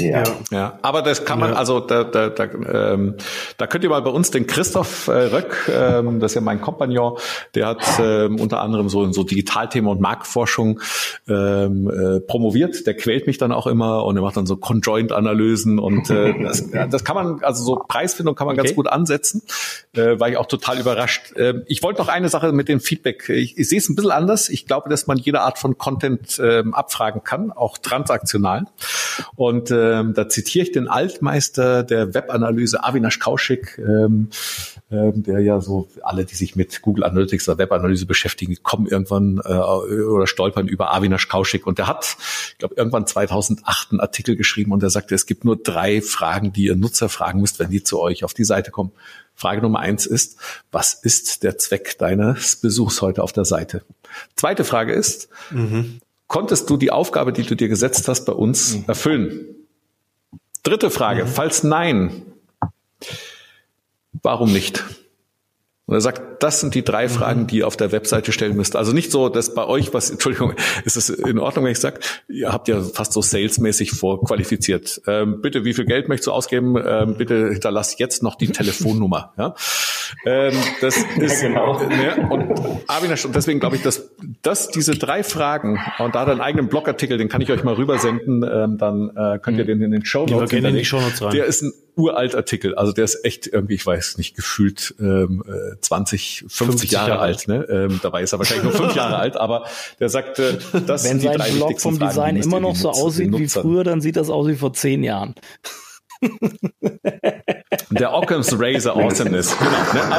Ja. 0.00 0.24
Ja, 0.50 0.78
aber 0.82 1.02
das 1.02 1.24
kann 1.24 1.38
man, 1.38 1.50
Ja. 1.50 1.56
also 1.56 1.78
da, 1.78 2.02
da, 2.02 2.28
da, 2.28 2.44
ähm, 2.44 3.14
da 3.58 3.66
könnt 3.68 3.84
ihr 3.84 3.90
mal 3.90 4.02
bei 4.02 4.10
uns 4.10 4.32
den 4.32 4.46
Christoph 4.48 5.06
äh, 5.06 5.12
Röck, 5.12 5.70
ähm, 5.72 6.18
das 6.18 6.32
ist 6.32 6.34
ja 6.34 6.40
mein 6.40 6.60
Kompagnon, 6.60 7.16
der 7.54 7.66
hat 7.68 7.82
ähm, 8.00 8.40
unter 8.40 8.60
anderem 8.60 8.88
so 8.88 9.10
so 9.12 9.22
Digitalthema 9.22 9.90
und 9.92 10.00
Marktforschung 10.00 10.80
ähm, 11.28 11.88
äh, 11.88 12.20
promoviert. 12.20 12.86
Der 12.88 12.94
quält 12.96 13.28
mich 13.28 13.38
dann 13.38 13.52
auch 13.52 13.68
immer 13.68 14.04
und 14.04 14.16
er 14.16 14.22
macht 14.22 14.36
dann 14.36 14.46
so 14.46 14.56
Conjoint-Analysen 14.56 15.78
und 15.78 16.10
äh, 16.10 16.34
das, 16.42 16.70
ja, 16.72 16.86
das 16.88 17.04
kann 17.04 17.14
man, 17.14 17.44
also 17.44 17.62
so 17.62 17.76
Preisfindung 17.86 18.34
kann 18.34 18.46
man 18.48 18.56
ganz 18.56 18.64
Okay. 18.70 18.76
gut 18.76 18.88
ansetzen. 18.88 19.42
Äh, 19.94 20.18
war 20.18 20.28
ich 20.28 20.38
auch 20.38 20.46
total 20.46 20.80
überrascht. 20.80 21.36
Äh, 21.36 21.54
ich 21.66 21.82
wollte 21.82 22.00
noch 22.00 22.08
eine 22.08 22.28
Sache 22.30 22.50
mit 22.52 22.68
dem 22.68 22.80
Feedback. 22.80 23.28
Ich, 23.28 23.58
ich 23.58 23.68
sehe 23.68 23.78
es 23.78 23.88
ein 23.88 23.94
bisschen 23.94 24.10
anders. 24.10 24.48
Ich 24.48 24.66
glaube, 24.66 24.88
dass 24.88 25.06
man 25.06 25.18
jede 25.18 25.42
Art 25.42 25.58
von 25.58 25.76
Content 25.78 26.40
ähm, 26.42 26.72
abfragen 26.74 27.22
kann, 27.22 27.52
auch 27.52 27.78
transaktional. 27.78 28.64
Und 29.36 29.70
ähm, 29.92 30.14
da 30.14 30.28
zitiere 30.28 30.64
ich 30.64 30.72
den 30.72 30.88
Altmeister 30.88 31.82
der 31.82 32.14
Webanalyse, 32.14 32.82
Avinash 32.84 33.18
Kaushik, 33.18 33.78
ähm, 33.78 34.28
ähm, 34.90 35.22
der 35.22 35.40
ja 35.40 35.60
so 35.60 35.88
alle, 36.02 36.24
die 36.24 36.34
sich 36.34 36.56
mit 36.56 36.82
Google 36.82 37.04
Analytics 37.04 37.48
oder 37.48 37.58
Webanalyse 37.58 38.06
beschäftigen, 38.06 38.56
kommen 38.62 38.86
irgendwann 38.86 39.40
äh, 39.44 39.52
oder 39.52 40.26
stolpern 40.26 40.68
über 40.68 40.94
Avinash 40.94 41.28
Kaushik. 41.28 41.66
Und 41.66 41.78
der 41.78 41.86
hat, 41.86 42.16
ich 42.50 42.58
glaube, 42.58 42.74
irgendwann 42.76 43.06
2008 43.06 43.92
einen 43.92 44.00
Artikel 44.00 44.36
geschrieben 44.36 44.72
und 44.72 44.82
der 44.82 44.90
sagte, 44.90 45.14
es 45.14 45.26
gibt 45.26 45.44
nur 45.44 45.56
drei 45.56 46.00
Fragen, 46.00 46.52
die 46.52 46.64
ihr 46.64 46.76
Nutzer 46.76 47.08
fragen 47.08 47.40
müsst, 47.40 47.58
wenn 47.58 47.70
die 47.70 47.82
zu 47.82 48.00
euch 48.00 48.24
auf 48.24 48.34
die 48.34 48.44
Seite 48.44 48.70
kommen. 48.70 48.92
Frage 49.34 49.62
Nummer 49.62 49.80
eins 49.80 50.06
ist, 50.06 50.38
was 50.70 50.94
ist 50.94 51.42
der 51.42 51.58
Zweck 51.58 51.98
deines 51.98 52.56
Besuchs 52.56 53.02
heute 53.02 53.22
auf 53.22 53.32
der 53.32 53.44
Seite? 53.44 53.82
Zweite 54.36 54.64
Frage 54.64 54.92
ist, 54.92 55.28
konntest 56.28 56.70
du 56.70 56.76
die 56.76 56.90
Aufgabe, 56.90 57.32
die 57.32 57.42
du 57.42 57.54
dir 57.54 57.68
gesetzt 57.68 58.08
hast, 58.08 58.24
bei 58.24 58.32
uns 58.32 58.78
erfüllen? 58.86 59.63
Dritte 60.64 60.90
Frage, 60.90 61.26
falls 61.26 61.62
nein, 61.62 62.22
warum 64.22 64.50
nicht? 64.50 64.82
Und 65.86 65.94
er 65.94 66.00
sagt, 66.00 66.42
das 66.42 66.60
sind 66.60 66.74
die 66.74 66.82
drei 66.82 67.10
Fragen, 67.10 67.46
die 67.46 67.58
ihr 67.58 67.66
auf 67.66 67.76
der 67.76 67.92
Webseite 67.92 68.32
stellen 68.32 68.56
müsst. 68.56 68.74
Also 68.74 68.92
nicht 68.92 69.10
so, 69.10 69.28
dass 69.28 69.52
bei 69.52 69.66
euch 69.66 69.92
was, 69.92 70.10
Entschuldigung, 70.10 70.54
ist 70.84 70.96
es 70.96 71.10
in 71.10 71.38
Ordnung, 71.38 71.66
wenn 71.66 71.72
ich 71.72 71.78
sage, 71.78 72.00
ihr 72.28 72.52
habt 72.52 72.68
ja 72.68 72.80
fast 72.82 73.12
so 73.12 73.20
salesmäßig 73.20 73.90
vorqualifiziert. 73.90 75.02
Ähm, 75.06 75.42
bitte, 75.42 75.64
wie 75.64 75.74
viel 75.74 75.84
Geld 75.84 76.08
möchtest 76.08 76.28
du 76.28 76.32
ausgeben? 76.32 76.76
Ähm, 76.82 77.16
bitte 77.18 77.50
hinterlass 77.50 77.98
jetzt 77.98 78.22
noch 78.22 78.36
die 78.36 78.48
Telefonnummer. 78.48 79.32
Ja? 79.36 79.54
Ähm, 80.26 80.54
das 80.80 80.96
ist, 81.18 81.40
genau. 81.40 81.78
ne? 81.82 82.28
Und 82.30 82.60
Avinash, 82.86 83.24
und 83.24 83.34
deswegen 83.34 83.58
glaube 83.58 83.76
ich, 83.76 83.82
dass, 83.82 84.10
dass 84.42 84.68
diese 84.68 84.92
drei 84.92 85.22
Fragen, 85.22 85.80
und 85.98 86.14
da 86.14 86.20
hat 86.20 86.28
er 86.28 86.32
einen 86.32 86.40
eigenen 86.40 86.68
Blogartikel, 86.68 87.18
den 87.18 87.28
kann 87.28 87.40
ich 87.40 87.50
euch 87.50 87.64
mal 87.64 87.74
rübersenden, 87.74 88.42
ähm, 88.42 88.78
dann 88.78 89.10
äh, 89.16 89.38
könnt 89.40 89.58
ihr 89.58 89.64
den 89.64 89.82
in 89.82 89.90
den 89.90 90.04
Show 90.04 90.26
wir 90.26 90.36
Notes 90.36 90.50
gerne 90.50 90.68
in 90.68 90.74
die 90.74 90.80
hinterlegen. 90.80 90.84
Shownotes 90.84 91.22
rein. 91.22 91.32
Der 91.32 91.46
ist 91.46 91.62
ein 91.62 91.72
uralt 91.96 92.34
Artikel, 92.34 92.74
also 92.74 92.92
der 92.92 93.04
ist 93.04 93.24
echt 93.24 93.46
irgendwie, 93.46 93.74
ich 93.74 93.86
weiß 93.86 94.18
nicht, 94.18 94.34
gefühlt 94.34 94.94
ähm, 94.98 95.44
äh, 95.46 95.76
20, 95.80 96.44
50, 96.48 96.56
50 96.66 96.90
Jahre, 96.92 97.08
Jahre 97.10 97.20
alt. 97.22 97.48
Ne? 97.48 97.66
Ähm, 97.68 98.00
dabei 98.02 98.22
ist 98.22 98.32
er 98.32 98.38
wahrscheinlich 98.38 98.64
nur 98.64 98.72
fünf 98.72 98.94
Jahre 98.96 99.16
alt, 99.16 99.36
aber 99.36 99.66
der 100.00 100.08
sagt, 100.08 100.38
äh, 100.38 100.58
das 100.86 101.04
Wenn 101.04 101.20
sind 101.20 101.22
die 101.22 101.26
sein 101.26 101.36
drei 101.38 101.50
Blog 101.50 101.68
wichtigsten 101.70 101.88
vom 101.90 101.98
Fragen, 101.98 102.10
Design 102.10 102.36
immer 102.36 102.60
noch 102.60 102.76
so 102.76 102.88
Nutzer- 102.90 103.02
aussieht 103.02 103.32
wie 103.38 103.48
früher, 103.48 103.84
dann 103.84 104.00
sieht 104.00 104.16
das 104.16 104.30
aus 104.30 104.46
wie 104.48 104.56
vor 104.56 104.72
zehn 104.72 105.04
Jahren. 105.04 105.34
Der 107.90 108.12
Occam's 108.14 108.54
Razor 108.58 108.96
Awesomeness, 109.02 109.56
genau. 109.58 109.70
Ne? 109.92 110.14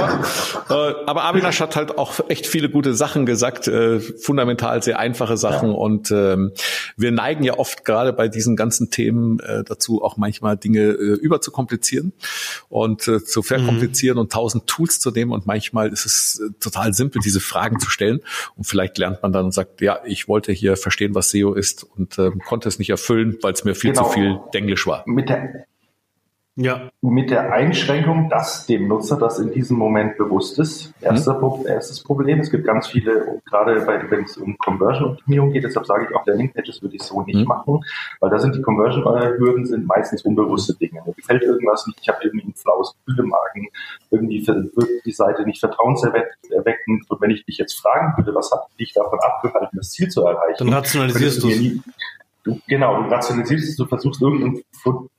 Aber, 0.68 0.90
äh, 0.90 0.96
aber 1.06 1.24
Avinash 1.26 1.60
hat 1.60 1.76
halt 1.76 1.98
auch 1.98 2.20
echt 2.30 2.46
viele 2.48 2.70
gute 2.70 2.94
Sachen 2.94 3.26
gesagt, 3.26 3.68
äh, 3.68 4.00
fundamental 4.00 4.84
sehr 4.84 5.00
einfache 5.00 5.38
Sachen 5.38 5.72
und 5.72 6.12
ähm, 6.12 6.52
wir 6.98 7.12
neigen 7.12 7.44
ja 7.44 7.58
oft 7.58 7.86
gerade 7.86 8.14
bei 8.14 8.28
diesen 8.28 8.56
ganzen 8.56 8.92
Themen 8.92 9.40
äh, 9.40 9.64
dazu, 9.64 10.04
auch 10.04 10.18
manchmal 10.18 10.58
Dinge 10.58 10.82
äh, 10.82 11.14
überzukomplizieren 11.16 12.14
und 12.70 13.08
äh, 13.08 13.24
zu 13.24 13.42
verkomplizieren 13.42 14.18
und 14.18 14.32
tausend 14.32 14.68
Tools 14.68 15.00
zu 15.00 15.12
nehmen 15.12 15.32
und 15.32 15.46
manchmal 15.48 15.90
ist 15.92 16.06
es 16.06 16.40
äh, 16.40 16.52
total 16.60 16.94
simpel, 16.94 17.22
diese 17.24 17.40
Fragen 17.40 17.80
zu 17.80 17.90
stellen 17.90 18.20
und 18.56 18.66
vielleicht 18.66 18.98
lernt 18.98 19.24
man 19.24 19.34
dann 19.34 19.46
und 19.46 19.52
sagt, 19.52 19.82
ja, 19.82 20.00
ich 20.06 20.28
wollte 20.28 20.52
hier 20.52 20.78
verstehen, 20.78 21.16
was 21.16 21.30
SEO 21.32 21.54
ist 21.54 21.84
und 21.84 22.20
ähm, 22.20 22.42
konnte 22.46 22.68
es 22.70 22.78
nicht 22.80 22.90
erfüllen, 22.90 23.38
weil 23.42 23.54
es 23.54 23.64
mir 23.64 23.74
viel 23.76 23.92
Genau. 23.92 24.08
zu 24.08 24.14
viel 24.14 24.40
Denglisch 24.54 24.86
war. 24.88 25.04
Mit 25.06 25.30
der, 25.30 25.66
Ja. 26.58 26.90
mit 27.02 27.32
der 27.32 27.52
Einschränkung, 27.52 28.30
dass 28.30 28.66
dem 28.66 28.88
Nutzer 28.88 29.18
das 29.18 29.40
in 29.40 29.52
diesem 29.52 29.78
Moment 29.78 30.18
bewusst 30.18 30.58
ist. 30.58 30.94
Erster, 31.02 31.34
Pro- 31.34 31.66
erstes 31.68 32.02
Problem. 32.02 32.40
Es 32.40 32.50
gibt 32.50 32.66
ganz 32.66 32.88
viele, 32.88 33.42
gerade 33.46 33.82
bei, 33.82 34.10
wenn 34.10 34.24
es 34.24 34.38
um 34.38 34.58
Conversion-Optimierung 34.58 35.52
geht, 35.52 35.66
deshalb 35.66 35.86
sage 35.86 36.08
ich 36.10 36.16
auch, 36.16 36.26
Landing-Pages 36.26 36.82
würde 36.82 36.96
ich 36.96 37.04
so 37.04 37.22
nicht 37.24 37.42
Mhm. 37.42 37.44
machen, 37.48 37.82
weil 38.22 38.30
da 38.30 38.40
sind 38.40 38.56
die 38.56 38.62
Conversion-Hürden 38.62 39.66
sind 39.66 39.86
meistens 39.86 40.22
unbewusste 40.24 40.74
Dinge. 40.76 41.02
Mir 41.06 41.14
gefällt 41.14 41.44
irgendwas 41.44 41.86
nicht, 41.88 42.00
ich 42.02 42.08
habe 42.08 42.20
irgendwie 42.24 42.48
ein 42.48 42.54
flaues 42.56 42.96
Gefühl 43.06 43.26
im 43.26 43.30
Magen, 43.32 43.68
irgendwie 44.12 44.48
wirkt 44.48 45.06
die 45.06 45.12
Seite 45.12 45.44
nicht 45.44 45.60
vertrauenserweckend 45.60 47.10
und 47.10 47.22
wenn 47.22 47.32
ich 47.32 47.46
dich 47.46 47.58
jetzt 47.58 47.74
fragen 47.80 48.14
würde, 48.18 48.34
was 48.34 48.50
hat 48.52 48.62
dich 48.80 48.94
davon 48.94 49.20
abgehalten, 49.20 49.78
das 49.78 49.92
Ziel 49.92 50.08
zu 50.10 50.26
erreichen, 50.26 50.56
Dann 50.60 50.74
rationalisierst 50.74 51.44
du 51.44 51.50
es. 51.50 51.80
Du, 52.46 52.60
genau, 52.68 53.02
du 53.02 53.10
rationalisierst 53.10 53.70
es, 53.70 53.76
du 53.76 53.86
versuchst 53.88 54.22
irgendein, 54.22 54.62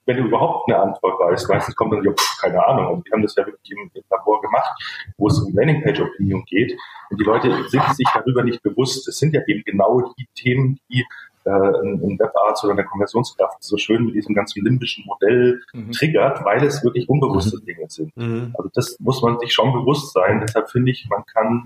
wenn 0.07 0.17
du 0.17 0.23
überhaupt 0.29 0.71
eine 0.71 0.81
Antwort 0.81 1.19
weißt, 1.19 1.49
meistens 1.49 1.75
kommt 1.75 1.93
dann, 1.93 2.05
ja, 2.05 2.13
pf, 2.13 2.41
keine 2.41 2.65
Ahnung, 2.65 2.95
und 2.95 3.05
wir 3.05 3.13
haben 3.13 3.23
das 3.23 3.35
ja 3.35 3.45
wirklich 3.45 3.73
im, 3.73 3.91
im 3.93 4.03
Labor 4.09 4.41
gemacht, 4.41 4.71
wo 5.19 5.27
es 5.27 5.39
um 5.41 5.53
Landingpage-Optimierung 5.53 6.45
geht, 6.45 6.79
und 7.11 7.21
die 7.21 7.25
Leute 7.25 7.51
sind 7.69 7.83
sich 7.95 8.07
darüber 8.15 8.45
nicht 8.45 8.63
bewusst. 8.63 9.09
Es 9.09 9.19
sind 9.19 9.35
ja 9.35 9.41
eben 9.49 9.63
genau 9.65 10.13
die 10.19 10.29
Themen, 10.37 10.79
die 10.89 11.05
äh, 11.45 11.51
ein 11.51 12.01
ein 12.03 12.19
Webarzt 12.19 12.63
oder 12.65 12.73
eine 12.75 12.85
Konversionskraft 12.85 13.63
so 13.63 13.77
schön 13.77 14.07
mit 14.07 14.15
diesem 14.15 14.35
ganzen 14.35 14.65
limbischen 14.65 15.05
Modell 15.07 15.61
Mhm. 15.73 15.93
triggert, 15.93 16.45
weil 16.45 16.65
es 16.65 16.83
wirklich 16.85 17.09
unbewusste 17.09 17.61
Dinge 17.61 17.87
sind. 17.89 18.17
Mhm. 18.17 18.55
Also 18.59 18.71
das 18.75 18.97
muss 19.01 19.23
man 19.23 19.39
sich 19.39 19.53
schon 19.53 19.73
bewusst 19.73 20.13
sein. 20.13 20.41
Deshalb 20.41 20.71
finde 20.71 20.91
ich, 20.93 21.09
man 21.09 21.25
kann 21.27 21.65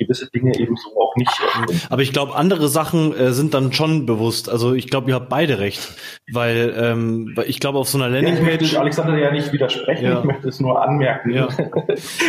gewisse 0.00 0.30
Dinge 0.30 0.58
eben 0.58 0.76
so 0.76 0.90
auch 1.00 1.14
nicht 1.16 1.30
erfinden. 1.40 1.80
Aber 1.90 2.02
ich 2.02 2.12
glaube, 2.12 2.34
andere 2.34 2.68
Sachen 2.68 3.14
äh, 3.16 3.32
sind 3.32 3.54
dann 3.54 3.72
schon 3.72 4.06
bewusst. 4.06 4.48
Also 4.48 4.74
ich 4.74 4.88
glaube, 4.88 5.10
ihr 5.10 5.14
habt 5.14 5.28
beide 5.28 5.58
recht. 5.58 5.80
Weil, 6.32 6.74
ähm, 6.76 7.32
weil 7.36 7.48
ich 7.48 7.60
glaube, 7.60 7.78
auf 7.78 7.88
so 7.88 7.98
einer 7.98 8.08
Ja, 8.08 8.18
ich 8.18 8.22
möchte 8.24 8.44
Landingpage. 8.44 8.76
Alexander 8.76 9.18
ja 9.18 9.30
nicht 9.30 9.52
widersprechen, 9.52 10.04
Ja. 10.04 10.18
ich 10.18 10.24
möchte 10.24 10.48
es 10.48 10.60
nur 10.60 10.82
anmerken, 10.82 11.30
Ja. 11.30 11.48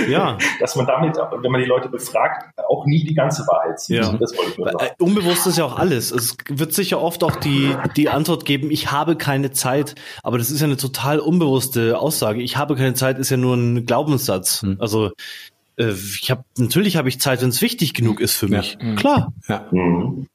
Ja. 0.10 0.38
dass 0.60 0.76
man 0.76 0.88
damit, 0.88 1.16
wenn 1.18 1.52
man 1.52 1.62
die 1.62 1.68
Leute 1.68 1.90
befragt, 1.90 2.46
auch 2.70 2.86
nie 2.86 3.04
die 3.04 3.14
ganze 3.14 3.44
Wahrheit 3.48 3.80
sieht. 3.80 3.98
Ja. 3.98 4.12
Das 4.20 4.36
wollte 4.38 4.52
ich 4.52 4.58
nur 4.58 4.68
Weil, 4.68 4.74
sagen. 4.74 4.92
äh, 5.00 5.04
unbewusst 5.04 5.48
ist 5.48 5.58
ja 5.58 5.66
auch 5.66 5.78
alles. 5.78 6.12
Es 6.12 6.36
wird 6.50 6.74
sicher 6.74 7.02
oft 7.02 7.24
auch 7.24 7.36
die, 7.36 7.76
die 7.96 8.10
Antwort 8.10 8.46
geben, 8.46 8.72
ich 8.72 8.92
habe 8.92 9.16
keine 9.16 9.52
Zeit. 9.52 9.96
Aber 10.24 10.38
das 10.38 10.50
ist 10.52 10.60
ja 10.62 10.68
eine 10.68 10.78
total 10.78 11.20
unbewusste 11.20 12.00
Aussage. 12.00 12.42
Ich 12.42 12.58
habe 12.58 12.76
keine 12.76 12.94
Zeit 12.94 13.18
ist 13.20 13.30
ja 13.30 13.38
nur 13.38 13.56
ein 13.56 13.86
Glaubenssatz. 13.86 14.62
Hm. 14.64 14.78
Also 14.80 15.12
äh, 15.82 15.94
ich 15.94 16.30
habe 16.32 16.44
natürlich 16.58 16.96
habe 16.98 17.10
ich 17.10 17.20
Zeit, 17.20 17.42
wenn 17.42 17.50
es 17.50 17.62
wichtig 17.62 17.94
genug 17.94 18.20
ist 18.20 18.36
für 18.36 18.48
Ja. 18.48 18.58
mich. 18.60 18.78
Klar. 18.98 19.34
Ja. 19.48 19.68
Mhm. 19.72 20.28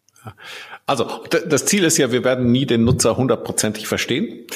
Also 0.86 1.24
das 1.48 1.66
Ziel 1.66 1.84
ist 1.84 1.98
ja, 1.98 2.12
wir 2.12 2.22
werden 2.24 2.50
nie 2.52 2.64
den 2.66 2.84
Nutzer 2.84 3.16
hundertprozentig 3.16 3.86
verstehen, 3.88 4.46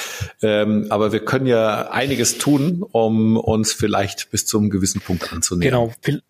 ähm, 0.42 0.86
aber 0.90 1.12
wir 1.12 1.24
können 1.24 1.46
ja 1.46 1.90
einiges 1.90 2.38
tun, 2.38 2.84
um 2.92 3.36
uns 3.36 3.72
vielleicht 3.72 4.30
bis 4.30 4.46
zu 4.46 4.58
einem 4.58 4.70
gewissen 4.70 5.00
Punkt 5.00 5.32
anzunähern. 5.32 5.92
Genau. 6.02 6.20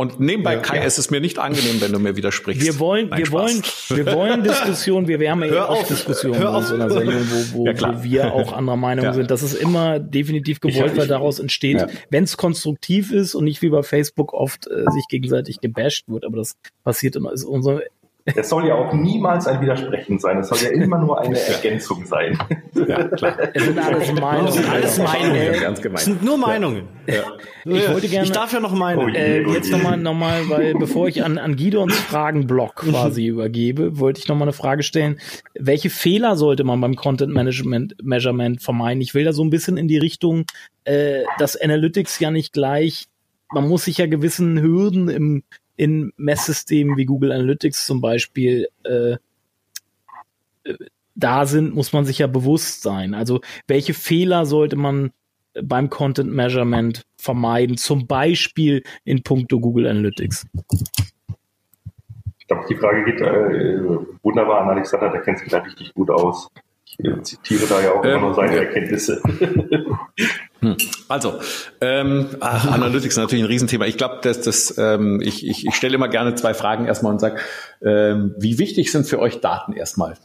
Und 0.00 0.18
nebenbei, 0.18 0.54
Ja. 0.54 0.60
Kai, 0.60 0.78
es 0.78 0.98
ist 0.98 1.10
mir 1.10 1.20
nicht 1.20 1.38
angenehm, 1.38 1.78
wenn 1.82 1.92
du 1.92 1.98
mir 1.98 2.16
widersprichst. 2.16 2.64
Wir 2.64 2.78
wollen, 2.78 3.10
Nein, 3.10 3.18
wir 3.18 3.26
Spaß. 3.26 3.90
wollen, 3.90 4.06
wir 4.06 4.14
wollen 4.14 4.42
Diskussion. 4.50 5.06
Wir, 5.08 5.20
wir 5.20 5.30
haben 5.30 5.44
ja 5.44 5.66
auf. 5.66 5.86
Diskussionen 5.88 6.36
in 6.40 6.62
so 6.62 6.74
einer 6.74 6.88
Sendung, 6.90 7.16
wo, 7.52 7.58
wo, 7.58 7.66
Ja, 7.66 7.74
wo 7.98 8.02
wir 8.02 8.32
auch 8.32 8.54
anderer 8.54 8.76
Meinung 8.78 9.04
Ja. 9.04 9.12
sind. 9.12 9.30
Das 9.30 9.42
ist 9.42 9.52
immer 9.52 9.98
definitiv 9.98 10.60
gewollt, 10.60 10.92
Ich- 10.92 10.96
weil 10.96 11.02
ich- 11.02 11.08
daraus 11.10 11.38
entsteht, 11.38 11.80
Ja. 11.80 11.86
wenn 12.08 12.24
es 12.24 12.38
konstruktiv 12.38 13.12
ist 13.12 13.34
und 13.34 13.44
nicht 13.44 13.60
wie 13.60 13.68
bei 13.68 13.82
Facebook 13.82 14.32
oft 14.32 14.66
äh, 14.68 14.84
sich 14.90 15.04
gegenseitig 15.10 15.60
gebasht 15.60 16.04
wird. 16.08 16.24
Aber 16.24 16.38
das 16.38 16.56
passiert 16.82 17.14
immer. 17.16 17.32
Ist 17.34 17.44
unser, 17.44 17.82
Es 18.24 18.48
soll 18.48 18.66
ja 18.66 18.74
auch 18.74 18.92
niemals 18.92 19.46
ein 19.46 19.60
Widersprechen 19.60 20.18
sein. 20.18 20.38
Es 20.38 20.48
soll 20.48 20.58
ja 20.62 20.70
immer 20.70 20.98
nur 20.98 21.20
eine 21.20 21.38
Ergänzung 21.48 22.04
sein. 22.06 22.38
Ja, 22.74 23.04
klar. 23.08 23.36
es 23.54 23.64
sind 23.64 23.78
alles 23.78 24.12
Meinungen. 24.12 24.44
Das 24.46 24.54
sind 24.54 24.68
alles 24.70 24.98
Meinungen. 24.98 25.52
Ganz 25.60 25.78
Das 25.78 25.82
gemein. 25.82 26.04
sind 26.04 26.22
nur 26.22 26.36
Meinungen. 26.38 26.88
Ich 27.06 27.88
wollte 27.88 28.08
gerne- 28.08 28.24
Ich 28.26 28.32
darf 28.32 28.52
ja 28.52 28.60
noch 28.60 28.74
meine. 28.74 29.00
Oh 29.02 29.08
je. 29.08 29.16
Äh, 29.16 29.48
jetzt 29.52 29.70
nochmal, 29.72 29.96
noch 29.96 30.14
mal, 30.14 30.48
weil 30.48 30.74
bevor 30.74 31.08
ich 31.08 31.24
an, 31.24 31.38
an 31.38 31.56
Gidons 31.56 31.96
Fragenblock 31.98 32.76
quasi 32.90 33.26
übergebe, 33.26 33.98
wollte 33.98 34.20
ich 34.20 34.28
nochmal 34.28 34.46
eine 34.48 34.52
Frage 34.52 34.82
stellen. 34.82 35.18
Welche 35.58 35.90
Fehler 35.90 36.36
sollte 36.36 36.62
man 36.64 36.80
beim 36.80 36.96
Content 36.96 37.32
Management 37.32 37.96
Measurement 38.02 38.62
vermeiden? 38.62 39.00
Ich 39.02 39.14
will 39.14 39.24
da 39.24 39.32
so 39.32 39.42
ein 39.42 39.50
bisschen 39.50 39.76
in 39.76 39.88
die 39.88 39.98
Richtung, 39.98 40.44
äh, 40.84 41.22
dass 41.38 41.60
Analytics 41.60 42.20
ja 42.20 42.30
nicht 42.30 42.52
gleich, 42.52 43.06
man 43.52 43.66
muss 43.68 43.84
sich 43.86 43.98
ja 43.98 44.06
gewissen 44.06 44.60
Hürden 44.60 45.08
im, 45.08 45.42
in 45.80 46.12
Messsystemen 46.18 46.98
wie 46.98 47.06
Google 47.06 47.32
Analytics 47.32 47.86
zum 47.86 48.02
Beispiel 48.02 48.68
äh, 48.84 49.12
äh, 50.64 50.76
da 51.14 51.46
sind, 51.46 51.74
muss 51.74 51.94
man 51.94 52.04
sich 52.04 52.18
ja 52.18 52.26
bewusst 52.26 52.82
sein. 52.82 53.14
Also 53.14 53.40
welche 53.66 53.94
Fehler 53.94 54.44
sollte 54.44 54.76
man 54.76 55.10
beim 55.62 55.88
Content 55.88 56.32
Measurement 56.32 57.06
vermeiden, 57.16 57.78
zum 57.78 58.06
Beispiel 58.06 58.82
in 59.04 59.22
puncto 59.22 59.58
Google 59.58 59.86
Analytics? 59.86 60.46
Ich 62.38 62.46
glaube, 62.46 62.66
die 62.68 62.76
Frage 62.76 63.04
geht 63.04 63.22
äh, 63.22 63.80
wunderbar 64.22 64.60
an 64.60 64.68
Alexander, 64.68 65.08
der 65.08 65.22
kennt 65.22 65.38
sich 65.38 65.48
da 65.48 65.60
richtig 65.60 65.94
gut 65.94 66.10
aus. 66.10 66.50
Ich 66.98 67.22
zitiere 67.22 67.66
da 67.66 67.80
ja 67.80 67.92
auch 67.92 68.04
ähm, 68.04 68.10
immer 68.10 68.20
nur 68.20 68.34
seine 68.34 68.56
Erkenntnisse. 68.56 69.22
Hm. 70.62 70.76
Also, 71.08 71.40
ähm, 71.80 72.36
ach, 72.40 72.70
Analytics 72.70 73.14
ist 73.14 73.16
natürlich 73.16 73.44
ein 73.44 73.48
Riesenthema. 73.48 73.86
Ich 73.86 73.96
glaube, 73.96 74.18
dass 74.20 74.42
das, 74.42 74.76
ähm, 74.76 75.22
ich, 75.22 75.46
ich, 75.46 75.66
ich 75.66 75.74
stelle 75.74 75.94
immer 75.94 76.08
gerne 76.08 76.34
zwei 76.34 76.52
Fragen 76.52 76.84
erstmal 76.84 77.12
und 77.12 77.18
sage, 77.18 77.40
ähm, 77.82 78.34
wie 78.36 78.58
wichtig 78.58 78.92
sind 78.92 79.06
für 79.06 79.20
euch 79.20 79.40
Daten 79.40 79.72
erstmal? 79.72 80.18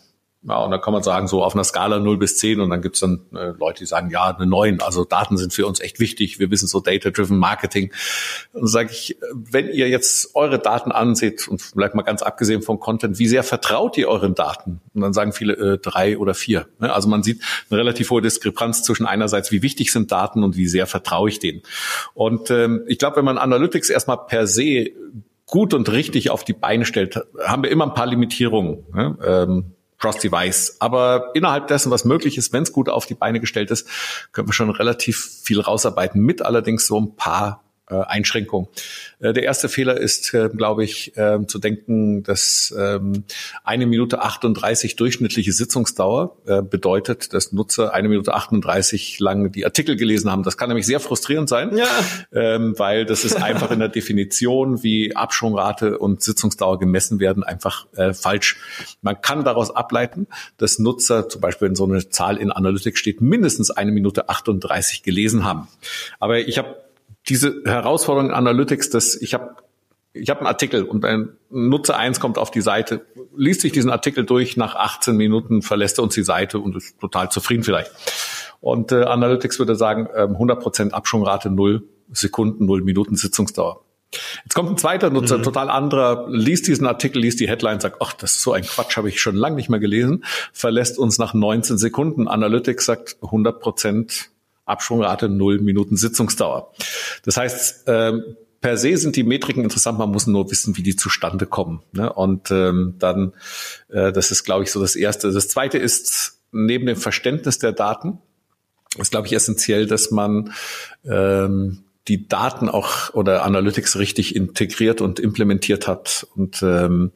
Ja, 0.47 0.63
und 0.63 0.69
dann 0.69 0.79
kann 0.79 0.93
man 0.93 1.01
sagen, 1.01 1.27
so 1.27 1.43
auf 1.43 1.55
einer 1.55 1.63
Skala 1.63 1.99
0 1.99 2.17
bis 2.17 2.37
10 2.37 2.59
und 2.59 2.69
dann 2.69 2.81
gibt's 2.81 2.99
dann 2.99 3.21
äh, 3.33 3.53
Leute, 3.57 3.79
die 3.79 3.87
sagen, 3.87 4.11
ja, 4.11 4.27
eine 4.27 4.45
9. 4.45 4.79
Also 4.81 5.03
Daten 5.03 5.37
sind 5.37 5.53
für 5.53 5.65
uns 5.65 5.79
echt 5.79 5.99
wichtig. 5.99 6.37
Wir 6.39 6.51
wissen 6.51 6.67
so 6.67 6.79
Data-Driven 6.79 7.37
Marketing. 7.37 7.91
Und 8.53 8.67
sage 8.67 8.91
ich, 8.91 9.17
wenn 9.33 9.69
ihr 9.69 9.89
jetzt 9.89 10.35
eure 10.35 10.59
Daten 10.59 10.91
anseht 10.91 11.47
und 11.47 11.61
vielleicht 11.61 11.95
mal 11.95 12.03
ganz 12.03 12.21
abgesehen 12.21 12.61
vom 12.61 12.79
Content, 12.79 13.17
wie 13.17 13.27
sehr 13.27 13.41
vertraut 13.41 13.97
ihr 13.97 14.07
euren 14.07 14.35
Daten? 14.35 14.81
Und 14.93 15.01
dann 15.01 15.13
sagen 15.13 15.33
viele 15.33 15.53
äh, 15.53 15.77
drei 15.79 16.17
oder 16.17 16.35
vier. 16.35 16.67
Ne? 16.79 16.93
Also 16.93 17.09
man 17.09 17.23
sieht 17.23 17.41
eine 17.71 17.79
relativ 17.79 18.11
hohe 18.11 18.21
Diskrepanz 18.21 18.83
zwischen 18.83 19.07
einerseits, 19.07 19.51
wie 19.51 19.63
wichtig 19.63 19.91
sind 19.91 20.11
Daten 20.11 20.43
und 20.43 20.57
wie 20.57 20.67
sehr 20.67 20.85
vertraue 20.85 21.29
ich 21.29 21.39
denen. 21.39 21.63
Und 22.13 22.51
ähm, 22.51 22.83
ich 22.87 22.99
glaube, 22.99 23.17
wenn 23.17 23.25
man 23.25 23.39
Analytics 23.39 23.89
erstmal 23.89 24.17
per 24.27 24.45
se 24.45 24.91
gut 25.47 25.73
und 25.73 25.91
richtig 25.91 26.29
auf 26.29 26.43
die 26.43 26.53
Beine 26.53 26.85
stellt, 26.85 27.19
haben 27.43 27.63
wir 27.63 27.71
immer 27.71 27.85
ein 27.85 27.93
paar 27.93 28.07
Limitierungen. 28.07 28.85
Ne? 28.93 29.17
Ähm, 29.25 29.74
Cross-Device. 29.99 30.77
Aber 30.79 31.31
innerhalb 31.33 31.67
dessen, 31.67 31.91
was 31.91 32.05
möglich 32.05 32.37
ist, 32.37 32.53
wenn 32.53 32.63
es 32.63 32.71
gut 32.71 32.89
auf 32.89 33.05
die 33.05 33.15
Beine 33.15 33.39
gestellt 33.39 33.71
ist, 33.71 33.87
können 34.31 34.47
wir 34.47 34.53
schon 34.53 34.69
relativ 34.69 35.41
viel 35.43 35.59
rausarbeiten. 35.59 36.21
Mit 36.21 36.41
allerdings 36.41 36.87
so 36.87 36.99
ein 36.99 37.15
paar 37.15 37.64
äh, 37.89 37.95
Einschränkung. 37.95 38.67
Äh, 39.19 39.33
der 39.33 39.43
erste 39.43 39.69
Fehler 39.69 39.99
ist, 39.99 40.33
äh, 40.33 40.49
glaube 40.49 40.83
ich, 40.83 41.15
äh, 41.17 41.45
zu 41.45 41.59
denken, 41.59 42.23
dass 42.23 42.73
ähm, 42.77 43.23
eine 43.63 43.85
Minute 43.85 44.21
38 44.21 44.95
durchschnittliche 44.95 45.51
Sitzungsdauer 45.51 46.37
äh, 46.47 46.61
bedeutet, 46.61 47.33
dass 47.33 47.51
Nutzer 47.51 47.93
eine 47.93 48.09
Minute 48.09 48.33
38 48.33 49.19
lang 49.19 49.51
die 49.51 49.65
Artikel 49.65 49.95
gelesen 49.95 50.31
haben. 50.31 50.43
Das 50.43 50.57
kann 50.57 50.69
nämlich 50.69 50.85
sehr 50.85 50.99
frustrierend 50.99 51.49
sein, 51.49 51.77
ja. 51.77 51.85
ähm, 52.33 52.73
weil 52.77 53.05
das 53.05 53.23
ist 53.23 53.35
einfach 53.41 53.71
in 53.71 53.79
der 53.79 53.89
Definition, 53.89 54.83
wie 54.83 55.15
Abschwungrate 55.15 55.97
und 55.97 56.23
Sitzungsdauer 56.23 56.79
gemessen 56.79 57.19
werden, 57.19 57.43
einfach 57.43 57.87
äh, 57.95 58.13
falsch. 58.13 58.57
Man 59.01 59.21
kann 59.21 59.43
daraus 59.43 59.75
ableiten, 59.75 60.27
dass 60.57 60.79
Nutzer, 60.79 61.29
zum 61.29 61.41
Beispiel 61.41 61.69
wenn 61.69 61.75
so 61.75 61.85
eine 61.85 62.09
Zahl 62.09 62.37
in 62.37 62.51
Analytics 62.51 62.99
steht, 62.99 63.21
mindestens 63.21 63.71
eine 63.71 63.91
Minute 63.91 64.29
38 64.29 65.03
gelesen 65.03 65.43
haben. 65.45 65.67
Aber 66.19 66.39
ich 66.39 66.57
habe 66.57 66.84
diese 67.27 67.61
Herausforderung 67.65 68.31
Analytics, 68.31 68.89
dass 68.89 69.15
ich 69.15 69.33
habe 69.33 69.55
ich 70.15 70.29
habe 70.29 70.39
einen 70.39 70.47
Artikel 70.47 70.83
und 70.83 71.03
ein 71.03 71.35
Nutzer 71.49 71.97
eins 71.97 72.21
kommt 72.21 72.37
auf 72.37 72.49
die 72.49 72.61
Seite, 72.61 73.05
liest 73.35 73.61
sich 73.61 73.73
diesen 73.73 73.89
Artikel 73.89 74.25
durch, 74.25 74.55
nach 74.55 74.75
18 74.75 75.15
Minuten 75.17 75.61
verlässt 75.61 75.99
er 75.99 76.03
uns 76.03 76.15
die 76.15 76.23
Seite 76.23 76.59
und 76.59 76.75
ist 76.75 76.97
total 76.99 77.29
zufrieden 77.29 77.63
vielleicht. 77.63 77.91
Und 78.61 78.91
äh, 78.93 79.03
Analytics 79.03 79.59
würde 79.59 79.75
sagen, 79.75 80.07
äh, 80.13 80.21
100% 80.21 80.91
Abschwungrate, 80.91 81.49
0 81.49 81.83
Sekunden, 82.11 82.65
0 82.65 82.81
Minuten 82.81 83.15
Sitzungsdauer. 83.15 83.81
Jetzt 84.43 84.53
kommt 84.53 84.69
ein 84.69 84.77
zweiter 84.77 85.09
Nutzer, 85.09 85.39
mhm. 85.39 85.43
total 85.43 85.69
anderer, 85.69 86.27
liest 86.29 86.67
diesen 86.67 86.87
Artikel, 86.87 87.21
liest 87.21 87.39
die 87.41 87.49
Headline, 87.49 87.81
sagt, 87.81 87.97
ach, 87.99 88.13
das 88.13 88.35
ist 88.35 88.41
so 88.41 88.53
ein 88.53 88.63
Quatsch, 88.63 88.95
habe 88.95 89.09
ich 89.09 89.19
schon 89.19 89.35
lange 89.35 89.57
nicht 89.57 89.69
mehr 89.69 89.79
gelesen, 89.79 90.23
verlässt 90.53 90.97
uns 90.97 91.17
nach 91.17 91.33
19 91.33 91.77
Sekunden. 91.77 92.27
Analytics 92.27 92.85
sagt 92.85 93.17
100 93.21 93.59
Prozent 93.59 94.29
Abschwungrate, 94.65 95.29
null 95.29 95.59
Minuten 95.59 95.95
Sitzungsdauer. 95.97 96.73
Das 97.23 97.37
heißt, 97.37 97.83
ähm, 97.87 98.23
per 98.61 98.77
se 98.77 98.97
sind 98.97 99.15
die 99.15 99.23
Metriken 99.23 99.63
interessant, 99.63 99.99
man 99.99 100.09
muss 100.09 100.25
nur 100.25 100.49
wissen, 100.49 100.75
wie 100.75 100.83
die 100.83 100.95
zustande 100.95 101.45
kommen. 101.45 101.83
Ne? 101.91 102.11
Und 102.11 102.49
ähm, 102.51 102.95
dann, 102.97 103.33
äh, 103.89 104.11
das 104.11 104.31
ist, 104.31 104.43
glaube 104.43 104.63
ich, 104.63 104.71
so 104.71 104.81
das 104.81 104.95
Erste. 104.95 105.31
Das 105.31 105.47
Zweite 105.49 105.77
ist, 105.77 106.39
neben 106.51 106.87
dem 106.87 106.95
Verständnis 106.95 107.59
der 107.59 107.73
Daten, 107.73 108.17
ist, 108.97 109.11
glaube 109.11 109.27
ich, 109.27 109.33
essentiell, 109.33 109.87
dass 109.87 110.09
man 110.09 110.51
ähm, 111.03 111.84
die 112.07 112.27
Daten 112.27 112.69
auch 112.69 113.13
oder 113.13 113.43
Analytics 113.43 113.97
richtig 113.97 114.35
integriert 114.35 115.01
und 115.01 115.19
implementiert 115.19 115.87
hat. 115.87 116.27
Und 116.35 116.61
ähm, 116.61 117.11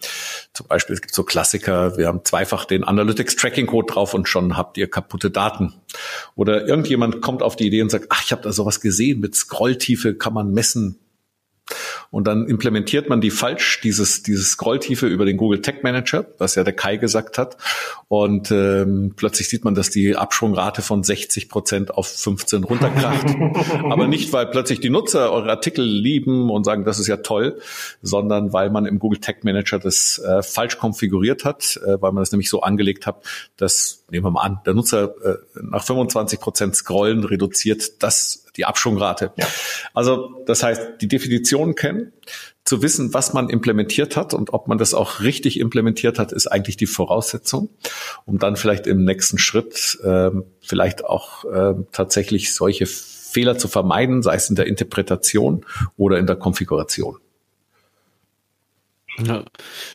zum 0.53 0.67
Beispiel, 0.67 0.95
es 0.95 1.01
gibt 1.01 1.13
so 1.13 1.23
Klassiker, 1.23 1.97
wir 1.97 2.07
haben 2.07 2.21
zweifach 2.23 2.65
den 2.65 2.83
Analytics 2.83 3.35
Tracking 3.35 3.67
Code 3.67 3.93
drauf 3.93 4.13
und 4.13 4.27
schon 4.27 4.57
habt 4.57 4.77
ihr 4.77 4.89
kaputte 4.89 5.29
Daten. 5.29 5.73
Oder 6.35 6.67
irgendjemand 6.67 7.21
kommt 7.21 7.43
auf 7.43 7.55
die 7.55 7.67
Idee 7.67 7.83
und 7.83 7.91
sagt, 7.91 8.07
ach, 8.09 8.23
ich 8.23 8.31
habe 8.31 8.41
da 8.41 8.51
sowas 8.51 8.81
gesehen, 8.81 9.19
mit 9.19 9.35
Scrolltiefe 9.35 10.15
kann 10.15 10.33
man 10.33 10.53
messen, 10.53 10.99
und 12.11 12.27
dann 12.27 12.47
implementiert 12.47 13.09
man 13.09 13.21
die 13.21 13.31
falsch, 13.31 13.81
dieses, 13.81 14.23
dieses 14.23 14.51
Scrolltiefe 14.51 15.07
über 15.07 15.25
den 15.25 15.37
Google 15.37 15.61
Tag 15.61 15.83
Manager, 15.83 16.25
was 16.37 16.55
ja 16.55 16.63
der 16.63 16.73
Kai 16.73 16.97
gesagt 16.97 17.37
hat. 17.37 17.57
Und 18.07 18.49
ähm, 18.51 19.13
plötzlich 19.15 19.49
sieht 19.49 19.63
man, 19.63 19.75
dass 19.75 19.91
die 19.91 20.15
Abschwungrate 20.15 20.81
von 20.81 21.03
60 21.03 21.49
Prozent 21.49 21.91
auf 21.91 22.07
15 22.07 22.63
runterkracht. 22.63 23.35
Aber 23.89 24.07
nicht, 24.07 24.33
weil 24.33 24.47
plötzlich 24.47 24.79
die 24.79 24.89
Nutzer 24.89 25.31
eure 25.31 25.49
Artikel 25.49 25.85
lieben 25.85 26.49
und 26.49 26.63
sagen, 26.63 26.85
das 26.85 26.99
ist 26.99 27.07
ja 27.07 27.17
toll, 27.17 27.59
sondern 28.01 28.51
weil 28.53 28.71
man 28.71 28.85
im 28.85 28.97
Google 28.97 29.19
Tag 29.19 29.43
Manager 29.43 29.77
das 29.77 30.19
äh, 30.19 30.41
falsch 30.41 30.77
konfiguriert 30.77 31.45
hat, 31.45 31.79
äh, 31.85 32.01
weil 32.01 32.11
man 32.11 32.23
das 32.23 32.31
nämlich 32.31 32.49
so 32.49 32.61
angelegt 32.61 33.05
hat, 33.05 33.23
dass, 33.57 34.05
nehmen 34.09 34.25
wir 34.25 34.31
mal 34.31 34.41
an, 34.41 34.59
der 34.65 34.73
Nutzer 34.73 35.13
äh, 35.23 35.37
nach 35.61 35.83
25 35.83 36.39
Prozent 36.39 36.75
Scrollen 36.75 37.23
reduziert 37.23 38.01
das 38.01 38.45
die 38.59 38.65
Abschwungrate. 38.65 39.31
Ja. 39.37 39.47
Also 39.93 40.43
das 40.45 40.61
heißt, 40.61 41.01
die 41.01 41.07
Definition 41.07 41.75
kennen, 41.75 42.11
zu 42.65 42.83
wissen, 42.83 43.13
was 43.13 43.33
man 43.33 43.49
implementiert 43.49 44.15
hat 44.15 44.35
und 44.35 44.53
ob 44.53 44.67
man 44.67 44.77
das 44.77 44.93
auch 44.93 45.21
richtig 45.21 45.59
implementiert 45.59 46.19
hat, 46.19 46.31
ist 46.31 46.45
eigentlich 46.45 46.77
die 46.77 46.85
Voraussetzung, 46.85 47.69
um 48.25 48.37
dann 48.37 48.57
vielleicht 48.57 48.85
im 48.85 49.05
nächsten 49.05 49.39
Schritt 49.39 49.97
äh, 50.03 50.29
vielleicht 50.61 51.03
auch 51.03 51.45
äh, 51.45 51.73
tatsächlich 51.91 52.53
solche 52.53 52.85
Fehler 52.85 53.57
zu 53.57 53.67
vermeiden, 53.69 54.21
sei 54.21 54.35
es 54.35 54.49
in 54.49 54.55
der 54.55 54.67
Interpretation 54.67 55.65
oder 55.97 56.19
in 56.19 56.27
der 56.27 56.35
Konfiguration. 56.35 57.17
Ja. 59.23 59.43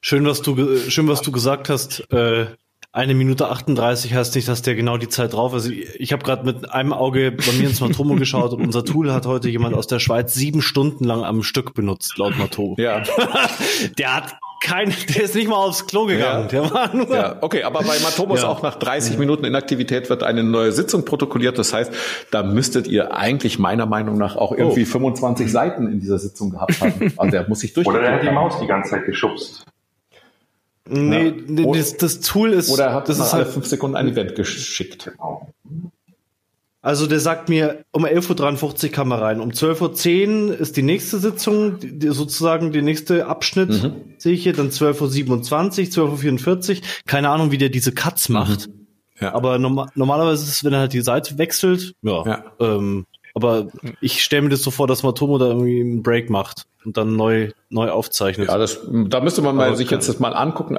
Schön, 0.00 0.26
was 0.26 0.42
du 0.42 0.78
schön, 0.90 1.06
was 1.06 1.22
du 1.22 1.32
gesagt 1.32 1.68
hast. 1.68 2.10
Äh, 2.12 2.46
eine 2.94 3.12
Minute 3.14 3.48
38 3.48 4.14
heißt 4.14 4.36
nicht, 4.36 4.46
dass 4.46 4.62
der 4.62 4.76
genau 4.76 4.98
die 4.98 5.08
Zeit 5.08 5.32
drauf 5.32 5.52
ist. 5.52 5.66
Ich, 5.66 6.00
ich 6.00 6.12
habe 6.12 6.22
gerade 6.22 6.44
mit 6.44 6.70
einem 6.70 6.92
Auge 6.92 7.32
bei 7.32 7.52
mir 7.58 7.68
ins 7.68 7.80
Matomo 7.80 8.14
geschaut 8.18 8.52
und 8.52 8.64
unser 8.64 8.84
Tool 8.84 9.12
hat 9.12 9.26
heute 9.26 9.48
jemand 9.48 9.74
aus 9.74 9.88
der 9.88 9.98
Schweiz 9.98 10.32
sieben 10.32 10.62
Stunden 10.62 11.02
lang 11.02 11.24
am 11.24 11.42
Stück 11.42 11.74
benutzt, 11.74 12.16
laut 12.18 12.38
Matomo. 12.38 12.76
Ja. 12.78 13.02
der 13.98 14.14
hat 14.14 14.36
kein, 14.62 14.94
der 15.12 15.24
ist 15.24 15.34
nicht 15.34 15.48
mal 15.48 15.56
aufs 15.56 15.88
Klo 15.88 16.06
gegangen. 16.06 16.44
Ja. 16.44 16.62
Der 16.62 16.70
war 16.70 16.94
nur 16.94 17.10
ja, 17.10 17.36
okay, 17.40 17.64
aber 17.64 17.80
bei 17.80 17.98
Matomo 17.98 18.36
ja. 18.36 18.46
auch 18.46 18.62
nach 18.62 18.76
30 18.76 19.18
Minuten 19.18 19.44
Inaktivität 19.44 20.08
wird 20.08 20.22
eine 20.22 20.44
neue 20.44 20.70
Sitzung 20.70 21.04
protokolliert. 21.04 21.58
Das 21.58 21.74
heißt, 21.74 21.92
da 22.30 22.44
müsstet 22.44 22.86
ihr 22.86 23.12
eigentlich 23.12 23.58
meiner 23.58 23.86
Meinung 23.86 24.18
nach 24.18 24.36
auch 24.36 24.52
irgendwie 24.52 24.84
oh. 24.84 24.86
25 24.86 25.50
Seiten 25.50 25.88
in 25.88 25.98
dieser 25.98 26.20
Sitzung 26.20 26.50
gehabt 26.50 26.80
haben. 26.80 27.12
Also 27.16 27.30
der 27.32 27.48
muss 27.48 27.58
sich 27.58 27.72
durch. 27.72 27.88
Oder 27.88 28.00
der 28.00 28.12
hat 28.12 28.22
die 28.22 28.30
Maus 28.30 28.60
die 28.60 28.68
ganze 28.68 28.90
Zeit 28.90 29.04
geschubst. 29.04 29.66
Nee, 30.88 31.34
ja. 31.48 31.72
das, 31.72 31.96
das, 31.96 32.20
Tool 32.20 32.52
ist. 32.52 32.70
Oder 32.70 32.92
hat 32.92 33.08
das 33.08 33.18
ist 33.18 33.32
alle 33.32 33.44
halt, 33.44 33.54
fünf 33.54 33.66
Sekunden 33.66 33.96
ein 33.96 34.08
Event 34.08 34.34
geschickt. 34.34 35.10
Also 36.82 37.06
der 37.06 37.20
sagt 37.20 37.48
mir, 37.48 37.86
um 37.92 38.04
11.53 38.04 38.84
Uhr 38.84 38.90
kam 38.90 39.10
er 39.10 39.22
rein. 39.22 39.40
Um 39.40 39.50
12.10 39.50 40.48
Uhr 40.48 40.60
ist 40.60 40.76
die 40.76 40.82
nächste 40.82 41.18
Sitzung, 41.18 41.78
die, 41.80 42.08
sozusagen 42.08 42.72
der 42.72 42.82
nächste 42.82 43.26
Abschnitt, 43.26 43.70
mhm. 43.70 43.94
sehe 44.18 44.34
ich 44.34 44.42
hier. 44.42 44.52
Dann 44.52 44.68
12.27 44.68 45.98
Uhr, 45.98 46.08
12.44 46.12 46.70
Uhr. 46.76 46.82
Keine 47.06 47.30
Ahnung, 47.30 47.50
wie 47.50 47.58
der 47.58 47.70
diese 47.70 47.92
Cuts 47.92 48.28
mhm. 48.28 48.34
macht. 48.34 48.68
Mhm. 48.68 48.84
Ja. 49.20 49.34
Aber 49.34 49.58
norma 49.58 49.90
normalerweise 49.94 50.42
ist 50.42 50.50
es, 50.50 50.64
wenn 50.64 50.74
er 50.74 50.80
halt 50.80 50.92
die 50.92 51.00
Seite 51.00 51.38
wechselt, 51.38 51.94
ja. 52.02 52.26
ja. 52.26 52.44
Ähm, 52.60 53.06
aber 53.34 53.68
ich 54.00 54.22
stelle 54.22 54.42
mir 54.42 54.48
das 54.50 54.62
so 54.62 54.70
vor, 54.70 54.86
dass 54.86 55.02
Matomo 55.02 55.38
da 55.38 55.46
irgendwie 55.46 55.80
einen 55.80 56.02
Break 56.02 56.30
macht 56.30 56.66
und 56.84 56.96
dann 56.96 57.16
neu, 57.16 57.50
neu 57.68 57.90
aufzeichnet. 57.90 58.48
Ja, 58.48 58.56
das, 58.56 58.80
da 58.88 59.20
müsste 59.20 59.42
man 59.42 59.56
mal 59.56 59.76
sich 59.76 59.90
jetzt 59.90 60.08
das 60.08 60.20
mal 60.20 60.32
angucken. 60.32 60.78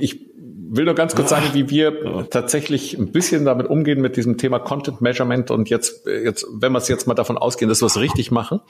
Ich 0.00 0.32
will 0.74 0.86
nur 0.86 0.94
ganz 0.94 1.14
kurz 1.14 1.28
sagen, 1.28 1.50
wie 1.52 1.68
wir 1.68 2.04
ja. 2.04 2.22
tatsächlich 2.22 2.96
ein 2.98 3.12
bisschen 3.12 3.44
damit 3.44 3.66
umgehen 3.66 4.00
mit 4.00 4.16
diesem 4.16 4.38
Thema 4.38 4.58
Content 4.58 5.02
Measurement 5.02 5.50
und 5.50 5.68
jetzt, 5.68 6.06
jetzt, 6.06 6.46
wenn 6.50 6.72
wir 6.72 6.78
es 6.78 6.88
jetzt 6.88 7.06
mal 7.06 7.14
davon 7.14 7.36
ausgehen, 7.36 7.68
dass 7.68 7.82
wir 7.82 7.86
es 7.86 8.00
richtig 8.00 8.30
machen, 8.30 8.60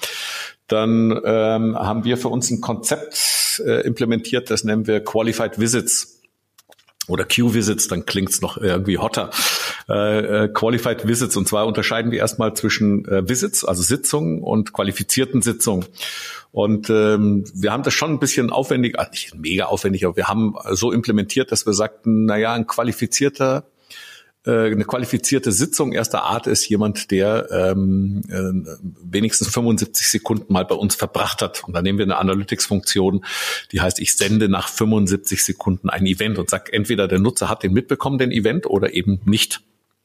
dann 0.66 1.20
ähm, 1.24 1.78
haben 1.78 2.04
wir 2.04 2.16
für 2.16 2.28
uns 2.28 2.50
ein 2.50 2.60
Konzept 2.60 3.62
äh, 3.64 3.86
implementiert, 3.86 4.50
das 4.50 4.64
nennen 4.64 4.88
wir 4.88 5.04
Qualified 5.04 5.60
Visits 5.60 6.21
oder 7.08 7.24
Q-Visits, 7.24 7.88
dann 7.88 8.06
klingt's 8.06 8.40
noch 8.40 8.56
irgendwie 8.56 8.98
hotter. 8.98 9.30
Äh, 9.88 10.44
äh, 10.44 10.48
Qualified 10.48 11.06
Visits. 11.06 11.36
Und 11.36 11.48
zwar 11.48 11.66
unterscheiden 11.66 12.12
wir 12.12 12.20
erstmal 12.20 12.54
zwischen 12.54 13.04
äh, 13.06 13.28
Visits, 13.28 13.64
also 13.64 13.82
Sitzungen 13.82 14.40
und 14.42 14.72
qualifizierten 14.72 15.42
Sitzungen. 15.42 15.86
Und 16.52 16.90
ähm, 16.90 17.44
wir 17.54 17.72
haben 17.72 17.82
das 17.82 17.94
schon 17.94 18.12
ein 18.12 18.18
bisschen 18.20 18.50
aufwendig, 18.50 18.98
also 18.98 19.10
nicht 19.10 19.34
mega 19.34 19.64
aufwendig, 19.64 20.04
aber 20.04 20.16
wir 20.16 20.28
haben 20.28 20.54
so 20.72 20.92
implementiert, 20.92 21.50
dass 21.50 21.64
wir 21.64 21.72
sagten, 21.72 22.26
na 22.26 22.36
ja, 22.36 22.52
ein 22.52 22.66
qualifizierter 22.66 23.64
eine 24.50 24.84
qualifizierte 24.84 25.52
Sitzung 25.52 25.92
erster 25.92 26.24
Art 26.24 26.48
ist 26.48 26.68
jemand, 26.68 27.12
der 27.12 27.48
ähm, 27.52 28.22
äh, 28.28 28.72
wenigstens 29.04 29.48
75 29.48 30.08
Sekunden 30.08 30.52
mal 30.52 30.64
bei 30.64 30.74
uns 30.74 30.96
verbracht 30.96 31.42
hat. 31.42 31.62
Und 31.64 31.74
dann 31.74 31.84
nehmen 31.84 31.98
wir 31.98 32.06
eine 32.06 32.18
Analytics-Funktion, 32.18 33.24
die 33.70 33.80
heißt, 33.80 34.00
ich 34.00 34.16
sende 34.16 34.48
nach 34.48 34.68
75 34.68 35.44
Sekunden 35.44 35.90
ein 35.90 36.06
Event 36.06 36.38
und 36.38 36.50
sage, 36.50 36.72
entweder 36.72 37.06
der 37.06 37.20
Nutzer 37.20 37.48
hat 37.48 37.62
den 37.62 37.72
mitbekommen, 37.72 38.18
den 38.18 38.32
Event, 38.32 38.66
oder 38.66 38.94
eben 38.94 39.20
nicht. 39.24 39.60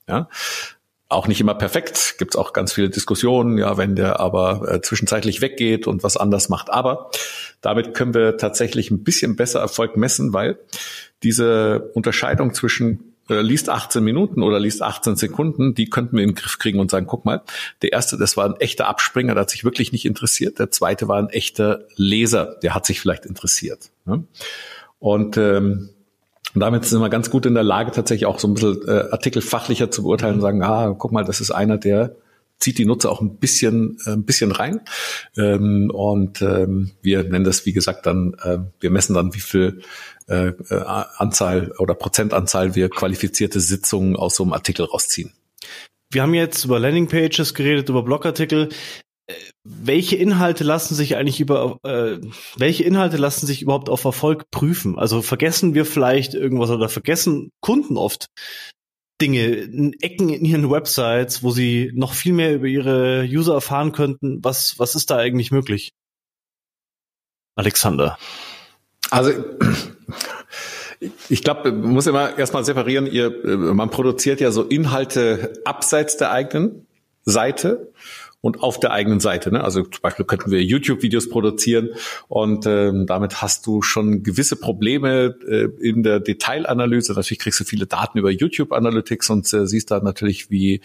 Ja, 0.07 0.29
auch 1.09 1.27
nicht 1.27 1.39
immer 1.39 1.55
perfekt, 1.55 2.15
gibt 2.17 2.35
es 2.35 2.37
auch 2.37 2.53
ganz 2.53 2.73
viele 2.73 2.89
Diskussionen, 2.89 3.57
ja, 3.57 3.77
wenn 3.77 3.95
der 3.95 4.19
aber 4.19 4.71
äh, 4.71 4.81
zwischenzeitlich 4.81 5.41
weggeht 5.41 5.87
und 5.87 6.03
was 6.03 6.17
anders 6.17 6.49
macht. 6.49 6.69
Aber 6.69 7.11
damit 7.61 7.93
können 7.93 8.13
wir 8.13 8.37
tatsächlich 8.37 8.91
ein 8.91 9.03
bisschen 9.03 9.35
besser 9.35 9.59
Erfolg 9.59 9.95
messen, 9.95 10.33
weil 10.33 10.59
diese 11.23 11.91
Unterscheidung 11.93 12.53
zwischen 12.53 13.15
äh, 13.29 13.41
liest 13.41 13.69
18 13.69 14.03
Minuten 14.03 14.43
oder 14.43 14.59
liest 14.59 14.81
18 14.81 15.15
Sekunden, 15.15 15.75
die 15.75 15.89
könnten 15.89 16.17
wir 16.17 16.23
in 16.23 16.31
den 16.31 16.35
Griff 16.35 16.59
kriegen 16.59 16.79
und 16.79 16.91
sagen, 16.91 17.07
guck 17.07 17.25
mal, 17.25 17.41
der 17.81 17.93
erste, 17.93 18.17
das 18.17 18.37
war 18.37 18.45
ein 18.45 18.55
echter 18.59 18.87
Abspringer, 18.87 19.33
der 19.33 19.41
hat 19.41 19.49
sich 19.49 19.63
wirklich 19.63 19.91
nicht 19.91 20.05
interessiert. 20.05 20.59
Der 20.59 20.71
zweite 20.71 21.07
war 21.07 21.17
ein 21.17 21.29
echter 21.29 21.85
Leser, 21.95 22.57
der 22.61 22.73
hat 22.75 22.85
sich 22.85 22.99
vielleicht 22.99 23.25
interessiert. 23.25 23.91
Ne? 24.05 24.23
Und 24.99 25.37
ähm, 25.37 25.89
damit 26.55 26.85
sind 26.85 27.01
wir 27.01 27.09
ganz 27.09 27.29
gut 27.29 27.45
in 27.45 27.53
der 27.53 27.63
Lage, 27.63 27.91
tatsächlich 27.91 28.25
auch 28.25 28.39
so 28.39 28.47
ein 28.47 28.53
bisschen 28.53 28.87
äh, 28.87 29.11
Artikel 29.11 29.41
fachlicher 29.41 29.91
zu 29.91 30.03
beurteilen 30.03 30.35
und 30.35 30.41
sagen, 30.41 30.63
ah, 30.63 30.95
guck 30.97 31.11
mal, 31.11 31.23
das 31.23 31.41
ist 31.41 31.51
einer, 31.51 31.77
der 31.77 32.15
zieht 32.59 32.77
die 32.77 32.85
Nutzer 32.85 33.11
auch 33.11 33.21
ein 33.21 33.37
bisschen, 33.37 33.97
äh, 34.05 34.11
ein 34.11 34.25
bisschen 34.25 34.51
rein. 34.51 34.81
Ähm, 35.37 35.91
und 35.93 36.41
ähm, 36.41 36.91
wir 37.01 37.23
nennen 37.23 37.45
das, 37.45 37.65
wie 37.65 37.73
gesagt, 37.73 38.05
dann, 38.05 38.35
äh, 38.43 38.59
wir 38.79 38.89
messen 38.89 39.13
dann, 39.13 39.33
wie 39.33 39.39
viel 39.39 39.81
äh, 40.27 40.53
Anzahl 40.69 41.71
oder 41.77 41.93
Prozentanzahl 41.93 42.75
wir 42.75 42.89
qualifizierte 42.89 43.59
Sitzungen 43.59 44.15
aus 44.15 44.35
so 44.35 44.43
einem 44.43 44.53
Artikel 44.53 44.85
rausziehen. 44.85 45.31
Wir 46.11 46.21
haben 46.21 46.33
jetzt 46.33 46.65
über 46.65 46.79
Landingpages 46.79 47.53
geredet, 47.53 47.89
über 47.89 48.03
Blogartikel. 48.03 48.69
Welche 49.65 50.15
Inhalte 50.15 50.63
lassen 50.63 50.95
sich 50.95 51.17
eigentlich 51.17 51.41
über 51.41 51.79
äh, 51.83 52.17
welche 52.55 52.85
Inhalte 52.85 53.17
lassen 53.17 53.45
sich 53.45 53.61
überhaupt 53.61 53.89
auf 53.89 54.05
Erfolg 54.05 54.49
prüfen? 54.51 54.97
Also 54.97 55.21
vergessen 55.21 55.73
wir 55.73 55.85
vielleicht 55.85 56.33
irgendwas 56.33 56.69
oder 56.69 56.87
vergessen 56.87 57.49
Kunden 57.59 57.97
oft 57.97 58.27
Dinge, 59.21 59.93
Ecken 60.01 60.29
in 60.29 60.45
ihren 60.45 60.69
Websites, 60.69 61.41
wo 61.41 61.51
sie 61.51 61.91
noch 61.95 62.13
viel 62.13 62.33
mehr 62.33 62.53
über 62.53 62.67
ihre 62.67 63.23
User 63.23 63.55
erfahren 63.55 63.91
könnten. 63.91 64.43
Was, 64.43 64.77
was 64.77 64.95
ist 64.95 65.09
da 65.09 65.17
eigentlich 65.17 65.51
möglich? 65.51 65.93
Alexander. 67.55 68.17
Also 69.09 69.31
ich 71.29 71.43
glaube, 71.43 71.71
man 71.71 71.91
muss 71.91 72.07
immer 72.07 72.37
erstmal 72.37 72.65
separieren, 72.65 73.07
ihr, 73.07 73.31
man 73.45 73.89
produziert 73.89 74.39
ja 74.39 74.51
so 74.51 74.63
Inhalte 74.63 75.53
abseits 75.65 76.17
der 76.17 76.31
eigenen 76.31 76.87
Seite 77.23 77.91
und 78.47 78.63
auf 78.63 78.79
der 78.79 78.91
eigenen 78.91 79.19
Seite. 79.19 79.51
Ne? 79.51 79.61
Also 79.61 79.83
zum 79.83 80.01
Beispiel 80.01 80.23
könnten 80.23 80.51
wir 80.51 80.63
YouTube-Videos 80.63 81.27
produzieren 81.27 81.89
und 82.29 82.65
ähm, 82.65 83.05
damit 83.05 83.41
hast 83.41 83.67
du 83.67 83.81
schon 83.81 84.23
gewisse 84.23 84.55
Probleme 84.55 85.35
äh, 85.45 85.67
in 85.85 86.01
der 86.01 86.21
Detailanalyse. 86.21 87.11
Natürlich 87.11 87.39
kriegst 87.39 87.59
du 87.59 87.65
viele 87.65 87.87
Daten 87.87 88.17
über 88.17 88.31
YouTube 88.31 88.71
Analytics 88.71 89.29
und 89.31 89.53
äh, 89.53 89.67
siehst 89.67 89.91
da 89.91 89.99
natürlich, 89.99 90.49
wie 90.49 90.75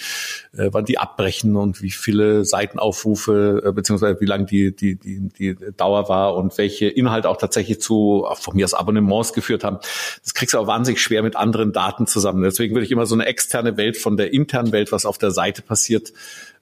äh, 0.57 0.71
wann 0.73 0.87
die 0.87 0.99
abbrechen 0.99 1.55
und 1.55 1.83
wie 1.83 1.93
viele 1.93 2.45
Seitenaufrufe 2.45 3.63
äh, 3.65 3.71
beziehungsweise 3.71 4.21
wie 4.21 4.27
lang 4.27 4.47
die, 4.47 4.75
die, 4.75 4.97
die, 4.97 5.29
die 5.29 5.57
Dauer 5.77 6.09
war 6.09 6.35
und 6.35 6.59
welche 6.59 6.89
Inhalte 6.89 7.29
auch 7.29 7.37
tatsächlich 7.37 7.81
zu 7.81 8.27
von 8.41 8.57
mir 8.57 8.65
aus 8.65 8.75
Abonnements 8.75 9.35
geführt 9.35 9.63
haben. 9.63 9.79
Das 10.25 10.35
kriegst 10.35 10.55
du 10.55 10.59
auch 10.59 10.67
wahnsinnig 10.67 11.01
schwer 11.01 11.23
mit 11.23 11.37
anderen 11.37 11.73
Daten 11.73 12.09
zusammen. 12.09 12.43
Deswegen 12.43 12.75
würde 12.75 12.87
ich 12.87 12.91
immer 12.91 13.07
so 13.07 13.15
eine 13.15 13.27
externe 13.27 13.77
Welt 13.77 13.97
von 13.97 14.17
der 14.17 14.33
internen 14.33 14.73
Welt, 14.73 14.91
was 14.91 15.07
auf 15.07 15.17
der 15.17 15.31
Seite 15.31 15.63
passiert, 15.63 16.13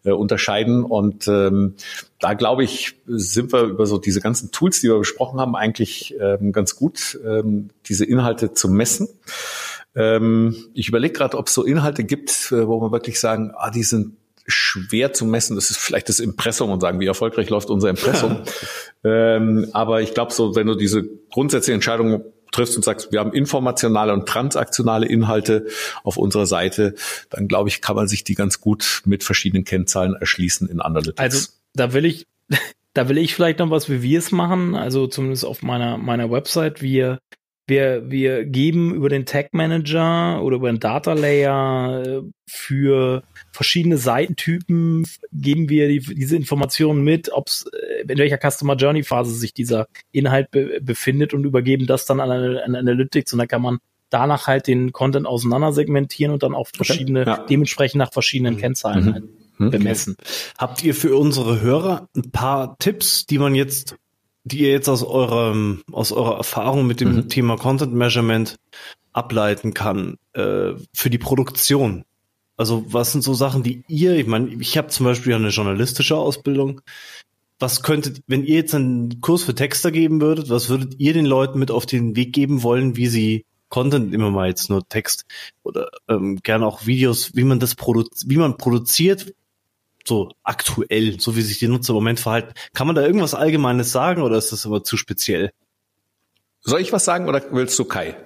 äh, 0.05 0.13
unterscheiden. 0.13 0.85
Und 0.85 1.29
ähm, 1.29 1.75
da 2.19 2.35
glaube 2.35 2.65
ich, 2.65 2.97
sind 3.07 3.53
wir 3.53 3.63
über 3.63 3.87
so 3.87 3.99
diese 3.99 4.21
ganzen 4.21 4.51
Tools, 4.51 4.81
die 4.81 4.89
wir 4.89 4.99
besprochen 4.99 5.41
haben, 5.41 5.57
eigentlich 5.57 6.15
ähm, 6.21 6.53
ganz 6.53 6.77
gut, 6.77 7.19
ähm, 7.25 7.71
diese 7.87 8.05
Inhalte 8.05 8.53
zu 8.53 8.69
messen. 8.69 9.09
Ähm, 9.95 10.57
ich 10.75 10.89
überlege 10.89 11.15
gerade, 11.15 11.37
ob 11.37 11.49
es 11.49 11.55
so 11.55 11.65
Inhalte 11.65 12.05
gibt, 12.05 12.53
äh, 12.53 12.67
wo 12.67 12.81
man 12.81 12.93
wirklich 12.93 13.19
sagen, 13.19 13.53
ah, 13.57 13.71
die 13.71 13.83
sind 13.83 14.17
schwer 14.47 15.13
zu 15.13 15.25
messen. 15.25 15.57
Das 15.57 15.71
ist 15.71 15.79
vielleicht 15.79 16.09
das 16.09 16.21
Impressum 16.21 16.71
und 16.71 16.81
sagen, 16.81 17.01
wie 17.01 17.07
erfolgreich 17.07 17.51
läuft 17.51 17.71
unser 17.71 17.91
Impressum. 17.91 18.43
ähm, 19.05 19.69
aber 19.73 20.01
ich 20.03 20.15
glaube, 20.15 20.33
so 20.33 20.55
wenn 20.57 20.67
du 20.67 20.75
diese 20.75 21.05
grundsätzliche 21.33 21.75
Entscheidung 21.75 22.25
triffst 22.53 22.77
und 22.77 22.85
sagst, 22.85 23.13
wir 23.13 23.21
haben 23.21 23.33
informationale 23.33 24.13
und 24.13 24.27
transaktionale 24.27 25.07
Inhalte 25.07 25.67
auf 26.03 26.17
unserer 26.17 26.47
Seite, 26.47 26.95
dann 27.31 27.49
glaube 27.49 27.69
ich, 27.69 27.81
kann 27.81 27.97
man 27.97 28.09
sich 28.09 28.25
die 28.25 28.35
ganz 28.35 28.61
gut 28.61 29.03
mit 29.05 29.25
verschiedenen 29.25 29.65
Kennzahlen 29.65 30.15
erschließen 30.15 30.69
in 30.69 30.81
Analytics. 30.81 31.21
Also 31.21 31.49
da 31.75 31.93
will 31.93 32.05
ich, 32.05 32.27
da 32.95 33.09
will 33.09 33.19
ich 33.19 33.35
vielleicht 33.35 33.59
noch 33.59 33.71
was, 33.71 33.89
wie 33.89 34.03
wir 34.03 34.19
es 34.19 34.33
machen. 34.33 34.75
Also 34.75 35.07
zumindest 35.07 35.45
auf 35.45 35.63
meiner 35.63 35.99
meiner 35.99 36.31
Website. 36.31 36.83
Wir 36.83 37.19
wir, 37.71 38.11
wir 38.11 38.45
geben 38.45 38.95
über 38.95 39.09
den 39.09 39.25
Tag 39.25 39.55
Manager 39.55 40.43
oder 40.43 40.57
über 40.57 40.71
den 40.71 40.81
Data 40.81 41.13
Layer 41.13 42.03
äh, 42.05 42.23
für 42.49 43.23
verschiedene 43.51 43.97
Seitentypen 43.97 45.07
geben 45.33 45.69
wir 45.69 45.89
die, 45.89 46.01
diese 46.01 46.37
Informationen 46.37 47.03
mit, 47.03 47.33
ob 47.33 47.49
es 47.49 47.67
äh, 47.73 48.03
in 48.03 48.19
welcher 48.19 48.39
Customer 48.39 48.77
Journey 48.77 49.03
Phase 49.03 49.35
sich 49.35 49.53
dieser 49.53 49.89
Inhalt 50.13 50.51
be 50.51 50.81
befindet 50.81 51.35
und 51.35 51.45
übergeben 51.45 51.87
das 51.87 52.07
dann 52.07 52.21
an, 52.21 52.31
an 52.31 52.75
Analytics 52.75 53.33
und 53.33 53.39
dann 53.39 53.49
kann 53.49 53.63
man 53.63 53.79
danach 54.09 54.47
halt 54.47 54.67
den 54.67 54.93
Content 54.93 55.27
auseinandersegmentieren 55.27 56.33
und 56.33 56.43
dann 56.43 56.55
auf 56.55 56.71
verschiedene, 56.75 57.23
okay, 57.23 57.31
ja. 57.31 57.47
dementsprechend 57.49 57.99
nach 57.99 58.13
verschiedenen 58.13 58.55
mhm. 58.55 58.59
Kennzahlen 58.59 59.05
mhm. 59.05 59.13
halt 59.15 59.25
mhm. 59.59 59.71
bemessen. 59.71 60.17
Habt 60.59 60.83
ihr 60.83 60.95
für 60.95 61.17
unsere 61.17 61.61
Hörer 61.61 62.09
ein 62.17 62.31
paar 62.31 62.77
Tipps, 62.79 63.27
die 63.27 63.39
man 63.39 63.55
jetzt 63.55 63.97
die 64.45 64.61
ihr 64.61 64.71
jetzt 64.71 64.89
aus 64.89 65.05
eurem, 65.05 65.83
aus 65.93 66.13
eurer 66.13 66.39
Erfahrung 66.39 66.87
mit 66.87 67.01
dem 67.01 67.15
mhm. 67.15 67.29
Thema 67.29 67.57
Content 67.57 67.93
Measurement 67.93 68.57
ableiten 69.13 69.75
kann 69.75 70.17
äh, 70.33 70.73
für 70.95 71.11
die 71.11 71.19
Produktion? 71.19 72.05
Also 72.61 72.85
was 72.93 73.12
sind 73.12 73.23
so 73.24 73.32
Sachen, 73.32 73.62
die 73.62 73.85
ihr, 73.89 74.16
ich 74.16 74.27
meine, 74.27 74.51
ich 74.61 74.77
habe 74.77 74.89
zum 74.89 75.07
Beispiel 75.07 75.32
eine 75.32 75.49
journalistische 75.49 76.19
Ausbildung. 76.19 76.82
Was 77.59 77.82
könntet, 77.82 78.23
wenn 78.27 78.45
ihr 78.45 78.57
jetzt 78.57 78.74
einen 78.74 79.23
Kurs 79.23 79.45
für 79.45 79.55
Texter 79.55 79.91
geben 79.91 80.20
würdet, 80.20 80.51
was 80.51 80.69
würdet 80.69 80.97
ihr 80.99 81.15
den 81.15 81.24
Leuten 81.24 81.59
mit 81.59 81.70
auf 81.70 81.87
den 81.87 82.16
Weg 82.16 82.35
geben 82.35 82.62
wollen, 82.62 82.97
wie 82.97 83.07
sie 83.07 83.47
Content, 83.70 84.12
immer 84.12 84.31
mal 84.31 84.49
jetzt 84.49 84.69
nur 84.69 84.87
Text 84.87 85.24
oder 85.62 85.89
ähm, 86.07 86.39
gerne 86.43 86.66
auch 86.66 86.85
Videos, 86.85 87.35
wie 87.35 87.45
man 87.45 87.61
das 87.61 87.77
produziert, 87.77 88.31
wie 88.31 88.37
man 88.37 88.59
produziert, 88.59 89.32
so 90.05 90.31
aktuell, 90.43 91.19
so 91.19 91.37
wie 91.37 91.43
sich 91.43 91.61
die 91.61 91.69
Nutzer 91.69 91.93
im 91.93 91.95
Moment 91.95 92.20
verhalten. 92.20 92.53
Kann 92.74 92.87
man 92.87 92.95
da 92.95 93.01
irgendwas 93.01 93.32
Allgemeines 93.32 93.91
sagen 93.91 94.20
oder 94.20 94.37
ist 94.37 94.53
das 94.53 94.66
aber 94.66 94.85
zu 94.85 94.99
speziell? 94.99 95.51
Soll 96.61 96.82
ich 96.82 96.93
was 96.93 97.07
sagen 97.07 97.27
oder 97.27 97.43
willst 97.53 97.78
du 97.78 97.87
Kai? 97.87 98.19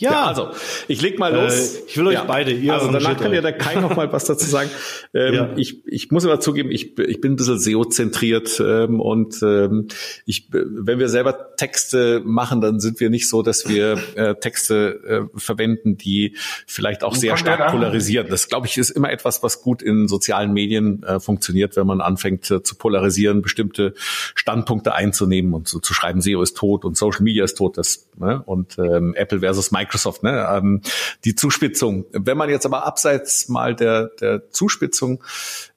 Ja. 0.00 0.10
ja. 0.10 0.24
also 0.24 0.50
ich 0.88 1.00
leg 1.00 1.18
mal 1.18 1.32
los. 1.32 1.76
Äh, 1.76 1.78
ich 1.86 1.96
will 1.96 2.08
euch 2.08 2.14
ja. 2.14 2.24
beide. 2.24 2.50
Ihr 2.50 2.74
also 2.74 2.90
danach 2.90 3.16
kann 3.16 3.32
ja 3.32 3.40
der 3.40 3.52
Kai 3.52 3.76
noch 3.76 3.94
mal 3.94 4.12
was 4.12 4.24
dazu 4.24 4.46
sagen. 4.46 4.70
Ähm, 5.16 5.34
ja. 5.34 5.50
ich, 5.56 5.86
ich 5.86 6.10
muss 6.10 6.24
immer 6.24 6.40
zugeben, 6.40 6.72
ich, 6.72 6.98
ich 6.98 7.20
bin 7.20 7.32
ein 7.32 7.36
bisschen 7.36 7.58
SEO-zentriert 7.58 8.60
ähm, 8.60 9.00
und 9.00 9.40
ähm, 9.42 9.86
ich, 10.26 10.48
wenn 10.50 10.98
wir 10.98 11.08
selber 11.08 11.54
Texte 11.56 12.20
machen, 12.24 12.60
dann 12.60 12.80
sind 12.80 12.98
wir 12.98 13.10
nicht 13.10 13.28
so, 13.28 13.42
dass 13.42 13.68
wir 13.68 13.96
äh, 14.16 14.34
Texte 14.34 15.28
äh, 15.34 15.38
verwenden, 15.38 15.96
die 15.96 16.36
vielleicht 16.66 17.04
auch 17.04 17.14
sehr 17.14 17.36
stark 17.36 17.70
polarisieren. 17.70 18.26
Das 18.28 18.48
glaube 18.48 18.66
ich 18.66 18.76
ist 18.76 18.90
immer 18.90 19.12
etwas, 19.12 19.44
was 19.44 19.62
gut 19.62 19.82
in 19.82 20.08
sozialen 20.08 20.52
Medien 20.52 21.04
äh, 21.04 21.20
funktioniert, 21.20 21.76
wenn 21.76 21.86
man 21.86 22.00
anfängt 22.00 22.50
äh, 22.50 22.62
zu 22.64 22.74
polarisieren, 22.74 23.40
bestimmte 23.40 23.94
Standpunkte 24.34 24.94
einzunehmen 24.94 25.54
und 25.54 25.68
so 25.68 25.78
zu 25.78 25.94
schreiben, 25.94 26.22
SEO 26.22 26.42
ist 26.42 26.56
tot 26.56 26.84
und 26.84 26.96
Social 26.96 27.22
Media 27.22 27.44
ist 27.44 27.56
tot. 27.56 27.78
Das 27.78 28.08
ne? 28.18 28.42
und 28.44 28.78
ähm, 28.78 29.14
Apple 29.14 29.40
versus 29.40 29.70
Microsoft 29.70 29.83
Microsoft, 29.84 30.22
ne? 30.22 30.46
Ähm, 30.50 30.80
die 31.24 31.34
Zuspitzung. 31.34 32.06
Wenn 32.12 32.36
man 32.36 32.48
jetzt 32.48 32.66
aber 32.66 32.86
abseits 32.86 33.48
mal 33.48 33.74
der, 33.74 34.10
der 34.20 34.50
Zuspitzung 34.50 35.22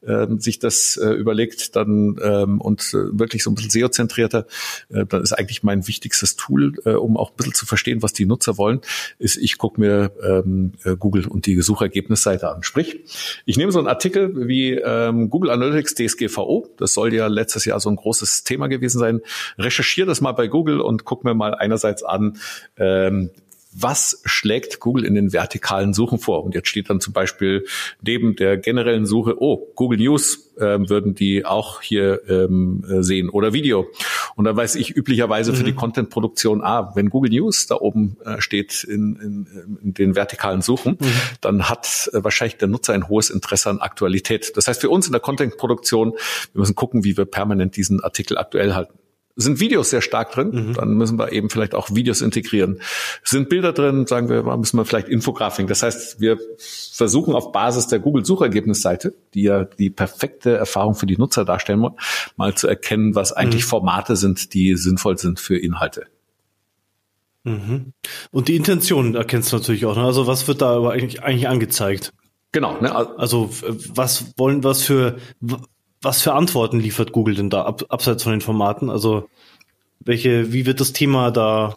ähm, 0.05 0.39
sich 0.39 0.59
das 0.59 0.97
äh, 0.97 1.09
überlegt, 1.09 1.75
dann 1.75 2.17
ähm, 2.23 2.61
und 2.61 2.81
äh, 2.93 3.19
wirklich 3.19 3.43
so 3.43 3.51
ein 3.51 3.55
bisschen 3.55 3.71
SEO-zentrierter, 3.71 4.45
äh, 4.89 5.05
dann 5.05 5.21
ist 5.21 5.33
eigentlich 5.33 5.63
mein 5.63 5.87
wichtigstes 5.87 6.35
Tool, 6.35 6.73
äh, 6.85 6.91
um 6.91 7.17
auch 7.17 7.31
ein 7.31 7.35
bisschen 7.35 7.53
zu 7.53 7.65
verstehen, 7.65 8.01
was 8.01 8.13
die 8.13 8.25
Nutzer 8.25 8.57
wollen, 8.57 8.81
ist, 9.19 9.37
ich 9.37 9.57
gucke 9.57 9.79
mir 9.81 10.11
ähm, 10.23 10.73
äh, 10.85 10.95
Google 10.95 11.27
und 11.27 11.45
die 11.45 11.61
Suchergebnisseite 11.61 12.49
an. 12.49 12.63
Sprich, 12.63 13.01
ich 13.45 13.57
nehme 13.57 13.71
so 13.71 13.79
einen 13.79 13.87
Artikel 13.87 14.47
wie 14.47 14.73
ähm, 14.73 15.29
Google 15.29 15.51
Analytics 15.51 15.95
DSGVO, 15.95 16.69
das 16.77 16.93
soll 16.93 17.13
ja 17.13 17.27
letztes 17.27 17.65
Jahr 17.65 17.79
so 17.79 17.89
ein 17.89 17.97
großes 17.97 18.43
Thema 18.43 18.67
gewesen 18.67 18.99
sein, 18.99 19.21
recherchiere 19.57 20.07
das 20.07 20.21
mal 20.21 20.31
bei 20.31 20.47
Google 20.47 20.79
und 20.79 21.03
guck 21.03 21.23
mir 21.23 21.33
mal 21.33 21.53
einerseits 21.53 22.03
an, 22.03 22.37
ähm, 22.77 23.31
was 23.79 24.21
schlägt 24.25 24.79
Google 24.79 25.05
in 25.05 25.13
den 25.13 25.33
vertikalen 25.33 25.93
Suchen 25.93 26.17
vor? 26.17 26.43
Und 26.43 26.55
jetzt 26.55 26.67
steht 26.67 26.89
dann 26.89 26.99
zum 26.99 27.13
Beispiel 27.13 27.65
neben 28.01 28.35
der 28.35 28.57
generellen 28.57 29.05
Suche, 29.05 29.35
oh, 29.39 29.71
Google 29.75 29.99
News 29.99 30.51
ähm, 30.59 30.89
würden 30.89 31.13
die 31.13 31.45
auch 31.45 31.81
hier 31.81 32.21
ähm, 32.27 32.83
äh, 32.89 33.03
sehen 33.03 33.29
oder 33.29 33.53
Video. 33.53 33.87
Und 34.35 34.45
dann 34.45 34.57
weiß 34.57 34.75
ich 34.75 34.95
üblicherweise 34.95 35.51
mhm. 35.51 35.55
für 35.55 35.63
die 35.63 35.73
mhm. 35.73 35.77
Content-Produktion, 35.77 36.63
ah, 36.63 36.91
wenn 36.95 37.09
Google 37.09 37.31
News 37.31 37.67
da 37.67 37.75
oben 37.75 38.17
äh, 38.25 38.41
steht 38.41 38.83
in, 38.83 39.15
in, 39.17 39.77
in 39.83 39.93
den 39.93 40.15
vertikalen 40.15 40.61
Suchen, 40.61 40.97
mhm. 40.99 41.11
dann 41.41 41.69
hat 41.69 42.09
äh, 42.13 42.23
wahrscheinlich 42.23 42.57
der 42.57 42.67
Nutzer 42.67 42.93
ein 42.93 43.07
hohes 43.09 43.29
Interesse 43.29 43.69
an 43.69 43.79
Aktualität. 43.79 44.57
Das 44.57 44.67
heißt, 44.67 44.81
für 44.81 44.89
uns 44.89 45.05
in 45.05 45.11
der 45.11 45.21
Content-Produktion, 45.21 46.13
wir 46.53 46.59
müssen 46.59 46.75
gucken, 46.75 47.03
wie 47.03 47.15
wir 47.15 47.25
permanent 47.25 47.75
diesen 47.75 48.03
Artikel 48.03 48.37
aktuell 48.37 48.73
halten 48.73 48.97
sind 49.37 49.59
Videos 49.59 49.91
sehr 49.91 50.01
stark 50.01 50.31
drin, 50.31 50.49
mhm. 50.51 50.73
dann 50.73 50.95
müssen 50.95 51.17
wir 51.17 51.31
eben 51.31 51.49
vielleicht 51.49 51.75
auch 51.75 51.93
Videos 51.93 52.21
integrieren. 52.21 52.81
Sind 53.23 53.49
Bilder 53.49 53.71
drin, 53.71 54.07
sagen 54.07 54.29
wir, 54.29 54.43
müssen 54.57 54.77
wir 54.77 54.85
vielleicht 54.85 55.07
Infografik. 55.07 55.67
Das 55.67 55.83
heißt, 55.83 56.19
wir 56.19 56.37
versuchen 56.57 57.35
auf 57.35 57.51
Basis 57.51 57.87
der 57.87 57.99
Google-Suchergebnisseite, 57.99 59.13
die 59.33 59.43
ja 59.43 59.63
die 59.63 59.91
perfekte 59.91 60.57
Erfahrung 60.57 60.95
für 60.95 61.05
die 61.05 61.17
Nutzer 61.17 61.45
darstellen 61.45 61.79
muss, 61.79 61.93
mal 62.35 62.55
zu 62.55 62.67
erkennen, 62.67 63.15
was 63.15 63.31
eigentlich 63.31 63.63
mhm. 63.63 63.69
Formate 63.69 64.15
sind, 64.15 64.53
die 64.53 64.75
sinnvoll 64.75 65.17
sind 65.17 65.39
für 65.39 65.57
Inhalte. 65.57 66.07
Mhm. 67.43 67.93
Und 68.31 68.47
die 68.47 68.55
Intention 68.55 69.15
erkennst 69.15 69.51
du 69.51 69.57
natürlich 69.57 69.85
auch. 69.85 69.95
Ne? 69.95 70.03
Also 70.03 70.27
was 70.27 70.47
wird 70.47 70.61
da 70.61 70.75
aber 70.75 70.91
eigentlich, 70.91 71.23
eigentlich 71.23 71.47
angezeigt? 71.47 72.11
Genau. 72.51 72.81
Ne? 72.81 72.93
Also 72.93 73.51
was 73.93 74.33
wollen, 74.37 74.63
was 74.63 74.81
für 74.81 75.17
was 76.01 76.21
für 76.21 76.33
Antworten 76.33 76.79
liefert 76.79 77.11
Google 77.11 77.35
denn 77.35 77.49
da 77.49 77.63
ab, 77.63 77.83
abseits 77.89 78.23
von 78.23 78.31
den 78.31 78.41
Formaten? 78.41 78.89
Also 78.89 79.29
welche, 79.99 80.53
wie 80.53 80.65
wird 80.65 80.79
das 80.79 80.93
Thema 80.93 81.31
da, 81.31 81.75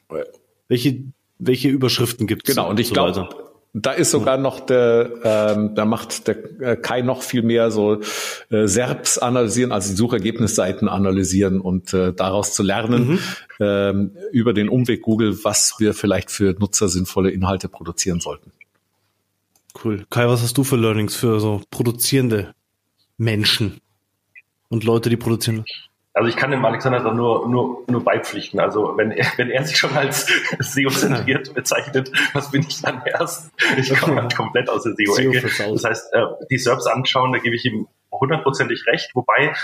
welche, 0.69 1.05
welche 1.39 1.69
Überschriften 1.69 2.27
gibt 2.27 2.49
es? 2.49 2.55
Genau, 2.55 2.69
und 2.69 2.79
ich 2.79 2.89
so 2.89 2.95
glaube, 2.95 3.29
da 3.73 3.93
ist 3.93 4.11
sogar 4.11 4.37
noch 4.37 4.61
der, 4.61 5.11
ähm, 5.23 5.75
da 5.75 5.85
macht 5.85 6.27
der 6.27 6.61
äh, 6.61 6.77
Kai 6.77 7.03
noch 7.03 7.23
viel 7.23 7.43
mehr 7.43 7.71
so 7.71 8.01
äh, 8.51 8.67
SERPs 8.67 9.19
analysieren, 9.19 9.71
also 9.71 9.91
die 9.91 9.97
Suchergebnisseiten 9.97 10.89
analysieren 10.89 11.61
und 11.61 11.95
äh, 11.95 12.13
daraus 12.13 12.53
zu 12.53 12.63
lernen 12.63 13.13
mhm. 13.13 13.19
ähm, 13.61 14.11
über 14.33 14.53
den 14.53 14.69
Umweg 14.69 15.03
Google, 15.03 15.39
was 15.45 15.77
wir 15.79 15.95
vielleicht 15.95 16.31
für 16.31 16.57
Nutzer 16.59 16.89
sinnvolle 16.89 17.31
Inhalte 17.31 17.69
produzieren 17.69 18.21
sollten. 18.21 18.53
Cool. 19.85 20.05
Kai, 20.11 20.27
was 20.27 20.43
hast 20.43 20.59
du 20.59 20.65
für 20.65 20.77
Learnings 20.77 21.15
für 21.15 21.39
so 21.39 21.63
produzierende 21.71 22.55
Menschen? 23.19 23.81
Und 24.71 24.85
Leute, 24.85 25.11
die 25.11 25.17
produzieren? 25.17 25.65
Also 26.13 26.29
ich 26.29 26.37
kann 26.37 26.51
dem 26.51 26.65
Alexander 26.65 27.01
da 27.01 27.13
nur, 27.13 27.49
nur, 27.49 27.85
nur 27.89 28.03
beipflichten. 28.03 28.59
Also 28.59 28.97
wenn 28.97 29.13
er, 29.13 29.27
wenn 29.37 29.51
er 29.51 29.65
sich 29.65 29.79
schon 29.79 29.97
als 29.97 30.27
SEO-zentriert 30.59 31.55
bezeichnet, 31.55 32.11
was 32.33 32.51
bin 32.51 32.63
ich 32.63 32.83
dann 32.83 33.03
erst? 33.05 33.53
Ich 33.77 33.95
komme 34.01 34.21
halt 34.21 34.35
komplett 34.35 34.69
aus 34.69 34.83
der 34.83 34.95
SEO-Ecke. 34.95 35.41
Das 35.73 35.85
heißt, 35.85 36.13
äh, 36.15 36.23
die 36.51 36.59
SERPs 36.59 36.87
anschauen, 36.87 37.33
da 37.33 37.39
gebe 37.39 37.55
ich 37.55 37.65
ihm 37.65 37.87
hundertprozentig 38.11 38.85
recht. 38.87 39.11
Wobei, 39.15 39.55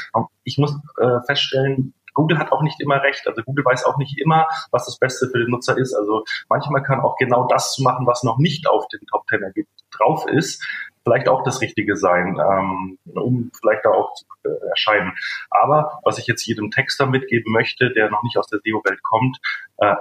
ich 0.44 0.56
muss 0.58 0.78
äh, 1.00 1.20
feststellen, 1.26 1.94
Google 2.16 2.38
hat 2.38 2.50
auch 2.50 2.62
nicht 2.62 2.80
immer 2.80 3.02
recht. 3.02 3.28
Also 3.28 3.42
Google 3.42 3.64
weiß 3.64 3.84
auch 3.84 3.98
nicht 3.98 4.18
immer, 4.18 4.48
was 4.70 4.86
das 4.86 4.98
Beste 4.98 5.28
für 5.28 5.38
den 5.38 5.50
Nutzer 5.50 5.76
ist. 5.76 5.94
Also 5.94 6.24
manchmal 6.48 6.82
kann 6.82 7.00
auch 7.00 7.16
genau 7.16 7.46
das 7.46 7.74
zu 7.74 7.82
machen, 7.82 8.06
was 8.06 8.22
noch 8.22 8.38
nicht 8.38 8.66
auf 8.66 8.88
den 8.88 9.00
Top 9.06 9.26
Ten 9.26 9.42
drauf 9.90 10.26
ist, 10.26 10.64
vielleicht 11.06 11.28
auch 11.28 11.44
das 11.44 11.60
Richtige 11.60 11.96
sein, 11.96 12.36
ähm, 12.38 12.98
um 13.14 13.50
vielleicht 13.58 13.84
da 13.84 13.90
auch 13.90 14.12
zu 14.14 14.24
äh, 14.44 14.48
erscheinen. 14.70 15.12
Aber 15.50 16.00
was 16.02 16.18
ich 16.18 16.26
jetzt 16.26 16.44
jedem 16.44 16.72
Texter 16.72 17.06
mitgeben 17.06 17.52
möchte, 17.52 17.92
der 17.92 18.10
noch 18.10 18.24
nicht 18.24 18.36
aus 18.36 18.48
der 18.48 18.58
SEO-Welt 18.64 19.00
kommt, 19.04 19.38
äh, 19.78 19.94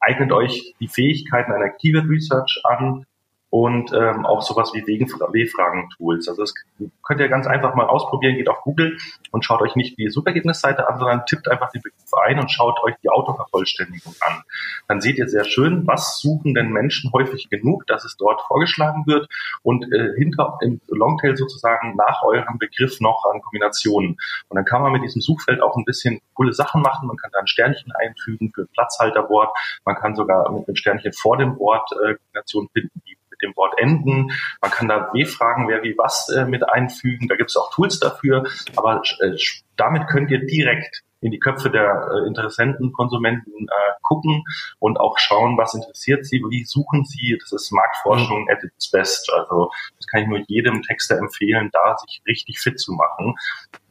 eignet 0.00 0.32
euch 0.32 0.74
die 0.78 0.88
Fähigkeiten 0.88 1.52
einer 1.52 1.70
Keyword 1.70 2.08
Research 2.08 2.60
an, 2.62 3.06
und 3.50 3.92
ähm, 3.92 4.26
auch 4.26 4.42
sowas 4.42 4.72
wie 4.74 4.86
W-Fragen-Tools. 4.86 6.28
Also 6.28 6.42
das 6.42 6.54
könnt 7.02 7.20
ihr 7.20 7.28
ganz 7.28 7.46
einfach 7.46 7.74
mal 7.74 7.86
ausprobieren. 7.86 8.36
Geht 8.36 8.48
auf 8.48 8.60
Google 8.62 8.98
und 9.30 9.44
schaut 9.44 9.62
euch 9.62 9.76
nicht 9.76 9.98
die 9.98 10.10
Suchergebnisseite 10.10 10.88
an, 10.88 10.98
sondern 10.98 11.26
tippt 11.26 11.48
einfach 11.48 11.70
den 11.70 11.82
Begriff 11.82 12.12
ein 12.26 12.40
und 12.40 12.50
schaut 12.50 12.82
euch 12.82 12.94
die 13.02 13.08
Autovervollständigung 13.08 14.14
an. 14.20 14.42
Dann 14.88 15.00
seht 15.00 15.18
ihr 15.18 15.28
sehr 15.28 15.44
schön, 15.44 15.86
was 15.86 16.18
suchen 16.18 16.54
denn 16.54 16.70
Menschen 16.70 17.12
häufig 17.12 17.48
genug, 17.48 17.86
dass 17.86 18.04
es 18.04 18.16
dort 18.16 18.40
vorgeschlagen 18.42 19.06
wird 19.06 19.28
und 19.62 19.84
äh, 19.92 20.14
hinter 20.16 20.58
im 20.60 20.80
Longtail 20.88 21.36
sozusagen 21.36 21.94
nach 21.96 22.22
eurem 22.22 22.58
Begriff 22.58 23.00
noch 23.00 23.24
an 23.32 23.40
Kombinationen. 23.42 24.16
Und 24.48 24.56
dann 24.56 24.64
kann 24.64 24.82
man 24.82 24.92
mit 24.92 25.02
diesem 25.02 25.22
Suchfeld 25.22 25.62
auch 25.62 25.76
ein 25.76 25.84
bisschen 25.84 26.20
coole 26.34 26.52
Sachen 26.52 26.82
machen. 26.82 27.06
Man 27.06 27.16
kann 27.16 27.30
da 27.32 27.38
ein 27.38 27.46
Sternchen 27.46 27.92
einfügen 27.92 28.50
für 28.54 28.62
ein 28.62 28.68
Platzhalterwort. 28.72 29.56
Man 29.84 29.94
kann 29.94 30.16
sogar 30.16 30.50
mit 30.50 30.66
einem 30.66 30.76
Sternchen 30.76 31.12
vor 31.12 31.36
dem 31.36 31.58
Wort 31.58 31.90
äh, 31.92 32.16
Kombinationen 32.16 32.68
finden, 32.72 33.02
die 33.06 33.16
mit 33.40 33.50
dem 33.50 33.56
Wort 33.56 33.78
enden. 33.78 34.30
Man 34.60 34.70
kann 34.70 34.88
da 34.88 35.10
W-Fragen, 35.12 35.68
wer 35.68 35.82
wie 35.82 35.96
was 35.96 36.28
äh, 36.28 36.44
mit 36.44 36.68
einfügen. 36.68 37.28
Da 37.28 37.36
gibt 37.36 37.50
es 37.50 37.56
auch 37.56 37.72
Tools 37.72 38.00
dafür. 38.00 38.44
Aber 38.76 39.02
äh, 39.20 39.36
damit 39.76 40.08
könnt 40.08 40.30
ihr 40.30 40.44
direkt 40.44 41.02
in 41.20 41.30
die 41.30 41.38
Köpfe 41.38 41.70
der 41.70 42.08
äh, 42.12 42.26
Interessenten, 42.26 42.92
Konsumenten 42.92 43.64
äh, 43.64 43.92
gucken 44.02 44.44
und 44.78 45.00
auch 45.00 45.18
schauen, 45.18 45.56
was 45.56 45.74
interessiert 45.74 46.26
sie, 46.26 46.42
wie 46.48 46.64
suchen 46.64 47.04
sie. 47.04 47.36
Das 47.40 47.52
ist 47.52 47.72
Marktforschung 47.72 48.42
mhm. 48.42 48.50
at 48.50 48.62
its 48.62 48.90
best. 48.90 49.32
Also 49.32 49.70
das 49.96 50.06
kann 50.06 50.22
ich 50.22 50.28
nur 50.28 50.42
jedem 50.46 50.82
Texter 50.82 51.18
empfehlen, 51.18 51.70
da 51.72 51.96
sich 51.98 52.22
richtig 52.26 52.60
fit 52.60 52.78
zu 52.78 52.92
machen. 52.92 53.34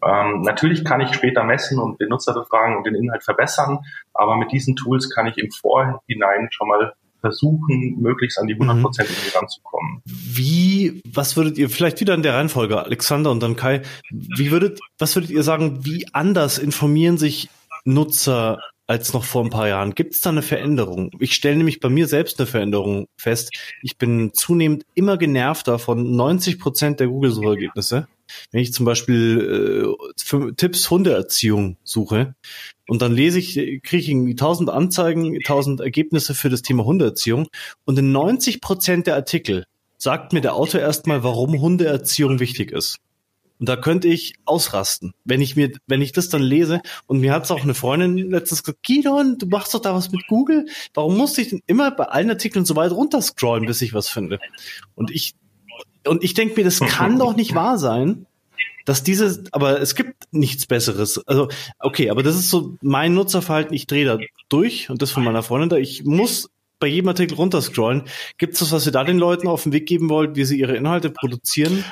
Ähm, 0.04 0.42
natürlich 0.42 0.86
kann 0.86 1.02
ich 1.02 1.14
später 1.14 1.44
messen 1.44 1.80
und 1.80 2.00
den 2.00 2.10
Nutzer 2.10 2.34
befragen 2.34 2.78
und 2.78 2.86
den 2.86 2.96
Inhalt 2.96 3.24
verbessern, 3.24 3.80
aber 4.14 4.38
mit 4.38 4.52
diesen 4.52 4.76
Tools 4.76 5.10
kann 5.10 5.28
ich 5.28 5.38
im 5.38 5.52
Vorhinein 5.52 6.50
schon 6.52 6.68
mal 6.68 6.94
versuchen, 7.26 7.98
möglichst 8.00 8.40
an 8.40 8.46
die 8.46 8.54
100 8.54 8.82
Prozent 8.82 9.10
mhm. 9.10 9.40
ranzukommen. 9.40 10.02
Wie, 10.06 11.02
was 11.12 11.36
würdet 11.36 11.58
ihr, 11.58 11.70
vielleicht 11.72 12.00
wieder 12.00 12.14
in 12.14 12.22
der 12.22 12.36
Reihenfolge, 12.36 12.84
Alexander 12.84 13.32
und 13.32 13.42
dann 13.42 13.56
Kai, 13.56 13.82
wie 14.12 14.52
würdet, 14.52 14.80
was 15.00 15.16
würdet 15.16 15.32
ihr 15.32 15.42
sagen, 15.42 15.84
wie 15.86 16.06
anders 16.14 16.60
informieren 16.60 17.18
sich 17.18 17.50
Nutzer 17.84 18.60
als 18.88 19.14
noch 19.14 19.24
vor 19.24 19.44
ein 19.44 19.50
paar 19.50 19.68
Jahren? 19.68 19.96
Gibt 19.96 20.14
es 20.14 20.22
da 20.22 20.30
eine 20.30 20.44
Veränderung? 20.44 21.10
Ich 21.20 21.34
stelle 21.34 21.58
nämlich 21.58 21.80
bei 21.80 21.90
mir 21.90 22.08
selbst 22.08 22.40
eine 22.40 22.46
Veränderung 22.46 23.08
fest. 23.18 23.52
Ich 23.82 23.98
bin 23.98 24.32
zunehmend 24.34 24.86
immer 24.94 25.18
genervter 25.18 25.80
von 25.80 26.16
90 26.16 26.60
Prozent 26.60 27.00
der 27.00 27.08
Google-Suchergebnisse. 27.08 28.08
Wenn 28.52 28.62
ich 28.62 28.74
zum 28.74 28.86
Beispiel 28.86 29.96
äh, 30.28 30.52
Tipps 30.54 30.90
Hundeerziehung 30.90 31.78
suche 31.84 32.36
und 32.88 33.02
dann 33.02 33.14
lese 33.14 33.40
ich, 33.40 33.54
kriege 33.54 33.98
ich 33.98 34.10
irgendwie 34.10 34.36
tausend 34.36 34.70
Anzeigen, 34.70 35.40
tausend 35.42 35.80
Ergebnisse 35.80 36.34
für 36.34 36.50
das 36.50 36.62
Thema 36.62 36.86
Hundeerziehung 36.86 37.48
und 37.86 37.98
in 38.00 38.12
90 38.12 38.62
Prozent 38.62 39.08
der 39.08 39.16
Artikel 39.16 39.66
sagt 39.98 40.34
mir 40.34 40.42
der 40.42 40.56
Autor 40.56 40.82
erstmal, 40.82 41.24
warum 41.24 41.60
Hundeerziehung 41.60 42.40
wichtig 42.40 42.72
ist. 42.72 43.00
Und 43.60 43.70
da 43.70 43.78
könnte 43.78 44.08
ich 44.10 44.36
ausrasten, 44.44 45.14
wenn 45.24 45.40
ich 45.40 45.56
mir, 45.56 45.72
wenn 45.88 46.02
ich 46.02 46.12
das 46.12 46.28
dann 46.28 46.42
lese. 46.42 46.82
Und 47.08 47.22
mir 47.22 47.32
hat 47.32 47.46
es 47.46 47.52
auch 47.52 47.64
eine 47.64 47.74
Freundin 47.74 48.30
letztens 48.30 48.64
gesagt, 48.64 48.84
Gidon, 48.84 49.38
du 49.38 49.46
machst 49.48 49.74
doch 49.74 49.80
da 49.80 49.94
was 49.94 50.12
mit 50.12 50.28
Google. 50.28 50.68
Warum 50.94 51.18
musste 51.18 51.42
ich 51.42 51.50
denn 51.50 51.62
immer 51.66 51.92
bei 51.92 52.06
allen 52.06 52.30
Artikeln 52.30 52.66
so 52.66 52.76
weit 52.76 52.92
runterscrollen, 52.92 53.66
bis 53.66 53.82
ich 53.82 53.94
was 53.94 54.10
finde? 54.10 54.40
Und 54.94 55.10
ich 55.10 55.36
und 56.08 56.24
ich 56.24 56.34
denke 56.34 56.56
mir, 56.56 56.64
das 56.64 56.80
kann 56.80 57.20
doch 57.20 57.36
nicht 57.36 57.56
wahr 57.56 57.78
sein, 57.78 58.26
dass 58.86 59.04
diese, 59.04 59.44
aber 59.52 59.82
es 59.82 59.96
gibt 59.96 60.32
nichts 60.32 60.68
Besseres. 60.68 61.18
Also, 61.28 61.50
okay, 61.80 62.10
aber 62.10 62.24
das 62.24 62.36
ist 62.36 62.50
so 62.50 62.78
mein 62.82 63.14
Nutzerverhalten. 63.14 63.74
Ich 63.74 63.88
drehe 63.88 64.06
da 64.06 64.18
durch 64.48 64.90
und 64.90 65.02
das 65.02 65.12
von 65.12 65.24
meiner 65.24 65.44
Freundin 65.44 65.70
da. 65.70 65.78
Ich 65.78 66.06
muss 66.06 66.50
bei 66.80 66.88
jedem 66.88 67.10
Artikel 67.10 67.36
runterscrollen. 67.36 68.04
Gibt 68.38 68.54
es 68.54 68.62
was, 68.62 68.72
was 68.72 68.86
ihr 68.86 68.92
da 68.92 69.04
den 69.04 69.18
Leuten 69.18 69.48
auf 69.48 69.64
den 69.64 69.74
Weg 69.74 69.88
geben 69.88 70.10
wollt, 70.10 70.36
wie 70.36 70.46
sie 70.46 70.60
ihre 70.60 70.76
Inhalte 70.76 71.10
produzieren? 71.10 71.84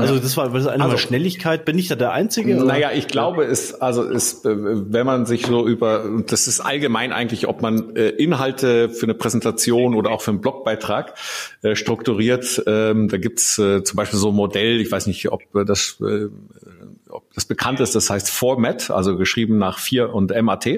Also 0.00 0.18
das 0.18 0.36
war 0.36 0.48
das 0.50 0.66
eine 0.66 0.84
also, 0.84 0.96
Schnelligkeit. 0.96 1.64
Bin 1.64 1.78
ich 1.78 1.88
da 1.88 1.94
der 1.94 2.12
Einzige? 2.12 2.56
Oder? 2.56 2.64
Naja, 2.64 2.90
ich 2.92 3.08
glaube, 3.08 3.44
es 3.44 3.74
also 3.74 4.02
es, 4.04 4.44
äh, 4.44 4.54
wenn 4.54 5.06
man 5.06 5.26
sich 5.26 5.46
so 5.46 5.66
über 5.66 6.04
das 6.26 6.46
ist 6.46 6.60
allgemein 6.60 7.12
eigentlich, 7.12 7.48
ob 7.48 7.62
man 7.62 7.96
äh, 7.96 8.08
Inhalte 8.10 8.90
für 8.90 9.04
eine 9.04 9.14
Präsentation 9.14 9.94
oder 9.94 10.10
auch 10.10 10.22
für 10.22 10.30
einen 10.30 10.40
Blogbeitrag 10.40 11.14
äh, 11.62 11.74
strukturiert. 11.76 12.62
Ähm, 12.66 13.08
da 13.08 13.16
gibt's 13.16 13.54
zum 13.56 13.82
Beispiel 13.94 14.18
so 14.18 14.28
ein 14.28 14.34
Modell. 14.34 14.80
Ich 14.80 14.90
weiß 14.90 15.06
nicht, 15.06 15.30
ob 15.30 15.42
das 15.66 15.98
ob 17.10 17.32
das 17.34 17.44
bekannt 17.44 17.80
ist, 17.80 17.94
das 17.94 18.10
heißt 18.10 18.30
Format, 18.30 18.90
also 18.90 19.16
geschrieben 19.16 19.58
nach 19.58 19.78
4 19.78 20.14
und 20.14 20.32
MAT. 20.42 20.68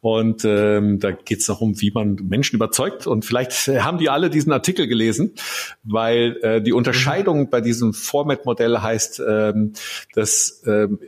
Und 0.00 0.44
ähm, 0.44 1.00
da 1.00 1.12
geht 1.12 1.40
es 1.40 1.46
darum, 1.46 1.80
wie 1.80 1.90
man 1.90 2.16
Menschen 2.28 2.56
überzeugt. 2.56 3.06
Und 3.06 3.24
vielleicht 3.24 3.52
haben 3.68 3.98
die 3.98 4.10
alle 4.10 4.30
diesen 4.30 4.52
Artikel 4.52 4.86
gelesen, 4.86 5.34
weil 5.82 6.38
äh, 6.42 6.62
die 6.62 6.72
Unterscheidung 6.72 7.40
mhm. 7.40 7.50
bei 7.50 7.60
diesem 7.60 7.92
Format-Modell 7.92 8.78
heißt, 8.78 9.22
ähm, 9.26 9.72
dass 10.14 10.62
ähm, 10.66 10.98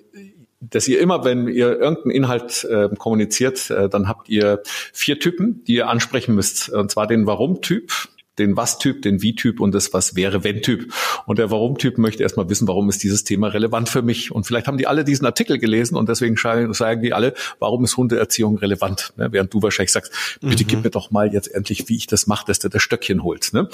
dass 0.61 0.89
ihr 0.89 1.01
immer, 1.01 1.25
wenn 1.25 1.49
ihr 1.49 1.79
irgendeinen 1.79 2.11
Inhalt 2.11 2.65
äh, 2.65 2.89
kommuniziert, 2.97 3.71
äh, 3.71 3.89
dann 3.89 4.09
habt 4.09 4.29
ihr 4.29 4.63
vier 4.93 5.21
Typen, 5.21 5.63
die 5.65 5.75
ihr 5.75 5.89
ansprechen 5.89 6.35
müsst. 6.35 6.71
Und 6.71 6.91
zwar 6.91 7.07
den 7.07 7.27
Warum-Typ, 7.27 7.93
den 8.39 8.57
Was-Typ, 8.57 9.03
den 9.03 9.23
Wie-Typ 9.23 9.61
und 9.61 9.75
das 9.75 9.93
Was 9.93 10.17
wäre 10.17 10.45
wenn-Typ. 10.45 10.93
Und 11.27 11.39
der 11.39 11.51
Warum-Typ 11.51 11.99
möchte 11.99 12.23
erstmal 12.23 12.49
wissen, 12.49 12.69
warum 12.69 12.89
ist 12.89 13.03
dieses 13.03 13.25
Thema 13.25 13.49
relevant 13.49 13.89
für 13.89 14.03
mich. 14.03 14.33
Und 14.33 14.47
vielleicht 14.47 14.67
haben 14.67 14.79
die 14.79 14.87
alle 14.87 15.05
diesen 15.05 15.27
Artikel 15.27 15.59
gelesen 15.59 15.97
und 15.97 16.09
deswegen 16.09 16.37
sagen 16.37 17.03
die 17.03 17.13
alle, 17.13 17.35
warum 17.59 17.85
ist 17.85 17.97
Hundeerziehung 17.97 18.59
relevant? 18.59 19.13
Ne? 19.17 19.29
Während 19.33 19.53
du 19.53 19.63
wahrscheinlich 19.63 19.93
sagst, 19.93 20.39
bitte 20.41 20.65
mhm. 20.65 20.69
gib 20.69 20.85
mir 20.85 20.91
doch 20.91 21.11
mal 21.11 21.33
jetzt 21.33 21.49
endlich, 21.49 21.89
wie 21.89 21.97
ich 21.97 22.07
das 22.07 22.27
mache, 22.27 22.47
dass 22.47 22.59
du 22.59 22.69
das 22.69 22.83
Stöckchen 22.83 23.23
holst. 23.23 23.55
Ne? 23.55 23.69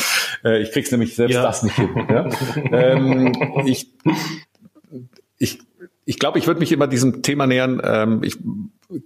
Äh, 0.45 0.63
ich 0.63 0.73
krieg's 0.73 0.91
nämlich 0.91 1.15
selbst 1.15 1.35
ja. 1.35 1.43
das 1.43 1.63
nicht 1.63 1.77
hin. 1.77 1.91
Ja? 2.09 2.29
ähm, 2.73 3.33
ich, 3.67 3.91
ich 5.39 5.59
ich 6.05 6.19
glaube, 6.19 6.39
ich 6.39 6.47
würde 6.47 6.61
mich 6.61 6.73
immer 6.73 6.87
diesem 6.89 7.23
Thema 7.23 7.47
nähern. 7.47 7.81
Ähm, 7.85 8.23
ich 8.25 8.39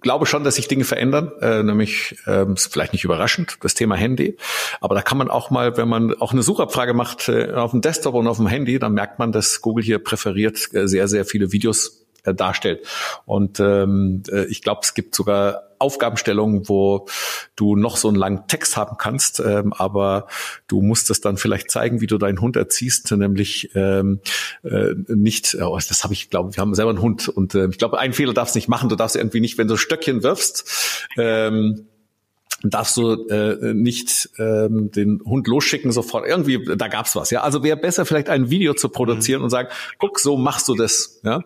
glaube 0.01 0.27
schon, 0.27 0.45
dass 0.45 0.57
sich 0.57 0.69
Dinge 0.69 0.85
verändern, 0.85 1.33
äh, 1.41 1.63
nämlich 1.63 2.17
äh, 2.27 2.47
vielleicht 2.57 2.93
nicht 2.93 3.05
überraschend, 3.05 3.59
das 3.61 3.75
Thema 3.75 3.97
Handy. 3.97 4.37
Aber 4.81 4.95
da 4.95 5.03
kann 5.03 5.19
man 5.19 5.29
auch 5.29 5.51
mal, 5.51 5.77
wenn 5.77 5.89
man 5.89 6.15
auch 6.15 6.33
eine 6.33 6.43
Suchabfrage 6.43 6.95
macht 6.95 7.29
äh, 7.29 7.53
auf 7.53 7.71
dem 7.71 7.81
Desktop 7.81 8.15
und 8.15 8.27
auf 8.27 8.37
dem 8.37 8.47
Handy, 8.47 8.79
dann 8.79 8.93
merkt 8.93 9.19
man, 9.19 9.33
dass 9.33 9.61
Google 9.61 9.85
hier 9.85 9.99
präferiert 9.99 10.75
äh, 10.75 10.87
sehr, 10.87 11.09
sehr 11.09 11.25
viele 11.25 11.53
Videos 11.53 12.07
äh, 12.25 12.35
darstellt. 12.35 12.87
Und 13.25 13.61
ähm, 13.61 14.23
äh, 14.31 14.47
ich 14.47 14.63
glaube, 14.63 14.81
es 14.83 14.95
gibt 14.95 15.15
sogar 15.15 15.66
Aufgabenstellungen, 15.79 16.69
wo 16.69 17.07
du 17.57 17.77
noch 17.77 17.97
so 17.97 18.09
einen 18.09 18.17
langen 18.17 18.47
Text 18.49 18.77
haben 18.77 18.97
kannst, 18.99 19.41
ähm, 19.41 19.73
aber 19.73 20.27
du 20.69 20.83
musst 20.83 21.11
es 21.11 21.21
dann 21.21 21.37
vielleicht 21.37 21.71
zeigen, 21.71 22.01
wie 22.01 22.07
du 22.07 22.19
deinen 22.19 22.41
Hund 22.41 22.57
erziehst, 22.57 23.11
nämlich 23.13 23.71
ähm, 23.75 24.21
äh, 24.63 24.95
nicht, 25.09 25.57
oh, 25.61 25.77
das 25.77 26.05
habe 26.05 26.15
ich, 26.15 26.31
glaube 26.31 26.55
wir 26.55 26.61
haben 26.61 26.75
selber 26.75 26.91
einen 26.91 27.03
Hund 27.03 27.29
und 27.29 27.55
äh, 27.55 27.69
ich 27.69 27.79
glaube, 27.79 27.99
einen 27.99 28.13
Fehler 28.13 28.35
darfst 28.35 28.55
du 28.55 28.59
nicht 28.59 28.69
machen, 28.69 28.89
du 28.89 28.97
darfst 28.97 29.17
irgendwie 29.17 29.41
nicht, 29.41 29.59
wenn 29.59 29.69
du 29.69 29.77
Stöckchen 29.77 30.23
wirfst, 30.23 31.09
ähm, 31.17 31.87
darfst 32.63 32.97
du 32.97 33.27
äh, 33.29 33.75
nicht 33.75 34.31
ähm, 34.39 34.91
den 34.91 35.21
Hund 35.25 35.47
losschicken 35.47 35.93
sofort. 35.93 36.27
Irgendwie, 36.27 36.65
da 36.77 36.89
gab's 36.89 37.15
was. 37.15 37.31
Ja, 37.31 37.43
also 37.43 37.63
wäre 37.63 37.77
besser 37.77 38.07
vielleicht 38.07 38.29
ein 38.29 38.51
Video 38.51 38.75
zu 38.75 38.89
produzieren 38.89 39.41
mhm. 39.41 39.45
und 39.45 39.51
sagen, 39.51 39.69
guck, 39.99 40.19
so 40.19 40.37
machst 40.37 40.69
du 40.69 40.75
das. 40.75 41.21
Ja, 41.23 41.43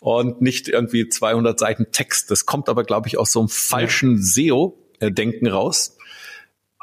und 0.00 0.42
nicht 0.42 0.68
irgendwie 0.68 1.08
200 1.08 1.58
Seiten 1.58 1.86
Text. 1.92 2.30
Das 2.30 2.46
kommt 2.46 2.68
aber, 2.68 2.84
glaube 2.84 3.08
ich, 3.08 3.18
aus 3.18 3.32
so 3.32 3.40
einem 3.40 3.48
falschen 3.48 4.22
SEO-Denken 4.22 5.48
raus. 5.48 5.96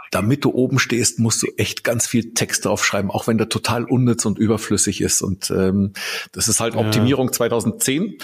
Damit 0.10 0.46
du 0.46 0.52
oben 0.54 0.80
stehst, 0.80 1.20
musst 1.20 1.44
du 1.44 1.48
echt 1.58 1.84
ganz 1.84 2.08
viel 2.08 2.34
Text 2.34 2.66
draufschreiben, 2.66 3.12
auch 3.12 3.28
wenn 3.28 3.38
der 3.38 3.50
total 3.50 3.84
unnütz 3.84 4.26
und 4.26 4.40
überflüssig 4.40 5.02
ist. 5.02 5.22
Und 5.22 5.52
ähm, 5.52 5.92
das 6.32 6.48
ist 6.48 6.62
halt 6.62 6.76
Optimierung 6.78 7.28
ja. 7.28 7.34
2010. 7.34 8.18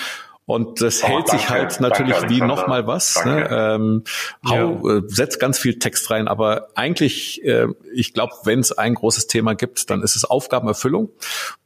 Und 0.46 0.82
das 0.82 1.04
oh, 1.04 1.08
hält 1.08 1.28
danke, 1.30 1.38
sich 1.38 1.50
halt 1.50 1.80
natürlich 1.80 2.18
danke, 2.18 2.34
wie 2.34 2.42
nochmal 2.42 2.86
was. 2.86 3.24
Ne? 3.24 3.48
Ähm, 3.50 4.04
hau, 4.46 4.88
ja. 4.88 4.98
äh, 4.98 5.02
setzt 5.08 5.40
ganz 5.40 5.58
viel 5.58 5.80
Text 5.80 6.12
rein, 6.12 6.28
aber 6.28 6.68
eigentlich, 6.76 7.44
äh, 7.46 7.68
ich 7.94 8.14
glaube, 8.14 8.34
wenn 8.44 8.60
es 8.60 8.78
ein 8.78 8.94
großes 8.94 9.28
Thema 9.28 9.56
gibt, 9.56 9.90
dann 9.90 10.04
ist 10.04 10.18
es 10.18 10.26
Aufgabenerfüllung. 10.26 11.10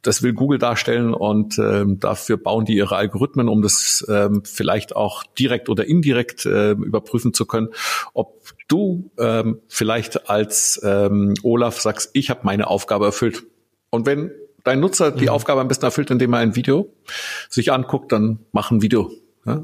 Das 0.02 0.22
will 0.22 0.32
Google 0.32 0.58
darstellen 0.58 1.12
und 1.12 1.58
ähm, 1.58 1.98
dafür 1.98 2.36
bauen 2.36 2.66
die 2.66 2.76
ihre 2.76 2.94
Algorithmen, 2.96 3.48
um 3.48 3.62
das 3.62 4.06
ähm, 4.08 4.42
vielleicht 4.44 4.94
auch 4.94 5.24
direkt 5.38 5.68
oder 5.68 5.84
indirekt 5.84 6.46
äh, 6.46 6.70
überprüfen 6.70 7.34
zu 7.34 7.46
können, 7.46 7.70
ob 8.14 8.42
du 8.68 9.10
ähm, 9.18 9.60
vielleicht 9.66 10.30
als 10.30 10.80
ähm, 10.84 11.34
Olaf 11.42 11.80
sagst, 11.80 12.10
ich 12.12 12.30
habe 12.30 12.40
meine 12.44 12.68
Aufgabe 12.68 13.06
erfüllt. 13.06 13.42
Und 13.90 14.06
wenn 14.06 14.30
dein 14.68 14.80
Nutzer 14.80 15.10
die 15.10 15.24
mhm. 15.24 15.30
Aufgabe 15.30 15.60
am 15.60 15.68
besten 15.68 15.84
erfüllt, 15.84 16.10
indem 16.10 16.32
er 16.32 16.40
ein 16.40 16.56
Video 16.56 16.92
sich 17.48 17.72
anguckt, 17.72 18.12
dann 18.12 18.40
mach 18.52 18.70
ein 18.70 18.82
Video. 18.82 19.10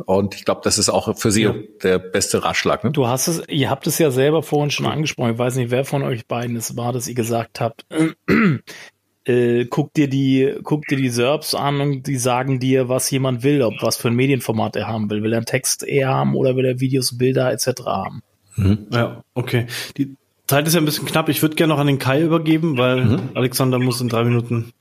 Und 0.07 0.35
ich 0.35 0.45
glaube, 0.45 0.63
das 0.65 0.79
ist 0.79 0.89
auch 0.89 1.17
für 1.19 1.31
Sie 1.31 1.43
ja. 1.43 1.55
der 1.83 1.99
beste 1.99 2.45
Ratschlag. 2.45 2.85
Ne? 2.85 2.93
Du 2.93 3.07
hast 3.07 3.29
es, 3.29 3.43
ihr 3.49 3.71
habt 3.71 3.87
es 3.87 3.99
ja 3.99 4.11
selber 4.11 4.43
vorhin 4.43 4.71
schon 4.71 4.87
angesprochen. 4.87 5.33
Ich 5.33 5.39
weiß 5.39 5.57
nicht, 5.57 5.71
wer 5.71 5.85
von 5.85 6.03
euch 6.03 6.27
beiden 6.27 6.57
es 6.57 6.77
war, 6.77 6.93
dass 6.93 7.09
ihr 7.09 7.15
gesagt 7.15 7.61
habt, 7.61 7.85
äh, 9.25 9.65
guck 9.67 9.93
dir 9.95 10.09
die, 10.09 10.55
guck 10.63 10.87
dir 10.87 10.97
die 10.97 11.11
SERPs 11.11 11.55
an 11.55 11.81
und 11.81 12.07
die 12.07 12.17
sagen 12.17 12.61
dir, 12.61 12.89
was 12.89 13.11
jemand 13.11 13.43
will, 13.43 13.63
ob 13.63 13.75
was 13.83 13.97
für 13.97 14.09
ein 14.09 14.15
Medienformat 14.15 14.77
er 14.77 14.87
haben 14.87 15.11
will. 15.11 15.23
Will 15.23 15.33
er 15.33 15.39
einen 15.39 15.47
Text 15.47 15.83
eher 15.83 16.09
haben 16.09 16.35
oder 16.35 16.57
will 16.57 16.65
er 16.65 16.81
Videos, 16.81 17.19
Bilder 17.19 17.53
etc. 17.53 17.85
haben? 17.85 18.23
Mhm. 18.57 18.87
Ja, 18.91 19.23
okay. 19.35 19.67
Die 19.97 20.17
Zeit 20.47 20.67
ist 20.67 20.75
ja 20.75 20.81
ein 20.81 20.85
bisschen 20.85 21.07
knapp. 21.07 21.29
Ich 21.29 21.43
würde 21.43 21.57
gerne 21.57 21.73
noch 21.73 21.81
an 21.81 21.87
den 21.87 21.99
Kai 21.99 22.23
übergeben, 22.23 22.79
weil 22.79 23.05
mhm. 23.05 23.21
Alexander 23.35 23.79
muss 23.79 24.01
in 24.01 24.09
drei 24.09 24.25
Minuten 24.25 24.73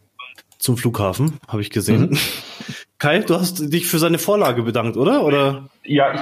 zum 0.63 0.77
Flughafen, 0.77 1.39
habe 1.47 1.61
ich 1.61 1.69
gesehen. 1.69 2.11
Mhm. 2.11 2.17
Kai, 2.97 3.19
du 3.19 3.35
hast 3.35 3.73
dich 3.73 3.85
für 3.85 3.99
seine 3.99 4.17
Vorlage 4.17 4.63
bedankt, 4.63 4.95
oder? 4.95 5.25
Oder? 5.25 5.67
Ja, 5.83 6.13
ich, 6.13 6.21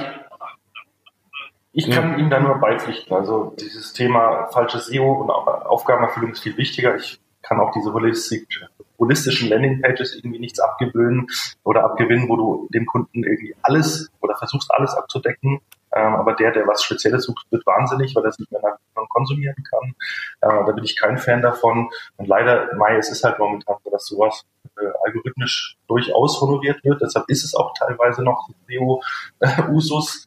ich 1.72 1.90
kann 1.90 2.12
ja. 2.12 2.18
ihm 2.18 2.28
da 2.28 2.40
nur 2.40 2.58
beipflichten. 2.58 3.16
Also 3.16 3.54
dieses 3.60 3.92
Thema 3.92 4.48
falsches 4.48 4.86
SEO 4.86 5.12
und 5.12 5.30
Aufgabenerfüllung 5.30 6.32
ist 6.32 6.40
viel 6.40 6.56
wichtiger. 6.56 6.96
Ich 6.96 7.20
kann 7.42 7.60
auch 7.60 7.70
diese 7.70 7.92
holistischen 7.92 9.48
Landingpages 9.48 10.16
irgendwie 10.16 10.40
nichts 10.40 10.58
abgewöhnen 10.58 11.28
oder 11.62 11.84
abgewinnen, 11.84 12.28
wo 12.28 12.36
du 12.36 12.68
dem 12.74 12.86
Kunden 12.86 13.22
irgendwie 13.22 13.54
alles 13.62 14.10
oder 14.20 14.34
versuchst 14.34 14.72
alles 14.72 14.92
abzudecken. 14.94 15.60
Ähm, 15.94 16.14
aber 16.14 16.34
der, 16.34 16.52
der 16.52 16.66
was 16.66 16.82
Spezielles 16.82 17.24
sucht, 17.24 17.46
wird 17.50 17.66
wahnsinnig, 17.66 18.14
weil 18.14 18.24
er 18.24 18.30
es 18.30 18.38
nicht 18.38 18.50
mehr 18.50 18.60
konsumieren 19.08 19.56
kann. 19.70 19.94
Äh, 20.40 20.66
da 20.66 20.72
bin 20.72 20.84
ich 20.84 20.98
kein 20.98 21.18
Fan 21.18 21.42
davon. 21.42 21.90
Und 22.16 22.26
leider, 22.26 22.74
Mai, 22.76 22.96
es 22.96 23.10
ist 23.10 23.24
halt 23.24 23.38
momentan 23.38 23.76
so, 23.84 23.90
dass 23.90 24.06
sowas 24.06 24.44
äh, 24.78 24.86
algorithmisch 25.04 25.76
durchaus 25.88 26.40
honoriert 26.40 26.82
wird. 26.84 27.02
Deshalb 27.02 27.28
ist 27.28 27.44
es 27.44 27.54
auch 27.54 27.74
teilweise 27.74 28.22
noch 28.22 28.48
SEO-Usus. 28.68 30.24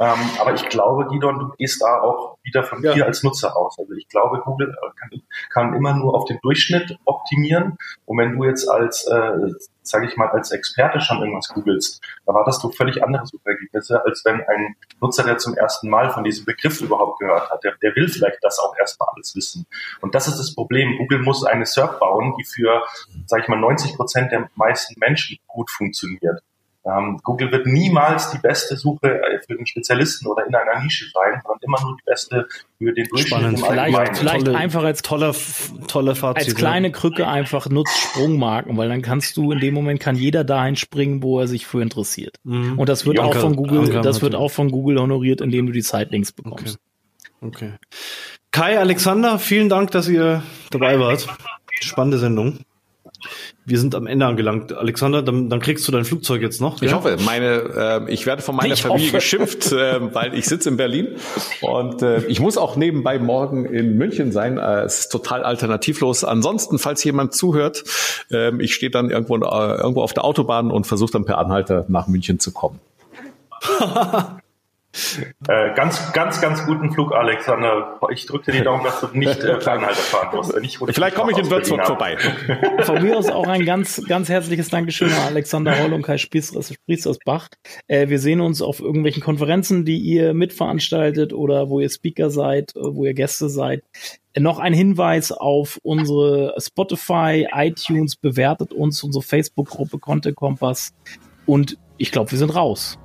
Ähm, 0.00 0.18
aber 0.40 0.54
ich 0.54 0.68
glaube, 0.68 1.08
Gidon, 1.08 1.38
du 1.40 1.48
gehst 1.56 1.82
da 1.82 2.00
auch 2.00 2.38
wieder 2.44 2.62
von 2.62 2.82
ja. 2.82 2.94
dir 2.94 3.06
als 3.06 3.24
Nutzer 3.24 3.56
aus. 3.56 3.76
Also 3.78 3.92
ich 3.94 4.08
glaube, 4.08 4.40
Google 4.44 4.72
kann, 4.96 5.22
kann, 5.50 5.74
immer 5.74 5.92
nur 5.94 6.14
auf 6.14 6.24
den 6.24 6.38
Durchschnitt 6.40 6.96
optimieren. 7.04 7.76
Und 8.06 8.18
wenn 8.18 8.36
du 8.36 8.44
jetzt 8.44 8.68
als, 8.68 9.06
äh, 9.06 9.50
sage 9.82 10.06
ich 10.06 10.16
mal, 10.16 10.28
als 10.28 10.52
Experte 10.52 11.00
schon 11.00 11.18
irgendwas 11.18 11.48
googelst, 11.48 12.00
erwartest 12.26 12.62
du 12.62 12.70
völlig 12.70 13.02
andere 13.02 13.26
Suchergebnisse, 13.26 14.04
als 14.04 14.24
wenn 14.24 14.40
ein 14.40 14.76
Nutzer, 15.00 15.24
der 15.24 15.38
zum 15.38 15.56
ersten 15.56 15.90
Mal 15.90 16.10
von 16.10 16.22
diesem 16.22 16.44
Begriff 16.44 16.80
überhaupt 16.80 17.18
gehört 17.18 17.50
hat, 17.50 17.64
der, 17.64 17.74
der 17.82 17.96
will 17.96 18.08
vielleicht 18.08 18.38
das 18.42 18.60
auch 18.60 18.76
erstmal 18.78 19.08
alles 19.16 19.34
wissen. 19.34 19.66
Und 20.00 20.14
das 20.14 20.28
ist 20.28 20.38
das 20.38 20.54
Problem. 20.54 20.96
Google 20.98 21.22
muss 21.22 21.44
eine 21.44 21.66
SERP 21.66 21.98
bauen, 21.98 22.34
die 22.38 22.44
für, 22.44 22.84
sage 23.26 23.42
ich 23.42 23.48
mal, 23.48 23.58
90 23.58 23.96
Prozent 23.96 24.30
der 24.30 24.48
meisten 24.54 24.94
Menschen 25.00 25.38
gut 25.48 25.70
funktioniert. 25.70 26.40
Ähm, 26.88 27.20
Google 27.22 27.52
wird 27.52 27.66
niemals 27.66 28.30
die 28.30 28.38
beste 28.38 28.76
Suche 28.76 29.20
äh, 29.20 29.40
für 29.46 29.56
den 29.56 29.66
Spezialisten 29.66 30.26
oder 30.26 30.46
in 30.46 30.54
einer 30.54 30.82
Nische 30.82 31.04
sein, 31.12 31.40
sondern 31.42 31.58
immer 31.60 31.80
nur 31.82 31.96
die 31.96 32.04
beste 32.06 32.46
für 32.78 32.92
den 32.92 33.06
Durchschnitt. 33.08 33.28
Spannend. 33.28 33.60
Vielleicht, 33.60 34.16
vielleicht 34.16 34.46
tolle, 34.46 34.56
einfach 34.56 34.82
als 34.84 35.02
toller, 35.02 35.34
toller 35.86 36.14
Fazit. 36.14 36.46
Als 36.46 36.54
kleine 36.54 36.90
Krücke 36.90 37.26
einfach 37.26 37.68
nutzt 37.68 37.96
Sprungmarken, 37.98 38.76
weil 38.76 38.88
dann 38.88 39.02
kannst 39.02 39.36
du 39.36 39.52
in 39.52 39.60
dem 39.60 39.74
Moment 39.74 40.00
kann 40.00 40.16
jeder 40.16 40.44
dahin 40.44 40.76
springen, 40.76 41.22
wo 41.22 41.40
er 41.40 41.46
sich 41.46 41.66
für 41.66 41.82
interessiert. 41.82 42.36
Mhm. 42.44 42.78
Und 42.78 42.88
das 42.88 43.04
wird 43.04 43.18
Jonker, 43.18 43.38
auch 43.38 43.40
von 43.40 43.56
Google, 43.56 43.84
Jonker, 43.84 44.00
das 44.00 44.22
wird 44.22 44.34
auch 44.34 44.50
von 44.50 44.70
Google 44.70 44.98
honoriert, 44.98 45.40
indem 45.40 45.66
du 45.66 45.72
die 45.72 45.82
Zeitlinks 45.82 46.32
bekommst. 46.32 46.78
Okay. 47.40 47.72
okay. 47.72 47.72
Kai, 48.50 48.78
Alexander, 48.78 49.38
vielen 49.38 49.68
Dank, 49.68 49.90
dass 49.90 50.08
ihr 50.08 50.42
dabei 50.70 50.98
wart. 50.98 51.28
Spannende 51.80 52.18
Sendung 52.18 52.60
wir 53.64 53.78
sind 53.78 53.94
am 53.94 54.06
Ende 54.06 54.26
angelangt. 54.26 54.72
Alexander, 54.72 55.22
dann, 55.22 55.48
dann 55.48 55.60
kriegst 55.60 55.86
du 55.86 55.92
dein 55.92 56.04
Flugzeug 56.04 56.40
jetzt 56.42 56.60
noch. 56.60 56.80
Ich 56.82 56.94
hoffe, 56.94 57.16
meine, 57.24 58.06
äh, 58.08 58.12
ich 58.12 58.26
werde 58.26 58.42
von 58.42 58.56
meiner 58.56 58.74
ich 58.74 58.82
Familie 58.82 59.08
hoffe. 59.08 59.16
geschimpft, 59.16 59.72
äh, 59.72 60.14
weil 60.14 60.34
ich 60.34 60.46
sitze 60.46 60.68
in 60.68 60.76
Berlin 60.76 61.16
und 61.60 62.02
äh, 62.02 62.24
ich 62.26 62.40
muss 62.40 62.56
auch 62.56 62.76
nebenbei 62.76 63.18
morgen 63.18 63.64
in 63.66 63.96
München 63.96 64.32
sein. 64.32 64.58
Äh, 64.58 64.82
es 64.82 65.00
ist 65.00 65.08
total 65.10 65.42
alternativlos. 65.42 66.24
Ansonsten, 66.24 66.78
falls 66.78 67.04
jemand 67.04 67.34
zuhört, 67.34 67.84
äh, 68.30 68.56
ich 68.62 68.74
stehe 68.74 68.90
dann 68.90 69.10
irgendwo, 69.10 69.36
äh, 69.36 69.76
irgendwo 69.76 70.02
auf 70.02 70.14
der 70.14 70.24
Autobahn 70.24 70.70
und 70.70 70.86
versuche 70.86 71.12
dann 71.12 71.24
per 71.24 71.38
Anhalter 71.38 71.84
nach 71.88 72.06
München 72.06 72.38
zu 72.38 72.52
kommen. 72.52 72.80
Äh, 75.48 75.74
ganz, 75.74 76.12
ganz, 76.12 76.40
ganz 76.40 76.64
guten 76.64 76.92
Flug, 76.92 77.12
Alexander. 77.12 77.98
Ich 78.10 78.26
drücke 78.26 78.50
dir 78.50 78.58
die 78.58 78.64
Daumen, 78.64 78.84
dass 78.84 79.00
du 79.00 79.08
nicht 79.12 79.42
äh, 79.42 79.56
Kleinhalter 79.60 79.96
fahren 79.96 80.36
musst. 80.36 80.56
Ich, 80.62 80.78
Vielleicht 80.78 81.16
komme 81.16 81.32
ich 81.32 81.38
in 81.38 81.50
Würzburg 81.50 81.86
vorbei. 81.86 82.16
Von 82.82 83.02
mir 83.02 83.16
aus 83.16 83.28
auch 83.28 83.46
ein 83.46 83.64
ganz, 83.64 84.02
ganz 84.06 84.28
herzliches 84.28 84.68
Dankeschön 84.68 85.12
an 85.12 85.28
Alexander 85.28 85.78
Holl 85.78 85.92
und 85.92 86.02
Kai 86.02 86.18
Spieß 86.18 86.56
aus 86.56 87.18
Bach. 87.24 87.48
Äh, 87.86 88.08
wir 88.08 88.18
sehen 88.18 88.40
uns 88.40 88.62
auf 88.62 88.80
irgendwelchen 88.80 89.22
Konferenzen, 89.22 89.84
die 89.84 89.98
ihr 89.98 90.34
mitveranstaltet 90.34 91.32
oder 91.32 91.68
wo 91.68 91.80
ihr 91.80 91.90
Speaker 91.90 92.30
seid, 92.30 92.74
äh, 92.76 92.80
wo 92.80 93.04
ihr 93.04 93.14
Gäste 93.14 93.48
seid. 93.48 93.82
Äh, 94.32 94.40
noch 94.40 94.58
ein 94.58 94.72
Hinweis 94.72 95.32
auf 95.32 95.78
unsere 95.82 96.54
Spotify, 96.58 97.46
iTunes, 97.52 98.16
bewertet 98.16 98.72
uns, 98.72 99.02
unsere 99.02 99.22
Facebook-Gruppe 99.22 99.98
Content 99.98 100.36
Kompass. 100.36 100.92
Und 101.46 101.78
ich 101.96 102.12
glaube, 102.12 102.30
wir 102.30 102.38
sind 102.38 102.54
raus. 102.54 102.98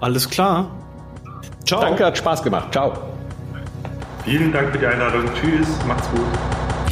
Alles 0.00 0.28
klar. 0.28 0.66
Ciao. 1.64 1.80
Danke, 1.80 2.06
hat 2.06 2.16
Spaß 2.18 2.42
gemacht. 2.42 2.68
Ciao. 2.72 2.92
Vielen 4.24 4.52
Dank 4.52 4.70
für 4.70 4.78
die 4.78 4.86
Einladung. 4.86 5.24
Tschüss. 5.34 5.68
Macht's 5.86 6.08
gut. 6.10 6.20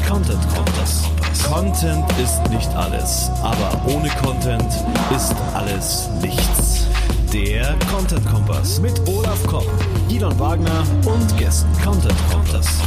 Content 0.08 0.40
Kompass. 0.54 1.04
Content 1.48 2.04
ist 2.22 2.48
nicht 2.50 2.74
alles, 2.76 3.30
aber 3.42 3.80
ohne 3.92 4.08
Content 4.22 4.72
ist 5.14 5.34
alles 5.54 6.08
nichts. 6.20 6.86
Der 7.32 7.74
Content 7.92 8.24
Kompass 8.26 8.80
mit 8.80 9.00
Olaf 9.08 9.46
Kopp, 9.46 9.66
Elon 10.10 10.38
Wagner 10.38 10.82
und 11.04 11.38
Gästen. 11.38 11.70
Content 11.84 12.14
Kompass. 12.32 12.82